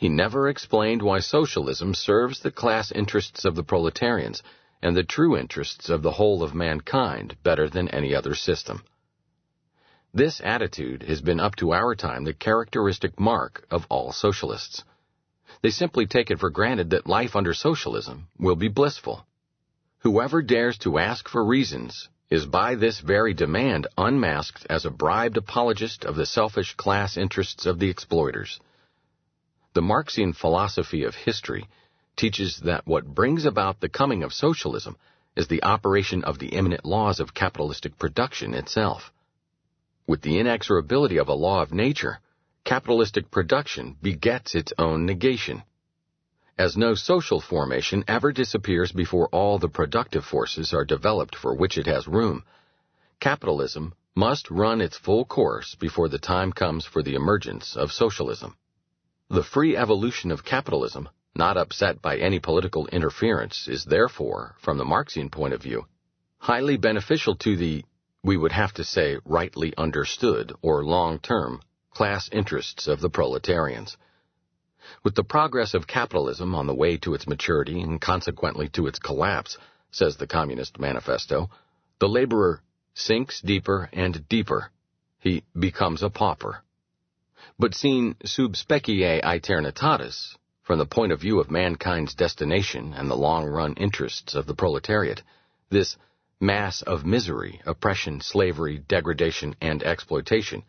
He 0.01 0.09
never 0.09 0.49
explained 0.49 1.03
why 1.03 1.21
socialism 1.21 1.93
serves 1.93 2.41
the 2.41 2.51
class 2.51 2.91
interests 2.91 3.45
of 3.45 3.55
the 3.55 3.63
proletarians 3.63 4.43
and 4.81 4.97
the 4.97 5.03
true 5.03 5.37
interests 5.37 5.91
of 5.91 6.01
the 6.01 6.13
whole 6.13 6.43
of 6.43 6.55
mankind 6.55 7.37
better 7.43 7.69
than 7.69 7.87
any 7.91 8.15
other 8.15 8.35
system. 8.35 8.83
This 10.15 10.41
attitude 10.43 11.03
has 11.03 11.21
been 11.21 11.39
up 11.39 11.55
to 11.57 11.75
our 11.75 11.95
time 11.95 12.25
the 12.25 12.33
characteristic 12.33 13.21
mark 13.21 13.67
of 13.71 13.85
all 13.91 14.11
socialists. 14.11 14.85
They 15.61 15.69
simply 15.69 16.07
take 16.07 16.31
it 16.31 16.39
for 16.39 16.49
granted 16.49 16.89
that 16.91 17.07
life 17.07 17.37
under 17.37 17.53
socialism 17.53 18.29
will 18.39 18.57
be 18.57 18.69
blissful. 18.69 19.27
Whoever 19.99 20.41
dares 20.41 20.79
to 20.79 20.99
ask 20.99 21.29
for 21.29 21.45
reasons 21.45 22.09
is 22.31 22.47
by 22.47 22.75
this 22.75 23.01
very 23.01 23.35
demand 23.35 23.87
unmasked 23.99 24.67
as 24.71 24.87
a 24.87 24.91
bribed 24.91 25.37
apologist 25.37 26.07
of 26.07 26.17
the 26.17 26.25
selfish 26.25 26.73
class 26.73 27.19
interests 27.19 27.67
of 27.67 27.79
the 27.79 27.91
exploiters. 27.91 28.61
The 29.73 29.83
Marxian 29.83 30.33
philosophy 30.33 31.05
of 31.05 31.15
history 31.15 31.69
teaches 32.17 32.61
that 32.65 32.87
what 32.87 33.15
brings 33.15 33.45
about 33.45 33.81
the 33.81 33.89
coming 33.89 34.23
of 34.23 34.33
socialism 34.33 34.97
is 35.37 35.49
the 35.49 35.63
operation 35.63 36.25
of 36.25 36.39
the 36.39 36.49
immanent 36.49 36.85
laws 36.85 37.21
of 37.21 37.35
capitalistic 37.35 37.99
production 37.99 38.55
itself. 38.55 39.13
With 40.07 40.23
the 40.23 40.39
inexorability 40.39 41.21
of 41.21 41.29
a 41.29 41.35
law 41.35 41.63
of 41.63 41.73
nature, 41.73 42.21
capitalistic 42.65 43.31
production 43.31 43.97
begets 44.03 44.55
its 44.55 44.73
own 44.79 45.07
negation 45.07 45.63
as 46.61 46.77
no 46.77 46.95
social 46.95 47.41
formation 47.41 48.05
ever 48.07 48.33
disappears 48.33 48.93
before 48.93 49.29
all 49.29 49.59
the 49.59 49.69
productive 49.69 50.23
forces 50.23 50.75
are 50.75 50.85
developed 50.85 51.35
for 51.35 51.55
which 51.55 51.79
it 51.79 51.87
has 51.87 52.07
room, 52.07 52.45
capitalism 53.19 53.95
must 54.15 54.51
run 54.51 54.83
its 54.83 54.99
full 54.99 55.25
course 55.25 55.75
before 55.77 56.11
the 56.11 56.19
time 56.19 56.53
comes 56.53 56.85
for 56.85 57.03
the 57.03 57.15
emergence 57.15 57.77
of 57.77 57.91
socialism. 57.91 58.55
The 59.33 59.45
free 59.45 59.77
evolution 59.77 60.33
of 60.33 60.45
capitalism, 60.45 61.09
not 61.37 61.57
upset 61.57 62.03
by 62.03 62.17
any 62.17 62.41
political 62.41 62.89
interference, 62.89 63.69
is 63.69 63.85
therefore, 63.85 64.57
from 64.61 64.77
the 64.77 64.85
Marxian 64.85 65.31
point 65.31 65.55
of 65.55 65.63
view, 65.63 65.87
highly 66.39 66.77
beneficial 66.77 67.37
to 67.37 67.57
the, 67.57 67.85
we 68.25 68.37
would 68.37 68.51
have 68.51 68.75
to 68.75 68.83
say, 68.83 69.19
rightly 69.25 69.73
understood 69.79 70.53
or 70.63 70.85
long-term 70.85 71.63
class 71.93 72.29
interests 72.33 72.89
of 72.89 73.01
the 73.01 73.09
proletarians. 73.09 73.97
With 75.05 75.15
the 75.15 75.23
progress 75.23 75.75
of 75.75 75.87
capitalism 75.87 76.53
on 76.57 76.67
the 76.67 76.75
way 76.75 76.97
to 76.97 77.15
its 77.15 77.29
maturity 77.29 77.81
and 77.81 78.01
consequently 78.01 78.69
to 78.71 78.89
its 78.89 78.99
collapse, 78.99 79.57
says 79.93 80.17
the 80.17 80.27
Communist 80.27 80.81
Manifesto, 80.81 81.51
the 82.01 82.09
laborer 82.09 82.63
sinks 82.95 83.41
deeper 83.41 83.89
and 83.93 84.29
deeper. 84.29 84.73
He 85.21 85.45
becomes 85.57 86.03
a 86.03 86.11
pauper. 86.11 86.65
But 87.61 87.75
seen 87.75 88.17
sub 88.25 88.57
specie 88.57 89.21
aeternitatis, 89.21 90.35
from 90.63 90.79
the 90.79 90.87
point 90.87 91.13
of 91.13 91.21
view 91.21 91.41
of 91.41 91.51
mankind's 91.51 92.15
destination 92.15 92.95
and 92.95 93.11
the 93.11 93.19
long-run 93.19 93.75
interests 93.75 94.35
of 94.35 94.47
the 94.47 94.55
proletariat, 94.55 95.23
this 95.69 95.99
mass 96.41 96.81
of 96.81 97.05
misery, 97.05 97.61
oppression, 97.67 98.23
slavery, 98.23 98.79
degradation, 98.79 99.57
and 99.61 99.83
exploitation 99.83 100.63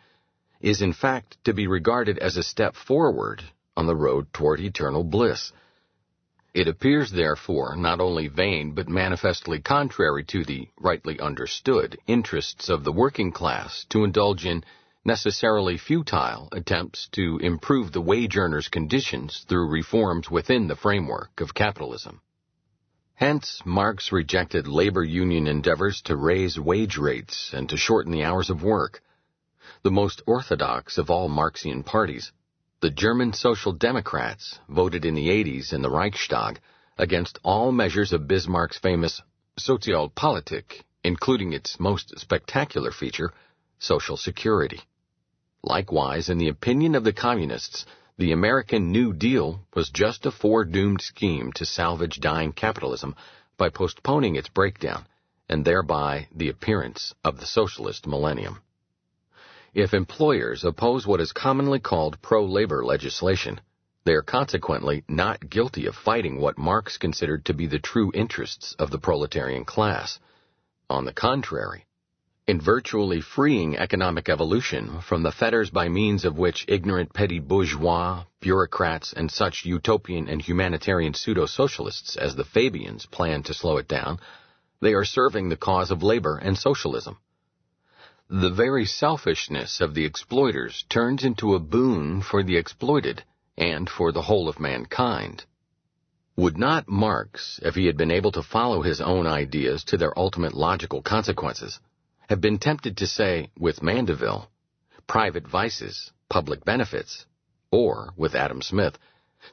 is 0.59 0.81
in 0.81 0.91
fact 0.91 1.38
to 1.45 1.53
be 1.53 1.65
regarded 1.65 2.19
as 2.19 2.35
a 2.35 2.43
step 2.43 2.76
forward 2.76 3.41
on 3.77 3.85
the 3.85 3.95
road 3.95 4.27
toward 4.34 4.59
eternal 4.59 5.05
bliss. 5.05 5.53
It 6.53 6.68
appears, 6.68 7.09
therefore, 7.09 7.77
not 7.77 8.01
only 8.01 8.27
vain 8.27 8.73
but 8.73 8.89
manifestly 8.89 9.61
contrary 9.61 10.26
to 10.26 10.43
the 10.43 10.68
rightly 10.77 11.22
understood 11.22 11.97
interests 12.05 12.68
of 12.68 12.84
the 12.84 12.91
working 12.91 13.31
class 13.31 13.85
to 13.91 14.03
indulge 14.03 14.45
in 14.45 14.65
necessarily 15.03 15.78
futile 15.78 16.48
attempts 16.52 17.07
to 17.11 17.40
improve 17.40 17.91
the 17.91 18.02
wage 18.02 18.38
earner's 18.38 18.68
conditions 18.68 19.45
through 19.48 19.68
reforms 19.68 20.30
within 20.30 20.68
the 20.68 20.76
framework 20.76 21.41
of 21.41 21.53
capitalism. 21.53 22.22
Hence, 23.15 23.61
Marx 23.65 24.11
rejected 24.11 24.68
labor 24.68 25.03
union 25.03 25.48
endeavors 25.48 26.02
to 26.03 26.15
raise 26.15 26.60
wage 26.60 26.98
rates 26.98 27.52
and 27.53 27.68
to 27.69 27.78
shorten 27.78 28.11
the 28.11 28.23
hours 28.23 28.49
of 28.49 28.64
work. 28.64 29.02
The 29.84 29.91
most 29.91 30.22
orthodox 30.28 30.98
of 30.98 31.10
all 31.10 31.30
Marxian 31.30 31.84
parties, 31.84 32.32
the 32.82 32.90
German 32.90 33.34
Social 33.34 33.73
Democrats, 33.73 34.60
voted 34.69 35.06
in 35.06 35.15
the 35.15 35.30
80s 35.30 35.73
in 35.73 35.82
the 35.82 35.90
Reichstag 35.90 36.60
against 36.98 37.40
all 37.44 37.72
measures 37.72 38.14
of 38.14 38.28
Bismarck's 38.28 38.80
famous 38.80 39.22
Sozialpolitik, 39.60 40.82
including 41.03 41.53
its 41.53 41.80
most 41.80 42.18
spectacular 42.19 42.91
feature, 42.91 43.34
Social 43.80 44.18
Security. 44.18 44.82
Likewise, 45.64 46.30
in 46.30 46.38
the 46.38 46.48
opinion 46.48 46.96
of 46.96 47.04
the 47.04 47.14
Communists, 47.14 47.86
the 48.18 48.32
American 48.32 48.92
New 48.92 49.14
Deal 49.14 49.62
was 49.74 49.90
just 49.90 50.26
a 50.26 50.32
foredoomed 50.32 51.02
scheme 51.02 51.52
to 51.54 51.66
salvage 51.66 52.20
dying 52.20 52.52
capitalism 52.52 53.16
by 53.58 53.70
postponing 53.70 54.36
its 54.36 54.50
breakdown 54.50 55.06
and 55.48 55.64
thereby 55.64 56.28
the 56.34 56.50
appearance 56.50 57.14
of 57.24 57.40
the 57.40 57.46
socialist 57.46 58.08
millennium. 58.08 58.62
If 59.74 59.94
employers 59.94 60.64
oppose 60.64 61.06
what 61.06 61.22
is 61.22 61.32
commonly 61.32 61.80
called 61.80 62.22
pro-labor 62.22 62.84
legislation, 62.84 63.62
they 64.04 64.14
are 64.14 64.24
consequently 64.24 65.04
not 65.08 65.50
guilty 65.50 65.86
of 65.86 65.96
fighting 65.96 66.40
what 66.40 66.58
Marx 66.58 66.98
considered 66.98 67.46
to 67.46 67.54
be 67.54 67.68
the 67.68 67.80
true 67.80 68.12
interests 68.16 68.76
of 68.80 68.90
the 68.90 69.00
proletarian 69.00 69.64
class. 69.64 70.20
On 70.90 71.06
the 71.06 71.14
contrary, 71.14 71.86
in 72.52 72.60
virtually 72.60 73.22
freeing 73.22 73.78
economic 73.78 74.28
evolution 74.28 74.99
from 74.99 75.23
the 75.23 75.32
fetters 75.32 75.69
by 75.69 75.88
means 75.88 76.26
of 76.26 76.38
which 76.38 76.65
ignorant 76.68 77.14
petty 77.14 77.40
bourgeois, 77.40 78.26
bureaucrats, 78.41 79.14
and 79.14 79.32
such 79.32 79.64
utopian 79.64 80.28
and 80.28 80.41
humanitarian 80.41 81.14
pseudo-socialists 81.14 82.18
as 82.18 82.36
the 82.36 82.44
Fabians 82.44 83.06
plan 83.06 83.41
to 83.41 83.53
slow 83.53 83.78
it 83.78 83.88
down, 83.88 84.19
they 84.82 84.94
are 84.94 85.06
serving 85.06 85.48
the 85.48 85.56
cause 85.56 85.91
of 85.91 86.03
labor 86.03 86.36
and 86.38 86.57
socialism. 86.57 87.18
The 88.30 88.52
very 88.52 88.86
selfishness 88.86 89.80
of 89.80 89.94
the 89.94 90.03
exploiters 90.03 90.84
turns 90.90 91.23
into 91.23 91.56
a 91.56 91.60
boon 91.60 92.22
for 92.22 92.44
the 92.44 92.57
exploited 92.57 93.23
and 93.57 93.90
for 93.90 94.11
the 94.11 94.23
whole 94.23 94.49
of 94.49 94.60
mankind. 94.60 95.45
Would 96.36 96.57
not 96.57 96.90
Marx, 96.90 97.61
if 97.64 97.76
he 97.76 97.86
had 97.86 97.95
been 97.95 98.11
able 98.11 98.34
to 98.34 98.44
follow 98.44 98.82
his 98.82 98.99
own 98.99 99.26
ideas 99.26 99.86
to 99.86 99.95
their 99.95 100.18
ultimate 100.19 100.53
logical 100.53 101.02
consequences, 101.02 101.80
have 102.32 102.40
been 102.40 102.60
tempted 102.60 102.95
to 102.95 103.06
say, 103.06 103.52
with 103.60 103.84
Mandeville, 103.84 104.49
private 105.06 105.45
vices, 105.45 106.12
public 106.30 106.64
benefits, 106.64 107.26
or, 107.72 108.14
with 108.16 108.36
Adam 108.36 108.62
Smith, 108.62 108.98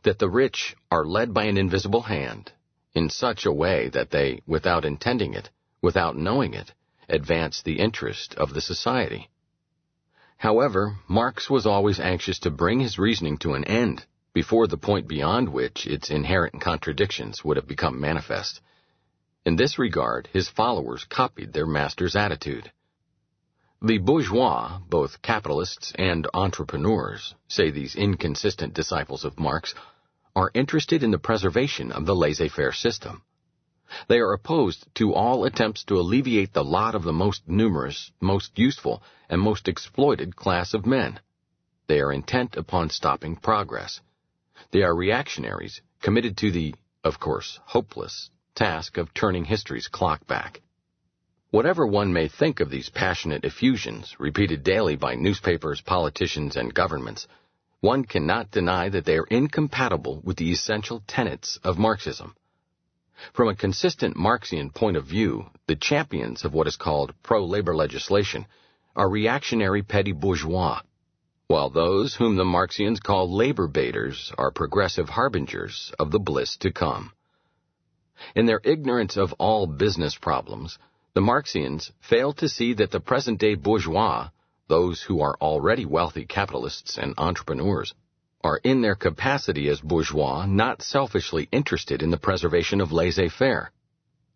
that 0.04 0.20
the 0.20 0.28
rich 0.28 0.76
are 0.88 1.04
led 1.04 1.34
by 1.34 1.46
an 1.46 1.58
invisible 1.58 2.02
hand 2.02 2.52
in 2.94 3.10
such 3.10 3.44
a 3.44 3.52
way 3.52 3.88
that 3.88 4.10
they, 4.12 4.40
without 4.46 4.84
intending 4.84 5.34
it, 5.34 5.50
without 5.82 6.16
knowing 6.16 6.54
it, 6.54 6.72
advance 7.08 7.62
the 7.62 7.80
interest 7.80 8.36
of 8.36 8.54
the 8.54 8.60
society. 8.60 9.28
However, 10.36 10.98
Marx 11.08 11.50
was 11.50 11.66
always 11.66 11.98
anxious 11.98 12.38
to 12.40 12.50
bring 12.52 12.78
his 12.78 12.96
reasoning 12.96 13.38
to 13.38 13.54
an 13.54 13.64
end 13.64 14.06
before 14.32 14.68
the 14.68 14.78
point 14.78 15.08
beyond 15.08 15.48
which 15.48 15.84
its 15.84 16.10
inherent 16.10 16.60
contradictions 16.60 17.44
would 17.44 17.56
have 17.56 17.66
become 17.66 18.00
manifest. 18.00 18.60
In 19.44 19.56
this 19.56 19.78
regard, 19.78 20.28
his 20.32 20.48
followers 20.48 21.04
copied 21.04 21.52
their 21.52 21.66
master's 21.66 22.16
attitude. 22.16 22.72
The 23.80 23.98
bourgeois, 23.98 24.80
both 24.80 25.22
capitalists 25.22 25.92
and 25.96 26.26
entrepreneurs, 26.34 27.34
say 27.46 27.70
these 27.70 27.94
inconsistent 27.94 28.74
disciples 28.74 29.24
of 29.24 29.38
Marx, 29.38 29.74
are 30.34 30.50
interested 30.54 31.04
in 31.04 31.12
the 31.12 31.18
preservation 31.18 31.92
of 31.92 32.04
the 32.04 32.16
laissez-faire 32.16 32.72
system. 32.72 33.22
They 34.08 34.18
are 34.18 34.32
opposed 34.32 34.92
to 34.96 35.14
all 35.14 35.44
attempts 35.44 35.84
to 35.84 35.98
alleviate 35.98 36.52
the 36.52 36.64
lot 36.64 36.94
of 36.94 37.04
the 37.04 37.12
most 37.12 37.48
numerous, 37.48 38.10
most 38.20 38.58
useful, 38.58 39.02
and 39.28 39.40
most 39.40 39.68
exploited 39.68 40.34
class 40.34 40.74
of 40.74 40.84
men. 40.84 41.20
They 41.86 42.00
are 42.00 42.12
intent 42.12 42.56
upon 42.56 42.90
stopping 42.90 43.36
progress. 43.36 44.00
They 44.72 44.82
are 44.82 44.94
reactionaries, 44.94 45.80
committed 46.02 46.36
to 46.38 46.50
the, 46.50 46.74
of 47.04 47.20
course, 47.20 47.60
hopeless 47.64 48.30
task 48.58 48.98
of 48.98 49.14
turning 49.14 49.44
history's 49.44 49.86
clock 49.86 50.26
back. 50.26 50.60
Whatever 51.50 51.86
one 51.86 52.12
may 52.12 52.26
think 52.26 52.58
of 52.58 52.70
these 52.70 52.90
passionate 52.90 53.44
effusions, 53.44 54.16
repeated 54.18 54.64
daily 54.64 54.96
by 54.96 55.14
newspapers, 55.14 55.80
politicians, 55.80 56.56
and 56.56 56.74
governments, 56.74 57.28
one 57.80 58.04
cannot 58.04 58.50
deny 58.50 58.88
that 58.88 59.04
they 59.04 59.16
are 59.16 59.28
incompatible 59.30 60.20
with 60.24 60.36
the 60.36 60.50
essential 60.50 61.04
tenets 61.06 61.58
of 61.62 61.78
Marxism. 61.78 62.34
From 63.32 63.48
a 63.48 63.54
consistent 63.54 64.16
Marxian 64.16 64.70
point 64.70 64.96
of 64.96 65.04
view, 65.04 65.46
the 65.68 65.76
champions 65.76 66.44
of 66.44 66.52
what 66.52 66.66
is 66.66 66.76
called 66.76 67.14
pro-labor 67.22 67.76
legislation 67.76 68.44
are 68.96 69.08
reactionary 69.08 69.82
petty 69.84 70.12
bourgeois, 70.12 70.80
while 71.46 71.70
those 71.70 72.16
whom 72.16 72.34
the 72.34 72.44
Marxians 72.44 73.00
call 73.00 73.32
labor 73.32 73.68
baiters 73.68 74.32
are 74.36 74.50
progressive 74.50 75.08
harbingers 75.08 75.92
of 75.98 76.10
the 76.10 76.18
bliss 76.18 76.56
to 76.56 76.72
come. 76.72 77.12
In 78.34 78.46
their 78.46 78.60
ignorance 78.64 79.16
of 79.16 79.32
all 79.34 79.66
business 79.66 80.16
problems, 80.16 80.78
the 81.14 81.20
Marxians 81.20 81.92
fail 82.00 82.32
to 82.32 82.48
see 82.48 82.72
that 82.74 82.90
the 82.90 83.00
present-day 83.00 83.54
bourgeois, 83.54 84.30
those 84.66 85.02
who 85.02 85.20
are 85.20 85.36
already 85.40 85.84
wealthy 85.84 86.24
capitalists 86.24 86.98
and 86.98 87.14
entrepreneurs, 87.16 87.94
are 88.42 88.60
in 88.64 88.82
their 88.82 88.94
capacity 88.94 89.68
as 89.68 89.80
bourgeois 89.80 90.46
not 90.46 90.82
selfishly 90.82 91.48
interested 91.52 92.02
in 92.02 92.10
the 92.10 92.16
preservation 92.16 92.80
of 92.80 92.92
laissez-faire. 92.92 93.70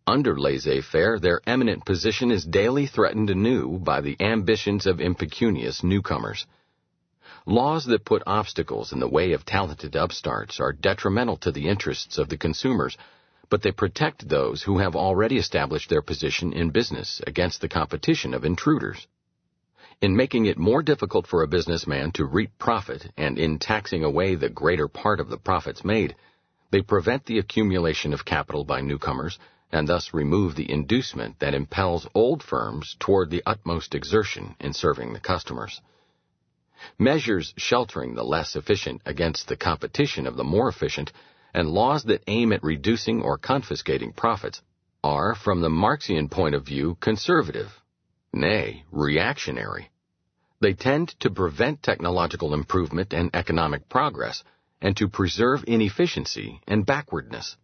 Under 0.07 0.39
laissez-faire, 0.39 1.19
their 1.19 1.41
eminent 1.47 1.85
position 1.85 2.31
is 2.31 2.45
daily 2.45 2.87
threatened 2.87 3.31
anew 3.31 3.79
by 3.79 4.01
the 4.01 4.17
ambitions 4.21 4.87
of 4.87 5.01
impecunious 5.01 5.85
newcomers. 5.85 6.47
Laws 7.47 7.85
that 7.87 8.05
put 8.05 8.23
obstacles 8.27 8.93
in 8.93 9.01
the 9.01 9.09
way 9.09 9.33
of 9.33 9.45
talented 9.45 9.97
upstarts 9.97 10.61
are 10.61 10.73
detrimental 10.73 11.37
to 11.39 11.53
the 11.53 11.69
interests 11.69 12.19
of 12.19 12.29
the 12.29 12.39
consumers 12.39 12.97
but 13.53 13.61
they 13.61 13.71
protect 13.71 14.27
those 14.31 14.63
who 14.63 14.79
have 14.79 14.97
already 14.97 15.37
established 15.37 15.91
their 15.91 16.01
position 16.01 16.55
in 16.55 16.71
business 16.71 17.21
against 17.27 17.61
the 17.61 17.69
competition 17.69 18.33
of 18.33 18.47
intruders. 18.47 19.07
In 20.01 20.17
making 20.17 20.47
it 20.47 20.57
more 20.57 20.83
difficult 20.83 21.27
for 21.27 21.43
a 21.43 21.47
businessman 21.47 22.13
to 22.13 22.25
reap 22.25 22.59
profit 22.59 23.13
and 23.19 23.39
in 23.39 23.59
taxing 23.59 24.05
away 24.05 24.37
the 24.37 24.49
greater 24.49 24.89
part 24.89 25.21
of 25.21 25.29
the 25.29 25.37
profits 25.37 25.85
made, 25.85 26.17
they 26.71 26.81
prevent 26.81 27.27
the 27.27 27.39
accumulation 27.39 28.15
of 28.15 28.25
capital 28.25 28.65
by 28.65 28.81
newcomers 28.81 29.39
and 29.71 29.87
thus 29.87 30.15
remove 30.15 30.55
the 30.57 30.73
inducement 30.73 31.39
that 31.41 31.53
impels 31.53 32.09
old 32.15 32.43
firms 32.43 32.97
toward 32.99 33.29
the 33.29 33.43
utmost 33.45 33.95
exertion 33.95 34.57
in 34.61 34.73
serving 34.73 35.13
the 35.13 35.21
customers. 35.21 35.83
Measures 36.99 37.53
sheltering 37.59 38.15
the 38.15 38.25
less 38.25 38.57
efficient 38.57 39.03
against 39.05 39.47
the 39.47 39.59
competition 39.59 40.27
of 40.27 40.37
the 40.37 40.51
more 40.55 40.71
efficient 40.71 41.13
and 41.55 41.69
laws 41.69 42.05
that 42.05 42.23
aim 42.27 42.53
at 42.53 42.63
reducing 42.63 43.23
or 43.23 43.39
confiscating 43.39 44.13
profits 44.13 44.63
are, 45.05 45.35
from 45.35 45.61
the 45.61 45.69
Marxian 45.69 46.29
point 46.29 46.55
of 46.55 46.65
view, 46.65 46.97
conservative, 47.01 47.83
nay, 48.33 48.85
reactionary. 48.91 49.91
They 50.61 50.75
tend 50.75 51.09
to 51.21 51.31
prevent 51.31 51.83
technological 51.83 52.55
improvement 52.55 53.13
and 53.13 53.31
economic 53.35 53.89
progress 53.89 54.45
and 54.81 54.97
to 54.97 55.09
preserve 55.09 55.65
inefficiency 55.67 56.61
and 56.67 56.87
backwardness. 56.87 57.57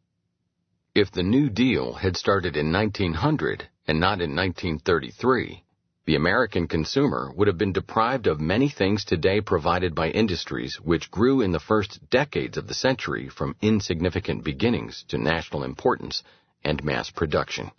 If 0.94 1.12
the 1.12 1.22
New 1.22 1.48
Deal 1.48 1.92
had 1.94 2.16
started 2.16 2.56
in 2.56 2.72
1900 2.72 3.68
and 3.86 4.00
not 4.00 4.20
in 4.20 4.34
1933, 4.34 5.62
the 6.08 6.14
American 6.14 6.66
consumer 6.66 7.30
would 7.36 7.48
have 7.48 7.58
been 7.58 7.74
deprived 7.74 8.26
of 8.26 8.40
many 8.40 8.70
things 8.70 9.04
today 9.04 9.42
provided 9.42 9.94
by 9.94 10.08
industries 10.08 10.76
which 10.76 11.10
grew 11.10 11.42
in 11.42 11.52
the 11.52 11.60
first 11.60 12.00
decades 12.08 12.56
of 12.56 12.66
the 12.66 12.72
century 12.72 13.28
from 13.28 13.54
insignificant 13.60 14.42
beginnings 14.42 15.04
to 15.06 15.18
national 15.18 15.64
importance 15.64 16.22
and 16.64 16.82
mass 16.82 17.10
production. 17.10 17.70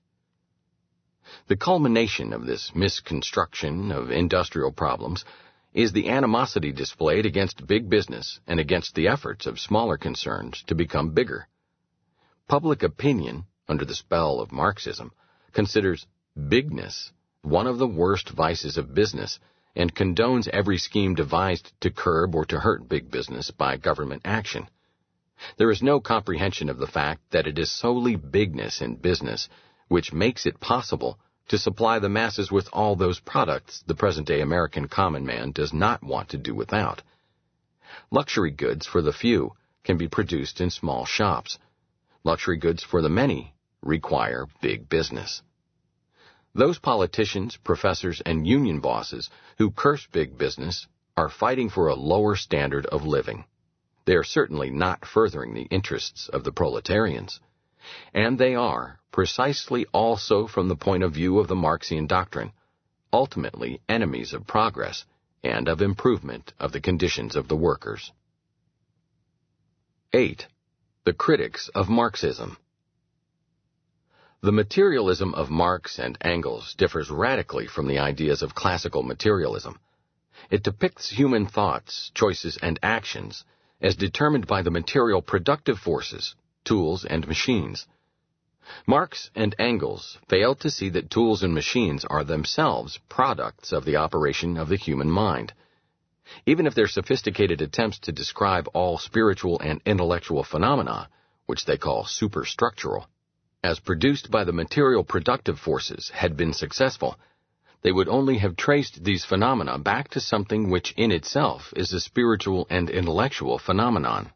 The 1.48 1.58
culmination 1.58 2.32
of 2.32 2.46
this 2.46 2.72
misconstruction 2.76 3.92
of 3.92 4.12
industrial 4.12 4.74
problems 4.74 5.26
is 5.74 5.92
the 5.92 6.10
animosity 6.10 6.72
displayed 6.72 7.26
against 7.26 7.66
big 7.66 7.90
business 7.90 8.40
and 8.46 8.60
against 8.60 8.94
the 8.94 9.08
efforts 9.08 9.48
of 9.48 9.60
smaller 9.60 9.98
concerns 9.98 10.64
to 10.68 10.76
become 10.76 11.16
bigger. 11.16 11.48
Public 12.48 12.84
opinion, 12.84 13.46
under 13.68 13.86
the 13.86 13.96
spell 13.96 14.40
of 14.40 14.52
Marxism, 14.52 15.14
considers 15.52 16.06
bigness 16.48 17.12
one 17.42 17.68
of 17.68 17.78
the 17.78 17.88
worst 17.88 18.30
vices 18.30 18.78
of 18.78 18.94
business 18.94 19.40
and 19.76 19.96
condones 19.96 20.48
every 20.48 20.78
scheme 20.78 21.16
devised 21.16 21.72
to 21.82 21.90
curb 21.90 22.36
or 22.36 22.46
to 22.46 22.60
hurt 22.60 22.90
big 22.90 23.10
business 23.10 23.52
by 23.52 23.78
government 23.78 24.22
action. 24.26 24.68
There 25.58 25.72
is 25.72 25.82
no 25.82 26.00
comprehension 26.02 26.70
of 26.70 26.78
the 26.78 26.88
fact 26.88 27.22
that 27.32 27.48
it 27.48 27.58
is 27.58 27.72
solely 27.72 28.16
bigness 28.16 28.82
in 28.82 28.96
business 28.96 29.48
which 29.88 30.14
makes 30.14 30.46
it 30.46 30.60
possible 30.60 31.18
to 31.48 31.58
supply 31.58 31.98
the 32.00 32.10
masses 32.10 32.52
with 32.52 32.70
all 32.72 32.96
those 32.96 33.20
products 33.20 33.84
the 33.88 33.96
present-day 33.96 34.42
American 34.42 34.88
common 34.88 35.26
man 35.26 35.52
does 35.52 35.74
not 35.74 36.04
want 36.04 36.30
to 36.30 36.38
do 36.38 36.54
without. 36.54 37.02
Luxury 38.12 38.52
goods 38.52 38.86
for 38.86 39.02
the 39.02 39.14
few 39.14 39.54
can 39.84 39.98
be 39.98 40.08
produced 40.08 40.62
in 40.62 40.70
small 40.70 41.06
shops. 41.06 41.58
Luxury 42.24 42.58
goods 42.58 42.84
for 42.84 43.02
the 43.02 43.10
many 43.10 43.56
require 43.82 44.46
big 44.62 44.90
business. 44.90 45.42
Those 46.56 46.80
politicians, 46.80 47.58
professors, 47.58 48.22
and 48.26 48.48
union 48.48 48.80
bosses 48.80 49.30
who 49.58 49.72
curse 49.72 50.08
big 50.12 50.38
business 50.38 50.88
are 51.16 51.30
fighting 51.30 51.70
for 51.70 51.88
a 51.88 51.96
lower 51.96 52.36
standard 52.36 52.86
of 52.88 53.06
living. 53.06 53.46
They 54.06 54.16
are 54.16 54.24
certainly 54.24 54.72
not 54.72 55.06
furthering 55.06 55.54
the 55.54 55.68
interests 55.70 56.30
of 56.30 56.44
the 56.44 56.52
proletarians. 56.52 57.40
And 58.14 58.38
they 58.38 58.56
are, 58.56 59.00
precisely 59.12 59.86
also 59.94 60.48
from 60.48 60.68
the 60.68 60.76
point 60.76 61.04
of 61.04 61.14
view 61.14 61.40
of 61.40 61.48
the 61.48 61.56
Marxian 61.56 62.08
doctrine, 62.08 62.52
ultimately 63.14 63.82
enemies 63.88 64.34
of 64.34 64.48
progress 64.48 65.06
and 65.44 65.68
of 65.68 65.82
improvement 65.82 66.54
of 66.60 66.72
the 66.72 66.82
conditions 66.82 67.36
of 67.36 67.48
the 67.48 67.56
workers. 67.56 68.12
8. 70.14 70.48
The 71.06 71.14
critics 71.14 71.70
of 71.76 71.90
Marxism. 71.90 72.58
The 74.42 74.54
materialism 74.54 75.34
of 75.34 75.50
Marx 75.50 76.00
and 76.00 76.18
Engels 76.22 76.74
differs 76.76 77.12
radically 77.12 77.68
from 77.68 77.88
the 77.88 78.00
ideas 78.00 78.42
of 78.42 78.56
classical 78.56 79.04
materialism. 79.04 79.78
It 80.50 80.64
depicts 80.64 81.10
human 81.10 81.46
thoughts, 81.46 82.10
choices, 82.16 82.58
and 82.62 82.80
actions 82.82 83.44
as 83.82 83.98
determined 83.98 84.48
by 84.48 84.62
the 84.62 84.72
material 84.72 85.22
productive 85.22 85.78
forces 85.78 86.36
tools, 86.64 87.04
and 87.04 87.28
machines. 87.28 87.86
Marx 88.86 89.30
and 89.36 89.56
Engels 89.60 90.18
failed 90.30 90.62
to 90.62 90.70
see 90.70 90.88
that 90.90 91.10
tools 91.10 91.44
and 91.44 91.54
machines 91.54 92.06
are 92.06 92.24
themselves 92.24 93.00
products 93.10 93.74
of 93.74 93.84
the 93.84 93.98
operation 93.98 94.56
of 94.56 94.70
the 94.70 94.78
human 94.78 95.10
mind. 95.10 95.52
Even 96.46 96.66
if 96.66 96.76
their 96.76 96.88
sophisticated 96.88 97.62
attempts 97.62 98.00
to 98.00 98.14
describe 98.14 98.70
all 98.74 98.98
spiritual 98.98 99.60
and 99.60 99.82
intellectual 99.86 100.44
phenomena, 100.44 101.10
which 101.46 101.66
they 101.66 101.78
call 101.78 102.06
superstructural, 102.06 103.08
as 103.64 103.80
produced 103.80 104.32
by 104.32 104.44
the 104.44 104.54
material 104.54 105.04
productive 105.04 105.60
forces 105.60 106.10
had 106.10 106.38
been 106.38 106.54
successful, 106.54 107.18
they 107.82 107.92
would 107.92 108.10
only 108.10 108.38
have 108.38 108.56
traced 108.56 109.04
these 109.04 109.26
phenomena 109.26 109.78
back 109.78 110.10
to 110.10 110.20
something 110.20 110.70
which 110.70 110.94
in 110.98 111.12
itself 111.12 111.74
is 111.76 111.94
a 111.94 112.00
spiritual 112.00 112.68
and 112.70 112.90
intellectual 112.90 113.58
phenomenon. 113.58 114.32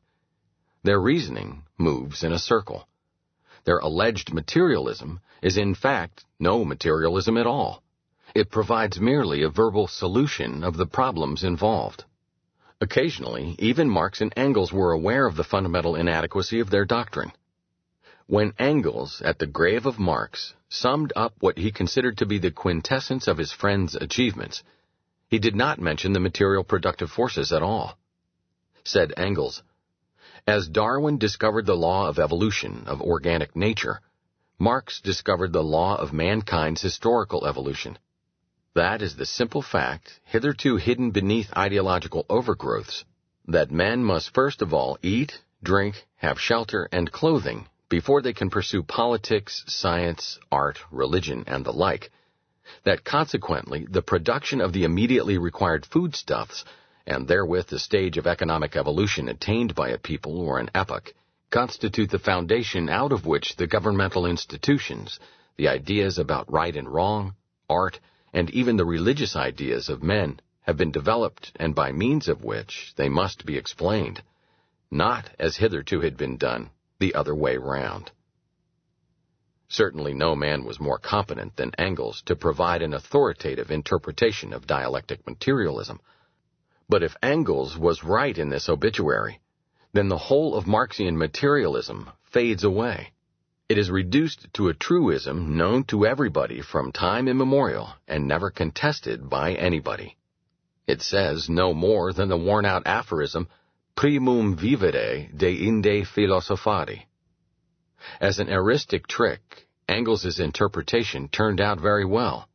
Their 0.84 1.00
reasoning 1.00 1.64
moves 1.78 2.24
in 2.24 2.32
a 2.32 2.40
circle. 2.40 2.88
Their 3.66 3.80
alleged 3.80 4.34
materialism 4.34 5.22
is 5.42 5.58
in 5.58 5.76
fact 5.76 6.26
no 6.40 6.66
materialism 6.66 7.38
at 7.38 7.48
all. 7.48 7.82
It 8.36 8.52
provides 8.52 9.00
merely 9.00 9.44
a 9.44 9.50
verbal 9.50 9.88
solution 9.88 10.64
of 10.64 10.76
the 10.76 10.88
problems 10.88 11.44
involved. 11.44 12.04
Occasionally, 12.82 13.56
even 13.60 13.90
Marx 13.90 14.20
and 14.20 14.34
Engels 14.36 14.74
were 14.74 14.92
aware 14.92 15.26
of 15.26 15.38
the 15.38 15.44
fundamental 15.44 15.96
inadequacy 15.96 16.60
of 16.60 16.70
their 16.70 16.84
doctrine. 16.84 17.32
When 18.28 18.54
Engels, 18.58 19.22
at 19.22 19.40
the 19.40 19.48
grave 19.48 19.86
of 19.86 20.00
Marx, 20.00 20.54
summed 20.70 21.12
up 21.14 21.34
what 21.40 21.58
he 21.58 21.74
considered 21.74 22.18
to 22.20 22.26
be 22.26 22.38
the 22.38 22.52
quintessence 22.52 23.28
of 23.28 23.38
his 23.38 23.52
friend's 23.52 23.96
achievements, 23.96 24.64
he 25.28 25.40
did 25.40 25.58
not 25.58 25.82
mention 25.82 26.14
the 26.14 26.22
material 26.22 26.64
productive 26.64 27.12
forces 27.12 27.52
at 27.52 27.62
all. 27.62 27.98
Said 28.86 29.14
Engels, 29.18 29.62
as 30.48 30.70
Darwin 30.70 31.18
discovered 31.18 31.66
the 31.66 31.76
law 31.76 32.08
of 32.08 32.18
evolution 32.18 32.84
of 32.86 33.02
organic 33.02 33.58
nature, 33.58 34.00
Marx 34.58 35.02
discovered 35.02 35.52
the 35.52 35.64
law 35.64 35.98
of 35.98 36.14
mankind's 36.14 36.82
historical 36.82 37.46
evolution. 37.46 38.00
That 38.74 39.02
is 39.02 39.18
the 39.18 39.26
simple 39.26 39.62
fact, 39.62 40.22
hitherto 40.24 40.78
hidden 40.78 41.12
beneath 41.12 41.52
ideological 41.58 42.26
overgrowths, 42.30 43.04
that 43.50 43.70
men 43.70 44.02
must 44.02 44.34
first 44.34 44.62
of 44.62 44.74
all 44.74 44.98
eat, 45.02 45.42
drink, 45.62 46.06
have 46.16 46.40
shelter, 46.40 46.88
and 46.90 47.12
clothing 47.12 47.68
before 47.94 48.24
they 48.24 48.34
can 48.34 48.50
pursue 48.50 48.82
politics, 48.82 49.64
science, 49.68 50.40
art, 50.52 50.80
religion, 50.90 51.44
and 51.46 51.64
the 51.64 51.72
like. 51.72 52.10
That 52.86 53.04
consequently, 53.04 53.86
the 53.88 54.02
production 54.02 54.62
of 54.62 54.74
the 54.74 54.84
immediately 54.84 55.38
required 55.38 55.86
foodstuffs 55.86 56.66
and 57.06 57.28
therewith 57.28 57.68
the 57.68 57.78
stage 57.78 58.18
of 58.18 58.26
economic 58.26 58.76
evolution 58.76 59.30
attained 59.30 59.76
by 59.76 59.90
a 59.90 60.00
people 60.00 60.40
or 60.40 60.58
an 60.58 60.72
epoch, 60.74 61.14
constitute 61.52 62.10
the 62.10 62.18
foundation 62.18 62.90
out 62.90 63.12
of 63.12 63.28
which 63.28 63.58
the 63.58 63.68
governmental 63.68 64.26
institutions, 64.26 65.20
the 65.58 65.68
ideas 65.68 66.18
about 66.18 66.52
right 66.52 66.76
and 66.76 66.90
wrong, 66.90 67.36
art, 67.70 68.00
and 68.34 68.50
even 68.50 68.76
the 68.76 68.86
religious 68.98 69.36
ideas 69.36 69.88
of 69.88 70.02
men 70.02 70.40
have 70.62 70.78
been 70.78 70.92
developed 70.92 71.52
and 71.58 71.76
by 71.76 71.92
means 71.92 72.28
of 72.28 72.44
which 72.44 72.94
they 72.96 73.08
must 73.08 73.46
be 73.46 73.56
explained, 73.56 74.24
not 74.90 75.30
as 75.38 75.58
hitherto 75.58 76.02
had 76.02 76.18
been 76.18 76.38
done, 76.38 76.72
the 77.04 77.16
other 77.16 77.36
way 77.36 77.58
round. 77.58 78.10
Certainly 79.68 80.14
no 80.14 80.38
man 80.38 80.64
was 80.64 80.80
more 80.80 80.98
competent 80.98 81.58
than 81.58 81.76
Engels 81.78 82.22
to 82.28 82.34
provide 82.34 82.82
an 82.82 82.94
authoritative 82.94 83.72
interpretation 83.72 84.54
of 84.54 84.66
dialectic 84.66 85.28
materialism, 85.28 86.00
but 86.88 87.04
if 87.04 87.18
Engels 87.22 87.78
was 87.78 88.06
right 88.06 88.38
in 88.38 88.50
this 88.50 88.70
obituary, 88.70 89.42
then 89.92 90.08
the 90.08 90.18
whole 90.30 90.56
of 90.56 90.66
Marxian 90.66 91.18
materialism 91.18 92.10
fades 92.24 92.64
away. 92.64 93.12
It 93.68 93.78
is 93.78 93.92
reduced 93.92 94.48
to 94.54 94.70
a 94.70 94.74
truism 94.74 95.58
known 95.58 95.84
to 95.86 96.06
everybody 96.06 96.62
from 96.62 96.94
time 96.94 97.28
immemorial 97.28 97.90
and 98.08 98.30
never 98.30 98.50
contested 98.50 99.30
by 99.30 99.56
anybody. 99.56 100.16
It 100.88 101.02
says 101.02 101.50
no 101.50 101.74
more 101.74 102.14
than 102.14 102.30
the 102.30 102.38
worn 102.38 102.64
out 102.64 102.84
aphorism, 102.86 103.50
primum 103.96 104.56
vivere 104.56 105.30
deinde 105.36 106.06
philosophari. 106.06 107.06
As 108.20 108.40
an 108.40 108.48
heuristic 108.48 109.08
trick, 109.08 109.68
Engels' 109.88 110.40
interpretation 110.40 111.30
turned 111.30 111.62
out 111.62 111.80
very 111.80 112.04
well. 112.04 112.50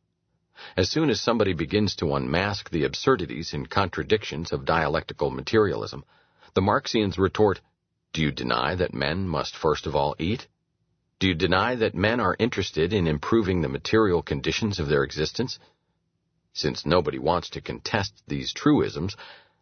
As 0.75 0.89
soon 0.89 1.09
as 1.09 1.21
somebody 1.21 1.53
begins 1.53 1.95
to 1.95 2.13
unmask 2.13 2.69
the 2.69 2.83
absurdities 2.83 3.53
and 3.53 3.69
contradictions 3.69 4.51
of 4.51 4.65
dialectical 4.65 5.31
materialism, 5.31 6.03
the 6.53 6.61
Marxians 6.61 7.17
retort, 7.17 7.61
Do 8.13 8.21
you 8.21 8.31
deny 8.31 8.75
that 8.75 8.93
men 8.93 9.27
must 9.27 9.55
first 9.55 9.87
of 9.87 9.95
all 9.95 10.15
eat? 10.19 10.47
Do 11.19 11.27
you 11.27 11.33
deny 11.33 11.75
that 11.75 11.95
men 11.95 12.19
are 12.19 12.35
interested 12.39 12.93
in 12.93 13.07
improving 13.07 13.61
the 13.61 13.69
material 13.69 14.21
conditions 14.21 14.79
of 14.79 14.87
their 14.87 15.03
existence? 15.03 15.59
Since 16.53 16.85
nobody 16.85 17.19
wants 17.19 17.49
to 17.51 17.61
contest 17.61 18.21
these 18.27 18.53
truisms, 18.53 19.15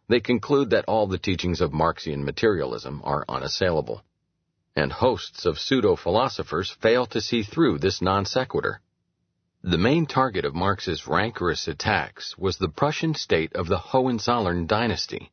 they 0.08 0.20
conclude 0.20 0.70
that 0.70 0.86
all 0.86 1.06
the 1.06 1.18
teachings 1.18 1.60
of 1.60 1.72
Marxian 1.72 2.24
materialism 2.24 3.02
are 3.04 3.24
unassailable. 3.28 4.02
And 4.74 4.92
hosts 4.92 5.44
of 5.44 5.58
pseudo-philosophers 5.58 6.70
fail 6.70 7.06
to 7.06 7.20
see 7.20 7.42
through 7.42 7.78
this 7.78 8.00
non 8.00 8.24
sequitur. 8.24 8.80
The 9.62 9.76
main 9.76 10.06
target 10.06 10.44
of 10.44 10.54
Marx's 10.54 11.06
rancorous 11.06 11.66
attacks 11.66 12.38
was 12.38 12.56
the 12.56 12.68
Prussian 12.68 13.14
state 13.14 13.52
of 13.54 13.66
the 13.66 13.78
Hohenzollern 13.78 14.66
dynasty. 14.66 15.32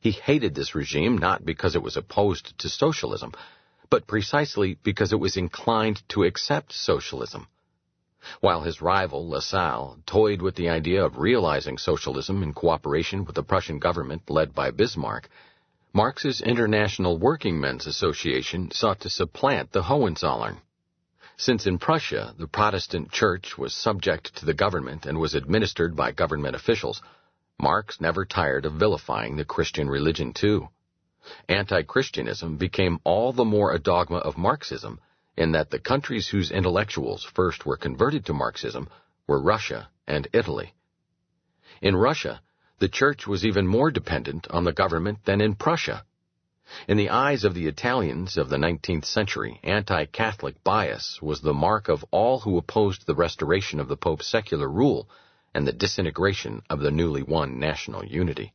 He 0.00 0.10
hated 0.10 0.54
this 0.54 0.74
regime 0.74 1.16
not 1.16 1.44
because 1.44 1.76
it 1.76 1.82
was 1.82 1.96
opposed 1.96 2.58
to 2.58 2.68
socialism, 2.68 3.32
but 3.88 4.08
precisely 4.08 4.76
because 4.82 5.12
it 5.12 5.20
was 5.20 5.36
inclined 5.36 6.02
to 6.08 6.24
accept 6.24 6.72
socialism. 6.72 7.46
While 8.40 8.60
his 8.62 8.80
rival, 8.80 9.28
Lassalle, 9.28 9.98
toyed 10.06 10.42
with 10.42 10.54
the 10.54 10.68
idea 10.68 11.04
of 11.04 11.18
realizing 11.18 11.76
socialism 11.76 12.42
in 12.42 12.54
cooperation 12.54 13.24
with 13.24 13.34
the 13.34 13.42
Prussian 13.42 13.80
government 13.80 14.30
led 14.30 14.54
by 14.54 14.70
Bismarck, 14.70 15.28
Marx's 15.92 16.40
International 16.40 17.18
Workingmen's 17.18 17.86
Association 17.86 18.70
sought 18.70 19.00
to 19.00 19.10
supplant 19.10 19.72
the 19.72 19.82
Hohenzollern. 19.82 20.60
Since 21.36 21.66
in 21.66 21.78
Prussia 21.78 22.34
the 22.38 22.46
Protestant 22.46 23.10
Church 23.10 23.58
was 23.58 23.74
subject 23.74 24.36
to 24.36 24.46
the 24.46 24.54
government 24.54 25.04
and 25.04 25.18
was 25.18 25.34
administered 25.34 25.96
by 25.96 26.12
government 26.12 26.54
officials, 26.54 27.02
Marx 27.60 28.00
never 28.00 28.24
tired 28.24 28.64
of 28.64 28.74
vilifying 28.74 29.36
the 29.36 29.44
Christian 29.44 29.88
religion 29.88 30.32
too. 30.32 30.68
Anti-Christianism 31.48 32.56
became 32.56 33.00
all 33.02 33.32
the 33.32 33.44
more 33.44 33.72
a 33.72 33.78
dogma 33.78 34.18
of 34.18 34.38
Marxism 34.38 35.00
in 35.36 35.52
that 35.52 35.70
the 35.70 35.78
countries 35.78 36.28
whose 36.28 36.50
intellectuals 36.50 37.24
first 37.24 37.64
were 37.64 37.76
converted 37.76 38.26
to 38.26 38.34
Marxism 38.34 38.88
were 39.26 39.40
Russia 39.40 39.88
and 40.06 40.28
Italy. 40.32 40.74
In 41.80 41.96
Russia, 41.96 42.40
the 42.78 42.88
church 42.88 43.26
was 43.26 43.44
even 43.44 43.66
more 43.66 43.90
dependent 43.90 44.46
on 44.50 44.64
the 44.64 44.72
government 44.72 45.24
than 45.24 45.40
in 45.40 45.54
Prussia. 45.54 46.04
In 46.88 46.96
the 46.96 47.10
eyes 47.10 47.44
of 47.44 47.54
the 47.54 47.66
Italians 47.66 48.36
of 48.36 48.48
the 48.48 48.56
19th 48.56 49.04
century, 49.04 49.60
anti-Catholic 49.62 50.62
bias 50.64 51.20
was 51.20 51.40
the 51.40 51.52
mark 51.52 51.88
of 51.88 52.04
all 52.10 52.40
who 52.40 52.56
opposed 52.56 53.06
the 53.06 53.14
restoration 53.14 53.80
of 53.80 53.88
the 53.88 53.96
Pope's 53.96 54.26
secular 54.26 54.68
rule 54.68 55.08
and 55.54 55.66
the 55.66 55.72
disintegration 55.72 56.62
of 56.70 56.80
the 56.80 56.90
newly 56.90 57.22
won 57.22 57.58
national 57.58 58.04
unity. 58.04 58.52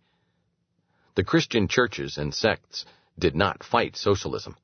The 1.16 1.24
Christian 1.24 1.68
churches 1.68 2.18
and 2.18 2.34
sects 2.34 2.86
did 3.18 3.36
not 3.36 3.64
fight 3.64 3.96
socialism. 3.96 4.56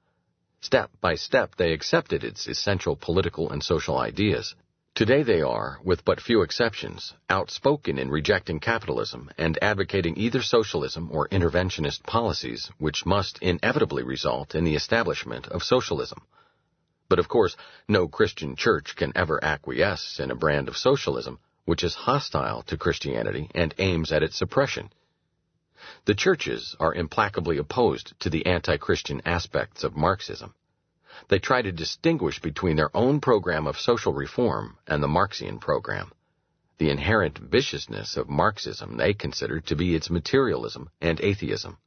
Step 0.63 0.89
by 1.01 1.13
step, 1.13 1.55
they 1.57 1.73
accepted 1.73 2.23
its 2.23 2.47
essential 2.47 2.95
political 2.95 3.51
and 3.51 3.61
social 3.61 3.97
ideas. 3.97 4.55
Today 4.95 5.21
they 5.21 5.41
are, 5.41 5.81
with 5.83 6.05
but 6.05 6.21
few 6.21 6.41
exceptions, 6.41 7.13
outspoken 7.29 7.99
in 7.99 8.09
rejecting 8.09 8.61
capitalism 8.61 9.29
and 9.37 9.59
advocating 9.61 10.17
either 10.17 10.41
socialism 10.41 11.09
or 11.11 11.27
interventionist 11.27 12.03
policies 12.03 12.71
which 12.77 13.05
must 13.05 13.39
inevitably 13.39 14.03
result 14.03 14.55
in 14.55 14.63
the 14.63 14.75
establishment 14.75 15.47
of 15.47 15.63
socialism. 15.63 16.21
But 17.09 17.19
of 17.19 17.27
course, 17.27 17.57
no 17.89 18.07
Christian 18.07 18.55
church 18.55 18.95
can 18.95 19.11
ever 19.17 19.43
acquiesce 19.43 20.17
in 20.17 20.31
a 20.31 20.41
brand 20.43 20.69
of 20.69 20.77
socialism 20.77 21.39
which 21.65 21.83
is 21.83 21.93
hostile 21.93 22.61
to 22.63 22.77
Christianity 22.77 23.49
and 23.53 23.75
aims 23.79 24.13
at 24.13 24.23
its 24.23 24.37
suppression. 24.37 24.93
The 26.05 26.15
churches 26.15 26.77
are 26.79 26.93
implacably 26.93 27.57
opposed 27.57 28.17
to 28.21 28.29
the 28.29 28.45
anti-Christian 28.45 29.21
aspects 29.25 29.83
of 29.83 29.97
Marxism. 29.97 30.55
They 31.27 31.39
try 31.39 31.61
to 31.61 31.73
distinguish 31.73 32.39
between 32.39 32.77
their 32.77 32.95
own 32.95 33.19
program 33.19 33.67
of 33.67 33.77
social 33.77 34.13
reform 34.13 34.77
and 34.87 35.03
the 35.03 35.09
Marxian 35.09 35.59
program. 35.59 36.13
The 36.77 36.89
inherent 36.89 37.37
viciousness 37.37 38.15
of 38.15 38.29
Marxism 38.29 38.95
they 38.95 39.13
consider 39.13 39.59
to 39.59 39.75
be 39.75 39.93
its 39.93 40.09
materialism 40.09 40.89
and 41.01 41.19
atheism. 41.19 41.77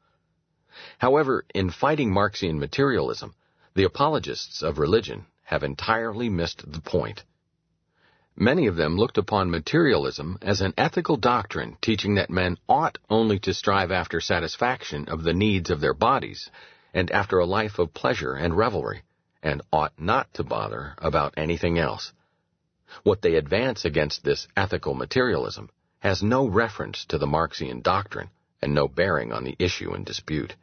However, 0.99 1.47
in 1.55 1.71
fighting 1.71 2.13
Marxian 2.13 2.59
materialism, 2.59 3.35
the 3.73 3.85
apologists 3.85 4.63
of 4.63 4.79
religion 4.79 5.27
have 5.45 5.63
entirely 5.63 6.29
missed 6.29 6.71
the 6.71 6.83
point. 6.83 7.25
Many 8.39 8.67
of 8.67 8.77
them 8.77 8.99
looked 8.99 9.17
upon 9.17 9.51
materialism 9.51 10.39
as 10.43 10.61
an 10.61 10.75
ethical 10.77 11.17
doctrine 11.17 11.79
teaching 11.81 12.17
that 12.17 12.29
men 12.29 12.59
ought 12.69 12.99
only 13.09 13.39
to 13.39 13.55
strive 13.55 13.91
after 13.91 14.21
satisfaction 14.21 15.09
of 15.09 15.23
the 15.23 15.33
needs 15.33 15.71
of 15.71 15.81
their 15.81 15.95
bodies 15.95 16.51
and 16.93 17.11
after 17.11 17.39
a 17.39 17.47
life 17.47 17.79
of 17.79 17.95
pleasure 17.95 18.35
and 18.35 18.55
revelry, 18.55 19.05
and 19.43 19.63
ought 19.73 19.99
not 19.99 20.35
to 20.35 20.45
bother 20.45 20.95
about 20.99 21.33
anything 21.39 21.79
else. 21.79 22.13
What 23.05 23.23
they 23.23 23.37
advance 23.37 23.87
against 23.87 24.23
this 24.23 24.47
ethical 24.55 24.93
materialism 24.93 25.71
has 26.01 26.23
no 26.23 26.47
reference 26.47 27.07
to 27.07 27.17
the 27.17 27.27
Marxian 27.27 27.81
doctrine 27.81 28.29
and 28.61 28.75
no 28.75 28.87
bearing 28.87 29.33
on 29.33 29.45
the 29.45 29.57
issue 29.59 29.95
in 29.95 30.05
dispute. 30.05 30.55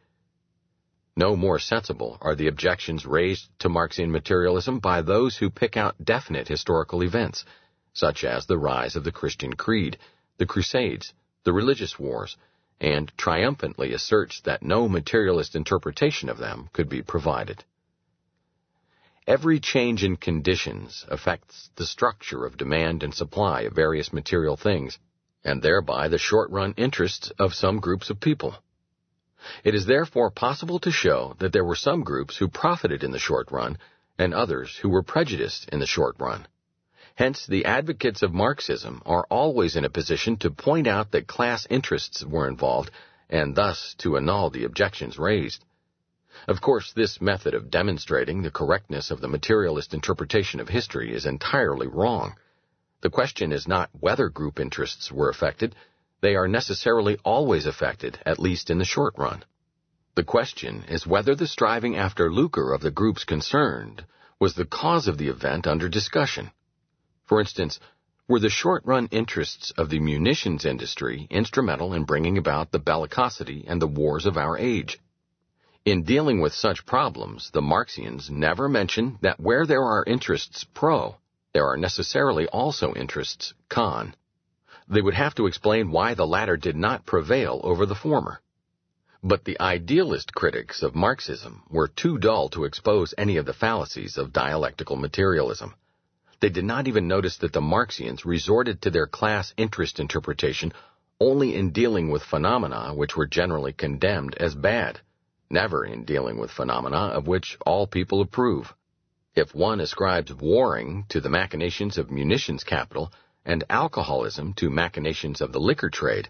No 1.15 1.35
more 1.35 1.57
sensible 1.57 2.19
are 2.21 2.35
the 2.35 2.47
objections 2.47 3.05
raised 3.07 3.49
to 3.59 3.69
Marxian 3.69 4.11
materialism 4.11 4.77
by 4.77 5.01
those 5.01 5.37
who 5.37 5.49
pick 5.49 5.75
out 5.75 5.95
definite 6.03 6.47
historical 6.47 7.03
events 7.03 7.45
such 7.93 8.23
as 8.23 8.45
the 8.45 8.57
rise 8.57 8.95
of 8.95 9.03
the 9.03 9.11
Christian 9.11 9.53
creed, 9.53 9.97
the 10.37 10.45
Crusades, 10.45 11.13
the 11.43 11.53
religious 11.53 11.97
wars, 11.99 12.35
and 12.79 13.11
triumphantly 13.17 13.93
asserts 13.93 14.41
that 14.41 14.63
no 14.63 14.89
materialist 14.89 15.55
interpretation 15.55 16.27
of 16.27 16.37
them 16.37 16.69
could 16.73 16.89
be 16.89 17.01
provided. 17.01 17.63
Every 19.25 19.59
change 19.59 20.03
in 20.03 20.17
conditions 20.17 21.05
affects 21.07 21.69
the 21.75 21.85
structure 21.85 22.45
of 22.45 22.57
demand 22.57 23.03
and 23.03 23.13
supply 23.13 23.61
of 23.61 23.73
various 23.73 24.11
material 24.11 24.57
things, 24.57 24.99
and 25.45 25.61
thereby 25.61 26.09
the 26.09 26.17
short-run 26.17 26.73
interests 26.75 27.31
of 27.39 27.53
some 27.53 27.79
groups 27.79 28.09
of 28.09 28.19
people. 28.19 28.55
It 29.63 29.75
is 29.75 29.85
therefore 29.85 30.31
possible 30.31 30.79
to 30.79 30.91
show 30.91 31.35
that 31.39 31.53
there 31.53 31.63
were 31.63 31.75
some 31.75 32.03
groups 32.03 32.37
who 32.37 32.47
profited 32.47 33.03
in 33.03 33.11
the 33.11 33.19
short 33.19 33.51
run 33.51 33.77
and 34.17 34.33
others 34.33 34.77
who 34.77 34.89
were 34.89 35.03
prejudiced 35.03 35.69
in 35.69 35.79
the 35.79 35.85
short 35.85 36.15
run. 36.19 36.47
Hence, 37.15 37.45
the 37.45 37.65
advocates 37.65 38.23
of 38.23 38.34
Marxism 38.34 39.02
are 39.06 39.27
always 39.30 39.76
in 39.76 39.85
a 39.85 39.90
position 39.90 40.35
to 40.38 40.49
point 40.49 40.88
out 40.88 41.11
that 41.11 41.27
class 41.27 41.68
interests 41.69 42.26
were 42.26 42.48
involved 42.48 42.90
and 43.30 43.56
thus 43.56 43.94
to 43.99 44.18
annul 44.18 44.49
the 44.49 44.64
objections 44.64 45.19
raised. 45.19 45.64
Of 46.48 46.60
course, 46.60 46.91
this 46.91 47.22
method 47.22 47.53
of 47.53 47.69
demonstrating 47.69 48.41
the 48.41 48.49
correctness 48.49 49.11
of 49.11 49.22
the 49.22 49.27
materialist 49.27 49.94
interpretation 49.94 50.60
of 50.60 50.69
history 50.69 51.14
is 51.14 51.27
entirely 51.27 51.85
wrong. 51.85 52.35
The 53.02 53.11
question 53.11 53.52
is 53.52 53.68
not 53.68 53.91
whether 53.99 54.30
group 54.30 54.60
interests 54.60 55.11
were 55.11 55.30
affected, 55.30 55.76
they 56.22 56.35
are 56.35 56.48
necessarily 56.48 57.18
always 57.23 57.68
affected, 57.68 58.18
at 58.26 58.40
least 58.40 58.72
in 58.72 58.80
the 58.80 58.85
short 58.85 59.14
run. 59.18 59.44
The 60.15 60.23
question 60.23 60.84
is 60.88 61.06
whether 61.06 61.35
the 61.35 61.48
striving 61.48 61.95
after 61.95 62.31
lucre 62.31 62.73
of 62.73 62.81
the 62.81 62.91
groups 62.91 63.23
concerned 63.23 64.06
was 64.40 64.56
the 64.56 64.65
cause 64.65 65.07
of 65.07 65.19
the 65.19 65.27
event 65.27 65.68
under 65.68 65.90
discussion. 65.90 66.52
For 67.34 67.39
instance, 67.39 67.80
were 68.27 68.39
the 68.39 68.47
short-run 68.47 69.07
interests 69.10 69.72
of 69.72 69.89
the 69.89 69.99
munitions 69.99 70.65
industry 70.65 71.26
instrumental 71.31 71.91
in 71.91 72.03
bringing 72.03 72.38
about 72.38 72.69
the 72.69 72.80
bellicosity 72.80 73.64
and 73.65 73.81
the 73.81 73.88
wars 73.88 74.27
of 74.27 74.38
our 74.38 74.55
age? 74.55 74.99
In 75.84 76.03
dealing 76.03 76.41
with 76.41 76.53
such 76.53 76.85
problems, 76.85 77.49
the 77.49 77.60
Marxians 77.60 78.30
never 78.30 78.69
mention 78.69 79.18
that 79.22 79.39
where 79.39 79.65
there 79.65 79.81
are 79.81 80.03
interests 80.05 80.64
pro, 80.76 81.15
there 81.53 81.65
are 81.65 81.76
necessarily 81.76 82.45
also 82.49 82.93
interests 82.93 83.55
con. 83.68 84.14
They 84.88 85.01
would 85.01 85.15
have 85.15 85.34
to 85.34 85.47
explain 85.47 85.89
why 85.89 86.14
the 86.14 86.27
latter 86.27 86.55
did 86.55 86.76
not 86.76 87.07
prevail 87.07 87.61
over 87.64 87.88
the 87.88 87.95
former. 87.95 88.41
But 89.23 89.45
the 89.45 89.60
idealist 89.60 90.35
critics 90.35 90.84
of 90.84 90.93
Marxism 90.93 91.64
were 91.68 91.88
too 91.88 92.19
dull 92.19 92.49
to 92.49 92.65
expose 92.65 93.15
any 93.18 93.38
of 93.38 93.47
the 93.47 93.55
fallacies 93.55 94.19
of 94.19 94.34
dialectical 94.34 94.97
materialism. 94.97 95.73
They 96.43 96.49
did 96.49 96.65
not 96.65 96.89
even 96.89 97.07
notice 97.07 97.37
that 97.37 97.53
the 97.53 97.61
Marxians 97.61 98.25
resorted 98.25 98.81
to 98.81 98.89
their 98.89 99.07
class 99.07 99.53
interest 99.55 99.97
interpretation 99.97 100.73
only 101.17 101.55
in 101.55 101.71
dealing 101.71 102.11
with 102.11 102.21
phenomena 102.21 102.93
which 102.93 103.15
were 103.15 103.25
generally 103.27 103.71
condemned 103.71 104.35
as 104.35 104.53
bad, 104.53 104.99
never 105.49 105.85
in 105.85 106.03
dealing 106.03 106.37
with 106.37 106.51
phenomena 106.51 106.97
of 106.97 107.27
which 107.27 107.57
all 107.65 107.87
people 107.87 108.19
approve. 108.19 108.73
If 109.35 109.55
one 109.55 109.79
ascribes 109.79 110.33
warring 110.33 111.05
to 111.07 111.21
the 111.21 111.29
machinations 111.29 111.97
of 111.97 112.11
munitions 112.11 112.65
capital 112.65 113.13
and 113.45 113.63
alcoholism 113.69 114.51
to 114.55 114.69
machinations 114.69 115.39
of 115.39 115.53
the 115.53 115.61
liquor 115.61 115.89
trade, 115.89 116.27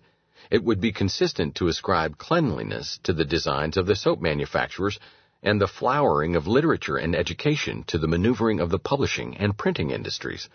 it 0.52 0.64
would 0.64 0.80
be 0.80 0.92
consistent 0.92 1.56
to 1.56 1.70
ascribe 1.70 2.20
cleanliness 2.20 3.00
to 3.02 3.14
the 3.14 3.26
designs 3.26 3.78
of 3.78 3.88
the 3.88 3.96
soap 3.96 4.22
manufacturers 4.22 5.00
and 5.44 5.60
the 5.60 5.68
flowering 5.68 6.36
of 6.36 6.48
literature 6.48 6.98
and 6.98 7.16
education 7.16 7.84
to 7.84 7.98
the 7.98 8.08
maneuvering 8.08 8.60
of 8.60 8.70
the 8.70 8.80
publishing 8.80 9.38
and 9.38 9.58
printing 9.58 9.92
industries. 9.92 10.50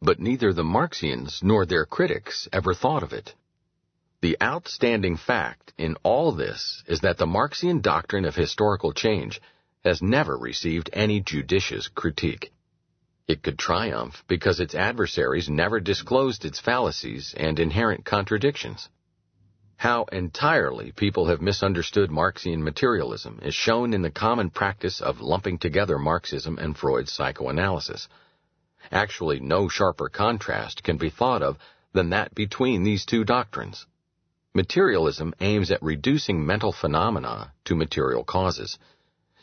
But 0.00 0.20
neither 0.20 0.52
the 0.52 0.62
Marxians 0.62 1.42
nor 1.42 1.66
their 1.66 1.86
critics 1.86 2.46
ever 2.52 2.74
thought 2.74 3.02
of 3.02 3.12
it. 3.12 3.34
The 4.20 4.36
outstanding 4.42 5.16
fact 5.16 5.72
in 5.78 5.96
all 6.02 6.32
this 6.32 6.82
is 6.86 7.00
that 7.00 7.16
the 7.16 7.26
Marxian 7.26 7.80
doctrine 7.80 8.24
of 8.24 8.34
historical 8.34 8.92
change 8.92 9.40
has 9.84 10.02
never 10.02 10.36
received 10.36 10.90
any 10.92 11.20
judicious 11.20 11.88
critique. 11.88 12.52
It 13.26 13.42
could 13.42 13.58
triumph 13.58 14.24
because 14.26 14.60
its 14.60 14.74
adversaries 14.74 15.48
never 15.48 15.80
disclosed 15.80 16.44
its 16.44 16.58
fallacies 16.58 17.34
and 17.36 17.58
inherent 17.58 18.04
contradictions. 18.04 18.88
How 19.78 20.06
entirely 20.10 20.90
people 20.90 21.26
have 21.26 21.40
misunderstood 21.40 22.10
Marxian 22.10 22.64
materialism 22.64 23.38
is 23.42 23.54
shown 23.54 23.94
in 23.94 24.02
the 24.02 24.10
common 24.10 24.50
practice 24.50 25.00
of 25.00 25.20
lumping 25.20 25.58
together 25.58 26.00
Marxism 26.00 26.58
and 26.58 26.76
Freud's 26.76 27.12
psychoanalysis. 27.12 28.08
Actually, 28.90 29.38
no 29.38 29.68
sharper 29.68 30.08
contrast 30.08 30.82
can 30.82 30.96
be 30.96 31.10
thought 31.10 31.42
of 31.42 31.58
than 31.92 32.10
that 32.10 32.34
between 32.34 32.82
these 32.82 33.06
two 33.06 33.22
doctrines. 33.22 33.86
Materialism 34.52 35.32
aims 35.38 35.70
at 35.70 35.80
reducing 35.80 36.44
mental 36.44 36.72
phenomena 36.72 37.52
to 37.64 37.76
material 37.76 38.24
causes. 38.24 38.80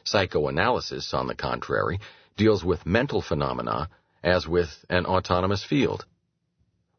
Psychoanalysis, 0.03 1.13
on 1.13 1.27
the 1.27 1.35
contrary, 1.35 1.97
deals 2.35 2.61
with 2.61 2.85
mental 2.85 3.21
phenomena 3.21 3.87
as 4.21 4.45
with 4.45 4.83
an 4.89 5.05
autonomous 5.05 5.63
field. 5.63 6.03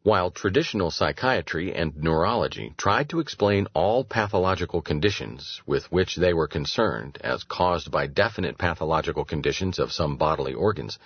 While 0.06 0.30
traditional 0.30 0.92
psychiatry 0.92 1.74
and 1.74 1.96
neurology 1.96 2.72
tried 2.78 3.08
to 3.08 3.18
explain 3.18 3.66
all 3.74 4.04
pathological 4.04 4.80
conditions 4.80 5.60
with 5.66 5.90
which 5.90 6.14
they 6.14 6.32
were 6.32 6.46
concerned 6.46 7.18
as 7.22 7.42
caused 7.42 7.90
by 7.90 8.06
definite 8.06 8.56
pathological 8.56 9.24
conditions 9.24 9.80
of 9.80 9.90
some 9.90 10.16
bodily 10.16 10.54
organs, 10.54 11.00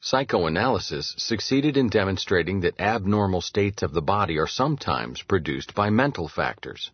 psychoanalysis 0.00 1.14
succeeded 1.18 1.76
in 1.76 1.90
demonstrating 1.90 2.60
that 2.60 2.80
abnormal 2.80 3.42
states 3.42 3.82
of 3.82 3.92
the 3.92 4.00
body 4.00 4.38
are 4.38 4.46
sometimes 4.46 5.20
produced 5.20 5.74
by 5.74 5.90
mental 5.90 6.26
factors. 6.26 6.90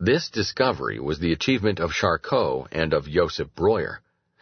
This 0.00 0.28
discovery 0.28 0.98
was 0.98 1.20
the 1.20 1.32
achievement 1.32 1.78
of 1.78 1.92
Charcot 1.92 2.66
and 2.72 2.92
of 2.92 3.06
Josef 3.08 3.54
Breuer, 3.54 4.00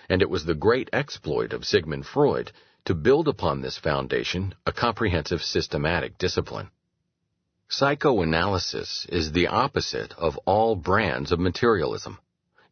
and 0.08 0.22
it 0.22 0.30
was 0.30 0.46
the 0.46 0.54
great 0.54 0.88
exploit 0.94 1.52
of 1.52 1.66
Sigmund 1.66 2.06
Freud 2.06 2.52
to 2.84 2.94
build 2.94 3.28
upon 3.28 3.60
this 3.60 3.78
foundation 3.78 4.55
a 4.66 4.72
comprehensive 4.72 5.42
systematic 5.42 6.18
discipline. 6.18 6.70
Psychoanalysis 7.68 9.06
is 9.10 9.32
the 9.32 9.48
opposite 9.48 10.14
of 10.16 10.38
all 10.46 10.74
brands 10.74 11.32
of 11.32 11.38
materialism. 11.38 12.18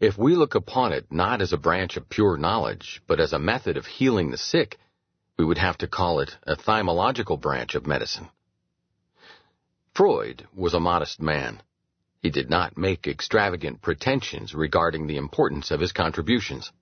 If 0.00 0.16
we 0.16 0.34
look 0.34 0.54
upon 0.54 0.92
it 0.92 1.06
not 1.10 1.42
as 1.42 1.52
a 1.52 1.58
branch 1.58 1.96
of 1.96 2.08
pure 2.08 2.36
knowledge, 2.36 3.02
but 3.06 3.20
as 3.20 3.32
a 3.32 3.38
method 3.38 3.76
of 3.76 3.86
healing 3.86 4.30
the 4.30 4.38
sick, 4.38 4.78
we 5.38 5.44
would 5.44 5.58
have 5.58 5.78
to 5.78 5.86
call 5.86 6.20
it 6.20 6.36
a 6.46 6.56
thymological 6.56 7.38
branch 7.38 7.74
of 7.74 7.86
medicine. 7.86 8.28
Freud 9.94 10.46
was 10.54 10.74
a 10.74 10.80
modest 10.80 11.20
man. 11.20 11.62
He 12.22 12.30
did 12.30 12.50
not 12.50 12.76
make 12.76 13.06
extravagant 13.06 13.82
pretensions 13.82 14.54
regarding 14.54 15.06
the 15.06 15.16
importance 15.16 15.70
of 15.70 15.80
his 15.80 15.92
contributions. 15.92 16.72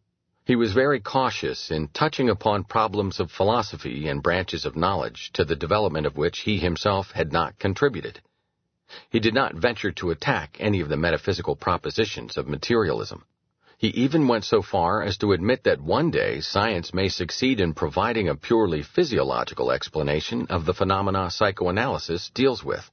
He 0.46 0.56
was 0.56 0.74
very 0.74 1.00
cautious 1.00 1.70
in 1.70 1.88
touching 1.88 2.28
upon 2.28 2.64
problems 2.64 3.18
of 3.18 3.30
philosophy 3.30 4.08
and 4.08 4.22
branches 4.22 4.66
of 4.66 4.76
knowledge 4.76 5.30
to 5.32 5.44
the 5.44 5.56
development 5.56 6.06
of 6.06 6.18
which 6.18 6.40
he 6.40 6.58
himself 6.58 7.12
had 7.12 7.32
not 7.32 7.58
contributed. 7.58 8.20
He 9.08 9.20
did 9.20 9.32
not 9.32 9.54
venture 9.54 9.90
to 9.92 10.10
attack 10.10 10.58
any 10.60 10.80
of 10.80 10.90
the 10.90 10.98
metaphysical 10.98 11.56
propositions 11.56 12.36
of 12.36 12.46
materialism. 12.46 13.24
He 13.78 13.88
even 13.88 14.28
went 14.28 14.44
so 14.44 14.60
far 14.60 15.02
as 15.02 15.16
to 15.18 15.32
admit 15.32 15.64
that 15.64 15.80
one 15.80 16.10
day 16.10 16.40
science 16.40 16.92
may 16.92 17.08
succeed 17.08 17.58
in 17.58 17.72
providing 17.72 18.28
a 18.28 18.36
purely 18.36 18.82
physiological 18.82 19.70
explanation 19.70 20.46
of 20.50 20.66
the 20.66 20.74
phenomena 20.74 21.30
psychoanalysis 21.30 22.28
deals 22.28 22.62
with. 22.62 22.90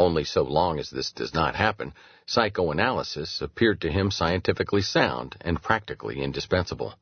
Only 0.00 0.24
so 0.24 0.44
long 0.44 0.78
as 0.78 0.88
this 0.88 1.12
does 1.12 1.34
not 1.34 1.54
happen, 1.54 1.92
psychoanalysis 2.24 3.42
appeared 3.42 3.82
to 3.82 3.92
him 3.92 4.10
scientifically 4.10 4.80
sound 4.80 5.36
and 5.42 5.62
practically 5.62 6.22
indispensable. 6.22 6.94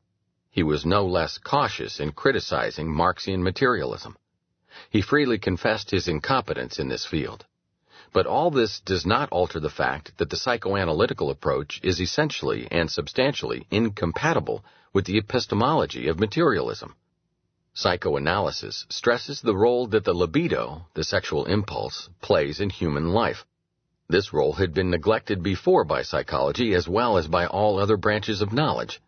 He 0.51 0.63
was 0.63 0.85
no 0.85 1.05
less 1.05 1.37
cautious 1.37 2.01
in 2.01 2.11
criticizing 2.11 2.93
Marxian 2.93 3.41
materialism. 3.41 4.17
He 4.89 5.01
freely 5.01 5.39
confessed 5.39 5.91
his 5.91 6.09
incompetence 6.09 6.77
in 6.77 6.89
this 6.89 7.05
field. 7.05 7.45
But 8.11 8.27
all 8.27 8.51
this 8.51 8.81
does 8.81 9.05
not 9.05 9.29
alter 9.29 9.61
the 9.61 9.69
fact 9.69 10.17
that 10.17 10.29
the 10.29 10.35
psychoanalytical 10.35 11.31
approach 11.31 11.79
is 11.81 12.01
essentially 12.01 12.67
and 12.69 12.91
substantially 12.91 13.65
incompatible 13.71 14.65
with 14.91 15.05
the 15.05 15.17
epistemology 15.17 16.09
of 16.09 16.19
materialism. 16.19 16.97
Psychoanalysis 17.73 18.85
stresses 18.89 19.41
the 19.41 19.55
role 19.55 19.87
that 19.87 20.03
the 20.03 20.13
libido, 20.13 20.87
the 20.95 21.03
sexual 21.03 21.45
impulse, 21.45 22.09
plays 22.21 22.59
in 22.59 22.69
human 22.69 23.13
life. 23.13 23.45
This 24.07 24.33
role 24.33 24.53
had 24.53 24.73
been 24.73 24.89
neglected 24.89 25.43
before 25.43 25.83
by 25.83 26.01
psychology 26.01 26.73
as 26.73 26.87
well 26.87 27.17
as 27.17 27.27
by 27.27 27.45
all 27.45 27.79
other 27.79 27.95
branches 27.95 28.41
of 28.41 28.51
knowledge. 28.51 28.99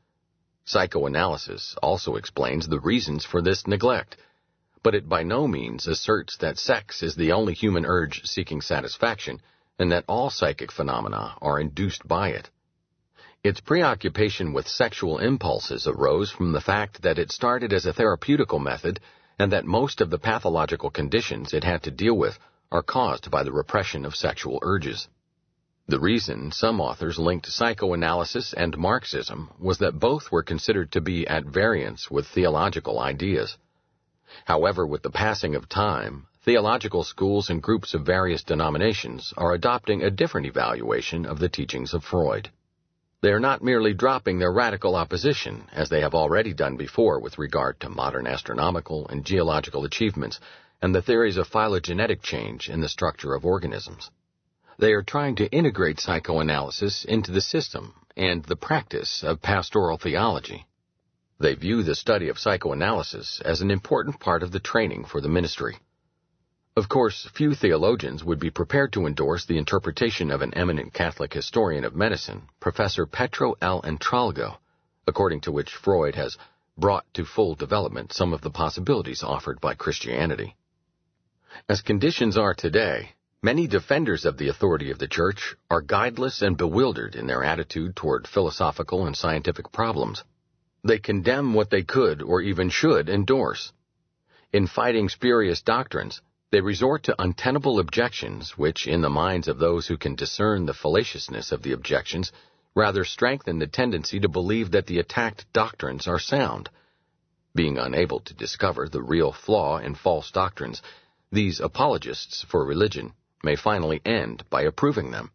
Psychoanalysis 0.64 1.76
also 1.82 2.16
explains 2.16 2.68
the 2.68 2.80
reasons 2.80 3.26
for 3.26 3.42
this 3.42 3.66
neglect, 3.66 4.16
but 4.84 4.94
it 4.94 5.10
by 5.10 5.24
no 5.24 5.48
means 5.48 5.88
asserts 5.88 6.38
that 6.38 6.60
sex 6.60 7.02
is 7.02 7.16
the 7.16 7.32
only 7.32 7.54
human 7.54 7.86
urge 7.86 8.26
seeking 8.26 8.62
satisfaction 8.62 9.42
and 9.80 9.92
that 9.92 10.06
all 10.08 10.30
psychic 10.30 10.72
phenomena 10.72 11.36
are 11.42 11.60
induced 11.60 12.08
by 12.08 12.30
it. 12.30 12.50
Its 13.44 13.60
preoccupation 13.60 14.54
with 14.54 14.68
sexual 14.68 15.18
impulses 15.18 15.88
arose 15.88 16.30
from 16.30 16.52
the 16.52 16.62
fact 16.62 17.02
that 17.02 17.18
it 17.18 17.32
started 17.32 17.74
as 17.74 17.88
a 17.88 17.94
therapeutical 17.94 18.60
method 18.60 19.00
and 19.40 19.52
that 19.52 19.66
most 19.66 20.00
of 20.00 20.12
the 20.12 20.20
pathological 20.20 20.92
conditions 20.92 21.52
it 21.52 21.64
had 21.64 21.82
to 21.82 21.90
deal 21.90 22.14
with 22.14 22.38
are 22.72 22.84
caused 22.84 23.32
by 23.32 23.42
the 23.42 23.52
repression 23.52 24.06
of 24.06 24.16
sexual 24.16 24.60
urges. 24.62 25.08
The 25.88 26.00
reason 26.00 26.52
some 26.52 26.80
authors 26.80 27.18
linked 27.18 27.48
psychoanalysis 27.48 28.54
and 28.54 28.78
Marxism 28.78 29.50
was 29.58 29.80
that 29.80 29.98
both 29.98 30.32
were 30.32 30.44
considered 30.44 30.92
to 30.92 31.02
be 31.02 31.28
at 31.28 31.44
variance 31.44 32.12
with 32.12 32.28
theological 32.28 33.00
ideas. 33.00 33.58
However, 34.46 34.86
with 34.86 35.02
the 35.02 35.10
passing 35.10 35.56
of 35.56 35.68
time, 35.68 36.28
theological 36.46 37.04
schools 37.04 37.50
and 37.50 37.64
groups 37.64 37.96
of 37.96 38.06
various 38.06 38.44
denominations 38.44 39.34
are 39.36 39.52
adopting 39.52 40.04
a 40.04 40.12
different 40.12 40.46
evaluation 40.46 41.26
of 41.26 41.40
the 41.40 41.50
teachings 41.50 41.96
of 41.96 42.04
Freud. 42.04 42.52
They 43.22 43.32
are 43.32 43.40
not 43.40 43.64
merely 43.64 43.94
dropping 43.94 44.40
their 44.40 44.52
radical 44.52 44.96
opposition, 44.96 45.70
as 45.72 45.90
they 45.90 46.02
have 46.02 46.16
already 46.16 46.54
done 46.54 46.76
before 46.76 47.20
with 47.20 47.38
regard 47.38 47.80
to 47.82 47.90
modern 47.90 48.26
astronomical 48.26 49.08
and 49.10 49.24
geological 49.24 49.86
achievements 49.86 50.40
and 50.82 50.96
the 50.96 51.04
theories 51.04 51.38
of 51.38 51.48
phylogenetic 51.48 52.24
change 52.24 52.68
in 52.68 52.82
the 52.82 52.90
structure 52.90 53.36
of 53.36 53.46
organisms. 53.46 54.10
They 54.80 54.94
are 54.94 55.04
trying 55.04 55.36
to 55.36 55.52
integrate 55.52 56.00
psychoanalysis 56.00 57.06
into 57.06 57.32
the 57.32 57.42
system 57.42 57.94
and 58.18 58.44
the 58.44 58.56
practice 58.56 59.24
of 59.24 59.40
pastoral 59.40 60.00
theology. 60.00 60.66
They 61.40 61.54
view 61.54 61.84
the 61.84 61.94
study 61.94 62.30
of 62.30 62.40
psychoanalysis 62.40 63.40
as 63.46 63.62
an 63.62 63.70
important 63.70 64.20
part 64.20 64.42
of 64.42 64.52
the 64.52 64.60
training 64.60 65.06
for 65.06 65.22
the 65.22 65.30
ministry. 65.30 65.78
Of 66.74 66.88
course, 66.88 67.28
few 67.34 67.54
theologians 67.54 68.24
would 68.24 68.40
be 68.40 68.50
prepared 68.50 68.94
to 68.94 69.06
endorse 69.06 69.46
the 69.46 69.58
interpretation 69.58 70.32
of 70.32 70.42
an 70.42 70.54
eminent 70.54 70.94
Catholic 70.94 71.34
historian 71.34 71.84
of 71.84 71.98
medicine, 71.98 72.44
Professor 72.62 73.06
Pedro 73.06 73.56
L. 73.62 73.82
Entralgo, 73.84 74.58
according 75.06 75.42
to 75.42 75.52
which 75.52 75.76
Freud 75.76 76.16
has 76.16 76.38
brought 76.78 77.06
to 77.16 77.26
full 77.26 77.56
development 77.56 78.14
some 78.14 78.32
of 78.32 78.40
the 78.40 78.50
possibilities 78.50 79.22
offered 79.22 79.60
by 79.60 79.74
Christianity. 79.74 80.56
As 81.68 81.82
conditions 81.82 82.38
are 82.38 82.54
today, 82.54 83.16
many 83.42 83.68
defenders 83.68 84.24
of 84.24 84.38
the 84.38 84.48
authority 84.48 84.92
of 84.92 84.98
the 84.98 85.10
Church 85.10 85.58
are 85.70 85.82
guideless 85.82 86.42
and 86.42 86.56
bewildered 86.56 87.16
in 87.16 87.28
their 87.28 87.44
attitude 87.44 87.98
toward 87.98 88.30
philosophical 88.30 89.06
and 89.06 89.18
scientific 89.18 89.74
problems. 89.74 90.24
They 90.86 91.00
condemn 91.00 91.54
what 91.54 91.70
they 91.70 91.84
could 91.84 92.22
or 92.22 92.40
even 92.40 92.70
should 92.70 93.10
endorse. 93.10 93.74
In 94.54 94.68
fighting 94.68 95.10
spurious 95.10 95.62
doctrines, 95.62 96.22
they 96.52 96.62
resort 96.62 97.04
to 97.04 97.22
untenable 97.22 97.80
objections, 97.80 98.58
which, 98.58 98.86
in 98.86 99.02
the 99.02 99.10
minds 99.10 99.48
of 99.48 99.58
those 99.58 99.88
who 99.88 99.98
can 99.98 100.16
discern 100.16 100.66
the 100.66 100.74
fallaciousness 100.74 101.52
of 101.52 101.64
the 101.64 101.72
objections, 101.72 102.32
rather 102.76 103.06
strengthen 103.06 103.60
the 103.60 103.68
tendency 103.68 104.20
to 104.20 104.30
believe 104.30 104.72
that 104.72 104.86
the 104.86 105.00
attacked 105.00 105.46
doctrines 105.54 106.08
are 106.08 106.20
sound. 106.20 106.70
Being 107.56 107.78
unable 107.78 108.20
to 108.22 108.34
discover 108.34 108.88
the 108.88 109.02
real 109.02 109.32
flaw 109.32 109.78
in 109.78 109.96
false 109.96 110.30
doctrines, 110.32 110.82
these 111.32 111.62
apologists 111.62 112.46
for 112.50 112.66
religion 112.66 113.14
may 113.44 113.56
finally 113.56 114.02
end 114.06 114.44
by 114.50 114.64
approving 114.64 115.12
them. 115.12 115.32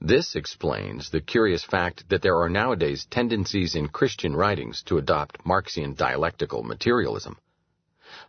This 0.00 0.36
explains 0.36 1.08
the 1.08 1.20
curious 1.22 1.64
fact 1.64 2.10
that 2.10 2.20
there 2.20 2.36
are 2.36 2.50
nowadays 2.50 3.06
tendencies 3.10 3.74
in 3.74 3.88
Christian 3.88 4.36
writings 4.36 4.82
to 4.82 4.98
adopt 4.98 5.46
Marxian 5.46 5.94
dialectical 5.94 6.62
materialism. 6.62 7.38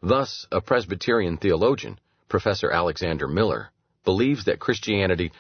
Thus, 0.02 0.48
a 0.52 0.62
Presbyterian 0.62 1.38
theologian, 1.38 2.00
Professor 2.28 2.72
Alexander 2.72 3.28
Miller, 3.28 3.72
believes 4.04 4.46
that 4.46 4.60
Christianity 4.60 5.32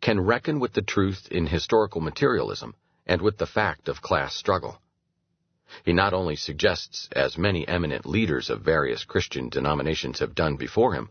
can 0.00 0.18
reckon 0.18 0.60
with 0.60 0.72
the 0.72 0.80
truth 0.80 1.28
in 1.30 1.46
historical 1.48 2.00
materialism 2.00 2.74
and 3.04 3.20
with 3.20 3.36
the 3.36 3.46
fact 3.46 3.90
of 3.90 4.00
class 4.00 4.34
struggle. 4.34 4.80
He 5.84 5.92
not 5.92 6.14
only 6.14 6.36
suggests, 6.36 7.10
as 7.12 7.36
many 7.36 7.68
eminent 7.68 8.06
leaders 8.06 8.48
of 8.48 8.62
various 8.62 9.04
Christian 9.04 9.50
denominations 9.50 10.20
have 10.20 10.34
done 10.34 10.56
before 10.56 10.94
him, 10.94 11.10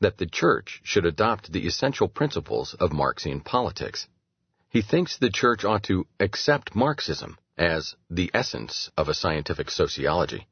that 0.00 0.18
the 0.18 0.26
Church 0.26 0.82
should 0.84 1.06
adopt 1.06 1.50
the 1.50 1.66
essential 1.66 2.08
principles 2.08 2.74
of 2.74 2.92
Marxian 2.92 3.40
politics. 3.40 4.06
He 4.68 4.82
thinks 4.82 5.16
the 5.16 5.30
Church 5.30 5.64
ought 5.64 5.84
to 5.84 6.06
accept 6.20 6.74
Marxism 6.74 7.38
as 7.56 7.96
the 8.10 8.30
essence 8.34 8.90
of 8.98 9.08
a 9.08 9.14
scientific 9.14 9.70
sociology 9.70 10.46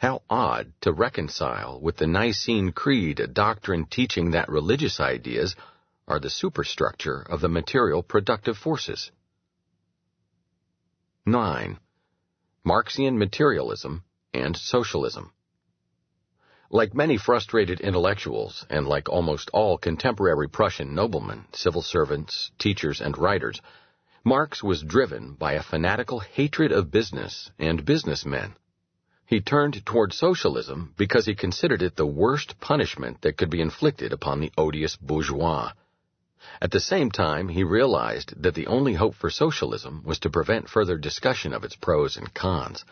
how 0.00 0.22
odd 0.30 0.72
to 0.80 0.90
reconcile 0.90 1.78
with 1.78 1.98
the 1.98 2.06
Nicene 2.06 2.72
Creed 2.72 3.20
a 3.20 3.26
doctrine 3.26 3.84
teaching 3.84 4.30
that 4.30 4.48
religious 4.48 4.98
ideas 4.98 5.54
are 6.08 6.18
the 6.18 6.30
superstructure 6.30 7.20
of 7.20 7.42
the 7.42 7.50
material 7.50 8.02
productive 8.02 8.56
forces. 8.56 9.10
9. 11.26 11.78
Marxian 12.64 13.18
Materialism 13.18 14.02
and 14.32 14.56
Socialism 14.56 15.34
Like 16.70 16.94
many 16.94 17.18
frustrated 17.18 17.80
intellectuals, 17.80 18.64
and 18.70 18.86
like 18.86 19.10
almost 19.10 19.50
all 19.52 19.76
contemporary 19.76 20.48
Prussian 20.48 20.94
noblemen, 20.94 21.44
civil 21.52 21.82
servants, 21.82 22.50
teachers, 22.58 23.02
and 23.02 23.18
writers, 23.18 23.60
Marx 24.24 24.62
was 24.62 24.82
driven 24.82 25.34
by 25.34 25.52
a 25.52 25.62
fanatical 25.62 26.20
hatred 26.20 26.72
of 26.72 26.90
business 26.90 27.50
and 27.58 27.84
businessmen. 27.84 28.54
He 29.30 29.40
turned 29.40 29.86
toward 29.86 30.12
socialism 30.12 30.92
because 30.96 31.26
he 31.26 31.36
considered 31.36 31.82
it 31.82 31.94
the 31.94 32.04
worst 32.04 32.58
punishment 32.58 33.22
that 33.22 33.36
could 33.36 33.48
be 33.48 33.60
inflicted 33.60 34.12
upon 34.12 34.40
the 34.40 34.50
odious 34.58 34.96
bourgeois. 34.96 35.70
At 36.60 36.72
the 36.72 36.80
same 36.80 37.12
time, 37.12 37.48
he 37.48 37.62
realized 37.62 38.42
that 38.42 38.56
the 38.56 38.66
only 38.66 38.94
hope 38.94 39.14
for 39.14 39.30
socialism 39.30 40.02
was 40.02 40.18
to 40.18 40.30
prevent 40.30 40.68
further 40.68 40.98
discussion 40.98 41.52
of 41.52 41.62
its 41.62 41.76
pros 41.76 42.16
and 42.16 42.34
cons. 42.34 42.84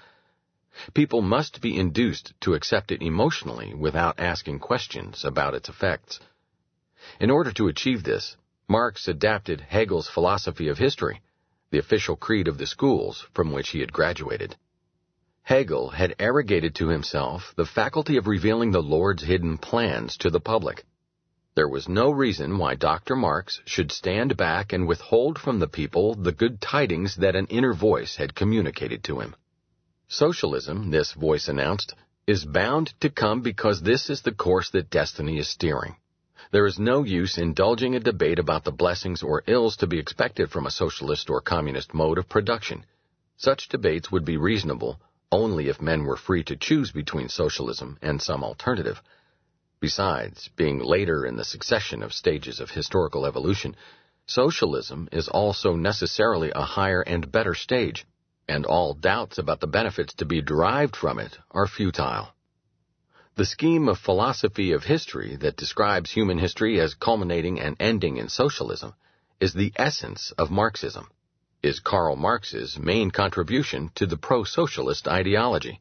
People 0.94 1.23
must 1.23 1.60
be 1.60 1.77
induced 1.77 2.32
to 2.43 2.55
accept 2.55 2.93
it 2.93 3.02
emotionally 3.02 3.74
without 3.74 4.20
asking 4.20 4.60
questions 4.60 5.24
about 5.24 5.55
its 5.55 5.69
effects. 5.69 6.20
In 7.19 7.31
order 7.31 7.51
to 7.51 7.66
achieve 7.66 8.05
this, 8.05 8.36
Marx 8.69 9.09
adapted 9.09 9.60
Hegel's 9.60 10.06
philosophy 10.09 10.69
of 10.69 10.78
history, 10.78 11.20
the 11.70 11.78
official 11.78 12.15
creed 12.15 12.47
of 12.47 12.59
the 12.59 12.66
schools 12.69 13.27
from 13.35 13.51
which 13.51 13.70
he 13.70 13.81
had 13.81 13.93
graduated. 13.93 14.55
Hegel 15.49 15.89
had 15.89 16.15
arrogated 16.19 16.75
to 16.75 16.89
himself 16.89 17.55
the 17.57 17.65
faculty 17.65 18.19
of 18.19 18.27
revealing 18.27 18.70
the 18.70 18.83
Lord's 18.83 19.23
hidden 19.23 19.57
plans 19.57 20.19
to 20.19 20.29
the 20.29 20.41
public. 20.41 20.85
There 21.55 21.70
was 21.70 21.89
no 21.89 22.11
reason 22.11 22.59
why 22.59 22.75
Dr. 22.75 23.16
Marx 23.16 23.62
should 23.65 23.91
stand 23.91 24.37
back 24.37 24.75
and 24.75 24.87
withhold 24.87 25.39
from 25.39 25.59
the 25.59 25.66
people 25.66 26.15
the 26.15 26.33
good 26.33 26.61
tidings 26.61 27.16
that 27.16 27.35
an 27.35 27.47
inner 27.47 27.73
voice 27.73 28.16
had 28.16 28.35
communicated 28.35 29.03
to 29.05 29.20
him. 29.20 29.35
Socialism, 30.07 30.91
this 30.91 31.15
voice 31.15 31.49
announced, 31.49 31.95
is 32.27 32.45
bound 32.45 32.93
to 33.01 33.09
come 33.09 33.41
because 33.41 33.81
this 33.81 34.11
is 34.11 34.20
the 34.20 34.33
course 34.33 34.69
that 34.73 34.91
destiny 34.91 35.39
is 35.39 35.49
steering. 35.49 35.97
There 36.51 36.66
is 36.66 36.79
no 36.79 37.05
use 37.05 37.39
indulging 37.39 37.95
a 37.95 38.01
debate 38.01 38.39
about 38.39 38.65
the 38.65 38.79
blessings 38.83 39.23
or 39.23 39.45
ills 39.47 39.79
to 39.79 39.87
be 39.87 39.99
expected 39.99 40.51
from 40.51 40.66
a 40.66 40.70
socialist 40.70 41.31
or 41.31 41.41
communist 41.41 41.95
mode 41.95 42.19
of 42.19 42.29
production. 42.29 42.85
Such 43.39 43.70
debates 43.70 44.12
would 44.12 44.27
be 44.27 44.37
reasonable 44.37 45.01
only 45.30 45.68
if 45.68 45.80
men 45.80 46.05
were 46.05 46.16
free 46.16 46.44
to 46.44 46.56
choose 46.56 46.90
between 46.90 47.28
socialism 47.28 47.98
and 48.02 48.20
some 48.20 48.42
alternative. 48.42 49.02
Besides, 49.80 50.48
being 50.56 50.80
later 50.80 51.24
in 51.24 51.36
the 51.36 51.44
succession 51.44 52.02
of 52.02 52.12
stages 52.12 52.60
of 52.60 52.70
historical 52.70 53.26
evolution, 53.26 53.76
socialism 54.26 55.09
is 55.12 55.28
also 55.28 55.76
necessarily 55.76 56.50
a 56.55 56.62
higher 56.62 57.02
and 57.02 57.30
better 57.30 57.55
stage 57.55 58.06
and 58.48 58.64
all 58.64 58.94
doubts 58.94 59.38
about 59.38 59.60
the 59.60 59.66
benefits 59.66 60.14
to 60.14 60.24
be 60.24 60.40
derived 60.40 60.96
from 60.96 61.18
it 61.18 61.38
are 61.50 61.66
futile. 61.66 62.28
The 63.36 63.44
scheme 63.44 63.88
of 63.88 63.98
philosophy 63.98 64.72
of 64.72 64.84
history 64.84 65.36
that 65.36 65.56
describes 65.56 66.10
human 66.10 66.38
history 66.38 66.80
as 66.80 66.94
culminating 66.94 67.60
and 67.60 67.76
ending 67.78 68.16
in 68.16 68.28
socialism 68.28 68.94
is 69.38 69.52
the 69.52 69.72
essence 69.76 70.32
of 70.32 70.50
Marxism, 70.50 71.09
is 71.62 71.80
Karl 71.80 72.14
Marx's 72.14 72.78
main 72.78 73.10
contribution 73.10 73.90
to 73.97 74.06
the 74.06 74.16
pro-socialist 74.16 75.09
ideology. 75.09 75.80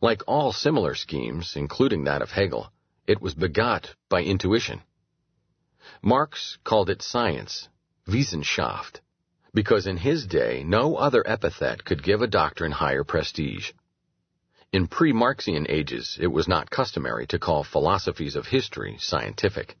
Like 0.00 0.22
all 0.26 0.52
similar 0.52 0.94
schemes, 0.94 1.54
including 1.56 2.04
that 2.04 2.22
of 2.22 2.30
Hegel, 2.30 2.72
it 3.06 3.20
was 3.20 3.34
begot 3.34 3.94
by 4.08 4.22
intuition. 4.22 4.82
Marx 6.02 6.58
called 6.62 6.90
it 6.90 7.02
science, 7.02 7.68
Wissenschaft, 8.06 9.00
because 9.52 9.86
in 9.86 9.96
his 9.96 10.26
day 10.26 10.62
no 10.64 10.96
other 10.96 11.26
epithet 11.26 11.84
could 11.84 12.02
give 12.02 12.22
a 12.22 12.26
doctrine 12.26 12.72
higher 12.72 13.04
prestige. 13.04 13.72
In 14.72 14.86
pre-Marxian 14.86 15.66
ages, 15.68 16.18
it 16.20 16.26
was 16.28 16.46
not 16.46 16.70
customary 16.70 17.26
to 17.28 17.38
call 17.38 17.64
philosophies 17.64 18.36
of 18.36 18.46
history 18.46 18.96
scientific. 19.00 19.76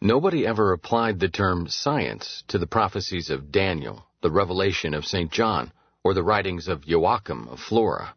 Nobody 0.00 0.46
ever 0.46 0.72
applied 0.72 1.20
the 1.20 1.28
term 1.28 1.68
science 1.68 2.42
to 2.48 2.58
the 2.58 2.66
prophecies 2.66 3.30
of 3.30 3.52
Daniel, 3.52 4.04
the 4.22 4.30
revelation 4.30 4.94
of 4.94 5.06
St. 5.06 5.30
John, 5.32 5.72
or 6.04 6.14
the 6.14 6.22
writings 6.22 6.68
of 6.68 6.86
Joachim 6.86 7.48
of 7.48 7.60
Flora. 7.60 8.14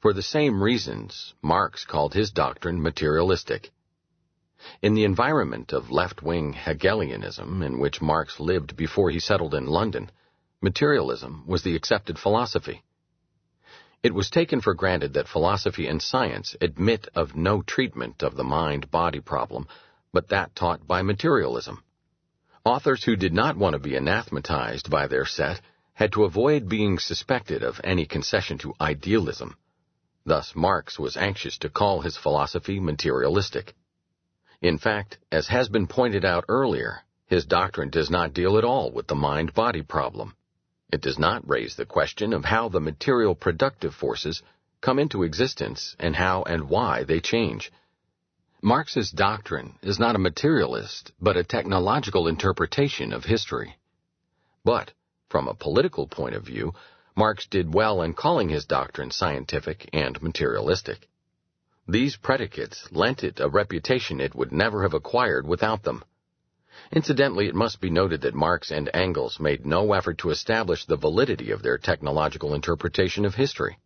For 0.00 0.12
the 0.12 0.22
same 0.22 0.62
reasons, 0.62 1.34
Marx 1.42 1.84
called 1.84 2.14
his 2.14 2.30
doctrine 2.30 2.80
materialistic. 2.80 3.70
In 4.80 4.94
the 4.94 5.04
environment 5.04 5.74
of 5.74 5.90
left-wing 5.90 6.54
Hegelianism 6.54 7.62
in 7.62 7.78
which 7.78 8.00
Marx 8.00 8.40
lived 8.40 8.76
before 8.76 9.10
he 9.10 9.20
settled 9.20 9.54
in 9.54 9.66
London, 9.66 10.10
materialism 10.62 11.46
was 11.46 11.62
the 11.62 11.76
accepted 11.76 12.18
philosophy. 12.18 12.82
It 14.02 14.14
was 14.14 14.30
taken 14.30 14.62
for 14.62 14.72
granted 14.72 15.12
that 15.14 15.28
philosophy 15.28 15.86
and 15.86 16.00
science 16.00 16.56
admit 16.62 17.08
of 17.14 17.36
no 17.36 17.60
treatment 17.60 18.22
of 18.22 18.36
the 18.36 18.44
mind-body 18.44 19.20
problem, 19.20 19.66
but 20.12 20.28
that 20.28 20.54
taught 20.54 20.86
by 20.86 21.02
materialism. 21.02 21.82
Authors 22.64 23.04
who 23.04 23.14
did 23.14 23.34
not 23.34 23.58
want 23.58 23.74
to 23.74 23.78
be 23.78 23.94
anathematized 23.94 24.88
by 24.88 25.06
their 25.06 25.26
set 25.26 25.60
had 25.92 26.12
to 26.12 26.24
avoid 26.24 26.66
being 26.66 26.98
suspected 26.98 27.62
of 27.62 27.78
any 27.84 28.06
concession 28.06 28.56
to 28.56 28.72
idealism. 28.80 29.54
Thus 30.24 30.56
Marx 30.56 30.98
was 30.98 31.18
anxious 31.18 31.58
to 31.58 31.68
call 31.68 32.00
his 32.00 32.16
philosophy 32.16 32.80
materialistic. 32.80 33.74
In 34.62 34.78
fact, 34.78 35.18
as 35.30 35.48
has 35.48 35.68
been 35.68 35.86
pointed 35.86 36.24
out 36.24 36.46
earlier, 36.48 37.02
his 37.26 37.44
doctrine 37.44 37.90
does 37.90 38.08
not 38.08 38.32
deal 38.32 38.56
at 38.56 38.64
all 38.64 38.90
with 38.90 39.08
the 39.08 39.14
mind-body 39.14 39.82
problem. 39.82 40.34
It 40.90 41.02
does 41.02 41.18
not 41.18 41.46
raise 41.46 41.76
the 41.76 41.84
question 41.84 42.32
of 42.32 42.46
how 42.46 42.70
the 42.70 42.80
material 42.80 43.34
productive 43.34 43.94
forces 43.94 44.42
come 44.80 44.98
into 44.98 45.22
existence 45.22 45.96
and 45.98 46.16
how 46.16 46.44
and 46.44 46.70
why 46.70 47.04
they 47.04 47.20
change. 47.20 47.70
Marx's 48.66 49.10
doctrine 49.10 49.78
is 49.82 49.98
not 49.98 50.16
a 50.16 50.18
materialist, 50.18 51.12
but 51.20 51.36
a 51.36 51.44
technological 51.44 52.26
interpretation 52.26 53.12
of 53.12 53.22
history. 53.22 53.76
But, 54.64 54.90
from 55.28 55.48
a 55.48 55.54
political 55.54 56.08
point 56.08 56.34
of 56.34 56.46
view, 56.46 56.72
Marx 57.14 57.46
did 57.46 57.74
well 57.74 58.00
in 58.00 58.14
calling 58.14 58.48
his 58.48 58.64
doctrine 58.64 59.10
scientific 59.10 59.90
and 59.92 60.22
materialistic. 60.22 61.10
These 61.86 62.16
predicates 62.16 62.90
lent 62.90 63.22
it 63.22 63.38
a 63.38 63.50
reputation 63.50 64.18
it 64.18 64.34
would 64.34 64.50
never 64.50 64.80
have 64.80 64.94
acquired 64.94 65.46
without 65.46 65.82
them. 65.82 66.02
Incidentally, 66.90 67.48
it 67.48 67.54
must 67.54 67.82
be 67.82 67.90
noted 67.90 68.22
that 68.22 68.34
Marx 68.34 68.70
and 68.70 68.88
Engels 68.94 69.38
made 69.38 69.66
no 69.66 69.92
effort 69.92 70.16
to 70.20 70.30
establish 70.30 70.86
the 70.86 70.96
validity 70.96 71.50
of 71.50 71.60
their 71.60 71.76
technological 71.76 72.54
interpretation 72.54 73.26
of 73.26 73.34
history. 73.34 73.76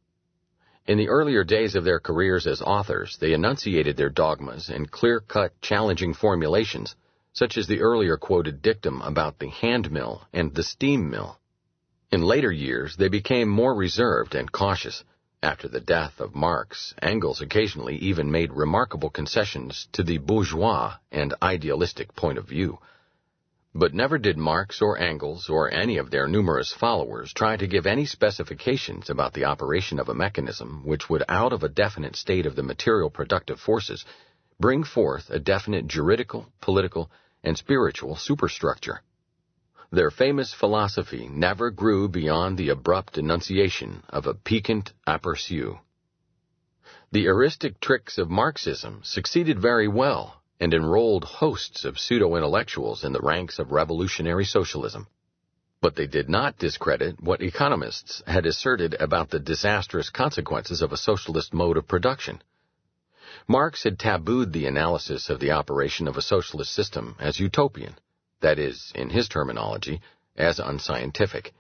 In 0.89 0.97
the 0.97 1.11
earlier 1.11 1.45
days 1.45 1.75
of 1.75 1.85
their 1.85 2.01
careers 2.01 2.47
as 2.47 2.63
authors, 2.63 3.19
they 3.19 3.35
enunciated 3.35 3.99
their 3.99 4.09
dogmas 4.09 4.71
in 4.71 4.87
clear-cut, 4.87 5.53
challenging 5.61 6.15
formulations, 6.15 6.97
such 7.35 7.59
as 7.59 7.67
the 7.67 7.83
earlier 7.83 8.17
quoted 8.17 8.63
dictum 8.63 9.03
about 9.03 9.39
the 9.39 9.51
hand 9.51 9.91
mill 9.91 10.27
and 10.33 10.55
the 10.55 10.63
steam 10.63 11.11
mill. 11.11 11.39
In 12.11 12.23
later 12.23 12.51
years, 12.51 12.97
they 12.97 13.09
became 13.09 13.51
more 13.51 13.75
reserved 13.75 14.35
and 14.35 14.51
cautious, 14.51 15.05
after 15.43 15.69
the 15.69 15.79
death 15.79 16.21
of 16.21 16.35
Marx, 16.35 16.95
Engels 17.03 17.43
occasionally 17.43 17.99
even 17.99 18.31
made 18.31 18.55
remarkable 18.55 19.11
concessions 19.11 19.89
to 19.93 20.03
the 20.03 20.17
bourgeois 20.17 20.95
and 21.13 21.35
idealistic 21.43 22.17
point 22.17 22.39
of 22.39 22.49
view. 22.49 22.79
But 23.75 23.93
never 23.93 24.17
did 24.17 24.39
Marx 24.39 24.81
or 24.81 24.99
Engels 24.99 25.51
or 25.51 25.71
any 25.71 25.99
of 25.99 26.11
their 26.11 26.27
numerous 26.27 26.73
followers 26.73 27.33
try 27.35 27.57
to 27.57 27.67
give 27.67 27.87
any 27.87 28.07
specifications 28.07 29.11
about 29.11 29.35
the 29.35 29.45
operation 29.45 30.01
of 30.01 30.09
a 30.09 30.15
mechanism 30.15 30.85
which 30.85 31.11
would 31.11 31.23
out 31.29 31.53
of 31.53 31.63
a 31.63 31.69
definite 31.69 32.17
state 32.17 32.47
of 32.47 32.57
the 32.57 32.63
material 32.63 33.11
productive 33.11 33.61
forces 33.61 34.07
bring 34.59 34.85
forth 34.85 35.29
a 35.29 35.39
definite 35.39 35.87
juridical, 35.87 36.51
political, 36.61 37.11
and 37.45 37.59
spiritual 37.59 38.17
superstructure. 38.17 39.03
Their 39.91 40.11
famous 40.11 40.53
philosophy 40.55 41.29
never 41.29 41.71
grew 41.71 42.09
beyond 42.09 42.57
the 42.57 42.71
abrupt 42.71 43.19
enunciation 43.19 44.03
of 44.09 44.27
a 44.27 44.35
piquant 44.35 44.93
aperçu. 45.07 45.79
The 47.13 47.23
heuristic 47.23 47.81
tricks 47.81 48.19
of 48.19 48.31
Marxism 48.31 49.03
succeeded 49.05 49.61
very 49.61 49.89
well 49.89 50.38
and 50.61 50.75
enrolled 50.75 51.25
hosts 51.25 51.85
of 51.85 51.99
pseudo-intellectuals 51.99 53.05
in 53.05 53.13
the 53.13 53.21
ranks 53.21 53.59
of 53.59 53.73
revolutionary 53.73 54.45
socialism. 54.45 55.07
But 55.81 55.95
they 55.95 56.07
did 56.07 56.29
not 56.29 56.59
discredit 56.59 57.21
what 57.23 57.41
economists 57.41 58.23
had 58.27 58.47
asserted 58.47 58.95
about 58.95 59.31
the 59.31 59.39
disastrous 59.39 60.11
consequences 60.11 60.83
of 60.83 60.93
a 60.93 60.97
socialist 60.97 61.55
mode 61.55 61.77
of 61.77 61.87
production. 61.87 62.43
Marx 63.47 63.85
had 63.85 63.99
tabooed 63.99 64.53
the 64.53 64.67
analysis 64.67 65.31
of 65.31 65.39
the 65.39 65.53
operation 65.53 66.09
of 66.09 66.17
a 66.17 66.23
socialist 66.23 66.73
system 66.73 67.15
as 67.19 67.39
utopian 67.39 67.97
that 68.41 68.59
is, 68.59 68.93
in 68.95 69.11
his 69.11 69.29
terminology, 69.29 70.01
as 70.37 70.59
unscientific, 70.59 71.53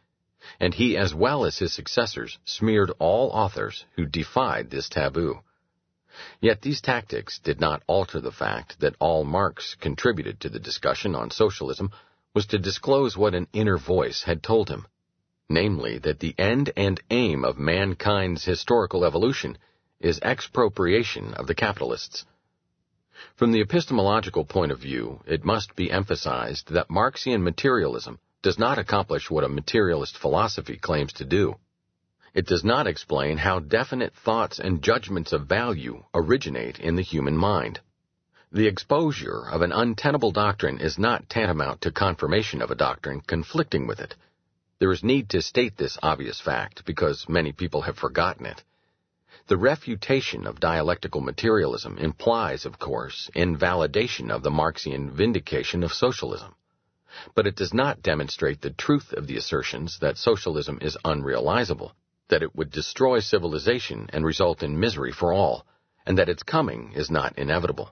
and 0.61 0.75
he 0.75 0.97
as 0.97 1.15
well 1.15 1.45
as 1.45 1.59
his 1.59 1.73
successors 1.73 2.39
smeared 2.45 2.93
all 2.99 3.31
authors 3.31 3.85
who 3.97 4.07
defied 4.07 4.70
this 4.70 4.89
taboo. 4.89 5.41
Yet 6.40 6.62
these 6.62 6.81
tactics 6.81 7.39
did 7.39 7.61
not 7.61 7.85
alter 7.86 8.20
the 8.20 8.32
fact 8.32 8.81
that 8.81 8.97
all 8.99 9.23
Marx 9.23 9.77
contributed 9.77 10.40
to 10.40 10.49
the 10.49 10.59
discussion 10.59 11.15
on 11.15 11.31
socialism 11.31 11.93
was 12.35 12.47
to 12.47 12.59
disclose 12.59 13.16
what 13.16 13.36
an 13.36 13.47
inner 13.53 13.78
voice 13.78 14.24
had 14.24 14.43
told 14.43 14.69
him, 14.69 14.89
namely 15.49 15.97
that 15.99 16.19
the 16.19 16.35
end 16.36 16.73
and 16.77 17.01
aim 17.11 17.45
of 17.45 17.57
mankind's 17.57 18.45
historical 18.45 19.05
evolution 19.05 19.59
is 20.01 20.19
expropriation 20.20 21.35
of 21.35 21.47
the 21.47 21.55
capitalists. 21.55 22.24
From 23.36 23.53
the 23.53 23.61
epistemological 23.61 24.45
point 24.45 24.73
of 24.73 24.81
view, 24.81 25.20
it 25.24 25.45
must 25.45 25.77
be 25.77 25.89
emphasized 25.90 26.73
that 26.73 26.90
Marxian 26.90 27.45
materialism 27.45 28.19
does 28.43 28.59
not 28.59 28.78
accomplish 28.78 29.31
what 29.31 29.45
a 29.45 29.49
materialist 29.49 30.19
philosophy 30.19 30.77
claims 30.77 31.12
to 31.12 31.24
do. 31.24 31.57
It 32.39 32.47
does 32.47 32.62
not 32.62 32.86
explain 32.86 33.39
how 33.39 33.59
definite 33.59 34.15
thoughts 34.15 34.60
and 34.60 34.81
judgments 34.81 35.32
of 35.32 35.48
value 35.48 36.05
originate 36.15 36.78
in 36.78 36.94
the 36.94 37.02
human 37.02 37.36
mind. 37.36 37.81
The 38.52 38.69
exposure 38.69 39.51
of 39.51 39.60
an 39.60 39.73
untenable 39.73 40.31
doctrine 40.31 40.78
is 40.78 41.01
not 41.01 41.28
tantamount 41.28 41.81
to 41.81 41.90
confirmation 41.90 42.62
of 42.62 42.70
a 42.70 42.77
doctrine 42.77 43.23
conflicting 43.23 43.89
with 43.89 43.98
it. 43.98 44.15
There 44.78 44.93
is 44.93 45.02
need 45.02 45.28
to 45.31 45.43
state 45.43 45.77
this 45.77 45.98
obvious 46.01 46.40
fact 46.40 46.85
because 46.85 47.28
many 47.28 47.51
people 47.51 47.82
have 47.82 47.98
forgotten 47.98 48.47
it. 48.47 48.62
The 49.48 49.56
refutation 49.56 50.47
of 50.47 50.60
dialectical 50.60 51.20
materialism 51.20 51.98
implies, 51.98 52.65
of 52.65 52.78
course, 52.78 53.28
invalidation 53.35 54.31
of 54.31 54.44
the 54.44 54.52
Marxian 54.52 55.10
vindication 55.10 55.82
of 55.82 55.93
socialism. 55.93 56.55
but 57.35 57.48
it 57.48 57.56
does 57.56 57.74
not 57.74 58.01
demonstrate 58.01 58.60
the 58.60 58.70
truth 58.70 59.12
of 59.12 59.27
the 59.27 59.36
assertions 59.36 59.98
that 59.98 60.16
socialism 60.16 60.78
is 60.81 60.97
unrealizable, 61.05 61.97
that 62.28 62.42
it 62.42 62.55
would 62.55 62.70
destroy 62.70 63.20
civilization 63.20 64.09
and 64.12 64.24
result 64.24 64.62
in 64.62 64.80
misery 64.80 65.12
for 65.12 65.32
all, 65.32 65.66
and 66.06 66.18
that 66.18 66.28
its 66.28 66.42
coming 66.42 66.92
is 66.94 67.10
not 67.10 67.38
inevitable. 67.38 67.90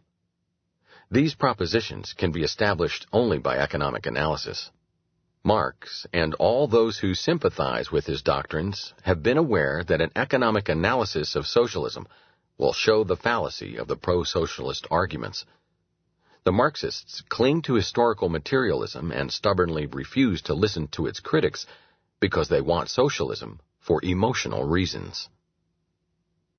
These 1.11 1.35
propositions 1.35 2.15
can 2.15 2.33
be 2.33 2.43
established 2.43 3.07
only 3.13 3.39
by 3.39 3.59
economic 3.59 4.07
analysis. 4.07 4.71
Marx 5.45 6.07
and 6.13 6.35
all 6.35 6.67
those 6.67 6.99
who 6.99 7.15
sympathize 7.15 7.93
with 7.93 8.07
his 8.07 8.23
doctrines 8.23 8.93
have 9.03 9.23
been 9.23 9.39
aware 9.39 9.85
that 9.85 10.01
an 10.01 10.11
economic 10.17 10.69
analysis 10.69 11.37
of 11.37 11.47
socialism 11.47 12.09
will 12.59 12.73
show 12.73 13.05
the 13.05 13.17
fallacy 13.17 13.77
of 13.77 13.87
the 13.87 13.97
pro-socialist 13.97 14.87
arguments. 14.91 15.45
The 16.43 16.53
Marxists 16.53 17.23
cling 17.29 17.63
to 17.63 17.75
historical 17.75 18.29
materialism 18.29 19.13
and 19.13 19.31
stubbornly 19.31 19.87
refuse 19.87 20.43
to 20.43 20.55
listen 20.55 20.89
to 20.89 21.07
its 21.07 21.21
critics 21.21 21.67
because 22.19 22.49
they 22.49 22.61
want 22.61 22.89
socialism 22.89 23.61
for 23.87 24.01
emotional 24.03 24.65
reasons. 24.65 25.29